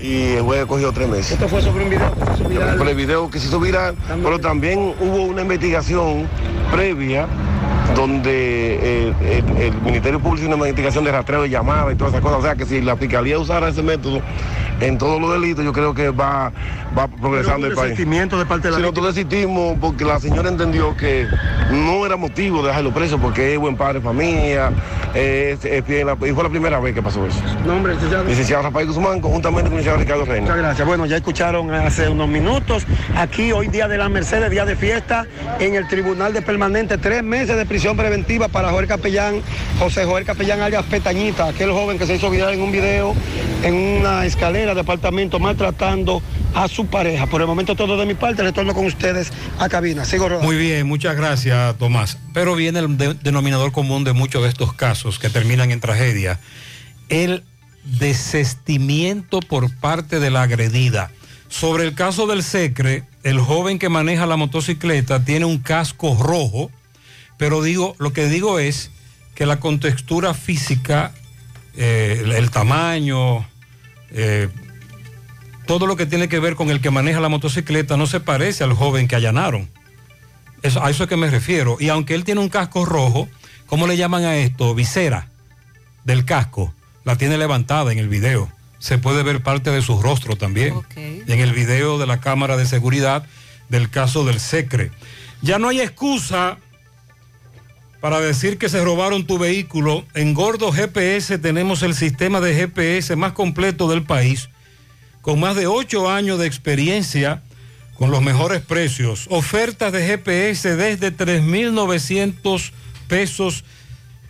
y 0.00 0.34
el 0.34 0.42
juez 0.42 0.66
cogió 0.66 0.92
tres 0.92 1.08
meses. 1.08 1.32
Esto 1.32 1.48
fue 1.48 1.62
sobre 1.62 1.84
un 1.84 1.90
video 1.90 2.12
que 2.12 2.24
se 2.26 2.34
hizo 2.34 2.48
viral. 2.48 2.76
Por 2.76 2.88
el 2.88 2.96
video 2.96 3.30
que 3.30 3.38
se 3.38 3.46
hizo 3.46 3.60
viral, 3.60 3.94
pero 4.22 4.40
también 4.40 4.94
hubo 5.00 5.22
una 5.22 5.42
investigación 5.42 6.26
previa 6.72 7.28
donde 7.94 8.78
eh, 8.82 9.42
el, 9.58 9.74
Ministerio 9.82 10.20
Público 10.20 10.46
hizo 10.46 10.54
una 10.54 10.66
investigación 10.66 11.04
de 11.04 11.12
rastreo 11.12 11.42
de 11.42 11.50
llamadas 11.50 11.94
y 11.94 11.96
todas 11.96 12.12
esas 12.12 12.22
cosas. 12.22 12.38
O 12.38 12.42
sea 12.42 12.56
que 12.56 12.66
si 12.66 12.80
la 12.80 12.96
Fiscalía 12.96 13.38
usara 13.38 13.68
ese 13.68 13.82
método 13.82 14.20
en 14.80 14.98
todos 14.98 15.20
los 15.20 15.32
delitos, 15.32 15.64
yo 15.64 15.72
creo 15.72 15.94
que 15.94 16.10
va, 16.10 16.52
va 16.96 17.08
progresando 17.08 17.66
el 17.66 17.74
país. 17.74 17.96
de 17.96 18.46
parte 18.46 18.68
de 18.68 18.70
la 18.70 18.76
Sí, 18.76 18.82
nosotros 18.82 19.14
desistimos 19.14 19.76
porque 19.80 20.04
la 20.04 20.18
señora 20.18 20.48
entendió 20.48 20.96
que 20.96 21.26
no 21.70 22.04
era 22.06 22.16
motivo 22.16 22.62
de 22.62 22.68
dejarlo 22.68 22.92
preso 22.92 23.18
porque 23.18 23.54
es 23.54 23.58
buen 23.58 23.76
padre 23.76 23.94
de 23.94 24.00
familia, 24.00 24.72
es, 25.14 25.64
es 25.64 25.84
y 25.88 26.32
fue 26.32 26.42
la 26.42 26.50
primera 26.50 26.80
vez 26.80 26.94
que 26.94 27.02
pasó 27.02 27.26
eso. 27.26 27.38
Nombre, 27.66 27.94
licenciado. 27.94 28.24
Licenciado 28.24 28.62
Rafael 28.64 28.86
Guzmán, 28.86 29.20
conjuntamente 29.20 29.70
con 29.70 29.78
el 29.78 29.84
licenciado 29.84 29.98
Ricardo 29.98 30.24
Reina. 30.24 30.42
Muchas 30.42 30.56
gracias. 30.58 30.88
Bueno, 30.88 31.06
ya 31.06 31.16
escucharon 31.16 31.72
hace 31.72 32.08
unos 32.08 32.28
minutos. 32.28 32.86
Aquí 33.16 33.52
hoy 33.52 33.68
día 33.68 33.88
de 33.88 33.98
la 33.98 34.08
Mercedes, 34.08 34.50
día 34.50 34.64
de 34.64 34.76
fiesta, 34.76 35.26
en 35.60 35.74
el 35.74 35.86
Tribunal 35.88 36.32
de 36.32 36.42
Permanente, 36.42 36.98
tres 36.98 37.22
meses 37.22 37.56
de 37.56 37.66
prisión 37.66 37.96
preventiva 37.96 38.48
para 38.48 38.70
Joel 38.70 38.86
Capellán, 38.86 39.40
José 39.78 40.04
Joel 40.04 40.24
Capellán 40.24 40.60
alias 40.60 40.84
Petañita, 40.84 41.48
aquel 41.48 41.70
joven 41.70 41.98
que 41.98 42.06
se 42.06 42.16
hizo 42.16 42.30
viral 42.30 42.54
en 42.54 42.62
un 42.62 42.72
video 42.72 43.14
en 43.62 43.74
una 43.74 44.26
escalera 44.26 44.63
manera 44.64 44.74
de 44.74 44.80
apartamento 44.80 45.38
maltratando 45.38 46.22
a 46.54 46.68
su 46.68 46.86
pareja. 46.86 47.26
Por 47.26 47.42
el 47.42 47.46
momento 47.46 47.74
todo 47.76 47.98
de 47.98 48.06
mi 48.06 48.14
parte, 48.14 48.42
retorno 48.42 48.72
con 48.74 48.86
ustedes 48.86 49.30
a 49.58 49.68
cabina. 49.68 50.04
Sigo 50.06 50.26
rodando. 50.28 50.46
Muy 50.46 50.56
bien, 50.56 50.86
muchas 50.86 51.16
gracias, 51.16 51.76
Tomás. 51.76 52.16
Pero 52.32 52.54
viene 52.54 52.78
el 52.78 52.96
de- 52.96 53.12
denominador 53.14 53.72
común 53.72 54.04
de 54.04 54.14
muchos 54.14 54.42
de 54.42 54.48
estos 54.48 54.72
casos 54.72 55.18
que 55.18 55.28
terminan 55.28 55.70
en 55.70 55.80
tragedia, 55.80 56.40
el 57.10 57.44
desestimiento 57.84 59.40
por 59.40 59.70
parte 59.76 60.18
de 60.18 60.30
la 60.30 60.42
agredida. 60.42 61.10
Sobre 61.48 61.84
el 61.84 61.94
caso 61.94 62.26
del 62.26 62.42
Secre, 62.42 63.04
el 63.22 63.38
joven 63.40 63.78
que 63.78 63.90
maneja 63.90 64.24
la 64.24 64.36
motocicleta 64.36 65.22
tiene 65.24 65.44
un 65.44 65.58
casco 65.58 66.16
rojo, 66.18 66.70
pero 67.36 67.62
digo, 67.62 67.94
lo 67.98 68.14
que 68.14 68.28
digo 68.28 68.58
es 68.58 68.90
que 69.34 69.44
la 69.44 69.60
contextura 69.60 70.32
física, 70.32 71.12
eh, 71.76 72.22
el 72.36 72.50
tamaño, 72.50 73.46
eh, 74.14 74.48
todo 75.66 75.86
lo 75.86 75.96
que 75.96 76.06
tiene 76.06 76.28
que 76.28 76.38
ver 76.40 76.54
con 76.56 76.70
el 76.70 76.80
que 76.80 76.90
maneja 76.90 77.20
la 77.20 77.28
motocicleta 77.28 77.96
no 77.96 78.06
se 78.06 78.20
parece 78.20 78.64
al 78.64 78.72
joven 78.74 79.08
que 79.08 79.16
allanaron. 79.16 79.68
Eso- 80.62 80.82
a 80.82 80.90
eso 80.90 81.02
es 81.04 81.08
que 81.08 81.16
me 81.16 81.30
refiero. 81.30 81.76
Y 81.80 81.88
aunque 81.88 82.14
él 82.14 82.24
tiene 82.24 82.40
un 82.40 82.48
casco 82.48 82.84
rojo, 82.84 83.28
¿cómo 83.66 83.86
le 83.86 83.96
llaman 83.96 84.24
a 84.24 84.36
esto? 84.36 84.74
Visera 84.74 85.28
del 86.04 86.24
casco. 86.24 86.72
La 87.04 87.16
tiene 87.16 87.36
levantada 87.38 87.92
en 87.92 87.98
el 87.98 88.08
video. 88.08 88.50
Se 88.78 88.98
puede 88.98 89.22
ver 89.22 89.42
parte 89.42 89.70
de 89.70 89.82
su 89.82 90.00
rostro 90.02 90.36
también. 90.36 90.74
En 91.26 91.40
el 91.40 91.52
video 91.52 91.98
de 91.98 92.06
la 92.06 92.20
cámara 92.20 92.56
de 92.56 92.66
seguridad 92.66 93.26
del 93.68 93.88
caso 93.90 94.24
del 94.24 94.40
Secre. 94.40 94.90
Ya 95.42 95.58
no 95.58 95.68
hay 95.68 95.80
excusa 95.80 96.58
para 98.04 98.20
decir 98.20 98.58
que 98.58 98.68
se 98.68 98.84
robaron 98.84 99.26
tu 99.26 99.38
vehículo. 99.38 100.04
En 100.12 100.34
Gordo 100.34 100.70
GPS 100.70 101.38
tenemos 101.38 101.82
el 101.82 101.94
sistema 101.94 102.38
de 102.38 102.54
GPS 102.54 103.16
más 103.16 103.32
completo 103.32 103.88
del 103.88 104.02
país, 104.02 104.50
con 105.22 105.40
más 105.40 105.56
de 105.56 105.66
ocho 105.66 106.10
años 106.10 106.38
de 106.38 106.46
experiencia, 106.46 107.42
con 107.94 108.10
los 108.10 108.20
mejores 108.20 108.60
precios. 108.60 109.24
Ofertas 109.30 109.90
de 109.90 110.06
GPS 110.06 110.76
desde 110.76 111.16
3.900 111.16 112.72
pesos 113.08 113.64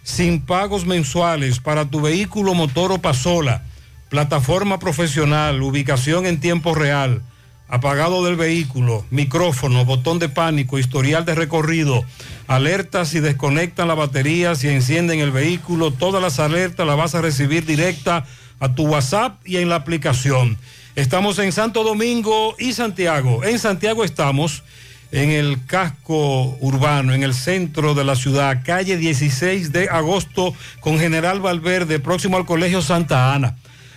sin 0.04 0.40
pagos 0.46 0.86
mensuales 0.86 1.58
para 1.58 1.84
tu 1.84 2.00
vehículo 2.00 2.54
motor 2.54 2.92
o 2.92 2.98
pasola. 2.98 3.64
Plataforma 4.08 4.78
profesional, 4.78 5.60
ubicación 5.60 6.26
en 6.26 6.38
tiempo 6.38 6.76
real, 6.76 7.22
apagado 7.68 8.24
del 8.24 8.36
vehículo, 8.36 9.04
micrófono, 9.10 9.84
botón 9.84 10.18
de 10.18 10.28
pánico, 10.28 10.78
historial 10.78 11.24
de 11.24 11.34
recorrido, 11.34 12.04
alertas 12.46 13.08
si 13.08 13.20
desconectan 13.20 13.88
la 13.88 13.94
batería, 13.94 14.54
si 14.54 14.68
encienden 14.68 15.20
el 15.20 15.30
vehículo, 15.30 15.90
todas 15.90 16.22
las 16.22 16.38
alertas 16.38 16.86
las 16.86 16.96
vas 16.96 17.14
a 17.14 17.22
recibir 17.22 17.64
directa 17.64 18.26
a 18.60 18.74
tu 18.74 18.86
WhatsApp 18.86 19.40
y 19.46 19.56
en 19.56 19.68
la 19.68 19.76
aplicación. 19.76 20.58
Estamos 20.94 21.38
en 21.38 21.52
Santo 21.52 21.82
Domingo 21.82 22.54
y 22.58 22.72
Santiago. 22.72 23.42
En 23.42 23.58
Santiago 23.58 24.04
estamos 24.04 24.62
en 25.10 25.30
el 25.30 25.64
casco 25.66 26.56
urbano, 26.60 27.14
en 27.14 27.22
el 27.22 27.34
centro 27.34 27.94
de 27.94 28.04
la 28.04 28.16
ciudad, 28.16 28.62
calle 28.64 28.96
16 28.96 29.72
de 29.72 29.88
agosto 29.88 30.54
con 30.80 30.98
General 30.98 31.40
Valverde, 31.40 31.98
próximo 31.98 32.36
al 32.36 32.46
Colegio 32.46 32.82
Santa 32.82 33.32
Ana. 33.34 33.56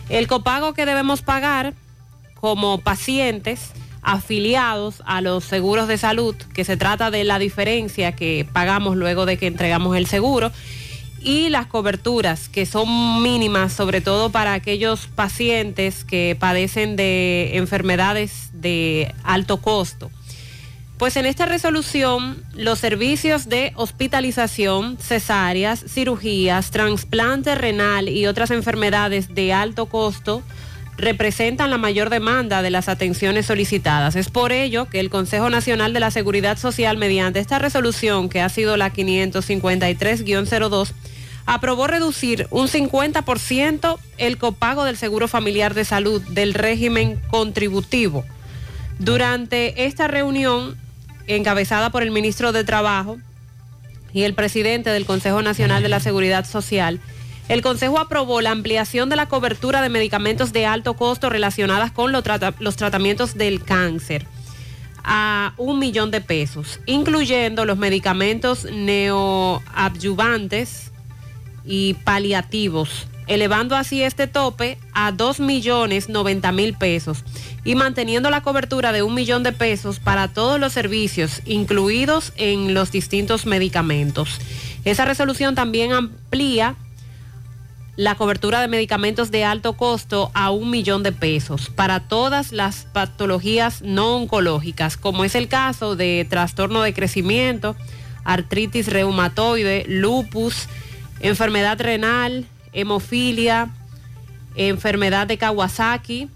El 0.10 0.28
copago 0.28 0.74
que 0.74 0.86
debemos 0.86 1.22
pagar 1.22 1.74
como 2.40 2.80
pacientes 2.80 3.72
afiliados 4.08 5.04
a 5.06 5.20
los 5.20 5.44
seguros 5.44 5.90
de 5.90 5.98
salud, 5.98 6.34
que 6.54 6.64
se 6.64 6.78
trata 6.78 7.12
de 7.12 7.26
la 7.26 7.40
diferencia 7.40 8.14
que 8.14 8.48
pagamos 8.54 8.96
luego 8.96 9.26
de 9.26 9.38
que 9.38 9.48
entregamos 9.48 9.98
el 9.98 10.08
seguro, 10.08 10.54
y 11.22 11.50
las 11.50 11.68
coberturas, 11.68 12.48
que 12.48 12.66
son 12.66 13.22
mínimas, 13.22 13.74
sobre 13.74 14.00
todo 14.00 14.30
para 14.30 14.54
aquellos 14.54 15.08
pacientes 15.08 16.06
que 16.06 16.38
padecen 16.40 16.96
de 16.96 17.58
enfermedades 17.58 18.52
de 18.54 19.14
alto 19.24 19.58
costo. 19.58 20.10
Pues 20.98 21.18
en 21.18 21.26
esta 21.26 21.46
resolución, 21.46 22.42
los 22.54 22.80
servicios 22.80 23.50
de 23.50 23.74
hospitalización, 23.76 24.98
cesáreas, 25.00 25.84
cirugías, 25.86 26.72
trasplante 26.72 27.56
renal 27.56 28.08
y 28.08 28.26
otras 28.26 28.52
enfermedades 28.52 29.36
de 29.36 29.52
alto 29.52 29.88
costo 29.88 30.44
representan 30.98 31.70
la 31.70 31.78
mayor 31.78 32.10
demanda 32.10 32.62
de 32.62 32.72
las 32.72 32.90
atenciones 32.90 33.46
solicitadas. 33.46 34.16
Es 34.16 34.30
por 34.30 34.52
ello 34.52 34.88
que 34.88 35.00
el 35.00 35.10
Consejo 35.10 35.50
Nacional 35.50 35.94
de 35.94 36.00
la 36.00 36.12
Seguridad 36.12 36.58
Social, 36.58 36.98
mediante 36.98 37.40
esta 37.40 37.60
resolución 37.60 38.30
que 38.30 38.42
ha 38.42 38.50
sido 38.50 38.78
la 38.78 38.92
553-02, 38.92 40.92
aprobó 41.46 41.88
reducir 41.88 42.48
un 42.50 42.68
50% 42.68 43.98
el 44.18 44.38
copago 44.38 44.84
del 44.84 44.98
Seguro 44.98 45.28
Familiar 45.28 45.74
de 45.74 45.86
Salud 45.86 46.22
del 46.30 46.54
régimen 46.54 47.22
contributivo. 47.30 48.26
Durante 49.00 49.86
esta 49.86 50.08
reunión, 50.08 50.76
encabezada 51.28 51.92
por 51.92 52.04
el 52.04 52.12
ministro 52.12 52.52
de 52.52 52.64
Trabajo 52.64 53.18
y 54.14 54.24
el 54.24 54.34
presidente 54.34 54.90
del 54.90 55.06
Consejo 55.06 55.44
Nacional 55.44 55.84
de 55.84 55.90
la 55.90 56.00
Seguridad 56.00 56.46
Social, 56.46 57.00
el 57.50 57.62
Consejo 57.62 58.00
aprobó 58.00 58.42
la 58.42 58.52
ampliación 58.52 59.10
de 59.10 59.16
la 59.16 59.28
cobertura 59.28 59.82
de 59.82 59.90
medicamentos 59.90 60.54
de 60.54 60.66
alto 60.66 60.96
costo 60.96 61.30
relacionadas 61.30 61.92
con 61.92 62.12
los, 62.12 62.24
trata- 62.24 62.54
los 62.60 62.76
tratamientos 62.76 63.36
del 63.36 63.64
cáncer 63.64 64.26
a 65.10 65.54
un 65.56 65.80
millón 65.80 66.12
de 66.12 66.20
pesos, 66.20 66.82
incluyendo 66.86 67.64
los 67.64 67.78
medicamentos 67.78 68.66
neoadyuvantes 68.66 70.92
y 71.66 71.94
paliativos, 72.04 73.08
elevando 73.28 73.78
así 73.78 74.02
este 74.04 74.28
tope 74.28 74.78
a 74.94 75.14
2 75.14 75.40
millones 75.40 76.10
90 76.10 76.52
mil 76.52 76.74
pesos 76.74 77.24
y 77.64 77.76
manteniendo 77.76 78.30
la 78.30 78.42
cobertura 78.42 78.92
de 78.92 79.02
un 79.04 79.14
millón 79.14 79.44
de 79.44 79.54
pesos 79.54 80.00
para 80.00 80.28
todos 80.30 80.60
los 80.60 80.74
servicios 80.74 81.42
incluidos 81.46 82.34
en 82.36 82.74
los 82.74 82.92
distintos 82.92 83.46
medicamentos. 83.46 84.40
Esa 84.86 85.06
resolución 85.06 85.56
también 85.56 85.92
amplía 85.94 86.76
la 87.98 88.14
cobertura 88.14 88.62
de 88.62 88.68
medicamentos 88.68 89.32
de 89.32 89.44
alto 89.44 89.74
costo 89.74 90.30
a 90.36 90.52
un 90.52 90.70
millón 90.70 91.02
de 91.02 91.12
pesos 91.12 91.72
para 91.72 92.08
todas 92.08 92.52
las 92.52 92.86
patologías 92.94 93.82
no 93.82 94.16
oncológicas, 94.16 94.98
como 94.98 95.26
es 95.26 95.34
el 95.34 95.48
caso 95.48 95.96
de 95.96 96.26
trastorno 96.30 96.84
de 96.84 96.94
crecimiento, 96.94 97.76
artritis 98.24 98.88
reumatoide, 98.88 99.84
lupus, 99.88 100.68
enfermedad 101.22 101.82
renal, 101.82 102.46
hemofilia, 102.72 103.70
enfermedad 104.56 105.26
de 105.26 105.40
Kawasaki, 105.40 106.30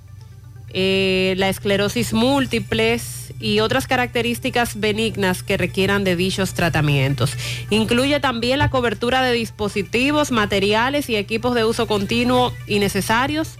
eh, 0.73 1.33
la 1.37 1.49
esclerosis 1.49 2.13
múltiples 2.13 3.33
y 3.41 3.59
otras 3.59 3.87
características 3.87 4.79
benignas 4.79 5.43
que 5.43 5.57
requieran 5.57 6.03
de 6.03 6.15
dichos 6.15 6.53
tratamientos. 6.53 7.33
Incluye 7.69 8.19
también 8.19 8.59
la 8.59 8.69
cobertura 8.69 9.21
de 9.21 9.33
dispositivos, 9.33 10.31
materiales 10.31 11.09
y 11.09 11.15
equipos 11.15 11.55
de 11.55 11.65
uso 11.65 11.87
continuo 11.87 12.53
y 12.67 12.79
necesarios 12.79 13.57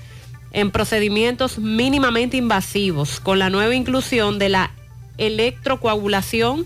en 0.54 0.72
procedimientos 0.72 1.58
mínimamente 1.58 2.38
invasivos, 2.38 3.20
con 3.20 3.40
la 3.40 3.50
nueva 3.50 3.76
inclusión 3.76 4.40
de 4.40 4.50
la 4.50 4.72
electrocoagulación, 5.18 6.66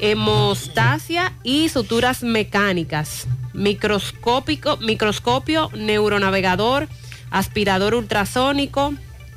hemostasia 0.00 1.32
y 1.42 1.68
suturas 1.68 2.22
mecánicas, 2.22 3.26
microscópico, 3.54 4.76
microscopio 4.78 5.70
neuronavegador, 5.74 6.88
aspirador 7.30 7.94
ultrasónico 7.94 8.94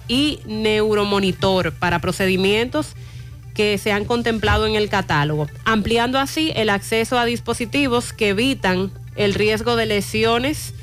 y 0.07 0.40
neuromonitor 0.45 1.73
para 1.73 1.99
procedimientos 1.99 2.94
que 3.53 3.77
se 3.77 3.91
han 3.91 4.06
contemplado 4.06 4.68
en 4.68 4.76
el 4.76 4.90
catálogo, 4.90 5.48
ampliando 5.64 6.19
así 6.19 6.52
el 6.56 6.69
acceso 6.69 7.18
a 7.18 7.26
dispositivos 7.26 8.11
que 8.11 8.30
evitan 8.30 8.91
el 9.15 9.34
riesgo 9.34 9.76
de 9.77 9.86
lesiones 9.86 10.73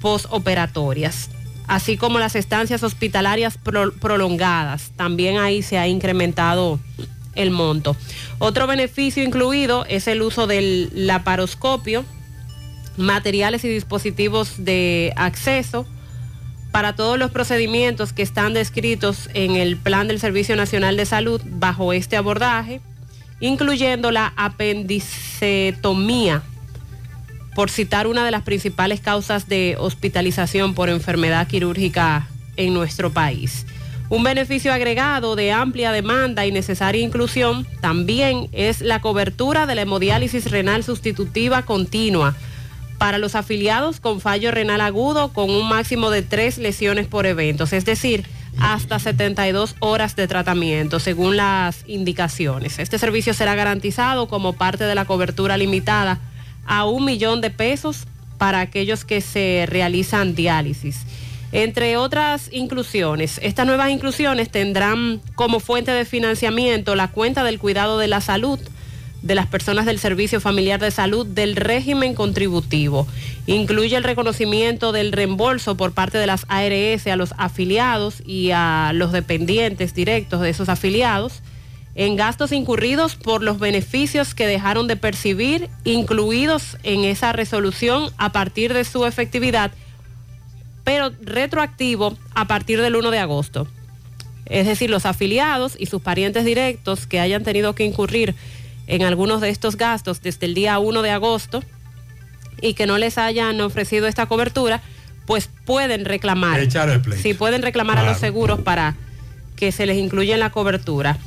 postoperatorias, 0.00 1.30
así 1.66 1.96
como 1.96 2.18
las 2.18 2.36
estancias 2.36 2.82
hospitalarias 2.82 3.58
pro- 3.58 3.92
prolongadas. 3.92 4.92
También 4.96 5.38
ahí 5.38 5.62
se 5.62 5.78
ha 5.78 5.88
incrementado 5.88 6.78
el 7.34 7.50
monto. 7.50 7.96
Otro 8.38 8.66
beneficio 8.66 9.22
incluido 9.24 9.84
es 9.86 10.06
el 10.06 10.22
uso 10.22 10.46
del 10.46 10.90
laparoscopio, 10.94 12.04
materiales 12.96 13.64
y 13.64 13.68
dispositivos 13.68 14.64
de 14.64 15.12
acceso 15.16 15.86
para 16.76 16.92
todos 16.92 17.18
los 17.18 17.30
procedimientos 17.30 18.12
que 18.12 18.20
están 18.20 18.52
descritos 18.52 19.30
en 19.32 19.56
el 19.56 19.78
Plan 19.78 20.08
del 20.08 20.20
Servicio 20.20 20.56
Nacional 20.56 20.98
de 20.98 21.06
Salud 21.06 21.40
bajo 21.46 21.94
este 21.94 22.18
abordaje, 22.18 22.82
incluyendo 23.40 24.10
la 24.10 24.34
apendicectomía, 24.36 26.42
por 27.54 27.70
citar 27.70 28.06
una 28.06 28.26
de 28.26 28.30
las 28.30 28.42
principales 28.42 29.00
causas 29.00 29.48
de 29.48 29.76
hospitalización 29.78 30.74
por 30.74 30.90
enfermedad 30.90 31.46
quirúrgica 31.46 32.28
en 32.58 32.74
nuestro 32.74 33.10
país. 33.10 33.64
Un 34.10 34.22
beneficio 34.22 34.70
agregado 34.70 35.34
de 35.34 35.52
amplia 35.52 35.92
demanda 35.92 36.44
y 36.44 36.52
necesaria 36.52 37.00
inclusión 37.00 37.66
también 37.80 38.50
es 38.52 38.82
la 38.82 39.00
cobertura 39.00 39.64
de 39.64 39.76
la 39.76 39.80
hemodiálisis 39.80 40.50
renal 40.50 40.84
sustitutiva 40.84 41.62
continua 41.62 42.36
para 42.98 43.18
los 43.18 43.34
afiliados 43.34 44.00
con 44.00 44.20
fallo 44.20 44.50
renal 44.50 44.80
agudo 44.80 45.32
con 45.32 45.50
un 45.50 45.68
máximo 45.68 46.10
de 46.10 46.22
tres 46.22 46.58
lesiones 46.58 47.06
por 47.06 47.26
eventos, 47.26 47.72
es 47.72 47.84
decir, 47.84 48.26
hasta 48.58 48.98
72 48.98 49.76
horas 49.80 50.16
de 50.16 50.28
tratamiento, 50.28 50.98
según 50.98 51.36
las 51.36 51.84
indicaciones. 51.86 52.78
Este 52.78 52.98
servicio 52.98 53.34
será 53.34 53.54
garantizado 53.54 54.28
como 54.28 54.54
parte 54.54 54.84
de 54.84 54.94
la 54.94 55.04
cobertura 55.04 55.56
limitada 55.56 56.20
a 56.66 56.86
un 56.86 57.04
millón 57.04 57.40
de 57.40 57.50
pesos 57.50 58.06
para 58.38 58.60
aquellos 58.60 59.04
que 59.04 59.20
se 59.20 59.66
realizan 59.68 60.34
diálisis. 60.34 61.02
Entre 61.52 61.96
otras 61.96 62.48
inclusiones, 62.52 63.38
estas 63.42 63.66
nuevas 63.66 63.90
inclusiones 63.90 64.50
tendrán 64.50 65.20
como 65.34 65.60
fuente 65.60 65.92
de 65.92 66.04
financiamiento 66.04 66.94
la 66.96 67.08
cuenta 67.08 67.44
del 67.44 67.58
cuidado 67.58 67.98
de 67.98 68.08
la 68.08 68.20
salud 68.20 68.58
de 69.26 69.34
las 69.34 69.46
personas 69.46 69.86
del 69.86 69.98
Servicio 69.98 70.40
Familiar 70.40 70.80
de 70.80 70.90
Salud 70.90 71.26
del 71.26 71.56
régimen 71.56 72.14
contributivo. 72.14 73.06
Incluye 73.46 73.96
el 73.96 74.04
reconocimiento 74.04 74.92
del 74.92 75.12
reembolso 75.12 75.76
por 75.76 75.92
parte 75.92 76.18
de 76.18 76.26
las 76.26 76.46
ARS 76.48 77.06
a 77.06 77.16
los 77.16 77.34
afiliados 77.36 78.22
y 78.24 78.52
a 78.52 78.92
los 78.94 79.12
dependientes 79.12 79.94
directos 79.94 80.40
de 80.40 80.50
esos 80.50 80.68
afiliados 80.68 81.42
en 81.96 82.14
gastos 82.14 82.52
incurridos 82.52 83.16
por 83.16 83.42
los 83.42 83.58
beneficios 83.58 84.34
que 84.34 84.46
dejaron 84.46 84.86
de 84.86 84.96
percibir, 84.96 85.70
incluidos 85.84 86.76
en 86.82 87.04
esa 87.04 87.32
resolución 87.32 88.10
a 88.18 88.32
partir 88.32 88.74
de 88.74 88.84
su 88.84 89.06
efectividad, 89.06 89.72
pero 90.84 91.10
retroactivo 91.22 92.16
a 92.34 92.46
partir 92.46 92.82
del 92.82 92.96
1 92.96 93.10
de 93.10 93.18
agosto. 93.18 93.66
Es 94.44 94.66
decir, 94.66 94.90
los 94.90 95.06
afiliados 95.06 95.74
y 95.78 95.86
sus 95.86 96.02
parientes 96.02 96.44
directos 96.44 97.06
que 97.06 97.18
hayan 97.18 97.42
tenido 97.42 97.74
que 97.74 97.84
incurrir 97.84 98.34
en 98.86 99.02
algunos 99.02 99.40
de 99.40 99.50
estos 99.50 99.76
gastos 99.76 100.22
desde 100.22 100.46
el 100.46 100.54
día 100.54 100.78
1 100.78 101.02
de 101.02 101.10
agosto 101.10 101.62
y 102.60 102.74
que 102.74 102.86
no 102.86 102.98
les 102.98 103.18
hayan 103.18 103.60
ofrecido 103.60 104.06
esta 104.06 104.26
cobertura, 104.26 104.80
pues 105.26 105.48
pueden 105.64 106.04
reclamar. 106.04 106.60
Echar 106.60 106.88
el 106.88 107.00
pleito. 107.00 107.22
Sí, 107.22 107.34
pueden 107.34 107.62
reclamar 107.62 107.98
a 107.98 108.04
los 108.04 108.18
seguros 108.18 108.60
para 108.60 108.94
que 109.56 109.72
se 109.72 109.86
les 109.86 109.96
incluya 109.98 110.34
en 110.34 110.40
la 110.40 110.50
cobertura. 110.50 111.18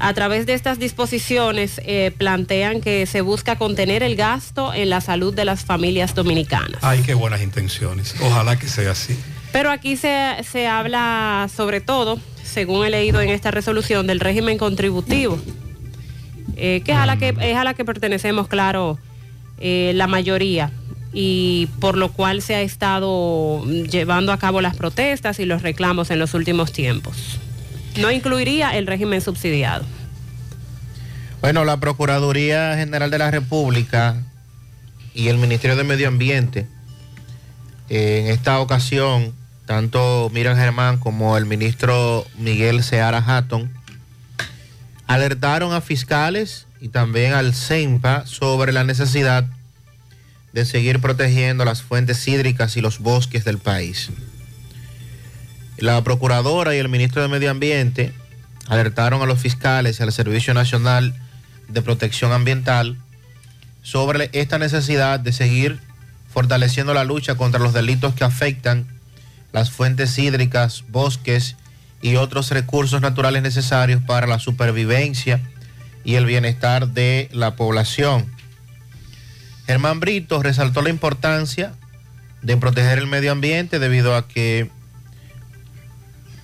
A 0.00 0.14
través 0.14 0.46
de 0.46 0.54
estas 0.54 0.78
disposiciones 0.78 1.80
eh, 1.84 2.12
plantean 2.16 2.80
que 2.80 3.04
se 3.06 3.20
busca 3.20 3.56
contener 3.56 4.04
el 4.04 4.14
gasto 4.14 4.72
en 4.72 4.90
la 4.90 5.00
salud 5.00 5.34
de 5.34 5.44
las 5.44 5.64
familias 5.64 6.14
dominicanas. 6.14 6.78
Ay, 6.82 7.02
qué 7.04 7.14
buenas 7.14 7.42
intenciones. 7.42 8.14
Ojalá 8.20 8.56
que 8.58 8.68
sea 8.68 8.92
así. 8.92 9.18
Pero 9.50 9.70
aquí 9.70 9.96
se, 9.96 10.36
se 10.48 10.68
habla 10.68 11.48
sobre 11.54 11.80
todo, 11.80 12.20
según 12.44 12.86
he 12.86 12.90
leído 12.90 13.20
en 13.20 13.30
esta 13.30 13.50
resolución, 13.50 14.06
del 14.06 14.20
régimen 14.20 14.56
contributivo, 14.56 15.40
eh, 16.58 16.82
que 16.84 16.92
es 16.92 16.98
a 16.98 17.06
la 17.06 17.16
que 17.16 17.34
es 17.40 17.56
a 17.56 17.64
la 17.64 17.74
que 17.74 17.84
pertenecemos, 17.84 18.48
claro, 18.48 18.98
eh, 19.60 19.92
la 19.94 20.06
mayoría, 20.06 20.70
y 21.12 21.68
por 21.80 21.96
lo 21.96 22.12
cual 22.12 22.42
se 22.42 22.54
ha 22.54 22.60
estado 22.62 23.64
llevando 23.64 24.32
a 24.32 24.38
cabo 24.38 24.60
las 24.60 24.76
protestas 24.76 25.38
y 25.38 25.46
los 25.46 25.62
reclamos 25.62 26.10
en 26.10 26.18
los 26.18 26.34
últimos 26.34 26.72
tiempos. 26.72 27.38
No 27.96 28.10
incluiría 28.10 28.76
el 28.76 28.86
régimen 28.86 29.20
subsidiado. 29.20 29.84
Bueno, 31.40 31.64
la 31.64 31.78
Procuraduría 31.78 32.74
General 32.76 33.10
de 33.10 33.18
la 33.18 33.30
República 33.30 34.16
y 35.14 35.28
el 35.28 35.38
Ministerio 35.38 35.76
de 35.76 35.84
Medio 35.84 36.08
Ambiente, 36.08 36.66
eh, 37.88 38.22
en 38.24 38.32
esta 38.32 38.58
ocasión, 38.58 39.32
tanto 39.64 40.30
Miriam 40.32 40.56
Germán 40.56 40.98
como 40.98 41.36
el 41.36 41.46
ministro 41.46 42.26
Miguel 42.36 42.82
Seara 42.82 43.22
Hatton, 43.24 43.70
alertaron 45.08 45.72
a 45.72 45.80
fiscales 45.80 46.66
y 46.80 46.88
también 46.88 47.32
al 47.32 47.54
CEMPA 47.54 48.26
sobre 48.26 48.72
la 48.72 48.84
necesidad 48.84 49.44
de 50.52 50.64
seguir 50.64 51.00
protegiendo 51.00 51.64
las 51.64 51.82
fuentes 51.82 52.28
hídricas 52.28 52.76
y 52.76 52.80
los 52.80 53.00
bosques 53.00 53.44
del 53.44 53.58
país. 53.58 54.10
La 55.78 56.02
Procuradora 56.04 56.74
y 56.74 56.78
el 56.78 56.88
ministro 56.88 57.22
de 57.22 57.28
Medio 57.28 57.50
Ambiente 57.50 58.12
alertaron 58.66 59.22
a 59.22 59.26
los 59.26 59.40
fiscales 59.40 59.98
y 59.98 60.02
al 60.02 60.12
Servicio 60.12 60.52
Nacional 60.52 61.14
de 61.68 61.82
Protección 61.82 62.32
Ambiental 62.32 62.98
sobre 63.82 64.28
esta 64.32 64.58
necesidad 64.58 65.20
de 65.20 65.32
seguir 65.32 65.80
fortaleciendo 66.28 66.92
la 66.92 67.04
lucha 67.04 67.36
contra 67.36 67.60
los 67.60 67.72
delitos 67.72 68.14
que 68.14 68.24
afectan 68.24 68.86
las 69.52 69.70
fuentes 69.70 70.18
hídricas, 70.18 70.84
bosques 70.88 71.56
y 72.00 72.16
otros 72.16 72.50
recursos 72.50 73.00
naturales 73.00 73.42
necesarios 73.42 74.02
para 74.02 74.26
la 74.26 74.38
supervivencia 74.38 75.40
y 76.04 76.14
el 76.14 76.26
bienestar 76.26 76.88
de 76.88 77.28
la 77.32 77.56
población. 77.56 78.26
Germán 79.66 80.00
Brito 80.00 80.42
resaltó 80.42 80.80
la 80.82 80.90
importancia 80.90 81.74
de 82.42 82.56
proteger 82.56 82.98
el 82.98 83.06
medio 83.06 83.32
ambiente 83.32 83.78
debido 83.78 84.16
a 84.16 84.28
que 84.28 84.70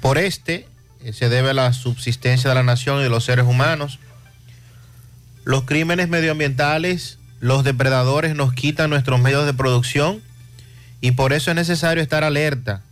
por 0.01 0.19
este 0.19 0.67
eh, 1.03 1.13
se 1.13 1.29
debe 1.29 1.55
la 1.55 1.73
subsistencia 1.73 2.51
de 2.51 2.57
la 2.57 2.63
nación 2.63 3.01
y 3.01 3.05
de 3.05 3.09
los 3.09 3.25
seres 3.25 3.47
humanos. 3.47 4.01
Los 5.45 5.65
crímenes 5.65 6.09
medioambientales, 6.09 7.19
los 7.41 7.65
depredadores 7.65 8.35
nos 8.35 8.53
quitan 8.53 8.91
nuestros 8.91 9.21
medios 9.21 9.47
de 9.47 9.55
producción 9.55 10.21
y 11.01 11.13
por 11.13 11.33
eso 11.33 11.51
es 11.51 11.55
necesario 11.55 12.03
estar 12.03 12.25
alerta 12.25 12.83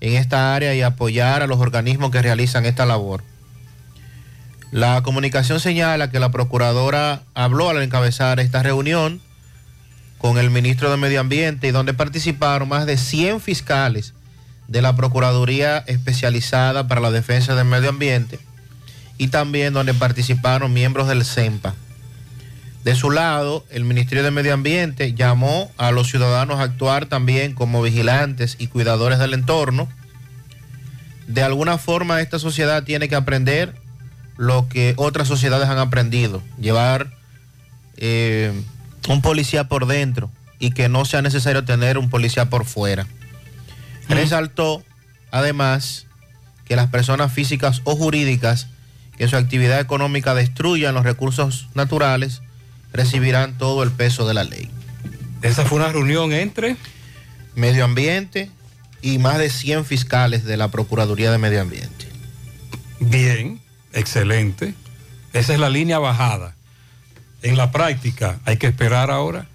en 0.00 0.14
esta 0.14 0.54
área 0.54 0.74
y 0.74 0.82
apoyar 0.82 1.42
a 1.42 1.46
los 1.46 1.58
organismos 1.58 2.10
que 2.10 2.22
realizan 2.22 2.66
esta 2.66 2.86
labor. 2.86 3.22
La 4.70 5.02
comunicación 5.02 5.58
señala 5.60 6.10
que 6.10 6.20
la 6.20 6.30
procuradora 6.30 7.22
habló 7.34 7.70
al 7.70 7.82
encabezar 7.82 8.38
esta 8.38 8.62
reunión 8.62 9.20
con 10.18 10.38
el 10.38 10.50
ministro 10.50 10.90
de 10.90 10.96
Medio 10.96 11.20
Ambiente 11.20 11.66
y 11.66 11.70
donde 11.72 11.94
participaron 11.94 12.68
más 12.68 12.86
de 12.86 12.96
100 12.96 13.40
fiscales 13.40 14.14
de 14.68 14.82
la 14.82 14.94
Procuraduría 14.94 15.78
Especializada 15.78 16.86
para 16.86 17.00
la 17.00 17.10
Defensa 17.10 17.54
del 17.54 17.64
Medio 17.64 17.88
Ambiente 17.88 18.38
y 19.18 19.28
también 19.28 19.74
donde 19.74 19.92
participaron 19.92 20.72
miembros 20.72 21.08
del 21.08 21.24
CEMPA. 21.24 21.74
De 22.84 22.94
su 22.94 23.10
lado, 23.10 23.66
el 23.70 23.84
Ministerio 23.84 24.24
de 24.24 24.30
Medio 24.30 24.54
Ambiente 24.54 25.12
llamó 25.12 25.70
a 25.76 25.90
los 25.90 26.08
ciudadanos 26.08 26.60
a 26.60 26.62
actuar 26.62 27.06
también 27.06 27.54
como 27.54 27.82
vigilantes 27.82 28.56
y 28.58 28.68
cuidadores 28.68 29.18
del 29.18 29.34
entorno. 29.34 29.86
De 31.26 31.42
alguna 31.42 31.76
forma 31.76 32.22
esta 32.22 32.38
sociedad 32.38 32.82
tiene 32.84 33.08
que 33.08 33.16
aprender 33.16 33.74
lo 34.38 34.68
que 34.68 34.94
otras 34.96 35.28
sociedades 35.28 35.68
han 35.68 35.78
aprendido, 35.78 36.42
llevar 36.58 37.12
eh, 37.98 38.52
un 39.08 39.20
policía 39.20 39.68
por 39.68 39.86
dentro 39.86 40.30
y 40.58 40.70
que 40.70 40.88
no 40.88 41.04
sea 41.04 41.20
necesario 41.20 41.64
tener 41.64 41.98
un 41.98 42.08
policía 42.08 42.48
por 42.48 42.64
fuera. 42.64 43.06
Resaltó 44.08 44.82
además 45.30 46.06
que 46.64 46.76
las 46.76 46.88
personas 46.88 47.30
físicas 47.30 47.82
o 47.84 47.94
jurídicas 47.94 48.68
que 49.18 49.28
su 49.28 49.36
actividad 49.36 49.80
económica 49.80 50.34
destruyan 50.34 50.94
los 50.94 51.04
recursos 51.04 51.68
naturales 51.74 52.40
recibirán 52.92 53.56
todo 53.58 53.82
el 53.82 53.90
peso 53.90 54.26
de 54.26 54.34
la 54.34 54.44
ley. 54.44 54.70
Esa 55.42 55.64
fue 55.64 55.78
una 55.78 55.92
reunión 55.92 56.32
entre 56.32 56.76
Medio 57.54 57.84
Ambiente 57.84 58.50
y 59.02 59.18
más 59.18 59.38
de 59.38 59.50
100 59.50 59.84
fiscales 59.84 60.44
de 60.44 60.56
la 60.56 60.68
Procuraduría 60.68 61.32
de 61.32 61.38
Medio 61.38 61.62
Ambiente. 61.62 62.06
Bien, 62.98 63.60
excelente. 63.92 64.74
Esa 65.32 65.54
es 65.54 65.60
la 65.60 65.70
línea 65.70 65.98
bajada. 65.98 66.54
En 67.42 67.56
la 67.56 67.70
práctica 67.70 68.38
hay 68.44 68.58
que 68.58 68.66
esperar 68.66 69.10
ahora 69.10 69.46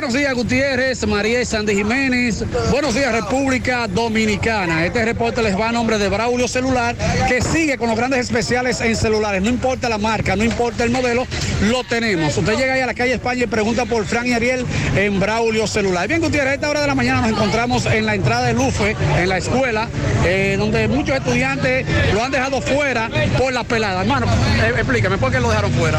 Buenos 0.00 0.14
días 0.14 0.32
Gutiérrez, 0.32 1.06
María 1.06 1.42
y 1.42 1.44
Sandy 1.44 1.74
Jiménez. 1.74 2.42
Buenos 2.70 2.94
días 2.94 3.12
República 3.12 3.86
Dominicana. 3.86 4.86
Este 4.86 5.04
reporte 5.04 5.42
les 5.42 5.54
va 5.54 5.68
a 5.68 5.72
nombre 5.72 5.98
de 5.98 6.08
Braulio 6.08 6.48
Celular, 6.48 6.96
que 7.28 7.42
sigue 7.42 7.76
con 7.76 7.88
los 7.88 7.98
grandes 7.98 8.20
especiales 8.20 8.80
en 8.80 8.96
celulares. 8.96 9.42
No 9.42 9.50
importa 9.50 9.90
la 9.90 9.98
marca, 9.98 10.36
no 10.36 10.42
importa 10.42 10.84
el 10.84 10.90
modelo, 10.90 11.26
lo 11.68 11.84
tenemos. 11.84 12.34
Usted 12.34 12.56
llega 12.56 12.72
ahí 12.72 12.80
a 12.80 12.86
la 12.86 12.94
calle 12.94 13.12
España 13.12 13.44
y 13.44 13.46
pregunta 13.46 13.84
por 13.84 14.06
Fran 14.06 14.26
y 14.26 14.32
Ariel 14.32 14.64
en 14.96 15.20
Braulio 15.20 15.66
Celular. 15.66 16.08
Bien, 16.08 16.22
Gutiérrez, 16.22 16.52
a 16.52 16.54
esta 16.54 16.70
hora 16.70 16.80
de 16.80 16.86
la 16.86 16.94
mañana 16.94 17.20
nos 17.20 17.32
encontramos 17.32 17.84
en 17.84 18.06
la 18.06 18.14
entrada 18.14 18.46
del 18.46 18.58
UFE, 18.58 18.96
en 19.18 19.28
la 19.28 19.36
escuela, 19.36 19.86
eh, 20.24 20.56
donde 20.58 20.88
muchos 20.88 21.14
estudiantes 21.14 21.84
lo 22.14 22.24
han 22.24 22.32
dejado 22.32 22.62
fuera 22.62 23.10
por 23.36 23.52
la 23.52 23.64
pelada. 23.64 24.00
Hermano, 24.00 24.28
eh, 24.62 24.72
explícame, 24.78 25.18
¿por 25.18 25.30
qué 25.30 25.40
lo 25.40 25.50
dejaron 25.50 25.70
fuera? 25.72 25.98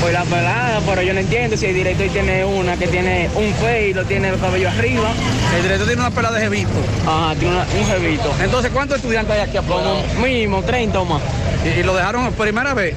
Por 0.00 0.10
la 0.10 0.24
pelada, 0.24 0.80
pero 0.84 1.02
yo 1.02 1.14
no 1.14 1.20
entiendo 1.20 1.56
si 1.56 1.66
el 1.66 1.74
director 1.76 2.08
tiene 2.08 2.44
una 2.44 2.76
que 2.76 2.88
tiene 2.88 3.30
un 3.36 3.52
fe 3.54 3.88
y 3.88 3.94
lo 3.94 4.04
tiene 4.04 4.28
el 4.30 4.38
cabello 4.40 4.68
arriba. 4.68 5.10
El 5.56 5.62
director 5.62 5.86
tiene 5.86 6.02
una 6.02 6.10
pelada 6.10 6.36
de 6.36 6.44
jevito. 6.44 6.70
Ajá, 7.06 7.34
tiene 7.38 7.54
una- 7.54 7.66
un 7.78 7.86
jevito. 7.86 8.34
Entonces, 8.42 8.70
¿cuántos 8.72 8.96
estudiantes 8.96 9.34
hay 9.34 9.40
aquí 9.40 9.56
afuera? 9.58 9.90
Mínimo 10.22 10.62
30 10.62 11.00
o 11.00 11.04
más. 11.04 11.22
¿Y, 11.64 11.80
y 11.80 11.82
lo 11.82 11.94
dejaron 11.94 12.32
primera 12.32 12.74
vez? 12.74 12.94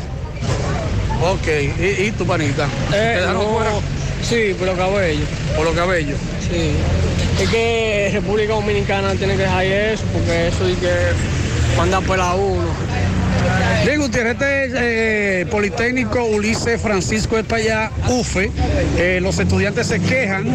Ok, 1.21 1.47
¿y, 1.47 2.03
y 2.07 2.11
tu 2.11 2.25
panita? 2.25 2.67
¿Te 2.89 2.97
dejaron 2.97 3.43
no, 3.43 3.49
fuera? 3.49 3.71
Sí, 4.23 4.53
por 4.57 4.67
los 4.67 4.77
cabellos. 4.77 5.27
Por 5.55 5.65
los 5.65 5.75
cabellos. 5.75 6.17
Sí. 6.49 6.71
Es 7.43 7.49
que 7.49 8.09
República 8.13 8.53
Dominicana 8.53 9.13
tiene 9.15 9.35
que 9.35 9.43
dejar 9.43 9.65
eso, 9.65 10.03
porque 10.13 10.47
eso 10.47 10.65
es 10.67 10.77
que 10.77 10.91
manda 11.77 11.99
por 12.01 12.17
la 12.17 12.33
uno. 12.35 12.67
Bien, 13.85 13.99
Gutiérrez, 14.01 14.33
este 14.33 14.65
es 14.65 14.73
eh, 14.75 15.45
Politécnico 15.49 16.23
Ulises 16.25 16.81
Francisco 16.81 17.37
Espallá, 17.37 17.91
UFE. 18.09 18.51
Eh, 18.97 19.19
los 19.21 19.39
estudiantes 19.39 19.87
se 19.87 19.99
quejan 19.99 20.47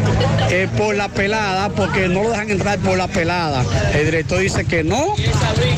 eh, 0.50 0.68
por 0.76 0.94
la 0.94 1.08
pelada, 1.08 1.70
porque 1.70 2.08
no 2.08 2.22
lo 2.22 2.30
dejan 2.30 2.50
entrar 2.50 2.78
por 2.78 2.98
la 2.98 3.08
pelada. 3.08 3.64
El 3.94 4.06
director 4.06 4.40
dice 4.40 4.64
que 4.64 4.84
no, 4.84 5.14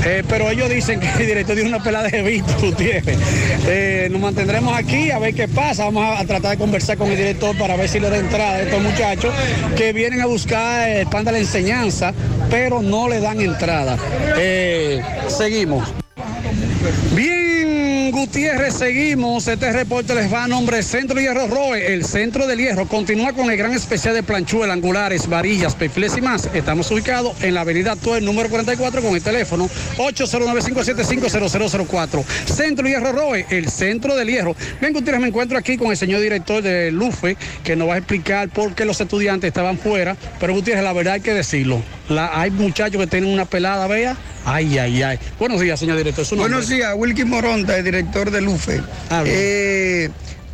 eh, 0.04 0.24
pero 0.28 0.50
ellos 0.50 0.68
dicen 0.68 1.00
que 1.00 1.08
el 1.08 1.26
director 1.26 1.54
tiene 1.54 1.70
una 1.70 1.82
pelada 1.82 2.08
de 2.08 2.22
visto, 2.22 2.52
Gutiérrez. 2.60 4.10
Nos 4.10 4.20
mantendremos 4.20 4.76
aquí 4.76 5.10
a 5.10 5.18
ver 5.18 5.34
qué 5.34 5.48
pasa. 5.48 5.84
Vamos 5.84 6.04
a, 6.04 6.20
a 6.20 6.24
tratar 6.24 6.52
de 6.52 6.58
conversar 6.58 6.96
con 6.96 7.10
el 7.10 7.16
director 7.16 7.56
para 7.56 7.76
ver 7.76 7.88
si 7.88 8.00
le 8.00 8.10
da 8.10 8.18
entrada 8.18 8.54
a 8.54 8.62
estos 8.62 8.82
muchachos 8.82 9.32
que 9.76 9.92
vienen 9.92 10.20
a 10.20 10.26
buscar 10.26 10.88
el 10.88 11.06
pan 11.06 11.24
de 11.24 11.32
la 11.32 11.38
enseñanza, 11.38 12.12
pero 12.50 12.82
no 12.82 13.08
le 13.08 13.20
dan 13.20 13.40
entrada. 13.40 13.96
Seguimos. 15.28 16.05
Bien, 17.14 18.10
Gutiérrez, 18.10 18.74
seguimos. 18.74 19.48
Este 19.48 19.72
reporte 19.72 20.14
les 20.14 20.30
va 20.32 20.44
a 20.44 20.48
nombre 20.48 20.82
Centro 20.82 21.20
Hierro 21.20 21.46
Roe, 21.48 21.94
el 21.94 22.04
Centro 22.04 22.46
del 22.46 22.58
Hierro. 22.58 22.86
Continúa 22.86 23.32
con 23.32 23.50
el 23.50 23.56
gran 23.56 23.72
especial 23.72 24.14
de 24.14 24.22
planchuelas, 24.22 24.74
angulares, 24.74 25.28
varillas, 25.28 25.74
perfiles 25.74 26.16
y 26.16 26.20
más. 26.20 26.48
Estamos 26.54 26.88
ubicados 26.90 27.42
en 27.42 27.54
la 27.54 27.62
avenida 27.62 27.96
Tuer, 27.96 28.22
número 28.22 28.48
44, 28.48 29.02
con 29.02 29.14
el 29.14 29.22
teléfono 29.22 29.68
809-575-0004. 29.96 32.24
Centro 32.46 32.86
Hierro 32.86 33.12
Roe, 33.12 33.46
el 33.50 33.68
Centro 33.68 34.14
del 34.14 34.28
Hierro. 34.28 34.54
Bien, 34.80 34.92
Gutiérrez, 34.92 35.20
me 35.20 35.28
encuentro 35.28 35.58
aquí 35.58 35.76
con 35.76 35.90
el 35.90 35.96
señor 35.96 36.20
director 36.20 36.62
de 36.62 36.92
LUFE, 36.92 37.36
que 37.64 37.76
nos 37.76 37.88
va 37.88 37.94
a 37.94 37.98
explicar 37.98 38.48
por 38.50 38.74
qué 38.74 38.84
los 38.84 39.00
estudiantes 39.00 39.48
estaban 39.48 39.78
fuera. 39.78 40.16
Pero, 40.38 40.54
Gutiérrez, 40.54 40.84
la 40.84 40.92
verdad 40.92 41.14
hay 41.14 41.20
que 41.20 41.34
decirlo. 41.34 41.82
Hay 42.08 42.50
muchachos 42.50 43.00
que 43.00 43.06
tienen 43.06 43.32
una 43.32 43.46
pelada, 43.46 43.86
vea. 43.86 44.16
Ay, 44.46 44.78
ay, 44.78 45.02
ay. 45.02 45.18
Buenos 45.40 45.60
días, 45.60 45.78
señor 45.78 45.96
director. 45.96 46.24
Buenos 46.36 46.68
días, 46.68 46.94
Wilkin 46.96 47.28
Moronta, 47.28 47.76
el 47.76 47.84
director 47.84 48.30
del 48.30 48.46
UFE. 48.46 48.80
Eh, 49.24 50.08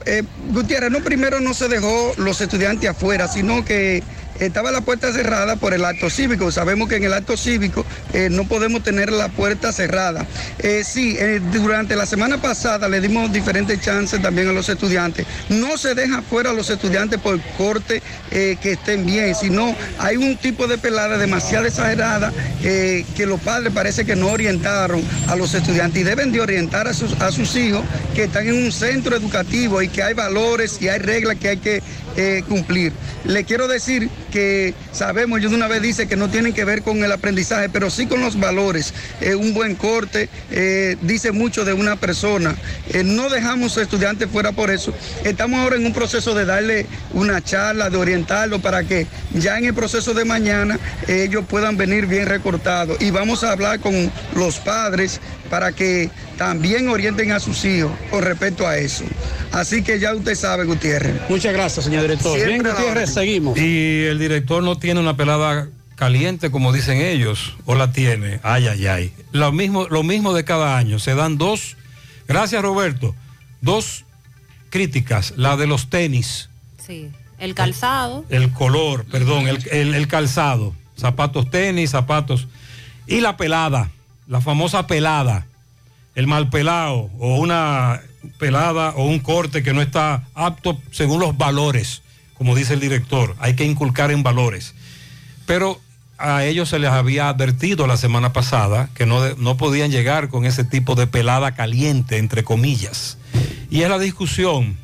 eh, 0.07 0.23
Gutiérrez, 0.49 0.91
no 0.91 1.01
primero 1.01 1.41
no 1.41 1.53
se 1.53 1.69
dejó 1.69 2.15
los 2.17 2.41
estudiantes 2.41 2.89
afuera, 2.89 3.29
sino 3.29 3.63
que 3.67 4.03
estaba 4.47 4.73
la 4.73 4.81
puerta 4.81 5.13
cerrada 5.13 5.57
por 5.57 5.75
el 5.75 5.85
acto 5.85 6.11
cívico. 6.11 6.51
Sabemos 6.51 6.89
que 6.89 6.97
en 6.97 7.05
el 7.05 7.13
acto 7.13 7.37
cívico 7.37 7.85
eh, 8.13 8.29
no 8.31 8.45
podemos 8.45 8.83
tener 8.83 9.13
la 9.13 9.29
puerta 9.29 9.73
cerrada. 9.73 10.27
Eh, 10.59 10.83
sí, 10.85 11.17
eh, 11.19 11.41
durante 11.53 11.97
la 11.97 12.07
semana 12.07 12.41
pasada 12.41 12.89
le 12.89 13.01
dimos 13.01 13.33
diferentes 13.33 13.81
chances 13.81 14.21
también 14.21 14.49
a 14.49 14.53
los 14.53 14.69
estudiantes. 14.69 15.27
No 15.49 15.79
se 15.79 15.95
deja 15.95 16.23
fuera 16.23 16.51
a 16.51 16.53
los 16.53 16.71
estudiantes 16.71 17.21
por 17.21 17.41
corte 17.57 18.03
que 18.31 18.73
estén 18.73 19.05
bien, 19.05 19.35
sino 19.35 19.75
hay 19.99 20.17
un 20.17 20.37
tipo 20.37 20.67
de 20.67 20.79
pelada 20.79 21.19
demasiado 21.19 21.67
exagerada 21.67 22.33
que 22.63 23.27
los 23.27 23.41
padres 23.41 23.73
parece 23.73 24.05
que 24.05 24.17
no 24.17 24.29
orientaron 24.29 25.03
a 25.29 25.37
los 25.37 25.53
estudiantes 25.55 26.01
y 26.01 26.05
deben 26.05 26.33
de 26.33 26.41
orientar 26.41 26.89
a 26.89 26.95
sus 26.95 27.57
hijos 27.57 27.85
que 28.15 28.25
están 28.25 28.47
en 28.49 28.65
un 28.65 28.73
centro 28.73 29.17
educativo 29.17 29.83
y 29.83 29.89
que 29.89 30.03
hay 30.03 30.15
valores 30.15 30.81
y 30.81 30.89
hay 30.89 30.99
reglas 30.99 31.37
que 31.37 31.49
hay 31.49 31.57
que 31.59 31.83
eh, 32.17 32.43
cumplir. 32.49 32.93
Le 33.25 33.45
quiero 33.45 33.69
decir 33.69 34.11
que 34.33 34.75
sabemos, 34.93 35.41
de 35.41 35.47
una 35.47 35.69
vez 35.69 35.83
dice 35.83 36.09
que 36.09 36.17
no 36.17 36.29
tienen 36.29 36.53
que 36.53 36.65
ver 36.65 36.83
con 36.83 37.05
el 37.05 37.13
aprendizaje, 37.13 37.69
pero 37.69 37.91
sí 37.91 38.07
con 38.07 38.21
los 38.21 38.39
valores. 38.39 38.93
Eh, 39.21 39.35
un 39.35 39.55
buen 39.55 39.75
corte 39.77 40.29
eh, 40.51 40.97
dice 41.03 41.33
mucho 41.33 41.65
de 41.65 41.73
una 41.73 41.97
persona. 41.97 42.57
Eh, 42.93 43.05
no 43.05 43.29
dejamos 43.29 43.77
estudiantes 43.77 44.29
fuera 44.31 44.53
por 44.53 44.71
eso. 44.71 44.93
Estamos 45.25 45.61
ahora 45.61 45.77
en 45.77 45.87
un 45.87 45.93
proceso 45.93 46.35
de 46.35 46.45
darle 46.45 46.87
una 47.13 47.43
charla, 47.43 47.91
de 47.91 47.97
orientarlo 47.97 48.61
para 48.61 48.85
que 48.85 49.07
ya 49.35 49.59
en 49.59 49.67
el 49.67 49.75
proceso 49.75 50.15
de 50.15 50.25
mañana 50.25 50.79
ellos 51.09 51.45
puedan 51.49 51.77
venir 51.77 52.07
bien 52.07 52.27
recortados. 52.27 53.01
Y 53.01 53.11
vamos 53.11 53.45
a 53.45 53.53
hablar 53.53 53.81
con 53.81 54.11
los 54.35 54.59
padres 54.59 55.21
para 55.51 55.73
que 55.73 56.11
también 56.47 56.89
orienten 56.89 57.31
a 57.31 57.39
sus 57.39 57.65
hijos 57.65 57.93
con 58.11 58.21
respecto 58.25 58.67
a 58.67 58.77
eso. 58.77 59.05
Así 59.53 59.85
que 59.85 60.01
ya 60.01 60.13
usted 60.13 60.35
sabe, 60.35 60.65
Gutiérrez. 60.65 61.15
Muchas 61.29 61.53
gracias, 61.53 61.85
señor 61.85 62.03
director. 62.03 62.35
Siempre 62.37 62.59
Bien, 62.63 62.75
Gutiérrez, 62.75 63.15
seguimos. 63.15 63.57
Y 63.57 64.07
el 64.07 64.19
director 64.19 64.61
no 64.61 64.77
tiene 64.77 64.99
una 64.99 65.17
pelada 65.17 65.69
caliente, 65.95 66.51
como 66.51 66.73
dicen 66.73 67.01
ellos, 67.01 67.57
o 67.65 67.77
la 67.77 67.93
tiene. 67.93 68.41
Ay, 68.43 68.67
ay, 68.67 68.87
ay. 68.89 69.13
Lo 69.31 69.53
mismo, 69.53 69.87
lo 69.89 70.03
mismo 70.03 70.35
de 70.35 70.45
cada 70.45 70.77
año. 70.77 70.99
Se 70.99 71.15
dan 71.15 71.39
dos, 71.39 71.77
gracias 72.27 72.61
Roberto, 72.61 73.15
dos 73.61 74.05
críticas. 74.71 75.35
La 75.37 75.57
de 75.57 75.69
los 75.69 75.91
tenis, 75.91 76.49
Sí. 76.85 77.09
El 77.39 77.55
calzado. 77.55 78.25
el 78.31 78.51
color, 78.53 79.05
perdón, 79.05 79.47
el, 79.47 79.65
el- 79.71 79.95
el 79.95 80.09
calzado. 80.09 80.75
Zapatos 80.99 81.49
tenis, 81.51 81.91
zapatos. 81.91 82.49
Y 83.07 83.21
la 83.21 83.37
pelada, 83.37 83.91
la 84.27 84.41
famosa 84.41 84.89
pelada. 84.89 85.47
El 86.15 86.27
mal 86.27 86.51
pelado 86.51 87.11
o 87.19 87.37
una 87.37 88.01
pelada 88.39 88.91
o 88.91 89.05
un 89.05 89.19
corte 89.19 89.63
que 89.63 89.73
no 89.73 89.83
está 89.83 90.25
apto 90.35 90.81
según 90.91 91.21
los 91.21 91.37
valores, 91.37 92.03
como 92.35 92.55
dice 92.55 92.75
el 92.75 92.81
director. 92.81 93.35
Hay 93.39 93.55
que 93.55 93.65
inculcar 93.65 94.11
en 94.11 94.23
valores. 94.23 94.75
Pero 95.47 95.81
a 96.19 96.45
ellos 96.45 96.69
se 96.69 96.79
les 96.79 96.91
había 96.91 97.29
advertido 97.29 97.87
la 97.87 97.97
semana 97.97 98.33
pasada 98.33 98.91
que 98.95 99.07
no, 99.07 99.35
no 99.37 99.57
podían 99.57 99.91
llegar 99.91 100.29
con 100.29 100.45
ese 100.45 100.65
tipo 100.65 100.95
de 100.95 101.07
pelada 101.07 101.53
caliente, 101.53 102.19
entre 102.19 102.45
comillas. 102.45 103.19
Y 103.71 103.83
es 103.83 103.89
la 103.89 103.99
discusión. 103.99 104.77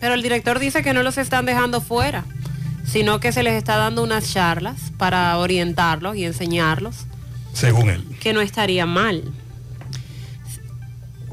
Pero 0.00 0.14
el 0.14 0.22
director 0.22 0.58
dice 0.58 0.82
que 0.82 0.92
no 0.92 1.02
los 1.02 1.18
están 1.18 1.44
dejando 1.44 1.80
fuera, 1.80 2.24
sino 2.84 3.20
que 3.20 3.32
se 3.32 3.42
les 3.42 3.54
está 3.54 3.76
dando 3.76 4.02
unas 4.02 4.32
charlas 4.32 4.92
para 4.96 5.36
orientarlos 5.38 6.16
y 6.16 6.24
enseñarlos, 6.24 7.06
según 7.52 7.90
él. 7.90 8.04
que 8.20 8.32
no 8.32 8.40
estaría 8.40 8.86
mal. 8.86 9.32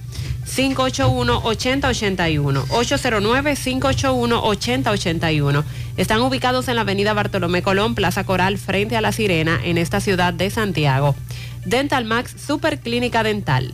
581-8081. 0.55 2.65
809-581-8081. 2.67 5.63
Están 5.97 6.21
ubicados 6.21 6.67
en 6.67 6.75
la 6.75 6.81
avenida 6.81 7.13
Bartolomé 7.13 7.61
Colón, 7.61 7.93
Plaza 7.95 8.23
Coral, 8.23 8.57
frente 8.57 8.97
a 8.97 9.01
La 9.01 9.11
Sirena, 9.11 9.59
en 9.63 9.77
esta 9.77 10.01
ciudad 10.01 10.33
de 10.33 10.49
Santiago. 10.49 11.15
Dental 11.65 12.05
Max 12.05 12.35
Super 12.45 12.79
Clínica 12.79 13.23
Dental. 13.23 13.73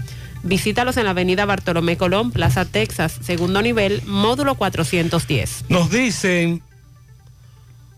Visítalos 0.43 0.97
en 0.97 1.03
la 1.03 1.11
avenida 1.11 1.45
Bartolomé 1.45 1.97
Colón, 1.97 2.31
Plaza 2.31 2.65
Texas, 2.65 3.19
segundo 3.21 3.61
nivel, 3.61 4.01
módulo 4.05 4.55
410. 4.55 5.65
Nos 5.69 5.91
dicen, 5.91 6.63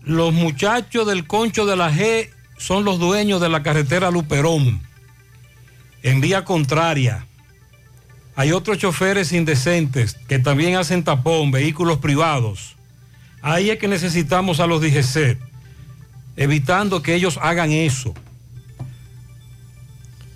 los 0.02 0.34
muchachos 0.34 1.06
del 1.06 1.26
Concho 1.26 1.64
de 1.64 1.76
la 1.76 1.90
G 1.90 2.28
son 2.58 2.84
los 2.84 2.98
dueños 2.98 3.40
de 3.40 3.48
la 3.48 3.62
carretera 3.62 4.10
Luperón, 4.10 4.82
en 6.02 6.20
vía 6.20 6.44
contraria. 6.44 7.26
Hay 8.36 8.52
otros 8.52 8.78
choferes 8.78 9.32
indecentes 9.32 10.18
que 10.28 10.38
también 10.38 10.76
hacen 10.76 11.04
tapón, 11.04 11.50
vehículos 11.50 11.98
privados. 11.98 12.73
Ahí 13.46 13.68
es 13.68 13.78
que 13.78 13.88
necesitamos 13.88 14.58
a 14.58 14.66
los 14.66 14.80
DGC, 14.80 15.36
evitando 16.36 17.02
que 17.02 17.14
ellos 17.14 17.38
hagan 17.42 17.72
eso. 17.72 18.14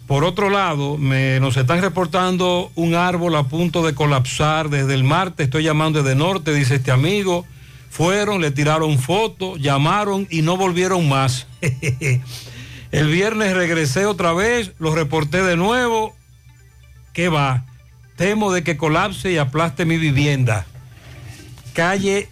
Por 0.06 0.24
otro 0.24 0.50
lado, 0.50 0.98
me- 0.98 1.40
nos 1.40 1.56
están 1.56 1.80
reportando 1.80 2.70
un 2.74 2.94
árbol 2.94 3.34
a 3.36 3.44
punto 3.44 3.82
de 3.84 3.94
colapsar 3.94 4.68
desde 4.68 4.92
el 4.92 5.04
martes. 5.04 5.44
Estoy 5.46 5.62
llamando 5.64 6.02
desde 6.02 6.16
norte, 6.16 6.52
dice 6.52 6.74
este 6.76 6.90
amigo. 6.90 7.46
Fueron, 7.88 8.42
le 8.42 8.50
tiraron 8.50 8.98
fotos, 8.98 9.58
llamaron 9.58 10.26
y 10.30 10.42
no 10.42 10.58
volvieron 10.58 11.08
más. 11.08 11.46
el 12.92 13.06
viernes 13.08 13.54
regresé 13.54 14.04
otra 14.04 14.34
vez, 14.34 14.72
lo 14.78 14.94
reporté 14.94 15.42
de 15.42 15.56
nuevo. 15.56 16.14
¿Qué 17.14 17.30
va? 17.30 17.64
Temo 18.16 18.52
de 18.52 18.62
que 18.62 18.76
colapse 18.76 19.32
y 19.32 19.38
aplaste 19.38 19.86
mi 19.86 19.96
vivienda. 19.96 20.66
Calle 21.72 22.28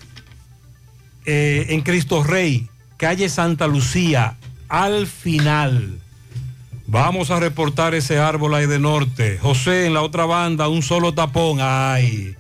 eh, 1.27 1.67
en 1.71 1.83
Cristo 1.83 2.23
Rey, 2.23 2.69
calle 2.97 3.29
Santa 3.29 3.67
Lucía, 3.67 4.37
al 4.69 5.07
final. 5.07 5.99
Vamos 6.87 7.31
a 7.31 7.41
reportar 7.41 7.95
ese 7.95 8.19
árbol 8.19 8.55
ahí 8.55 8.67
de 8.67 8.79
norte. 8.79 9.39
José, 9.43 9.87
en 9.87 9.95
la 9.95 10.03
otra 10.03 10.25
banda, 10.25 10.69
un 10.69 10.83
solo 10.83 11.13
tapón. 11.15 11.59
Ay, 11.61 12.37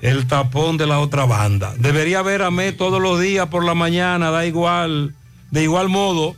el 0.00 0.26
tapón 0.26 0.76
de 0.76 0.86
la 0.86 0.98
otra 0.98 1.24
banda. 1.24 1.72
Debería 1.78 2.20
ver 2.22 2.42
a 2.42 2.50
Mé 2.50 2.72
todos 2.72 3.00
los 3.00 3.20
días 3.20 3.46
por 3.48 3.64
la 3.64 3.74
mañana, 3.74 4.30
da 4.30 4.44
igual. 4.44 5.14
De 5.50 5.62
igual 5.62 5.88
modo, 5.88 6.36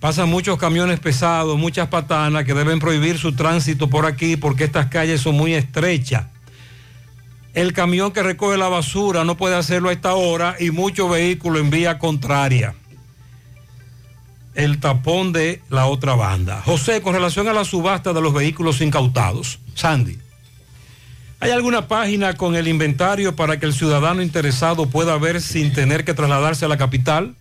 pasan 0.00 0.28
muchos 0.28 0.58
camiones 0.58 1.00
pesados, 1.00 1.58
muchas 1.58 1.88
patanas 1.88 2.44
que 2.44 2.54
deben 2.54 2.78
prohibir 2.78 3.18
su 3.18 3.34
tránsito 3.34 3.90
por 3.90 4.06
aquí 4.06 4.36
porque 4.36 4.64
estas 4.64 4.86
calles 4.86 5.20
son 5.20 5.36
muy 5.36 5.54
estrechas. 5.54 6.26
El 7.54 7.72
camión 7.72 8.12
que 8.12 8.22
recoge 8.22 8.56
la 8.56 8.68
basura 8.68 9.24
no 9.24 9.36
puede 9.36 9.56
hacerlo 9.56 9.88
a 9.88 9.92
esta 9.92 10.14
hora 10.14 10.56
y 10.60 10.70
muchos 10.70 11.10
vehículos 11.10 11.60
en 11.60 11.70
vía 11.70 11.98
contraria. 11.98 12.74
El 14.54 14.80
tapón 14.80 15.32
de 15.32 15.62
la 15.68 15.86
otra 15.86 16.14
banda. 16.14 16.62
José, 16.62 17.00
con 17.00 17.14
relación 17.14 17.48
a 17.48 17.52
la 17.52 17.64
subasta 17.64 18.12
de 18.12 18.20
los 18.20 18.34
vehículos 18.34 18.80
incautados, 18.80 19.60
Sandy, 19.74 20.18
¿hay 21.40 21.50
alguna 21.52 21.86
página 21.86 22.34
con 22.34 22.56
el 22.56 22.68
inventario 22.68 23.36
para 23.36 23.58
que 23.58 23.66
el 23.66 23.72
ciudadano 23.72 24.22
interesado 24.22 24.86
pueda 24.86 25.16
ver 25.16 25.40
sin 25.40 25.72
tener 25.72 26.04
que 26.04 26.14
trasladarse 26.14 26.64
a 26.64 26.68
la 26.68 26.76
capital? 26.76 27.34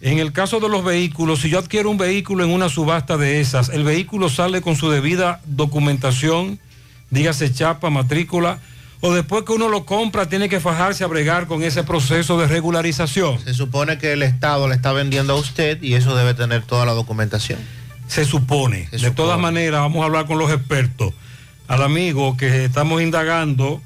En 0.00 0.18
el 0.18 0.32
caso 0.32 0.60
de 0.60 0.68
los 0.68 0.82
vehículos, 0.82 1.40
si 1.40 1.50
yo 1.50 1.58
adquiero 1.58 1.90
un 1.90 1.98
vehículo 1.98 2.42
en 2.42 2.50
una 2.50 2.70
subasta 2.70 3.18
de 3.18 3.40
esas, 3.40 3.68
el 3.68 3.84
vehículo 3.84 4.30
sale 4.30 4.62
con 4.62 4.74
su 4.74 4.88
debida 4.88 5.40
documentación, 5.44 6.58
dígase 7.10 7.52
chapa, 7.52 7.90
matrícula, 7.90 8.60
o 9.00 9.12
después 9.12 9.44
que 9.44 9.52
uno 9.52 9.68
lo 9.68 9.86
compra 9.86 10.28
tiene 10.28 10.48
que 10.48 10.60
fajarse 10.60 11.04
a 11.04 11.06
bregar 11.06 11.46
con 11.46 11.62
ese 11.62 11.82
proceso 11.84 12.38
de 12.38 12.46
regularización. 12.46 13.40
Se 13.40 13.54
supone 13.54 13.98
que 13.98 14.12
el 14.12 14.22
Estado 14.22 14.68
le 14.68 14.74
está 14.74 14.92
vendiendo 14.92 15.32
a 15.32 15.36
usted 15.36 15.82
y 15.82 15.94
eso 15.94 16.14
debe 16.14 16.34
tener 16.34 16.62
toda 16.62 16.84
la 16.84 16.92
documentación. 16.92 17.58
Se 18.06 18.24
supone. 18.24 18.88
de 18.90 19.10
todas 19.12 19.38
maneras, 19.38 19.80
vamos 19.80 20.02
a 20.02 20.06
hablar 20.06 20.26
con 20.26 20.38
los 20.38 20.50
expertos. 20.50 21.14
Al 21.68 21.82
amigo 21.82 22.36
que 22.36 22.64
estamos 22.64 23.00
indagando 23.00 23.80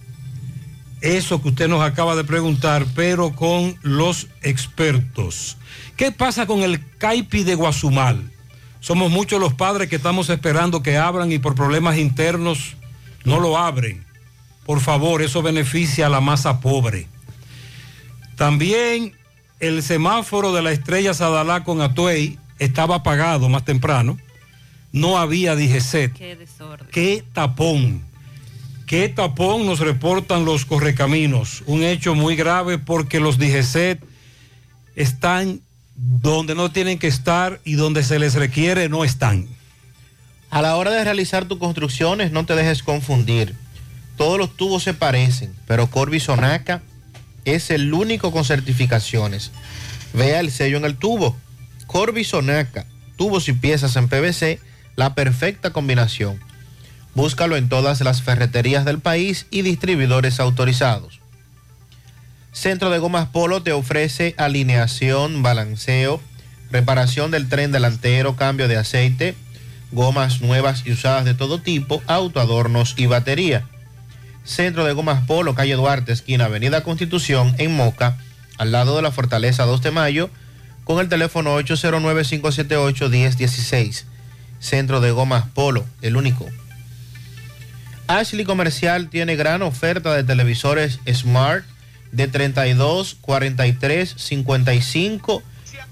eso 1.00 1.42
que 1.42 1.48
usted 1.48 1.68
nos 1.68 1.82
acaba 1.82 2.16
de 2.16 2.24
preguntar, 2.24 2.86
pero 2.94 3.36
con 3.36 3.76
los 3.82 4.28
expertos. 4.42 5.58
¿Qué 5.96 6.10
pasa 6.10 6.46
con 6.46 6.62
el 6.62 6.80
CAIPI 6.96 7.44
de 7.44 7.54
Guazumal? 7.54 8.30
Somos 8.80 9.10
muchos 9.10 9.38
los 9.38 9.52
padres 9.52 9.88
que 9.88 9.96
estamos 9.96 10.28
esperando 10.30 10.82
que 10.82 10.96
abran 10.96 11.30
y 11.30 11.38
por 11.38 11.54
problemas 11.54 11.98
internos 11.98 12.76
no 13.24 13.38
lo 13.38 13.58
abren. 13.58 14.03
Por 14.64 14.80
favor, 14.80 15.22
eso 15.22 15.42
beneficia 15.42 16.06
a 16.06 16.10
la 16.10 16.20
masa 16.20 16.60
pobre. 16.60 17.06
También 18.36 19.14
el 19.60 19.82
semáforo 19.82 20.52
de 20.52 20.62
la 20.62 20.72
estrella 20.72 21.14
Sadalá 21.14 21.64
con 21.64 21.80
Atuey 21.80 22.38
estaba 22.58 22.96
apagado 22.96 23.48
más 23.48 23.64
temprano. 23.64 24.18
No 24.92 25.18
había 25.18 25.54
DGCET. 25.56 26.12
Qué 26.12 26.36
desorden. 26.36 26.88
Qué 26.90 27.24
tapón. 27.32 28.02
Qué 28.86 29.08
tapón 29.08 29.66
nos 29.66 29.80
reportan 29.80 30.44
los 30.44 30.64
correcaminos. 30.64 31.62
Un 31.66 31.82
hecho 31.82 32.14
muy 32.14 32.36
grave 32.36 32.78
porque 32.78 33.20
los 33.20 33.38
DGCET 33.38 34.02
están 34.94 35.60
donde 35.96 36.54
no 36.54 36.70
tienen 36.70 36.98
que 36.98 37.06
estar 37.06 37.60
y 37.64 37.74
donde 37.74 38.02
se 38.02 38.18
les 38.18 38.34
requiere 38.34 38.88
no 38.88 39.04
están. 39.04 39.48
A 40.50 40.62
la 40.62 40.76
hora 40.76 40.90
de 40.90 41.02
realizar 41.02 41.46
tus 41.46 41.58
construcciones, 41.58 42.30
no 42.30 42.46
te 42.46 42.54
dejes 42.54 42.82
confundir. 42.82 43.54
Todos 44.16 44.38
los 44.38 44.56
tubos 44.56 44.82
se 44.82 44.94
parecen, 44.94 45.54
pero 45.66 45.88
Corby 45.88 46.20
Sonaca 46.20 46.82
es 47.44 47.70
el 47.70 47.92
único 47.92 48.32
con 48.32 48.44
certificaciones. 48.44 49.50
Vea 50.12 50.40
el 50.40 50.50
sello 50.50 50.76
en 50.76 50.84
el 50.84 50.96
tubo. 50.96 51.36
Corby 51.86 52.24
Sonaca, 52.24 52.86
tubos 53.16 53.48
y 53.48 53.52
piezas 53.52 53.96
en 53.96 54.08
PVC, 54.08 54.60
la 54.96 55.14
perfecta 55.14 55.70
combinación. 55.70 56.40
Búscalo 57.14 57.56
en 57.56 57.68
todas 57.68 58.00
las 58.00 58.22
ferreterías 58.22 58.84
del 58.84 59.00
país 59.00 59.46
y 59.50 59.62
distribuidores 59.62 60.40
autorizados. 60.40 61.20
Centro 62.52 62.90
de 62.90 62.98
Gomas 62.98 63.28
Polo 63.28 63.62
te 63.62 63.72
ofrece 63.72 64.34
alineación, 64.38 65.42
balanceo, 65.42 66.20
reparación 66.70 67.30
del 67.30 67.48
tren 67.48 67.72
delantero, 67.72 68.36
cambio 68.36 68.68
de 68.68 68.76
aceite, 68.76 69.34
gomas 69.92 70.40
nuevas 70.40 70.82
y 70.86 70.92
usadas 70.92 71.24
de 71.24 71.34
todo 71.34 71.60
tipo, 71.60 72.02
autoadornos 72.06 72.94
y 72.96 73.06
batería. 73.06 73.66
Centro 74.44 74.84
de 74.84 74.92
Gomas 74.92 75.24
Polo, 75.26 75.54
calle 75.54 75.74
Duarte, 75.74 76.12
esquina 76.12 76.44
Avenida 76.44 76.82
Constitución, 76.82 77.54
en 77.58 77.74
Moca, 77.74 78.18
al 78.58 78.72
lado 78.72 78.96
de 78.96 79.02
la 79.02 79.10
Fortaleza 79.10 79.64
2 79.64 79.82
de 79.82 79.90
Mayo, 79.90 80.30
con 80.84 81.00
el 81.00 81.08
teléfono 81.08 81.58
809-578-1016. 81.60 84.04
Centro 84.60 85.00
de 85.00 85.10
Gomas 85.10 85.46
Polo, 85.54 85.84
el 86.02 86.16
único. 86.16 86.46
Ashley 88.06 88.44
Comercial 88.44 89.08
tiene 89.08 89.34
gran 89.34 89.62
oferta 89.62 90.14
de 90.14 90.24
televisores 90.24 91.00
Smart 91.10 91.64
de 92.12 92.28
32, 92.28 93.16
43, 93.20 94.14
55 94.16 95.42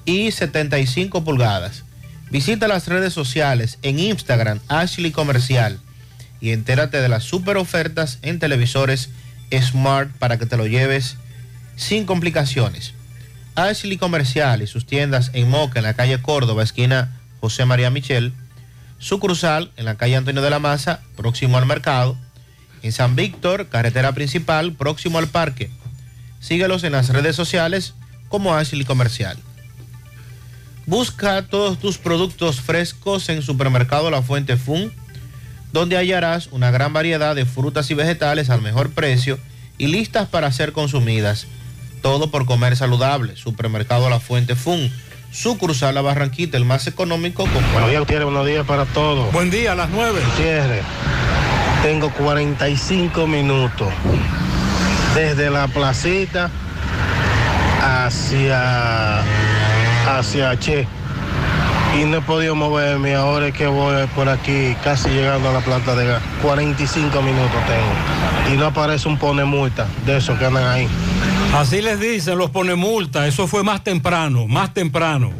y 0.04 0.30
75 0.30 1.24
pulgadas. 1.24 1.84
Visita 2.30 2.68
las 2.68 2.86
redes 2.86 3.14
sociales 3.14 3.78
en 3.82 3.98
Instagram 3.98 4.60
Ashley 4.68 5.10
Comercial 5.10 5.80
y 6.42 6.50
entérate 6.50 7.00
de 7.00 7.08
las 7.08 7.22
super 7.22 7.56
ofertas 7.56 8.18
en 8.20 8.40
televisores 8.40 9.10
Smart 9.52 10.10
para 10.18 10.38
que 10.38 10.44
te 10.44 10.56
lo 10.56 10.66
lleves 10.66 11.16
sin 11.76 12.04
complicaciones. 12.04 12.94
Ashley 13.54 13.96
Comercial 13.96 14.60
y 14.60 14.66
sus 14.66 14.84
tiendas 14.84 15.30
en 15.34 15.48
Moca, 15.48 15.78
en 15.78 15.84
la 15.84 15.94
calle 15.94 16.20
Córdoba, 16.20 16.64
esquina 16.64 17.16
José 17.40 17.64
María 17.64 17.90
Michel, 17.90 18.32
sucursal 18.98 19.70
en 19.76 19.84
la 19.84 19.96
calle 19.96 20.16
Antonio 20.16 20.42
de 20.42 20.50
la 20.50 20.58
Maza, 20.58 21.00
próximo 21.16 21.58
al 21.58 21.66
mercado, 21.66 22.16
en 22.82 22.90
San 22.90 23.14
Víctor, 23.14 23.68
carretera 23.68 24.12
principal, 24.12 24.72
próximo 24.72 25.18
al 25.18 25.28
parque. 25.28 25.70
Síguelos 26.40 26.82
en 26.82 26.92
las 26.92 27.08
redes 27.10 27.36
sociales 27.36 27.94
como 28.28 28.54
Ashley 28.54 28.84
Comercial. 28.84 29.38
Busca 30.86 31.42
todos 31.42 31.78
tus 31.78 31.98
productos 31.98 32.60
frescos 32.60 33.28
en 33.28 33.42
Supermercado 33.42 34.10
La 34.10 34.22
Fuente 34.22 34.56
Fun, 34.56 34.92
donde 35.72 35.96
hallarás 35.96 36.48
una 36.52 36.70
gran 36.70 36.92
variedad 36.92 37.34
de 37.34 37.46
frutas 37.46 37.90
y 37.90 37.94
vegetales 37.94 38.50
al 38.50 38.62
mejor 38.62 38.90
precio 38.90 39.38
y 39.78 39.86
listas 39.86 40.28
para 40.28 40.52
ser 40.52 40.72
consumidas. 40.72 41.46
Todo 42.02 42.30
por 42.30 42.46
comer 42.46 42.76
saludable. 42.76 43.36
Supermercado 43.36 44.10
La 44.10 44.20
Fuente 44.20 44.54
Fun, 44.54 44.92
sucursal 45.30 45.94
La 45.94 46.02
Barranquita, 46.02 46.56
el 46.56 46.64
más 46.64 46.86
económico. 46.86 47.44
Con... 47.44 47.72
Buenos 47.72 47.90
días, 47.90 48.00
Gutiérrez. 48.00 48.24
Buenos 48.24 48.46
días 48.46 48.66
para 48.66 48.84
todos. 48.86 49.32
Buen 49.32 49.50
día, 49.50 49.72
a 49.72 49.74
las 49.74 49.88
9. 49.90 50.20
Gutiérrez, 50.24 50.82
tengo 51.82 52.10
45 52.10 53.26
minutos 53.26 53.88
desde 55.14 55.50
la 55.50 55.68
placita 55.68 56.50
hacia, 57.80 59.22
hacia 60.06 60.58
Che. 60.58 60.86
Y 62.00 62.04
no 62.04 62.18
he 62.18 62.20
podido 62.22 62.54
moverme. 62.54 63.14
Ahora 63.14 63.48
es 63.48 63.54
que 63.54 63.66
voy 63.66 64.06
por 64.14 64.28
aquí, 64.28 64.74
casi 64.82 65.08
llegando 65.10 65.50
a 65.50 65.52
la 65.52 65.60
planta 65.60 65.94
de 65.94 66.06
gas. 66.06 66.22
45 66.42 67.20
minutos 67.22 67.50
tengo. 67.66 68.54
Y 68.54 68.56
no 68.56 68.66
aparece 68.66 69.08
un 69.08 69.18
pone 69.18 69.44
multa 69.44 69.86
de 70.06 70.16
esos 70.16 70.38
que 70.38 70.46
andan 70.46 70.64
ahí. 70.66 70.88
Así 71.54 71.82
les 71.82 72.00
dicen, 72.00 72.38
los 72.38 72.50
pone 72.50 72.74
multa. 72.76 73.26
Eso 73.26 73.46
fue 73.46 73.62
más 73.62 73.84
temprano, 73.84 74.46
más 74.46 74.72
temprano. 74.72 75.30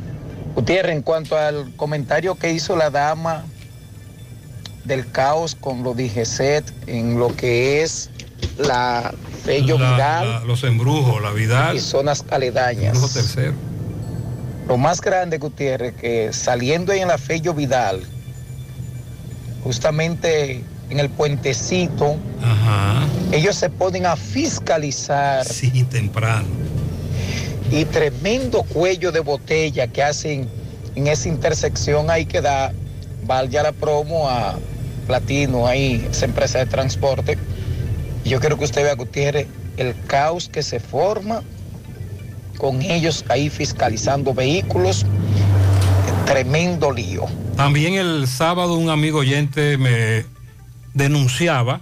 Gutiérrez, 0.54 0.94
en 0.96 1.02
cuanto 1.02 1.38
al 1.38 1.72
comentario 1.76 2.34
que 2.34 2.52
hizo 2.52 2.76
la 2.76 2.90
dama 2.90 3.44
del 4.84 5.10
caos 5.10 5.54
con 5.54 5.82
lo 5.82 5.94
DGCET 5.94 6.70
en 6.86 7.18
lo 7.18 7.34
que 7.34 7.82
es 7.82 8.10
la 8.58 9.14
Fello 9.44 9.78
La- 9.78 9.92
Vidal 9.92 10.30
la- 10.30 10.40
los 10.44 10.62
embrujos, 10.64 11.22
la 11.22 11.30
Vidal. 11.30 11.76
y 11.76 11.80
zonas 11.80 12.24
aledañas. 12.30 12.94
Embrujo 12.94 13.08
tercero. 13.08 13.54
Lo 14.72 14.78
más 14.78 15.02
grande, 15.02 15.36
Gutiérrez, 15.36 15.92
que 15.96 16.32
saliendo 16.32 16.92
ahí 16.92 17.00
en 17.00 17.08
la 17.08 17.18
Fello 17.18 17.52
Vidal, 17.52 18.00
justamente 19.62 20.64
en 20.88 20.98
el 20.98 21.10
puentecito, 21.10 22.16
ellos 23.32 23.54
se 23.54 23.68
ponen 23.68 24.06
a 24.06 24.16
fiscalizar. 24.16 25.44
Sí, 25.44 25.84
temprano. 25.84 26.46
Y 27.70 27.84
tremendo 27.84 28.62
cuello 28.62 29.12
de 29.12 29.20
botella 29.20 29.88
que 29.88 30.02
hacen 30.02 30.48
en 30.94 31.06
esa 31.06 31.28
intersección 31.28 32.08
ahí 32.08 32.24
que 32.24 32.40
da, 32.40 32.72
valga 33.26 33.64
la 33.64 33.72
promo 33.72 34.26
a 34.26 34.58
Platino, 35.06 35.66
ahí, 35.66 36.08
esa 36.10 36.24
empresa 36.24 36.60
de 36.60 36.64
transporte. 36.64 37.36
Y 38.24 38.30
yo 38.30 38.40
quiero 38.40 38.56
que 38.56 38.64
usted 38.64 38.84
vea, 38.84 38.94
Gutiérrez, 38.94 39.48
el 39.76 39.94
caos 40.06 40.48
que 40.48 40.62
se 40.62 40.80
forma 40.80 41.42
con 42.62 42.80
ellos 42.80 43.24
ahí 43.28 43.50
fiscalizando 43.50 44.32
vehículos. 44.32 45.04
Tremendo 46.26 46.92
lío. 46.92 47.24
También 47.56 47.94
el 47.94 48.28
sábado 48.28 48.74
un 48.74 48.88
amigo 48.88 49.18
oyente 49.18 49.76
me 49.78 50.24
denunciaba 50.94 51.80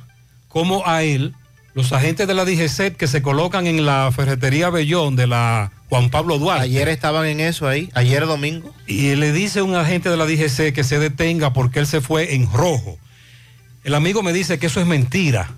cómo 0.48 0.82
a 0.86 1.02
él, 1.02 1.34
los 1.74 1.92
agentes 1.92 2.26
de 2.26 2.32
la 2.32 2.46
DGCET 2.46 2.96
que 2.96 3.08
se 3.08 3.20
colocan 3.20 3.66
en 3.66 3.84
la 3.84 4.10
ferretería 4.10 4.70
Bellón 4.70 5.16
de 5.16 5.26
la 5.26 5.70
Juan 5.90 6.08
Pablo 6.08 6.38
Duarte. 6.38 6.64
Ayer 6.64 6.88
estaban 6.88 7.26
en 7.26 7.40
eso 7.40 7.68
ahí, 7.68 7.90
ayer 7.92 8.24
domingo. 8.24 8.74
Y 8.86 9.14
le 9.16 9.32
dice 9.32 9.60
un 9.60 9.74
agente 9.74 10.08
de 10.08 10.16
la 10.16 10.24
DGC 10.24 10.72
que 10.72 10.82
se 10.82 10.98
detenga 10.98 11.52
porque 11.52 11.80
él 11.80 11.86
se 11.86 12.00
fue 12.00 12.34
en 12.34 12.50
rojo. 12.50 12.96
El 13.84 13.94
amigo 13.94 14.22
me 14.22 14.32
dice 14.32 14.58
que 14.58 14.68
eso 14.68 14.80
es 14.80 14.86
mentira, 14.86 15.50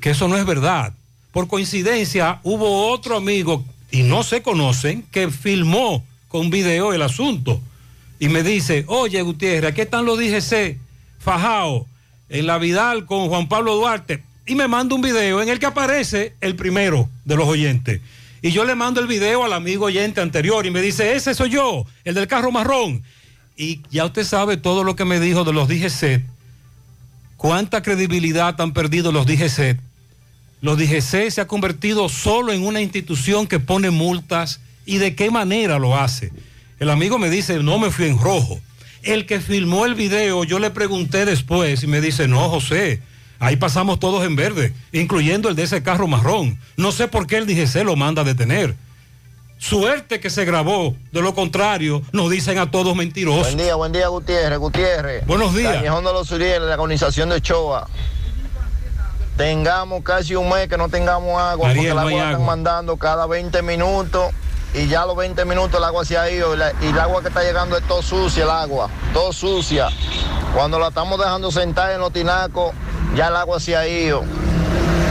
que 0.00 0.08
eso 0.08 0.26
no 0.26 0.38
es 0.38 0.46
verdad. 0.46 0.94
Por 1.32 1.48
coincidencia, 1.48 2.40
hubo 2.44 2.90
otro 2.90 3.18
amigo, 3.18 3.62
y 3.90 4.02
no 4.02 4.22
se 4.22 4.42
conocen, 4.42 5.02
que 5.10 5.30
filmó 5.30 6.04
con 6.28 6.50
video 6.50 6.92
el 6.92 7.02
asunto. 7.02 7.60
Y 8.18 8.28
me 8.28 8.42
dice, 8.42 8.84
oye 8.88 9.22
Gutiérrez, 9.22 9.70
aquí 9.70 9.82
están 9.82 10.04
los 10.04 10.18
DGC, 10.18 10.78
fajao, 11.18 11.86
en 12.28 12.46
la 12.46 12.58
Vidal 12.58 13.06
con 13.06 13.28
Juan 13.28 13.48
Pablo 13.48 13.74
Duarte. 13.76 14.22
Y 14.46 14.54
me 14.54 14.68
manda 14.68 14.94
un 14.94 15.02
video 15.02 15.42
en 15.42 15.48
el 15.48 15.58
que 15.58 15.66
aparece 15.66 16.34
el 16.40 16.56
primero 16.56 17.08
de 17.24 17.36
los 17.36 17.48
oyentes. 17.48 18.00
Y 18.42 18.52
yo 18.52 18.64
le 18.64 18.74
mando 18.74 19.00
el 19.00 19.06
video 19.06 19.44
al 19.44 19.52
amigo 19.52 19.86
oyente 19.86 20.20
anterior 20.20 20.66
y 20.66 20.70
me 20.70 20.80
dice, 20.80 21.16
ese 21.16 21.34
soy 21.34 21.50
yo, 21.50 21.84
el 22.04 22.14
del 22.14 22.28
carro 22.28 22.52
marrón. 22.52 23.02
Y 23.56 23.80
ya 23.90 24.04
usted 24.04 24.24
sabe 24.24 24.56
todo 24.56 24.84
lo 24.84 24.94
que 24.94 25.04
me 25.04 25.18
dijo 25.18 25.44
de 25.44 25.52
los 25.52 25.68
DGC. 25.68 26.22
¿Cuánta 27.36 27.82
credibilidad 27.82 28.60
han 28.60 28.72
perdido 28.72 29.12
los 29.12 29.26
DGC? 29.26 29.78
Los 30.60 30.78
DGC 30.78 31.30
se 31.30 31.40
ha 31.40 31.46
convertido 31.46 32.08
solo 32.08 32.52
en 32.52 32.66
una 32.66 32.80
institución 32.80 33.46
que 33.46 33.60
pone 33.60 33.90
multas 33.90 34.60
y 34.86 34.98
de 34.98 35.14
qué 35.14 35.30
manera 35.30 35.78
lo 35.78 35.96
hace. 35.96 36.32
El 36.78 36.90
amigo 36.90 37.18
me 37.18 37.30
dice, 37.30 37.58
no 37.62 37.78
me 37.78 37.90
fui 37.90 38.06
en 38.06 38.18
rojo. 38.18 38.60
El 39.02 39.26
que 39.26 39.40
filmó 39.40 39.86
el 39.86 39.94
video, 39.94 40.44
yo 40.44 40.58
le 40.58 40.70
pregunté 40.70 41.24
después 41.24 41.82
y 41.82 41.86
me 41.86 42.00
dice, 42.00 42.26
no, 42.26 42.48
José, 42.48 43.00
ahí 43.38 43.56
pasamos 43.56 44.00
todos 44.00 44.24
en 44.24 44.34
verde, 44.34 44.72
incluyendo 44.92 45.48
el 45.48 45.56
de 45.56 45.64
ese 45.64 45.82
carro 45.82 46.06
marrón. 46.06 46.58
No 46.76 46.90
sé 46.90 47.06
por 47.06 47.26
qué 47.26 47.36
el 47.36 47.46
DGC 47.46 47.84
lo 47.84 47.96
manda 47.96 48.22
a 48.22 48.24
detener. 48.24 48.74
Suerte 49.58 50.20
que 50.20 50.28
se 50.28 50.44
grabó, 50.44 50.94
de 51.12 51.22
lo 51.22 51.34
contrario, 51.34 52.02
nos 52.12 52.30
dicen 52.30 52.58
a 52.58 52.70
todos 52.70 52.94
mentirosos. 52.94 53.54
Buen 53.54 53.58
día, 53.58 53.74
buen 53.74 53.92
día, 53.92 54.08
Gutiérrez, 54.08 54.58
Gutiérrez. 54.58 55.26
Buenos 55.26 55.54
días. 55.54 55.76
Callejón 55.76 56.04
de 56.04 56.12
los 56.12 56.30
Urieles, 56.30 56.68
la 56.68 56.74
organización 56.74 57.30
de 57.30 57.40
Choa. 57.40 57.88
Tengamos 59.36 60.02
casi 60.02 60.34
un 60.34 60.48
mes 60.48 60.66
que 60.68 60.78
no 60.78 60.88
tengamos 60.88 61.38
agua, 61.40 61.68
Ariel, 61.70 61.76
porque 61.76 61.88
el 61.88 61.94
no 61.94 62.00
agua 62.00 62.10
la 62.12 62.16
están 62.18 62.34
agua. 62.36 62.46
mandando 62.46 62.96
cada 62.96 63.26
20 63.26 63.62
minutos 63.62 64.32
y 64.74 64.86
ya 64.88 65.02
a 65.02 65.06
los 65.06 65.16
20 65.16 65.44
minutos 65.44 65.78
el 65.78 65.84
agua 65.84 66.04
se 66.04 66.16
ha 66.16 66.30
ido 66.30 66.54
y, 66.54 66.58
la- 66.58 66.72
y 66.80 66.86
el 66.86 66.98
agua 66.98 67.20
que 67.20 67.28
está 67.28 67.42
llegando 67.42 67.76
es 67.76 67.86
todo 67.86 68.02
sucia, 68.02 68.44
el 68.44 68.50
agua, 68.50 68.88
todo 69.12 69.32
sucia. 69.32 69.88
Cuando 70.54 70.78
la 70.78 70.88
estamos 70.88 71.18
dejando 71.18 71.50
sentar 71.50 71.92
en 71.92 72.00
los 72.00 72.12
tinacos, 72.12 72.72
ya 73.14 73.28
el 73.28 73.36
agua 73.36 73.60
se 73.60 73.76
ha 73.76 73.86
ido. 73.86 74.24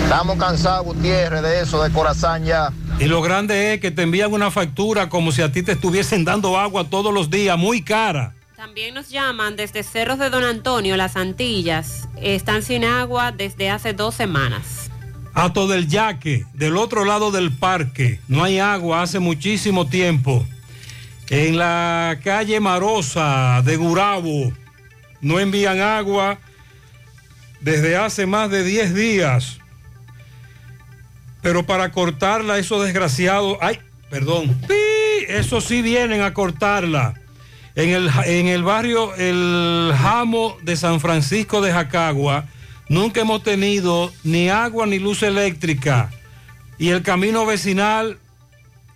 Estamos 0.04 0.38
cansados, 0.38 0.86
Gutiérrez, 0.86 1.42
de 1.44 1.62
eso, 1.62 1.82
de 1.84 1.92
corazón 1.92 2.46
ya. 2.46 2.72
Y 3.00 3.06
lo 3.06 3.22
grande 3.22 3.74
es 3.74 3.82
que 3.82 3.92
te 3.92 4.04
envían 4.04 4.34
una 4.34 4.50
factura 4.50 5.10
como 5.10 5.32
si 5.32 5.42
a 5.42 5.52
ti 5.52 5.62
te 5.62 5.74
estuviesen 5.74 6.26
dando 6.26 6.58
agua 6.58 6.86
todos 6.90 7.14
los 7.14 7.30
días, 7.30 7.58
muy 7.58 7.84
cara. 7.84 8.34
También 8.56 8.94
nos 8.94 9.10
llaman 9.10 9.58
desde 9.58 9.84
Cerros 9.84 10.18
de 10.18 10.30
Don 10.30 10.46
Antonio, 10.46 10.96
Las 10.96 11.18
Antillas. 11.18 12.08
Están 12.22 12.64
sin 12.64 12.86
agua 12.86 13.34
desde 13.34 13.70
hace 13.70 13.92
dos 13.92 14.16
semanas. 14.16 14.90
Ato 15.34 15.68
del 15.68 15.90
Yaque, 15.90 16.46
del 16.54 16.78
otro 16.78 17.04
lado 17.04 17.32
del 17.32 17.52
parque, 17.52 18.22
no 18.30 18.46
hay 18.46 18.60
agua 18.60 19.02
hace 19.02 19.20
muchísimo 19.20 19.88
tiempo. 19.88 20.48
En 21.30 21.58
la 21.58 22.18
calle 22.24 22.62
Marosa 22.62 23.62
de 23.66 23.76
Gurabo, 23.76 24.54
no 25.20 25.40
envían 25.42 25.82
agua 25.82 26.38
desde 27.60 27.98
hace 27.98 28.26
más 28.26 28.50
de 28.50 28.64
10 28.64 28.96
días. 28.96 29.60
Pero 31.42 31.66
para 31.66 31.92
cortarla, 31.92 32.58
esos 32.58 32.86
desgraciados, 32.86 33.58
ay, 33.60 33.80
perdón, 34.10 34.56
¡pi! 34.66 35.26
eso 35.28 35.60
sí 35.60 35.82
vienen 35.82 36.22
a 36.22 36.34
cortarla. 36.34 37.16
En 37.76 37.90
el, 37.90 38.10
en 38.26 38.48
el 38.48 38.64
barrio 38.64 39.14
El 39.16 39.92
Jamo 39.98 40.58
de 40.64 40.78
San 40.78 41.00
Francisco 41.00 41.62
de 41.62 41.74
Jacagua, 41.74 42.46
nunca 42.88 43.22
hemos 43.22 43.44
tenido 43.44 44.12
ni 44.24 44.50
agua 44.50 44.86
ni 44.86 45.00
luz 45.00 45.24
eléctrica. 45.24 46.10
Y 46.78 46.90
el 46.90 47.02
camino 47.04 47.46
vecinal 47.46 48.18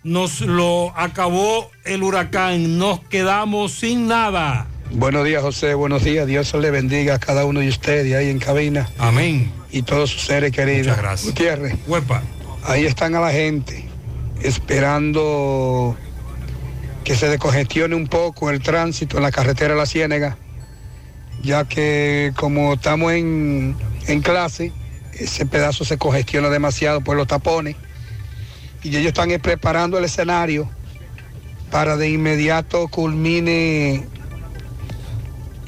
nos 0.02 0.40
lo 0.40 0.92
acabó 0.96 1.70
el 1.84 2.02
huracán. 2.02 2.78
Nos 2.78 3.00
quedamos 3.00 3.72
sin 3.72 4.06
nada. 4.06 4.66
Buenos 4.92 5.24
días, 5.24 5.42
José. 5.42 5.74
Buenos 5.74 6.02
días. 6.02 6.26
Dios 6.26 6.52
le 6.54 6.70
bendiga 6.70 7.14
a 7.14 7.18
cada 7.18 7.44
uno 7.44 7.60
de 7.60 7.68
ustedes 7.68 8.14
ahí 8.14 8.28
en 8.28 8.38
cabina. 8.38 8.88
Amén. 8.98 9.52
Y 9.70 9.82
todos 9.82 10.10
sus 10.10 10.22
seres 10.22 10.52
queridos. 10.52 10.88
Muchas 10.88 10.98
gracias. 10.98 11.26
Gutiérrez. 11.26 11.74
Huepa. 11.86 12.22
Ahí 12.64 12.86
están 12.86 13.14
a 13.14 13.20
la 13.20 13.30
gente 13.30 13.86
esperando 14.42 15.96
que 17.04 17.16
se 17.16 17.28
descongestione 17.28 17.94
un 17.94 18.06
poco 18.06 18.50
el 18.50 18.60
tránsito 18.60 19.16
en 19.16 19.22
la 19.22 19.30
carretera 19.30 19.74
de 19.74 19.80
la 19.80 19.86
Ciénega, 19.86 20.36
ya 21.42 21.64
que 21.64 22.32
como 22.36 22.74
estamos 22.74 23.12
en, 23.12 23.76
en 24.06 24.20
clase, 24.20 24.72
ese 25.12 25.46
pedazo 25.46 25.84
se 25.84 25.98
congestiona 25.98 26.48
demasiado 26.48 27.00
por 27.00 27.16
los 27.16 27.26
tapones. 27.26 27.76
Y 28.82 28.88
ellos 28.96 29.08
están 29.08 29.30
preparando 29.40 29.98
el 29.98 30.04
escenario 30.04 30.68
para 31.70 31.96
de 31.96 32.10
inmediato 32.10 32.88
culmine 32.88 34.04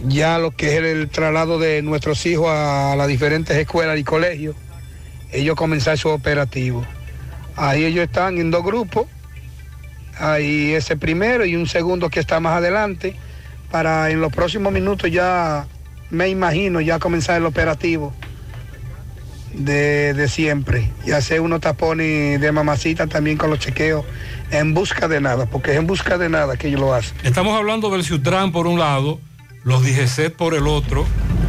ya 0.04 0.38
lo 0.38 0.50
que 0.50 0.72
es 0.72 0.82
el 0.82 1.08
traslado 1.08 1.58
de 1.58 1.80
nuestros 1.82 2.26
hijos 2.26 2.48
a 2.50 2.94
las 2.96 3.06
diferentes 3.06 3.56
escuelas 3.56 3.98
y 3.98 4.04
colegios, 4.04 4.56
ellos 5.30 5.54
comenzar 5.54 5.96
su 5.96 6.08
operativo. 6.08 6.84
Ahí 7.56 7.84
ellos 7.84 8.04
están 8.04 8.38
en 8.38 8.50
dos 8.50 8.64
grupos, 8.64 9.06
hay 10.18 10.72
ese 10.72 10.96
primero 10.96 11.44
y 11.44 11.56
un 11.56 11.66
segundo 11.66 12.10
que 12.10 12.20
está 12.20 12.40
más 12.40 12.56
adelante, 12.56 13.16
para 13.70 14.10
en 14.10 14.20
los 14.20 14.32
próximos 14.32 14.72
minutos 14.72 15.10
ya, 15.10 15.66
me 16.10 16.28
imagino, 16.28 16.80
ya 16.80 16.98
comenzar 16.98 17.36
el 17.36 17.46
operativo 17.46 18.12
de, 19.54 20.14
de 20.14 20.28
siempre 20.28 20.90
y 21.06 21.12
hacer 21.12 21.40
unos 21.40 21.60
tapones 21.60 22.40
de 22.40 22.52
mamacita 22.52 23.06
también 23.06 23.36
con 23.36 23.50
los 23.50 23.58
chequeos 23.58 24.04
en 24.50 24.74
busca 24.74 25.08
de 25.08 25.20
nada, 25.20 25.46
porque 25.46 25.72
es 25.72 25.78
en 25.78 25.86
busca 25.86 26.18
de 26.18 26.28
nada 26.28 26.56
que 26.56 26.68
ellos 26.68 26.80
lo 26.80 26.94
hacen. 26.94 27.16
Estamos 27.22 27.56
hablando 27.56 27.90
del 27.90 28.04
Ciutrán 28.04 28.52
por 28.52 28.66
un 28.66 28.78
lado, 28.78 29.20
los 29.64 29.82
DGCET 29.82 30.34
por 30.34 30.54
el 30.54 30.66
otro. 30.66 31.06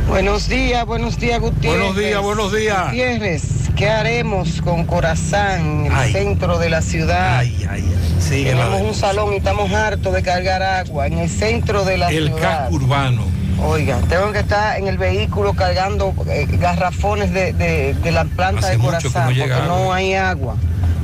Buenos 0.08 0.48
días, 0.48 0.86
buenos 0.86 1.20
días, 1.20 1.40
Gutiérrez. 1.40 1.80
Buenos 1.80 1.98
días, 1.98 2.22
buenos 2.22 2.54
días. 2.54 2.86
Gutiérrez, 2.86 3.63
¿qué 3.76 3.90
haremos 3.90 4.62
con 4.62 4.86
Corazán, 4.86 5.86
el 5.88 6.12
centro 6.12 6.58
de 6.60 6.70
la 6.70 6.82
ciudad? 6.82 7.38
Ay, 7.40 7.66
ay, 7.70 7.84
Tenemos 8.30 8.82
un 8.82 8.94
salón 8.94 9.34
y 9.34 9.38
estamos 9.38 9.72
hartos 9.72 10.14
de 10.14 10.22
cargar 10.24 10.62
agua 10.64 11.08
en 11.08 11.20
el 11.20 11.30
centro 11.30 11.84
de 11.86 11.98
la 11.98 12.10
El 12.10 12.28
ciudad. 12.28 12.42
casco 12.62 12.76
urbano. 12.76 13.24
Oiga, 13.66 13.98
tengo 14.10 14.32
que 14.32 14.40
estar 14.40 14.78
en 14.78 14.88
el 14.88 14.98
vehículo 14.98 15.54
cargando 15.54 16.14
eh, 16.28 16.48
garrafones 16.60 17.32
de, 17.34 17.54
de- 17.54 17.94
de 17.94 18.12
la 18.12 18.26
planta 18.26 18.68
Hace 18.68 18.78
de 18.78 18.84
Corazán 18.84 19.34
no 19.34 19.40
porque 19.46 19.68
no 19.68 19.94
hay 19.94 20.14
agua. 20.16 20.56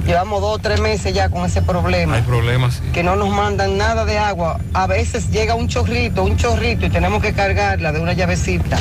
Llevamos 0.06 0.42
dos 0.42 0.56
o 0.56 0.60
tres 0.60 0.80
meses 0.82 1.14
ya 1.14 1.30
con 1.30 1.46
ese 1.46 1.62
problema. 1.62 2.16
Hay 2.16 2.22
problemas. 2.24 2.76
sí. 2.76 2.92
que 2.94 3.04
no 3.04 3.16
nos 3.16 3.30
mandan 3.30 3.78
nada 3.78 4.06
de 4.06 4.18
agua. 4.18 4.60
A 4.74 4.88
veces 4.88 5.30
llega 5.30 5.54
un 5.56 5.68
chorrito, 5.68 6.24
un 6.24 6.36
chorrito 6.38 6.86
y 6.86 6.90
tenemos 6.90 7.22
que 7.22 7.34
cargarla 7.34 7.92
de 7.92 8.00
una 8.00 8.14
llavecita. 8.14 8.78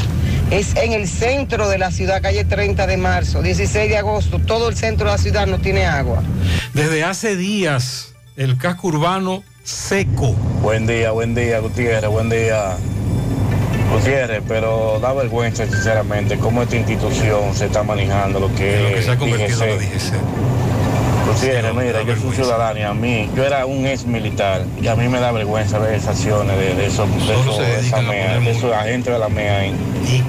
Es 0.51 0.75
en 0.77 0.93
el 0.93 1.07
centro 1.07 1.69
de 1.69 1.77
la 1.77 1.91
ciudad, 1.91 2.23
calle 2.23 2.45
30 2.45 2.87
de 2.87 2.97
marzo, 2.97 3.43
16 3.43 3.91
de 3.91 3.99
agosto. 3.99 4.39
Todo 4.39 4.71
el 4.71 4.77
centro 4.77 5.07
de 5.07 5.13
la 5.13 5.19
ciudad 5.19 5.47
no 5.47 5.59
tiene 5.59 5.85
agua. 5.85 6.23
Desde 6.73 7.05
hace 7.05 7.37
días 7.37 8.15
el 8.37 8.57
casco 8.57 8.89
urbano 8.89 9.43
seco. 9.63 10.33
Buen 10.63 10.87
día, 10.87 11.11
buen 11.11 11.35
día, 11.35 11.59
Gutiérrez, 11.61 12.09
buen 12.09 12.31
día. 12.31 12.77
Gutiérrez, 13.93 14.43
pero 14.49 14.99
da 15.01 15.13
vergüenza, 15.13 15.67
sinceramente, 15.67 16.39
cómo 16.39 16.63
esta 16.63 16.77
institución 16.77 17.55
se 17.55 17.67
está 17.67 17.83
manejando 17.83 18.41
lo 18.41 18.55
que, 18.55 18.81
Lo 18.81 18.89
que 18.95 19.03
se 19.03 19.11
ha 19.11 19.19
convertido 19.19 19.67
la 19.67 19.75
DGC. 19.75 20.15
Gutiérrez, 21.29 21.75
mira, 21.75 22.03
yo 22.03 22.17
soy 22.17 22.35
ciudadano 22.35 22.81
y 22.81 22.83
a 22.83 22.95
mí, 22.95 23.29
yo 23.37 23.45
era 23.45 23.67
un 23.67 23.87
ex 23.87 24.07
militar 24.07 24.65
y 24.81 24.89
a 24.89 24.97
mí 24.97 25.09
me 25.09 25.21
da 25.21 25.31
vergüenza 25.31 25.79
ver 25.79 25.95
esas 25.95 26.17
acciones 26.17 26.57
de, 26.57 26.75
de 26.75 26.87
esos, 26.87 27.07
de 27.27 27.35
esos, 27.35 27.59
de 27.59 27.81
esa 27.81 28.01
MEA, 28.01 28.41
de 28.41 28.51
esos 28.51 28.73
agentes 28.73 29.13
de 29.13 29.19
la 29.19 29.29
MEA 29.29 29.59
ahí, 29.59 29.75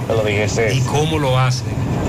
de 0.08 0.14
los 0.14 0.26
DGC. 0.26 0.76
¿Y 0.76 0.82
cómo 0.82 1.18
lo 1.18 1.40
hace? 1.40 1.64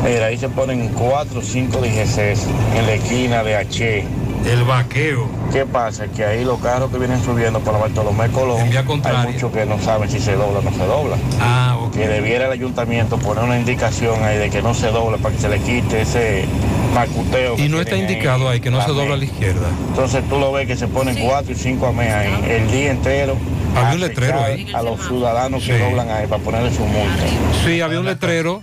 Mira, 0.05 0.27
ahí 0.27 0.39
se 0.39 0.49
ponen 0.49 0.89
cuatro 0.89 1.39
o 1.39 1.43
cinco 1.43 1.79
DGCs 1.79 2.47
en 2.75 2.87
la 2.87 2.95
esquina 2.95 3.43
de 3.45 3.57
H. 3.57 4.05
El 4.47 4.65
vaqueo. 4.65 5.29
¿Qué 5.53 5.67
pasa? 5.67 6.07
Que 6.09 6.25
ahí 6.25 6.45
los 6.45 6.61
carros 6.61 6.91
que 6.91 6.99
vienen 6.99 7.23
subiendo 7.23 7.61
por 7.61 7.75
la 7.75 7.81
Bartolomé 7.81 8.29
Colón, 8.29 8.61
hay 8.61 9.33
muchos 9.33 9.53
que 9.53 9.67
no 9.67 9.79
saben 9.81 10.11
si 10.11 10.19
se 10.19 10.33
dobla 10.35 10.61
o 10.61 10.63
no 10.63 10.73
se 10.73 10.85
dobla. 10.85 11.17
Ah, 11.41 11.77
ok. 11.81 11.93
Que 11.95 12.09
debiera 12.09 12.47
el 12.47 12.53
ayuntamiento 12.53 13.19
poner 13.19 13.45
una 13.45 13.59
indicación 13.59 14.23
ahí 14.25 14.39
de 14.39 14.51
que 14.51 14.63
no 14.63 14.73
se 14.75 14.89
doble 14.91 15.19
para 15.19 15.35
que 15.35 15.41
se 15.41 15.49
le 15.49 15.59
quite 15.61 16.03
ese 16.03 16.47
macuteo. 16.95 17.59
Y 17.59 17.69
no 17.69 17.81
está 17.81 17.97
indicado 17.97 18.49
ahí 18.49 18.61
que 18.61 18.71
no 18.71 18.81
se 18.85 18.91
dobla 18.93 19.15
a 19.15 19.19
la 19.19 19.25
izquierda. 19.25 19.69
Entonces 19.89 20.27
tú 20.29 20.39
lo 20.39 20.53
ves 20.53 20.67
que 20.67 20.77
se 20.77 20.89
ponen 20.89 21.17
cuatro 21.25 21.53
y 21.53 21.57
cinco 21.57 21.87
amés 21.89 22.13
ahí 22.13 22.33
el 22.49 22.71
día 22.71 22.91
entero. 22.93 23.37
Había 23.77 23.95
un 23.95 24.01
letrero 24.01 24.43
ahí. 24.43 24.73
A 24.75 24.83
los 24.83 25.01
ciudadanos 25.07 25.63
que 25.63 25.77
Sí. 25.77 25.83
doblan 25.85 26.11
ahí 26.11 26.27
para 26.27 26.43
ponerle 26.43 26.75
su 26.75 26.83
multa. 26.85 27.23
Sí, 27.65 27.81
había 27.81 28.01
un 28.01 28.07
letrero. 28.07 28.63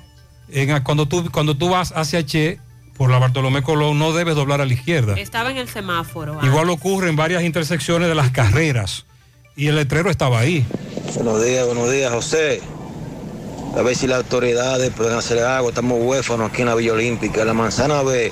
En, 0.49 0.81
cuando, 0.83 1.05
tú, 1.07 1.29
cuando 1.31 1.55
tú 1.55 1.69
vas 1.69 1.93
hacia 1.95 2.25
Che, 2.25 2.59
por 2.97 3.09
la 3.09 3.19
Bartolomé 3.19 3.61
Colón, 3.61 3.99
no 3.99 4.11
debes 4.13 4.35
doblar 4.35 4.59
a 4.61 4.65
la 4.65 4.73
izquierda. 4.73 5.13
Estaba 5.17 5.51
en 5.51 5.57
el 5.57 5.69
semáforo. 5.69 6.39
Igual 6.43 6.69
ocurre 6.69 7.09
en 7.09 7.15
varias 7.15 7.43
intersecciones 7.43 8.09
de 8.09 8.15
las 8.15 8.31
carreras. 8.31 9.05
Y 9.55 9.67
el 9.67 9.75
letrero 9.75 10.09
estaba 10.09 10.39
ahí. 10.39 10.65
Buenos 11.15 11.43
días, 11.43 11.65
buenos 11.65 11.91
días, 11.91 12.11
José. 12.11 12.61
A 13.77 13.83
ver 13.83 13.95
si 13.95 14.07
las 14.07 14.17
autoridades 14.17 14.91
pueden 14.91 15.15
hacer 15.15 15.43
algo. 15.43 15.69
Estamos 15.69 15.99
huérfanos 16.01 16.49
aquí 16.49 16.63
en 16.63 16.67
la 16.67 16.75
Villa 16.75 16.93
Olímpica. 16.93 17.41
En 17.41 17.47
la 17.47 17.53
manzana 17.53 18.01
B, 18.01 18.31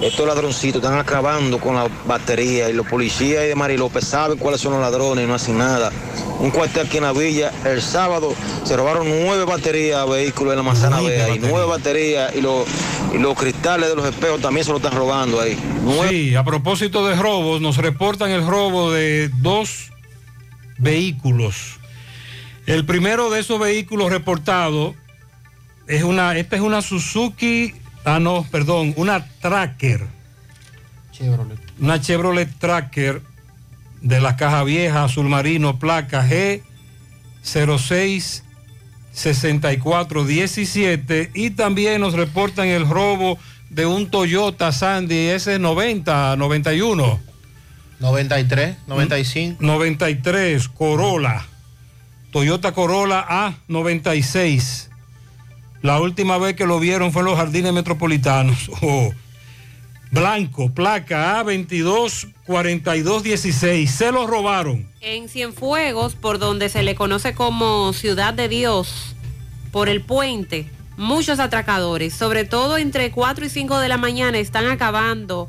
estos 0.00 0.26
ladroncitos 0.26 0.80
están 0.80 0.96
acabando 0.98 1.58
con 1.58 1.74
la 1.74 1.88
batería 2.06 2.70
y 2.70 2.72
los 2.72 2.86
policías 2.86 3.44
y 3.44 3.48
de 3.48 3.54
Mari 3.56 3.76
López 3.76 4.06
saben 4.06 4.38
cuáles 4.38 4.60
son 4.60 4.74
los 4.74 4.80
ladrones 4.80 5.24
y 5.24 5.26
no 5.26 5.34
hacen 5.34 5.58
nada. 5.58 5.90
Un 6.38 6.50
cuartel 6.50 6.86
aquí 6.86 6.98
en 6.98 7.02
la 7.02 7.12
villa, 7.12 7.50
el 7.64 7.82
sábado 7.82 8.32
se 8.62 8.76
robaron 8.76 9.08
nueve 9.08 9.44
baterías 9.44 9.98
a 9.98 10.04
vehículos 10.04 10.52
en 10.52 10.58
la 10.58 10.62
manzana 10.62 11.00
B 11.00 11.20
ahí. 11.20 11.38
Nueve 11.40 11.66
baterías 11.66 12.36
y 12.36 12.40
los, 12.40 12.68
y 13.12 13.18
los 13.18 13.34
cristales 13.34 13.88
de 13.88 13.96
los 13.96 14.06
espejos 14.06 14.40
también 14.40 14.64
se 14.64 14.70
lo 14.70 14.76
están 14.76 14.94
robando 14.94 15.40
ahí. 15.40 15.58
Sí, 16.08 16.36
a 16.36 16.44
propósito 16.44 17.04
de 17.06 17.16
robos, 17.16 17.60
nos 17.60 17.78
reportan 17.78 18.30
el 18.30 18.46
robo 18.46 18.92
de 18.92 19.30
dos 19.40 19.90
vehículos. 20.78 21.80
El 22.66 22.84
primero 22.84 23.30
de 23.30 23.40
esos 23.40 23.58
vehículos 23.60 24.10
reportados 24.10 24.94
es 25.86 26.02
una, 26.02 26.36
esta 26.36 26.56
es 26.56 26.62
una 26.62 26.82
Suzuki, 26.82 27.72
ah 28.04 28.18
no, 28.18 28.44
perdón, 28.50 28.92
una 28.96 29.24
Tracker. 29.40 30.04
Chevrolet. 31.12 31.60
Una 31.78 32.00
Chevrolet 32.00 32.52
Tracker 32.58 33.22
de 34.02 34.20
la 34.20 34.36
caja 34.36 34.64
vieja 34.64 35.04
azul 35.04 35.28
marino, 35.28 35.78
placa 35.78 36.28
G 36.28 36.62
06 37.44 38.42
6417 39.12 41.30
y 41.34 41.50
también 41.50 42.00
nos 42.00 42.14
reportan 42.14 42.66
el 42.66 42.88
robo 42.88 43.38
de 43.70 43.86
un 43.86 44.10
Toyota 44.10 44.72
Sandy 44.72 45.28
S90 45.28 46.36
91 46.36 47.20
93, 48.00 48.76
95. 48.86 49.62
93 49.62 50.68
Corolla 50.68 51.46
Toyota 52.36 52.72
Corolla 52.72 53.26
A96 53.66 54.88
la 55.80 55.98
última 55.98 56.36
vez 56.36 56.54
que 56.54 56.66
lo 56.66 56.78
vieron 56.78 57.10
fue 57.10 57.22
en 57.22 57.26
los 57.28 57.38
jardines 57.38 57.72
metropolitanos. 57.72 58.70
Oh. 58.82 59.10
blanco 60.10 60.70
placa 60.70 61.42
A22 61.42 62.34
4216 62.44 63.90
se 63.90 64.12
lo 64.12 64.26
robaron. 64.26 64.86
En 65.00 65.30
Cienfuegos, 65.30 66.14
por 66.14 66.38
donde 66.38 66.68
se 66.68 66.82
le 66.82 66.94
conoce 66.94 67.34
como 67.34 67.94
Ciudad 67.94 68.34
de 68.34 68.48
Dios, 68.50 69.16
por 69.72 69.88
el 69.88 70.02
puente, 70.02 70.68
muchos 70.98 71.40
atracadores, 71.40 72.12
sobre 72.12 72.44
todo 72.44 72.76
entre 72.76 73.12
4 73.12 73.46
y 73.46 73.48
5 73.48 73.78
de 73.78 73.88
la 73.88 73.96
mañana, 73.96 74.36
están 74.36 74.66
acabando 74.66 75.48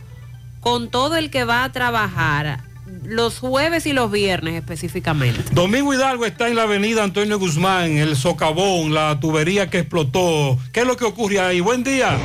con 0.61 0.89
todo 0.89 1.17
el 1.17 1.31
que 1.31 1.43
va 1.43 1.65
a 1.65 1.71
trabajar, 1.73 2.63
los 3.07 3.39
jueves 3.39 3.85
y 3.85 3.93
los 3.93 4.11
viernes 4.11 4.55
específicamente. 4.55 5.41
Domingo 5.51 5.93
Hidalgo 5.93 6.25
está 6.25 6.49
en 6.49 6.57
la 6.57 6.63
avenida 6.63 7.03
Antonio 7.03 7.39
Guzmán, 7.39 7.97
el 7.97 8.17
socavón, 8.17 8.93
la 8.93 9.17
tubería 9.19 9.69
que 9.69 9.79
explotó. 9.79 10.57
¿Qué 10.73 10.81
es 10.81 10.85
lo 10.85 10.97
que 10.97 11.05
ocurre 11.05 11.39
ahí? 11.39 11.61
Buen 11.61 11.83
día. 11.83 12.17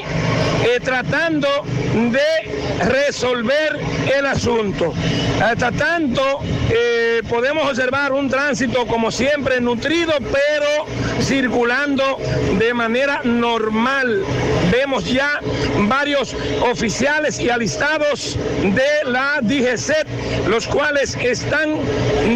eh, 0.65 0.79
tratando 0.81 1.47
de 1.93 2.85
resolver 2.85 3.79
el 4.15 4.25
asunto. 4.25 4.93
Hasta 5.41 5.71
tanto, 5.71 6.39
eh, 6.69 7.21
podemos 7.29 7.67
observar 7.69 8.13
un 8.13 8.29
tránsito 8.29 8.87
como 8.87 9.11
siempre 9.11 9.59
nutrido, 9.59 10.13
pero 10.19 10.85
circulando 11.21 12.17
de 12.57 12.73
manera 12.73 13.21
normal. 13.23 14.23
Vemos 14.71 15.05
ya 15.05 15.39
varios 15.87 16.35
oficiales 16.61 17.39
y 17.39 17.49
alistados 17.49 18.37
de 18.63 19.11
la 19.11 19.39
DGCET, 19.41 20.07
los 20.47 20.67
cuales 20.67 21.15
están 21.21 21.75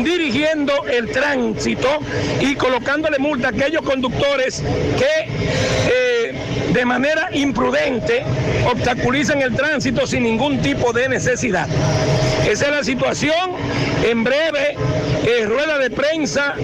dirigiendo 0.04 0.86
el 0.86 1.10
tránsito 1.10 1.37
y 2.42 2.56
colocándole 2.56 3.20
multa 3.20 3.48
a 3.48 3.52
aquellos 3.52 3.82
conductores 3.84 4.64
que 4.98 5.30
eh, 5.90 6.34
de 6.74 6.86
manera 6.86 7.30
imprudente 7.32 8.24
obstaculizan 8.72 9.42
el 9.42 9.56
tránsito 9.56 10.08
sin 10.08 10.24
ningún 10.24 10.62
tipo 10.62 10.94
de 10.94 11.08
necesidad. 11.10 11.68
Esa 12.50 12.66
es 12.66 12.72
la 12.72 12.84
situación. 12.84 13.52
En 14.04 14.24
breve, 14.24 14.76
eh, 15.26 15.46
rueda 15.46 15.78
de 15.78 15.90
prensa 15.90 16.56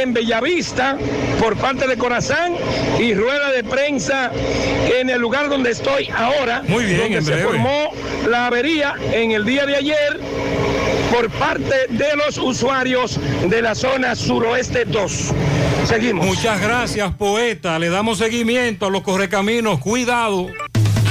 en 0.00 0.12
Bellavista 0.12 0.96
por 1.40 1.56
parte 1.56 1.86
de 1.88 1.96
Corazán 1.96 2.54
y 2.98 3.14
rueda 3.14 3.50
de 3.50 3.64
prensa 3.64 4.30
en 5.00 5.10
el 5.10 5.20
lugar 5.20 5.48
donde 5.48 5.70
estoy 5.70 6.08
ahora, 6.14 6.62
Muy 6.68 6.84
bien, 6.84 6.98
donde 7.00 7.18
en 7.18 7.24
se 7.24 7.32
breve. 7.32 7.48
formó 7.48 7.92
la 8.28 8.46
avería 8.46 8.94
en 9.12 9.32
el 9.32 9.44
día 9.44 9.66
de 9.66 9.76
ayer 9.76 10.20
por 11.12 11.28
parte 11.30 11.86
de 11.90 12.16
los 12.16 12.38
usuarios 12.38 13.20
de 13.48 13.60
la 13.60 13.74
zona 13.74 14.16
suroeste 14.16 14.86
2. 14.86 15.32
Seguimos. 15.84 16.24
Muchas 16.24 16.60
gracias, 16.60 17.12
poeta. 17.14 17.78
Le 17.78 17.90
damos 17.90 18.18
seguimiento 18.18 18.86
a 18.86 18.90
los 18.90 19.02
correcaminos. 19.02 19.78
Cuidado. 19.80 20.48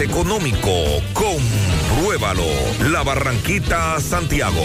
económico. 0.00 0.70
Compruébalo. 1.12 2.44
La 2.90 3.02
Barranquita, 3.02 4.00
Santiago. 4.00 4.64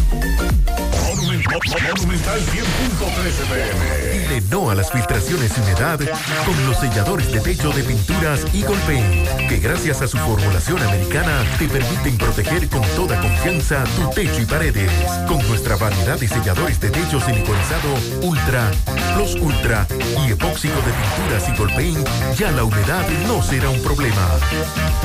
Monumental 1.82 2.40
100.13 2.40 3.44
pm. 3.48 4.12
Dile 4.12 4.40
no 4.50 4.70
a 4.70 4.74
las 4.74 4.90
filtraciones 4.90 5.52
y 5.56 5.60
humedad 5.60 5.98
con 6.44 6.66
los 6.66 6.76
selladores 6.78 7.30
de 7.32 7.40
techo 7.40 7.70
de 7.70 7.82
pinturas 7.82 8.44
Eagle 8.52 8.76
Paint, 8.86 9.48
que 9.48 9.58
gracias 9.58 10.02
a 10.02 10.08
su 10.08 10.18
formulación 10.18 10.82
americana 10.82 11.44
te 11.58 11.68
permiten 11.68 12.18
proteger 12.18 12.68
con 12.68 12.82
toda 12.96 13.20
confianza 13.20 13.84
tu 13.96 14.10
techo 14.10 14.40
y 14.40 14.44
paredes. 14.44 14.90
Con 15.26 15.46
nuestra 15.48 15.76
variedad 15.76 16.18
de 16.18 16.28
selladores 16.28 16.80
de 16.80 16.90
techo 16.90 17.20
siliconizado 17.20 17.94
Ultra, 18.22 18.70
Plus 19.14 19.36
Ultra 19.36 19.86
y 20.26 20.32
epóxico 20.32 20.76
de 20.76 20.92
pinturas 20.92 21.48
Eagle 21.48 21.74
Paint, 21.74 22.08
ya 22.36 22.50
la 22.50 22.64
humedad 22.64 23.08
no 23.26 23.42
será 23.42 23.70
un 23.70 23.82
problema. 23.82 24.28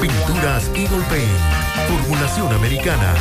Pinturas 0.01 0.69
Eagle 0.75 1.03
Paint, 1.09 1.87
formulación 1.87 2.51
americana. 2.53 3.13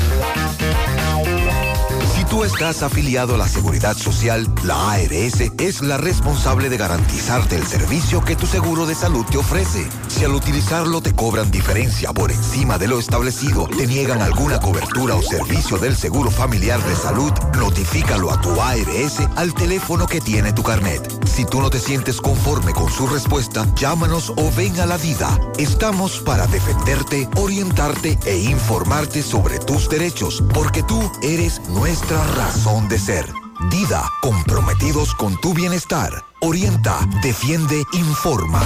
Tú 2.33 2.45
estás 2.45 2.83
afiliado 2.83 3.35
a 3.35 3.37
la 3.37 3.47
Seguridad 3.47 3.95
Social, 3.95 4.49
la 4.65 4.93
ARS 4.93 5.53
es 5.61 5.83
la 5.83 5.99
responsable 5.99 6.71
de 6.71 6.79
garantizarte 6.79 7.57
el 7.57 7.67
servicio 7.67 8.25
que 8.25 8.37
tu 8.37 8.47
seguro 8.47 8.87
de 8.87 8.95
salud 8.95 9.27
te 9.27 9.37
ofrece. 9.37 9.87
Si 10.09 10.25
al 10.25 10.33
utilizarlo 10.33 11.03
te 11.03 11.13
cobran 11.13 11.51
diferencia 11.51 12.11
por 12.15 12.33
encima 12.33 12.79
de 12.79 12.89
lo 12.89 12.99
establecido, 12.99 13.69
te 13.69 13.87
niegan 13.87 14.23
alguna 14.23 14.59
cobertura 14.61 15.15
o 15.15 15.21
servicio 15.21 15.77
del 15.77 15.95
seguro 15.95 16.31
familiar 16.31 16.83
de 16.83 16.97
salud, 16.97 17.33
notifícalo 17.59 18.33
a 18.33 18.41
tu 18.41 18.59
ARS 18.63 19.21
al 19.37 19.53
teléfono 19.53 20.07
que 20.07 20.23
tiene 20.23 20.55
tu 20.55 20.63
carnet. 20.63 21.22
Si 21.33 21.47
tú 21.47 21.63
no 21.63 21.71
te 21.71 21.79
sientes 21.79 22.21
conforme 22.21 22.75
con 22.75 22.93
su 22.93 23.07
respuesta, 23.07 23.67
llámanos 23.75 24.35
o 24.37 24.53
ven 24.55 24.79
a 24.81 24.85
la 24.85 24.99
vida. 24.99 25.41
Estamos 25.57 26.21
para 26.21 26.47
defenderte, 26.47 27.27
orientarte 27.37 28.19
e 28.27 28.37
informarte 28.37 29.23
sobre 29.23 29.59
tus 29.59 29.89
derechos, 29.89 30.45
porque 30.53 30.83
tú 30.83 31.01
eres 31.23 31.63
nuestra 31.71 32.23
razón 32.35 32.87
de 32.91 32.99
ser. 32.99 33.25
Dida, 33.71 34.05
comprometidos 34.21 35.15
con 35.15 35.41
tu 35.41 35.55
bienestar. 35.55 36.23
Orienta, 36.43 36.99
defiende, 37.23 37.83
informa. 37.95 38.61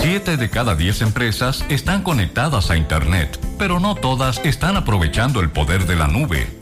Siete 0.00 0.36
de 0.36 0.50
cada 0.50 0.76
diez 0.76 1.02
empresas 1.02 1.64
están 1.68 2.04
conectadas 2.04 2.70
a 2.70 2.76
Internet, 2.76 3.40
pero 3.58 3.80
no 3.80 3.96
todas 3.96 4.38
están 4.44 4.76
aprovechando 4.76 5.40
el 5.40 5.50
poder 5.50 5.86
de 5.86 5.96
la 5.96 6.06
nube. 6.06 6.59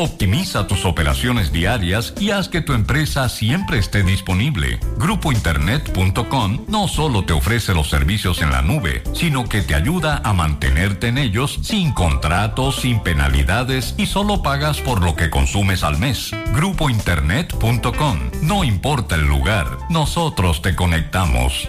Optimiza 0.00 0.68
tus 0.68 0.84
operaciones 0.84 1.50
diarias 1.50 2.14
y 2.20 2.30
haz 2.30 2.48
que 2.48 2.60
tu 2.60 2.72
empresa 2.72 3.28
siempre 3.28 3.78
esté 3.78 4.04
disponible. 4.04 4.78
Grupointernet.com 4.96 6.66
no 6.68 6.86
solo 6.86 7.24
te 7.24 7.32
ofrece 7.32 7.74
los 7.74 7.90
servicios 7.90 8.40
en 8.40 8.52
la 8.52 8.62
nube, 8.62 9.02
sino 9.12 9.48
que 9.48 9.60
te 9.60 9.74
ayuda 9.74 10.20
a 10.22 10.32
mantenerte 10.32 11.08
en 11.08 11.18
ellos 11.18 11.58
sin 11.64 11.92
contratos, 11.92 12.76
sin 12.76 13.00
penalidades 13.00 13.96
y 13.98 14.06
solo 14.06 14.40
pagas 14.40 14.80
por 14.80 15.02
lo 15.02 15.16
que 15.16 15.30
consumes 15.30 15.82
al 15.82 15.98
mes. 15.98 16.30
Grupointernet.com. 16.54 18.18
No 18.42 18.62
importa 18.62 19.16
el 19.16 19.26
lugar, 19.26 19.66
nosotros 19.90 20.62
te 20.62 20.76
conectamos. 20.76 21.68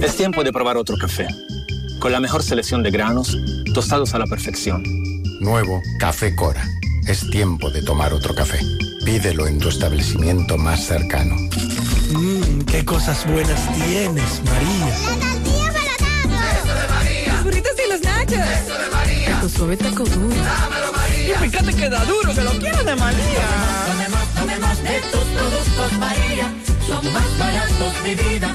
Es 0.00 0.16
tiempo 0.16 0.44
de 0.44 0.52
probar 0.52 0.76
otro 0.76 0.96
café. 0.96 1.26
Con 1.98 2.12
la 2.12 2.20
mejor 2.20 2.44
selección 2.44 2.84
de 2.84 2.92
granos, 2.92 3.36
tostados 3.74 4.14
a 4.14 4.20
la 4.20 4.26
perfección. 4.26 5.09
Nuevo 5.40 5.82
Café 5.98 6.34
Cora. 6.34 6.68
Es 7.06 7.28
tiempo 7.30 7.70
de 7.70 7.82
tomar 7.82 8.12
otro 8.12 8.34
café. 8.34 8.60
Pídelo 9.06 9.46
en 9.46 9.58
tu 9.58 9.70
establecimiento 9.70 10.58
más 10.58 10.84
cercano. 10.84 11.34
Mmm, 12.12 12.60
qué 12.66 12.84
cosas 12.84 13.26
buenas 13.26 13.58
tienes, 13.72 14.42
María. 14.44 14.98
La 14.98 15.16
tortilla 15.16 15.92
para 15.98 16.52
Eso 16.52 16.74
de 16.74 16.88
María. 16.88 17.32
Los 17.32 17.44
burritos 17.44 17.72
y 17.72 17.90
los 17.90 18.02
nachos. 18.02 18.38
Eso 18.38 18.78
de 18.78 18.90
María. 18.90 19.40
Tu 19.40 19.48
suave 19.48 19.76
taco 19.78 20.04
duro. 20.04 20.36
Dámelo, 20.36 20.92
María. 20.92 21.34
Y 21.34 21.48
fíjate 21.48 21.74
que 21.74 21.88
da 21.88 22.04
duro, 22.04 22.34
que 22.34 22.42
lo 22.42 22.50
quiero 22.58 22.84
de 22.84 22.96
María. 22.96 23.46
Tomemos, 23.86 24.28
tomemos 24.34 24.82
de 24.82 25.00
tus 25.10 25.24
productos, 25.24 25.92
María. 25.98 26.54
Son 26.86 27.12
más 27.14 27.38
baratos 27.38 28.04
de 28.04 28.14
vida 28.14 28.54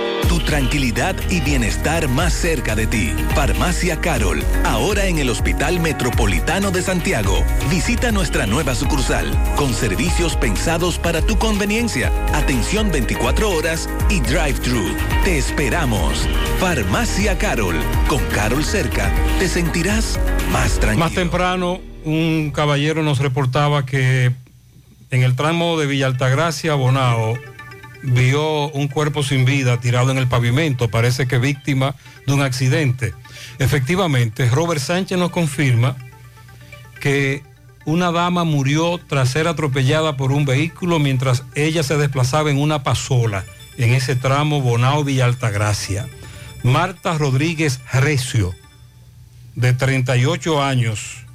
Tu 0.27 0.39
tranquilidad 0.39 1.15
y 1.29 1.41
bienestar 1.41 2.07
más 2.07 2.33
cerca 2.33 2.75
de 2.75 2.87
ti. 2.87 3.13
Farmacia 3.35 3.99
Carol, 3.99 4.43
ahora 4.63 5.05
en 5.05 5.19
el 5.19 5.29
Hospital 5.29 5.79
Metropolitano 5.79 6.71
de 6.71 6.81
Santiago. 6.81 7.43
Visita 7.69 8.11
nuestra 8.11 8.45
nueva 8.45 8.75
sucursal, 8.75 9.27
con 9.55 9.73
servicios 9.73 10.35
pensados 10.35 10.97
para 10.97 11.21
tu 11.21 11.37
conveniencia, 11.37 12.11
atención 12.33 12.91
24 12.91 13.49
horas 13.49 13.89
y 14.09 14.19
drive-thru. 14.19 14.95
Te 15.23 15.37
esperamos. 15.37 16.27
Farmacia 16.59 17.37
Carol, 17.37 17.75
con 18.07 18.23
Carol 18.27 18.63
cerca, 18.63 19.11
te 19.39 19.47
sentirás 19.47 20.19
más 20.51 20.79
tranquilo. 20.79 21.05
Más 21.05 21.13
temprano, 21.13 21.79
un 22.05 22.51
caballero 22.53 23.03
nos 23.03 23.19
reportaba 23.19 23.85
que 23.85 24.31
en 25.11 25.23
el 25.23 25.35
tramo 25.35 25.77
de 25.77 25.87
Villa 25.87 26.07
Altagracia, 26.07 26.73
Bonao, 26.73 27.37
vio 28.03 28.69
un 28.69 28.87
cuerpo 28.87 29.23
sin 29.23 29.45
vida 29.45 29.79
tirado 29.79 30.11
en 30.11 30.17
el 30.17 30.27
pavimento, 30.27 30.89
parece 30.89 31.27
que 31.27 31.37
víctima 31.37 31.95
de 32.25 32.33
un 32.33 32.41
accidente. 32.41 33.13
Efectivamente, 33.59 34.49
Robert 34.49 34.81
Sánchez 34.81 35.17
nos 35.17 35.31
confirma 35.31 35.95
que 36.99 37.43
una 37.85 38.11
dama 38.11 38.43
murió 38.43 38.99
tras 39.07 39.29
ser 39.29 39.47
atropellada 39.47 40.17
por 40.17 40.31
un 40.31 40.45
vehículo 40.45 40.99
mientras 40.99 41.43
ella 41.55 41.83
se 41.83 41.97
desplazaba 41.97 42.51
en 42.51 42.59
una 42.59 42.83
pasola 42.83 43.43
en 43.77 43.93
ese 43.93 44.15
tramo 44.15 44.61
Bonao 44.61 45.03
Villa 45.03 45.25
Altagracia. 45.25 46.07
Marta 46.63 47.17
Rodríguez 47.17 47.79
Recio, 47.91 48.53
de 49.55 49.73
38 49.73 50.61
años, 50.61 51.25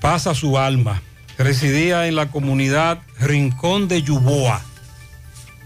pasa 0.00 0.34
su 0.34 0.58
alma. 0.58 1.02
Residía 1.36 2.06
en 2.06 2.14
la 2.14 2.30
comunidad 2.30 3.00
Rincón 3.18 3.88
de 3.88 4.02
Yuboa 4.02 4.62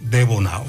de 0.03 0.25
Bonao. 0.25 0.65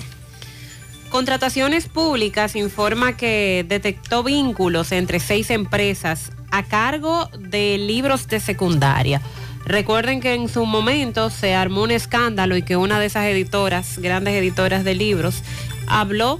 Contrataciones 1.09 1.87
Públicas 1.87 2.55
informa 2.55 3.15
que 3.15 3.65
detectó 3.67 4.23
vínculos 4.23 4.91
entre 4.91 5.19
seis 5.19 5.51
empresas 5.51 6.31
a 6.49 6.63
cargo 6.63 7.29
de 7.37 7.77
libros 7.77 8.27
de 8.27 8.39
secundaria. 8.39 9.21
Recuerden 9.65 10.21
que 10.21 10.33
en 10.33 10.49
su 10.49 10.65
momento 10.65 11.29
se 11.29 11.53
armó 11.53 11.83
un 11.83 11.91
escándalo 11.91 12.57
y 12.57 12.63
que 12.63 12.77
una 12.77 12.99
de 12.99 13.05
esas 13.05 13.25
editoras, 13.25 13.99
grandes 13.99 14.33
editoras 14.33 14.83
de 14.83 14.95
libros, 14.95 15.43
habló 15.87 16.39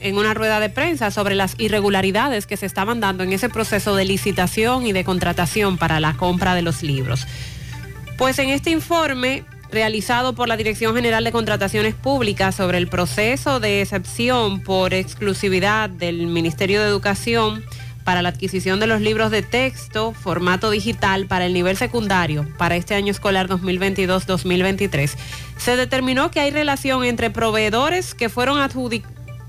en 0.00 0.16
una 0.16 0.34
rueda 0.34 0.60
de 0.60 0.68
prensa 0.68 1.10
sobre 1.10 1.34
las 1.34 1.54
irregularidades 1.58 2.46
que 2.46 2.56
se 2.56 2.66
estaban 2.66 3.00
dando 3.00 3.24
en 3.24 3.32
ese 3.32 3.48
proceso 3.48 3.96
de 3.96 4.04
licitación 4.04 4.86
y 4.86 4.92
de 4.92 5.04
contratación 5.04 5.78
para 5.78 6.00
la 6.00 6.14
compra 6.14 6.54
de 6.54 6.62
los 6.62 6.82
libros. 6.82 7.26
Pues 8.16 8.38
en 8.38 8.50
este 8.50 8.70
informe 8.70 9.44
realizado 9.70 10.34
por 10.34 10.48
la 10.48 10.56
Dirección 10.56 10.94
General 10.94 11.24
de 11.24 11.32
Contrataciones 11.32 11.94
Públicas 11.94 12.54
sobre 12.54 12.78
el 12.78 12.88
proceso 12.88 13.60
de 13.60 13.82
excepción 13.82 14.60
por 14.60 14.94
exclusividad 14.94 15.90
del 15.90 16.26
Ministerio 16.26 16.80
de 16.80 16.88
Educación 16.88 17.64
para 18.04 18.22
la 18.22 18.30
adquisición 18.30 18.80
de 18.80 18.86
los 18.86 19.02
libros 19.02 19.30
de 19.30 19.42
texto, 19.42 20.12
formato 20.12 20.70
digital 20.70 21.26
para 21.26 21.44
el 21.44 21.52
nivel 21.52 21.76
secundario 21.76 22.48
para 22.56 22.76
este 22.76 22.94
año 22.94 23.10
escolar 23.10 23.48
2022-2023, 23.48 25.14
se 25.58 25.76
determinó 25.76 26.30
que 26.30 26.40
hay 26.40 26.50
relación 26.50 27.04
entre 27.04 27.28
proveedores 27.28 28.14
que 28.14 28.30
fueron 28.30 28.58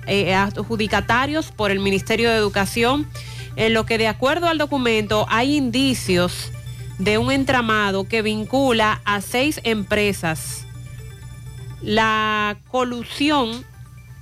eh, 0.07 0.33
adjudicatarios 0.33 1.53
por 1.53 1.71
el 1.71 1.79
Ministerio 1.79 2.29
de 2.29 2.35
Educación, 2.35 3.07
en 3.55 3.73
lo 3.73 3.85
que 3.85 3.97
de 3.97 4.09
acuerdo 4.09 4.47
al 4.49 4.57
documento 4.57 5.25
hay 5.29 5.55
indicios 5.55 6.51
de 6.99 7.17
un 7.17 7.31
entramado 7.31 8.07
que 8.07 8.21
vincula 8.21 9.01
a 9.05 9.21
seis 9.21 9.59
empresas. 9.63 10.65
La 11.81 12.57
colusión 12.67 13.65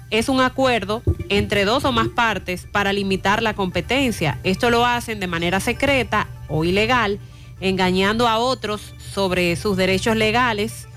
es 0.09 0.29
un 0.29 0.39
acuerdo 0.39 1.01
entre 1.27 1.65
dos 1.65 1.83
o 1.83 1.91
más 1.91 2.07
partes 2.07 2.67
para 2.71 2.93
limitar 2.93 3.41
la 3.41 3.55
competencia. 3.55 4.39
Esto 4.43 4.69
lo 4.69 4.85
hacen 4.85 5.19
de 5.19 5.27
manera 5.27 5.59
secreta 5.59 6.27
o 6.47 6.63
ilegal, 6.63 7.19
engañando 7.59 8.27
a 8.27 8.37
otros 8.37 8.93
sobre 9.13 9.55
sus 9.55 9.75
derechos 9.75 10.15
legales 10.15 10.87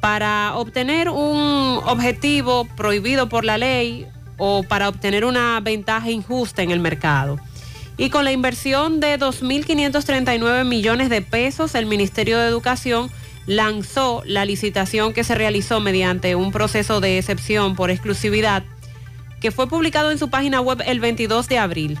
para 0.00 0.56
obtener 0.56 1.10
un 1.10 1.80
objetivo 1.84 2.66
prohibido 2.76 3.28
por 3.28 3.44
la 3.44 3.58
ley 3.58 4.06
o 4.38 4.62
para 4.62 4.88
obtener 4.88 5.24
una 5.24 5.60
ventaja 5.60 6.10
injusta 6.10 6.62
en 6.62 6.70
el 6.70 6.80
mercado. 6.80 7.38
Y 7.96 8.10
con 8.10 8.24
la 8.24 8.32
inversión 8.32 9.00
de 9.00 9.18
2.539 9.18 10.64
millones 10.64 11.10
de 11.10 11.22
pesos, 11.22 11.74
el 11.74 11.86
Ministerio 11.86 12.38
de 12.38 12.48
Educación 12.48 13.10
lanzó 13.46 14.22
la 14.26 14.44
licitación 14.44 15.12
que 15.12 15.22
se 15.22 15.34
realizó 15.34 15.80
mediante 15.80 16.34
un 16.34 16.50
proceso 16.50 17.00
de 17.00 17.18
excepción 17.18 17.76
por 17.76 17.90
exclusividad 17.90 18.64
que 19.40 19.50
fue 19.50 19.68
publicado 19.68 20.10
en 20.10 20.18
su 20.18 20.30
página 20.30 20.60
web 20.60 20.82
el 20.86 21.00
22 21.00 21.48
de 21.48 21.58
abril. 21.58 21.98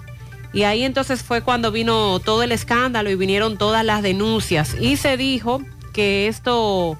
Y 0.54 0.62
ahí 0.62 0.82
entonces 0.82 1.22
fue 1.22 1.42
cuando 1.42 1.70
vino 1.70 2.18
todo 2.20 2.42
el 2.42 2.52
escándalo 2.52 3.10
y 3.10 3.16
vinieron 3.16 3.58
todas 3.58 3.84
las 3.84 4.02
denuncias 4.02 4.74
y 4.80 4.96
se 4.96 5.16
dijo 5.16 5.60
que 5.92 6.26
esto 6.26 6.96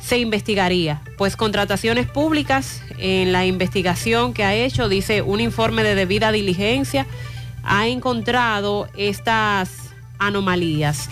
se 0.00 0.18
investigaría. 0.18 1.02
Pues 1.18 1.36
contrataciones 1.36 2.06
públicas 2.06 2.82
en 2.98 3.32
la 3.32 3.46
investigación 3.46 4.32
que 4.32 4.44
ha 4.44 4.54
hecho, 4.54 4.88
dice 4.88 5.22
un 5.22 5.40
informe 5.40 5.82
de 5.82 5.94
debida 5.94 6.30
diligencia, 6.30 7.06
ha 7.62 7.86
encontrado 7.88 8.88
estas 8.96 9.70
anomalías. 10.18 11.08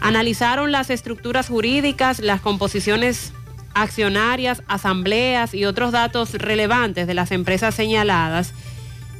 Analizaron 0.00 0.72
las 0.72 0.90
estructuras 0.90 1.48
jurídicas, 1.48 2.20
las 2.20 2.40
composiciones 2.40 3.32
accionarias, 3.74 4.62
asambleas 4.66 5.54
y 5.54 5.64
otros 5.64 5.92
datos 5.92 6.34
relevantes 6.34 7.06
de 7.06 7.14
las 7.14 7.30
empresas 7.30 7.74
señaladas 7.74 8.52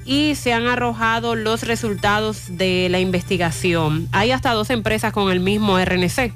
y 0.05 0.34
se 0.34 0.52
han 0.52 0.67
arrojado 0.67 1.34
los 1.34 1.62
resultados 1.62 2.57
de 2.57 2.89
la 2.89 3.00
investigación. 3.00 4.09
Hay 4.12 4.31
hasta 4.31 4.52
dos 4.52 4.70
empresas 4.70 5.12
con 5.12 5.31
el 5.31 5.41
mismo 5.41 5.78
RNC. 5.78 6.33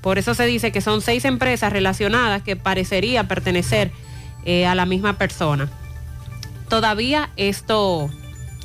Por 0.00 0.18
eso 0.18 0.34
se 0.34 0.46
dice 0.46 0.72
que 0.72 0.80
son 0.80 1.02
seis 1.02 1.24
empresas 1.24 1.72
relacionadas 1.72 2.42
que 2.42 2.56
parecería 2.56 3.24
pertenecer 3.24 3.90
eh, 4.44 4.66
a 4.66 4.74
la 4.74 4.86
misma 4.86 5.18
persona. 5.18 5.68
Todavía 6.68 7.30
esto 7.36 8.08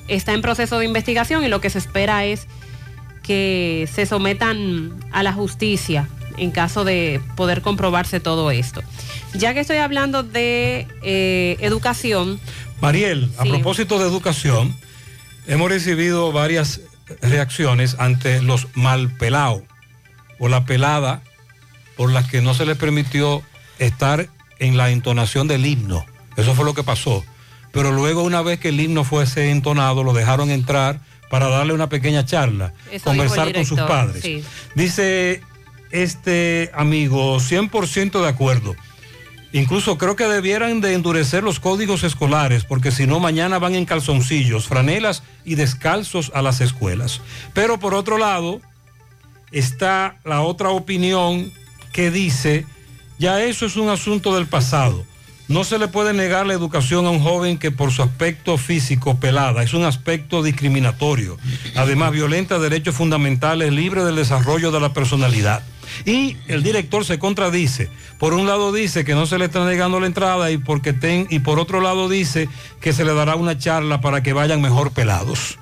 está 0.08 0.34
en 0.34 0.42
proceso 0.42 0.80
de 0.80 0.86
investigación 0.86 1.44
y 1.44 1.48
lo 1.48 1.62
que 1.62 1.70
se 1.70 1.80
espera 1.80 2.26
es 2.26 2.48
que 3.22 3.88
se 3.94 4.06
sometan 4.06 4.94
a 5.12 5.24
la 5.24 5.34
justicia 5.34 6.08
en 6.38 6.52
caso 6.52 6.84
de 6.84 7.22
poder 7.36 7.62
comprobarse 7.62 8.20
todo 8.20 8.52
esto. 8.52 8.82
Ya 9.34 9.54
que 9.54 9.60
estoy 9.60 9.78
hablando 9.78 10.24
de 10.24 10.88
eh, 11.04 11.58
educación, 11.60 12.40
Mariel, 12.82 13.32
a 13.38 13.46
propósito 13.46 13.98
de 13.98 14.08
educación, 14.08 14.76
hemos 15.48 15.70
recibido 15.70 16.34
varias 16.34 16.82
reacciones 17.22 17.96
ante 17.98 18.42
los 18.42 18.68
mal 18.76 19.10
pelados 19.10 19.62
o 20.38 20.50
la 20.50 20.66
pelada 20.66 21.22
por 21.96 22.12
las 22.12 22.30
que 22.30 22.42
no 22.42 22.54
se 22.54 22.66
les 22.66 22.78
permitió 22.78 23.42
estar 23.80 24.28
en 24.60 24.76
la 24.76 24.90
entonación 24.90 25.48
del 25.48 25.66
himno. 25.66 26.06
Eso 26.36 26.56
fue 26.56 26.66
lo 26.66 26.74
que 26.74 26.84
pasó. 26.84 27.24
Pero 27.74 27.92
luego 27.92 28.24
una 28.24 28.42
vez 28.42 28.60
que 28.60 28.70
el 28.70 28.80
himno 28.80 29.04
fuese 29.04 29.50
entonado, 29.50 30.04
lo 30.04 30.14
dejaron 30.14 30.52
entrar 30.52 31.02
para 31.30 31.50
darle 31.50 31.74
una 31.74 31.90
pequeña 31.90 32.24
charla, 32.24 32.74
Eso 32.92 33.06
conversar 33.06 33.52
con 33.52 33.66
sus 33.66 33.80
padres. 33.82 34.24
sí. 34.24 34.44
Dice 34.76 35.42
este 35.92 36.72
amigo, 36.74 37.40
100% 37.40 38.22
de 38.22 38.28
acuerdo. 38.30 38.76
Incluso 39.52 40.00
creo 40.00 40.16
que 40.16 40.26
debieran 40.26 40.82
de 40.82 40.94
endurecer 40.94 41.44
los 41.44 41.60
códigos 41.60 42.04
escolares, 42.04 42.66
porque 42.66 42.92
si 42.92 43.06
no, 43.06 43.20
mañana 43.20 43.60
van 43.60 43.76
en 43.76 43.86
calzoncillos, 43.86 44.68
franelas 44.68 45.22
y 45.46 45.56
descalzos 45.56 46.32
a 46.34 46.42
las 46.42 46.62
escuelas. 46.62 47.22
Pero 47.54 47.80
por 47.80 47.94
otro 47.94 48.18
lado, 48.18 48.62
está 49.52 50.18
la 50.26 50.42
otra 50.42 50.70
opinión 50.70 51.52
que 51.92 52.10
dice, 52.10 52.66
ya 53.20 53.44
eso 53.44 53.68
es 53.68 53.76
un 53.76 53.90
asunto 53.90 54.36
del 54.36 54.48
pasado. 54.48 55.06
No 55.54 55.64
se 55.64 55.78
le 55.78 55.88
puede 55.88 56.14
negar 56.14 56.48
la 56.48 56.54
educación 56.54 57.06
a 57.06 57.12
un 57.12 57.20
joven 57.20 57.60
que 57.60 57.70
por 57.70 57.92
su 57.92 58.02
aspecto 58.02 58.58
físico 58.58 59.20
pelada 59.20 59.62
es 59.62 59.74
un 59.76 59.84
aspecto 59.86 60.42
discriminatorio. 60.42 61.38
Además, 61.76 62.12
violenta 62.12 62.58
derechos 62.58 62.96
fundamentales, 62.96 63.72
libre 63.72 64.04
del 64.04 64.16
desarrollo 64.16 64.72
de 64.72 64.80
la 64.80 64.94
personalidad. 64.94 65.62
Y 66.06 66.38
el 66.48 66.64
director 66.64 67.06
se 67.06 67.20
contradice. 67.20 67.90
Por 68.18 68.34
un 68.34 68.48
lado 68.48 68.72
dice 68.72 69.06
que 69.06 69.14
no 69.14 69.28
se 69.28 69.38
le 69.38 69.46
está 69.46 69.64
negando 69.64 70.00
la 70.00 70.08
entrada 70.08 70.50
y, 70.50 70.58
porque 70.58 70.92
ten- 70.92 71.28
y 71.30 71.38
por 71.40 71.60
otro 71.60 71.82
lado 71.82 72.10
dice 72.10 72.50
que 72.82 72.92
se 72.92 73.06
le 73.06 73.14
dará 73.14 73.36
una 73.36 73.56
charla 73.58 74.02
para 74.02 74.24
que 74.24 74.34
vayan 74.34 74.60
mejor 74.60 74.92
pelados 74.92 75.60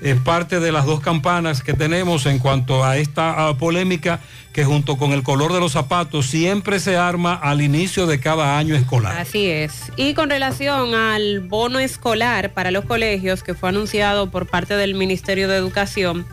es 0.00 0.16
parte 0.20 0.60
de 0.60 0.72
las 0.72 0.86
dos 0.86 1.00
campanas 1.00 1.62
que 1.62 1.74
tenemos 1.74 2.26
en 2.26 2.38
cuanto 2.38 2.84
a 2.84 2.96
esta 2.96 3.52
polémica 3.58 4.20
que 4.52 4.64
junto 4.64 4.96
con 4.96 5.12
el 5.12 5.22
color 5.22 5.52
de 5.52 5.60
los 5.60 5.72
zapatos 5.72 6.26
siempre 6.26 6.80
se 6.80 6.96
arma 6.96 7.34
al 7.34 7.60
inicio 7.60 8.06
de 8.06 8.20
cada 8.20 8.58
año 8.58 8.74
escolar. 8.74 9.18
Así 9.18 9.46
es. 9.46 9.92
Y 9.96 10.14
con 10.14 10.30
relación 10.30 10.94
al 10.94 11.40
bono 11.40 11.78
escolar 11.78 12.52
para 12.52 12.70
los 12.70 12.84
colegios 12.84 13.42
que 13.42 13.54
fue 13.54 13.68
anunciado 13.68 14.30
por 14.30 14.46
parte 14.46 14.74
del 14.74 14.94
Ministerio 14.94 15.48
de 15.48 15.56
Educación, 15.56 16.26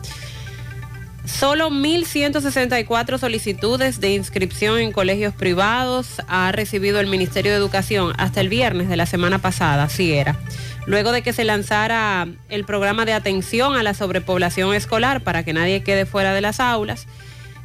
Solo 1.26 1.70
1.164 1.70 3.18
solicitudes 3.18 4.00
de 4.00 4.14
inscripción 4.14 4.78
en 4.78 4.92
colegios 4.92 5.34
privados 5.34 6.22
ha 6.28 6.52
recibido 6.52 7.00
el 7.00 7.08
Ministerio 7.08 7.50
de 7.50 7.58
Educación 7.58 8.12
hasta 8.16 8.40
el 8.40 8.48
viernes 8.48 8.88
de 8.88 8.96
la 8.96 9.06
semana 9.06 9.40
pasada, 9.40 9.82
así 9.82 10.12
era. 10.12 10.38
Luego 10.86 11.10
de 11.10 11.22
que 11.22 11.32
se 11.32 11.44
lanzara 11.44 12.28
el 12.48 12.64
programa 12.64 13.04
de 13.04 13.12
atención 13.12 13.76
a 13.76 13.82
la 13.82 13.92
sobrepoblación 13.92 14.72
escolar 14.72 15.22
para 15.22 15.44
que 15.44 15.52
nadie 15.52 15.82
quede 15.82 16.06
fuera 16.06 16.32
de 16.32 16.40
las 16.40 16.60
aulas, 16.60 17.06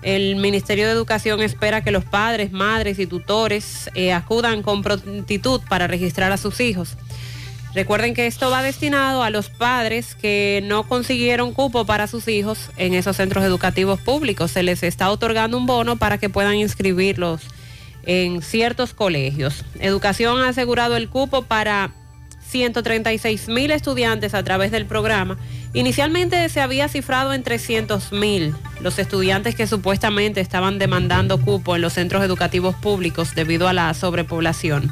el 0.01 0.35
Ministerio 0.37 0.87
de 0.87 0.93
Educación 0.93 1.41
espera 1.41 1.83
que 1.83 1.91
los 1.91 2.03
padres, 2.03 2.51
madres 2.51 2.97
y 2.97 3.05
tutores 3.05 3.91
eh, 3.93 4.11
acudan 4.13 4.63
con 4.63 4.81
prontitud 4.81 5.61
para 5.69 5.85
registrar 5.85 6.31
a 6.31 6.37
sus 6.37 6.59
hijos. 6.59 6.97
Recuerden 7.75 8.15
que 8.15 8.25
esto 8.25 8.49
va 8.49 8.63
destinado 8.63 9.23
a 9.23 9.29
los 9.29 9.49
padres 9.49 10.15
que 10.15 10.61
no 10.65 10.87
consiguieron 10.87 11.53
cupo 11.53 11.85
para 11.85 12.07
sus 12.07 12.27
hijos 12.27 12.69
en 12.75 12.95
esos 12.95 13.15
centros 13.15 13.45
educativos 13.45 13.99
públicos. 13.99 14.51
Se 14.51 14.63
les 14.63 14.83
está 14.83 15.09
otorgando 15.09 15.57
un 15.57 15.67
bono 15.67 15.95
para 15.97 16.17
que 16.17 16.27
puedan 16.27 16.55
inscribirlos 16.55 17.43
en 18.03 18.41
ciertos 18.41 18.93
colegios. 18.93 19.63
Educación 19.79 20.41
ha 20.41 20.49
asegurado 20.49 20.97
el 20.97 21.07
cupo 21.07 21.43
para 21.43 21.91
136 22.51 23.47
mil 23.47 23.71
estudiantes 23.71 24.33
a 24.33 24.43
través 24.43 24.71
del 24.71 24.85
programa. 24.85 25.37
Inicialmente 25.73 26.49
se 26.49 26.59
había 26.59 26.89
cifrado 26.89 27.33
en 27.33 27.43
300 27.43 28.11
mil 28.11 28.53
los 28.81 28.99
estudiantes 28.99 29.55
que 29.55 29.67
supuestamente 29.67 30.41
estaban 30.41 30.77
demandando 30.77 31.39
cupo 31.39 31.75
en 31.75 31.81
los 31.81 31.93
centros 31.93 32.23
educativos 32.23 32.75
públicos 32.75 33.33
debido 33.35 33.67
a 33.67 33.73
la 33.73 33.93
sobrepoblación. 33.93 34.91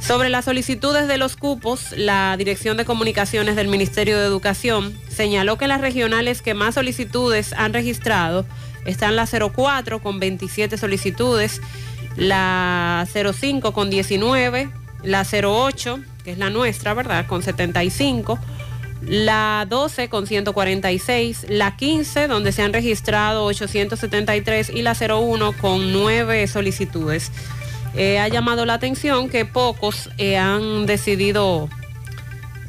Sobre 0.00 0.28
las 0.28 0.44
solicitudes 0.44 1.08
de 1.08 1.16
los 1.16 1.36
cupos, 1.36 1.92
la 1.96 2.36
Dirección 2.36 2.76
de 2.76 2.84
Comunicaciones 2.84 3.56
del 3.56 3.68
Ministerio 3.68 4.18
de 4.18 4.26
Educación 4.26 4.94
señaló 5.08 5.56
que 5.56 5.66
las 5.66 5.80
regionales 5.80 6.42
que 6.42 6.52
más 6.52 6.74
solicitudes 6.74 7.54
han 7.54 7.72
registrado 7.72 8.44
están 8.84 9.16
la 9.16 9.26
04 9.26 10.02
con 10.02 10.20
27 10.20 10.76
solicitudes, 10.76 11.62
la 12.16 13.06
05 13.08 13.72
con 13.72 13.88
19, 13.88 14.68
la 15.04 15.24
08, 15.24 16.00
que 16.24 16.32
es 16.32 16.38
la 16.38 16.50
nuestra, 16.50 16.94
¿verdad? 16.94 17.26
Con 17.26 17.42
75, 17.42 18.38
la 19.02 19.66
12 19.68 20.08
con 20.08 20.26
146, 20.26 21.46
la 21.50 21.76
15 21.76 22.26
donde 22.26 22.52
se 22.52 22.62
han 22.62 22.72
registrado 22.72 23.44
873 23.44 24.70
y 24.70 24.82
la 24.82 24.94
01 24.94 25.52
con 25.52 25.92
9 25.92 26.46
solicitudes. 26.46 27.30
Eh, 27.94 28.18
ha 28.18 28.28
llamado 28.28 28.64
la 28.64 28.74
atención 28.74 29.28
que 29.28 29.44
pocos 29.44 30.10
eh, 30.18 30.36
han 30.36 30.86
decidido 30.86 31.68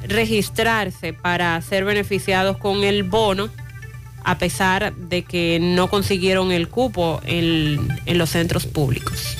registrarse 0.07 1.13
para 1.13 1.59
ser 1.61 1.85
beneficiados 1.85 2.57
con 2.57 2.83
el 2.83 3.03
bono, 3.03 3.49
a 4.23 4.37
pesar 4.37 4.93
de 4.93 5.23
que 5.23 5.59
no 5.59 5.89
consiguieron 5.89 6.51
el 6.51 6.67
cupo 6.67 7.21
en, 7.25 7.87
en 8.05 8.17
los 8.17 8.31
centros 8.31 8.67
públicos. 8.67 9.37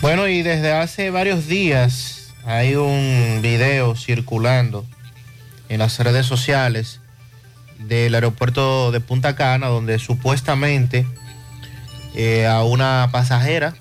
Bueno, 0.00 0.28
y 0.28 0.40
desde 0.40 0.72
hace 0.72 1.10
varios 1.10 1.46
días 1.46 2.19
hay 2.50 2.74
un 2.74 3.38
video 3.42 3.94
circulando 3.94 4.84
en 5.68 5.78
las 5.78 6.00
redes 6.00 6.26
sociales 6.26 7.00
del 7.78 8.12
aeropuerto 8.12 8.90
de 8.90 8.98
Punta 8.98 9.36
Cana, 9.36 9.68
donde 9.68 10.00
supuestamente 10.00 11.06
eh, 12.16 12.48
a 12.48 12.64
una 12.64 13.08
pasajera 13.12 13.74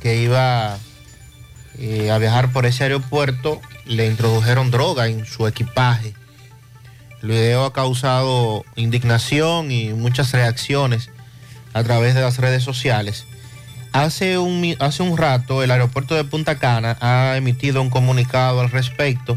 que 0.00 0.16
iba 0.16 0.76
eh, 1.78 2.10
a 2.10 2.18
viajar 2.18 2.52
por 2.52 2.66
ese 2.66 2.82
aeropuerto 2.82 3.60
le 3.86 4.06
introdujeron 4.06 4.72
droga 4.72 5.06
en 5.06 5.24
su 5.24 5.46
equipaje. 5.46 6.12
El 7.22 7.28
video 7.28 7.64
ha 7.64 7.72
causado 7.72 8.64
indignación 8.74 9.70
y 9.70 9.90
muchas 9.90 10.32
reacciones 10.32 11.10
a 11.74 11.84
través 11.84 12.16
de 12.16 12.22
las 12.22 12.38
redes 12.38 12.64
sociales. 12.64 13.24
Hace 13.92 14.38
un, 14.38 14.76
hace 14.78 15.02
un 15.02 15.16
rato 15.16 15.62
el 15.62 15.70
aeropuerto 15.70 16.14
de 16.14 16.24
Punta 16.24 16.58
Cana 16.58 16.96
ha 17.00 17.36
emitido 17.36 17.82
un 17.82 17.90
comunicado 17.90 18.60
al 18.60 18.70
respecto 18.70 19.36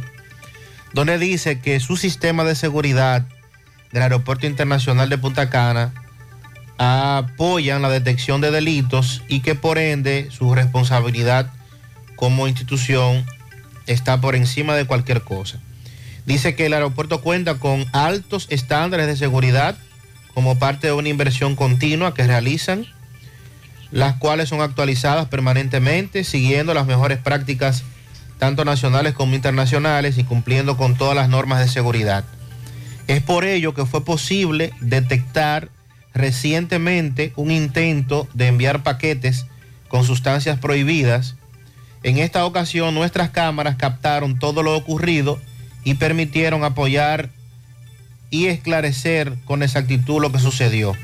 donde 0.93 1.17
dice 1.17 1.59
que 1.59 1.80
su 1.80 1.98
sistema 1.98 2.43
de 2.43 2.56
seguridad 2.56 3.25
del 3.91 4.03
Aeropuerto 4.03 4.45
Internacional 4.45 5.09
de 5.09 5.17
Punta 5.17 5.49
Cana 5.49 5.93
apoyan 6.77 7.82
la 7.82 7.90
detección 7.90 8.41
de 8.41 8.51
delitos 8.51 9.23
y 9.27 9.41
que 9.41 9.56
por 9.56 9.77
ende 9.77 10.30
su 10.32 10.53
responsabilidad 10.53 11.51
como 12.15 12.48
institución 12.48 13.25
está 13.88 14.22
por 14.22 14.35
encima 14.35 14.75
de 14.75 14.85
cualquier 14.85 15.22
cosa. 15.22 15.59
Dice 16.25 16.56
que 16.56 16.67
el 16.67 16.73
aeropuerto 16.73 17.22
cuenta 17.22 17.56
con 17.56 17.85
altos 17.91 18.48
estándares 18.49 19.07
de 19.07 19.17
seguridad 19.17 19.75
como 20.33 20.57
parte 20.57 20.88
de 20.88 20.93
una 20.93 21.09
inversión 21.09 21.56
continua 21.56 22.14
que 22.14 22.25
realizan, 22.25 22.88
las 23.93 24.15
cuales 24.15 24.49
son 24.49 24.59
actualizadas 24.61 25.27
permanentemente 25.27 26.23
siguiendo 26.23 26.73
las 26.73 26.88
mejores 26.88 27.19
prácticas 27.19 27.83
tanto 28.39 28.65
nacionales 28.65 29.13
como 29.13 29.35
internacionales 29.35 30.17
y 30.17 30.23
cumpliendo 30.23 30.75
con 30.77 30.95
todas 30.95 31.15
las 31.15 31.30
normas 31.30 31.59
de 31.59 31.67
seguridad. 31.67 32.25
Es 33.07 33.22
por 33.22 33.45
ello 33.45 33.75
que 33.75 33.85
fue 33.85 34.03
posible 34.03 34.73
detectar 34.81 35.69
recientemente 36.11 37.33
un 37.35 37.51
intento 37.51 38.27
de 38.33 38.47
enviar 38.47 38.81
paquetes 38.81 39.45
con 39.89 40.03
sustancias 40.03 40.57
prohibidas. 40.57 41.35
En 42.01 42.17
esta 42.17 42.45
ocasión 42.45 42.95
nuestras 42.95 43.30
cámaras 43.30 43.75
captaron 43.75 44.39
todo 44.39 44.63
lo 44.63 44.75
ocurrido 44.75 45.39
y 45.83 45.93
permitieron 45.93 46.63
apoyar 46.63 47.30
y 48.31 48.47
esclarecer 48.47 49.35
con 49.45 49.61
exactitud 49.61 50.19
lo 50.19 50.31
que 50.31 50.39
sucedió. 50.39 50.95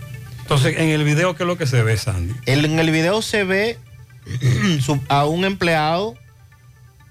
Entonces, 0.50 0.80
en 0.80 0.90
el 0.90 1.04
video, 1.04 1.36
¿qué 1.36 1.44
es 1.44 1.48
lo 1.48 1.60
que 1.60 1.68
se 1.68 1.84
ve, 1.84 1.96
Sandy? 1.96 2.34
En 2.48 2.80
el 2.80 2.90
video 2.90 3.22
se 3.22 3.44
ve 3.44 3.78
a 5.08 5.26
un 5.28 5.46
empleado 5.46 6.16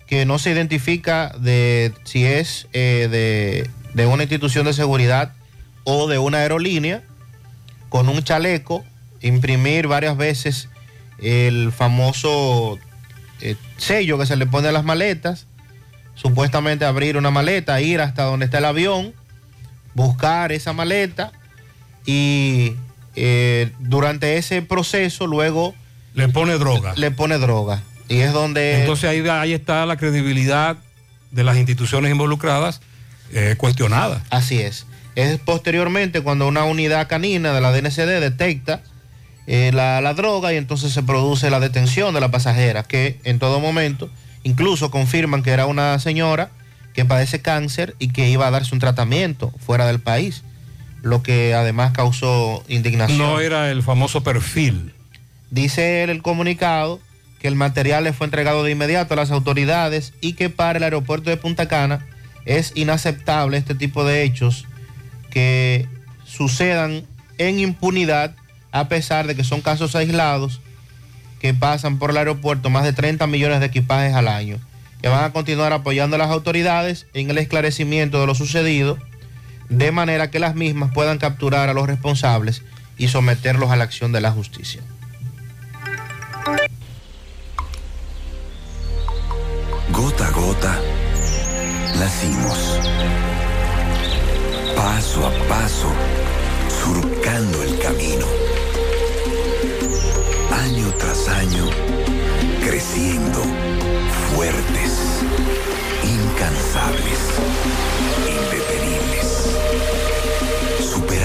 que 0.08 0.26
no 0.26 0.40
se 0.40 0.50
identifica 0.50 1.32
de 1.38 1.92
si 2.02 2.24
es 2.24 2.66
eh, 2.72 3.06
de, 3.08 3.70
de 3.94 4.06
una 4.08 4.24
institución 4.24 4.66
de 4.66 4.72
seguridad 4.72 5.34
o 5.84 6.08
de 6.08 6.18
una 6.18 6.38
aerolínea, 6.38 7.04
con 7.90 8.08
un 8.08 8.24
chaleco, 8.24 8.84
imprimir 9.20 9.86
varias 9.86 10.16
veces 10.16 10.68
el 11.20 11.70
famoso 11.70 12.76
eh, 13.40 13.54
sello 13.76 14.18
que 14.18 14.26
se 14.26 14.34
le 14.34 14.46
pone 14.46 14.66
a 14.66 14.72
las 14.72 14.82
maletas, 14.82 15.46
supuestamente 16.16 16.84
abrir 16.84 17.16
una 17.16 17.30
maleta, 17.30 17.80
ir 17.80 18.00
hasta 18.00 18.24
donde 18.24 18.46
está 18.46 18.58
el 18.58 18.64
avión, 18.64 19.14
buscar 19.94 20.50
esa 20.50 20.72
maleta 20.72 21.30
y 22.04 22.74
eh, 23.20 23.72
durante 23.80 24.36
ese 24.36 24.62
proceso 24.62 25.26
luego 25.26 25.74
le 26.14 26.28
pone 26.28 26.58
droga. 26.58 26.94
Le 26.96 27.10
pone 27.10 27.38
droga. 27.38 27.82
Y 28.08 28.18
es 28.18 28.32
donde... 28.32 28.80
Entonces 28.80 29.10
ahí, 29.10 29.26
ahí 29.28 29.52
está 29.52 29.84
la 29.86 29.96
credibilidad 29.96 30.76
de 31.30 31.44
las 31.44 31.56
instituciones 31.56 32.10
involucradas 32.10 32.80
eh, 33.32 33.54
cuestionada. 33.58 34.24
Así 34.30 34.60
es. 34.60 34.86
Es 35.14 35.38
posteriormente 35.38 36.22
cuando 36.22 36.48
una 36.48 36.64
unidad 36.64 37.08
canina 37.08 37.52
de 37.52 37.60
la 37.60 37.72
DNCD 37.72 38.20
detecta 38.20 38.82
eh, 39.46 39.70
la, 39.74 40.00
la 40.00 40.14
droga 40.14 40.52
y 40.52 40.56
entonces 40.56 40.92
se 40.92 41.02
produce 41.02 41.50
la 41.50 41.60
detención 41.60 42.14
de 42.14 42.20
la 42.20 42.30
pasajera, 42.30 42.82
que 42.82 43.18
en 43.24 43.38
todo 43.38 43.60
momento 43.60 44.10
incluso 44.42 44.90
confirman 44.90 45.42
que 45.42 45.50
era 45.50 45.66
una 45.66 45.98
señora 45.98 46.50
que 46.94 47.04
padece 47.04 47.40
cáncer 47.40 47.94
y 47.98 48.08
que 48.08 48.28
iba 48.28 48.46
a 48.46 48.50
darse 48.50 48.74
un 48.74 48.80
tratamiento 48.80 49.52
fuera 49.64 49.86
del 49.86 50.00
país, 50.00 50.42
lo 51.02 51.22
que 51.22 51.54
además 51.54 51.92
causó 51.92 52.64
indignación. 52.68 53.18
No 53.18 53.40
era 53.40 53.70
el 53.70 53.82
famoso 53.82 54.22
perfil. 54.22 54.92
Dice 55.50 56.02
él 56.02 56.10
el 56.10 56.22
comunicado 56.22 57.00
que 57.40 57.48
el 57.48 57.54
material 57.54 58.04
le 58.04 58.12
fue 58.12 58.26
entregado 58.26 58.64
de 58.64 58.72
inmediato 58.72 59.14
a 59.14 59.16
las 59.16 59.30
autoridades 59.30 60.12
y 60.20 60.32
que 60.32 60.50
para 60.50 60.78
el 60.78 60.84
aeropuerto 60.84 61.30
de 61.30 61.36
Punta 61.36 61.68
Cana 61.68 62.06
es 62.44 62.72
inaceptable 62.74 63.56
este 63.56 63.74
tipo 63.74 64.04
de 64.04 64.24
hechos 64.24 64.66
que 65.30 65.86
sucedan 66.24 67.04
en 67.38 67.60
impunidad 67.60 68.34
a 68.72 68.88
pesar 68.88 69.26
de 69.26 69.36
que 69.36 69.44
son 69.44 69.60
casos 69.60 69.94
aislados 69.94 70.60
que 71.40 71.54
pasan 71.54 71.98
por 71.98 72.10
el 72.10 72.16
aeropuerto 72.16 72.70
más 72.70 72.84
de 72.84 72.92
30 72.92 73.26
millones 73.26 73.60
de 73.60 73.66
equipajes 73.66 74.14
al 74.14 74.28
año, 74.28 74.58
que 75.00 75.08
van 75.08 75.24
a 75.24 75.32
continuar 75.32 75.72
apoyando 75.72 76.16
a 76.16 76.18
las 76.18 76.30
autoridades 76.30 77.06
en 77.14 77.30
el 77.30 77.38
esclarecimiento 77.38 78.20
de 78.20 78.26
lo 78.26 78.34
sucedido, 78.34 78.98
de 79.68 79.92
manera 79.92 80.30
que 80.30 80.38
las 80.38 80.54
mismas 80.54 80.92
puedan 80.92 81.18
capturar 81.18 81.68
a 81.68 81.74
los 81.74 81.86
responsables 81.86 82.62
y 82.96 83.08
someterlos 83.08 83.70
a 83.70 83.76
la 83.76 83.84
acción 83.84 84.12
de 84.12 84.20
la 84.20 84.32
justicia. 84.32 84.82
Gota 89.90 90.26
a 90.26 90.30
gota, 90.30 90.80
nacimos. 91.98 92.78
Paso 94.76 95.26
a 95.26 95.30
paso, 95.48 95.92
surcando 96.84 97.62
el 97.62 97.78
camino. 97.78 98.26
Año 100.52 100.92
tras 100.98 101.28
año, 101.28 101.66
creciendo, 102.64 103.42
fuertes, 104.34 105.22
incansables, 106.04 107.18
indetenibles. 108.28 108.67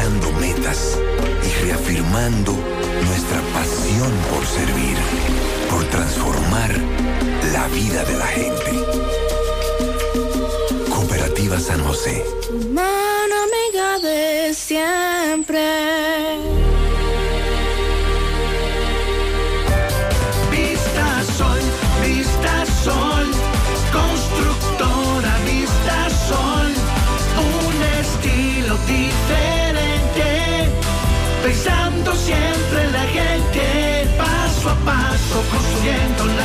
Metas 0.04 1.00
y 1.42 1.66
reafirmando 1.66 2.52
nuestra 2.52 3.40
pasión 3.54 4.12
por 4.34 4.46
servir, 4.46 4.98
por 5.70 5.82
transformar 5.86 6.72
la 7.54 7.68
vida 7.70 8.04
de 8.04 8.18
la 8.18 8.28
gente. 8.28 8.72
Cooperativa 10.90 11.58
San 11.58 11.82
José. 11.86 12.26
Mano 12.74 13.36
amiga 13.44 14.00
de 14.00 14.54
siempre. 14.54 15.64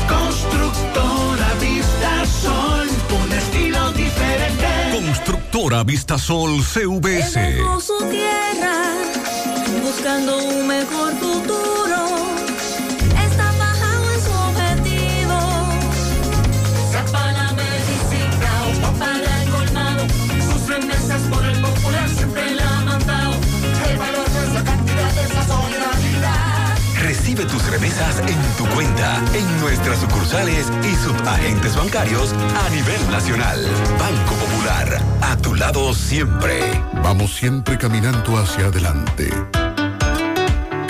constructora 0.08 1.52
Vista 1.60 2.24
Sol, 2.42 2.88
un 3.22 3.30
estilo 3.32 3.92
diferente. 3.92 4.64
Constructora 4.92 5.84
Vistasol 5.84 6.62
CVS. 6.62 7.58
Buscando 9.84 10.38
un 10.38 10.66
mejor 10.66 11.12
futuro. 11.14 11.98
Está 13.26 13.52
bajado 13.58 14.12
en 14.14 14.20
su 14.22 14.32
objetivo. 14.32 15.38
Sepa 16.90 17.32
la 17.32 17.52
medicina 17.52 18.88
o 18.88 18.92
para 18.98 19.42
el 19.42 19.50
colmado. 19.50 20.06
Sus 20.50 20.68
remesas 20.68 21.22
por 21.30 21.44
el 21.44 21.60
popular 21.60 22.08
siempre 22.08 22.54
la 22.54 22.78
han 22.78 22.84
mandado. 22.86 23.32
El 23.90 23.98
valor 23.98 24.28
de 24.30 24.46
esa 24.50 24.64
cantidad 24.64 25.12
de 25.12 25.22
esa 25.22 25.46
solidaridad. 25.46 26.78
Recibe 27.02 27.44
tus 27.44 27.64
remesas 27.70 28.20
en 28.20 28.40
tu 28.56 28.66
cuenta, 28.74 29.22
en 29.34 29.60
nuestras 29.60 29.98
sucursales 29.98 30.66
y 30.82 30.94
subagentes 30.96 31.76
bancarios 31.76 32.32
a 32.32 32.70
nivel 32.70 33.10
nacional. 33.10 33.60
Banco 33.98 34.34
Popular, 34.34 35.02
a 35.20 35.36
tu 35.36 35.54
lado 35.54 35.92
siempre. 35.92 36.82
Vamos 37.02 37.34
siempre 37.34 37.76
caminando 37.76 38.38
hacia 38.38 38.66
adelante, 38.66 39.30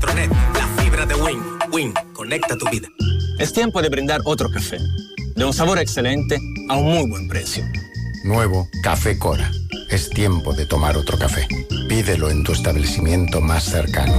La 0.00 0.68
fibra 0.80 1.06
de 1.06 1.14
Win. 1.16 1.42
Win, 1.72 1.94
conecta 2.12 2.56
tu 2.56 2.68
vida. 2.70 2.88
Es 3.38 3.52
tiempo 3.52 3.82
de 3.82 3.88
brindar 3.88 4.20
otro 4.24 4.48
café, 4.48 4.78
de 5.34 5.44
un 5.44 5.52
sabor 5.52 5.78
excelente 5.80 6.38
a 6.68 6.76
un 6.76 6.84
muy 6.84 7.10
buen 7.10 7.26
precio. 7.26 7.64
Nuevo 8.22 8.68
Café 8.84 9.18
Cora. 9.18 9.50
Es 9.90 10.08
tiempo 10.08 10.52
de 10.54 10.66
tomar 10.66 10.96
otro 10.96 11.18
café. 11.18 11.48
Pídelo 11.88 12.30
en 12.30 12.44
tu 12.44 12.52
establecimiento 12.52 13.40
más 13.40 13.64
cercano. 13.64 14.14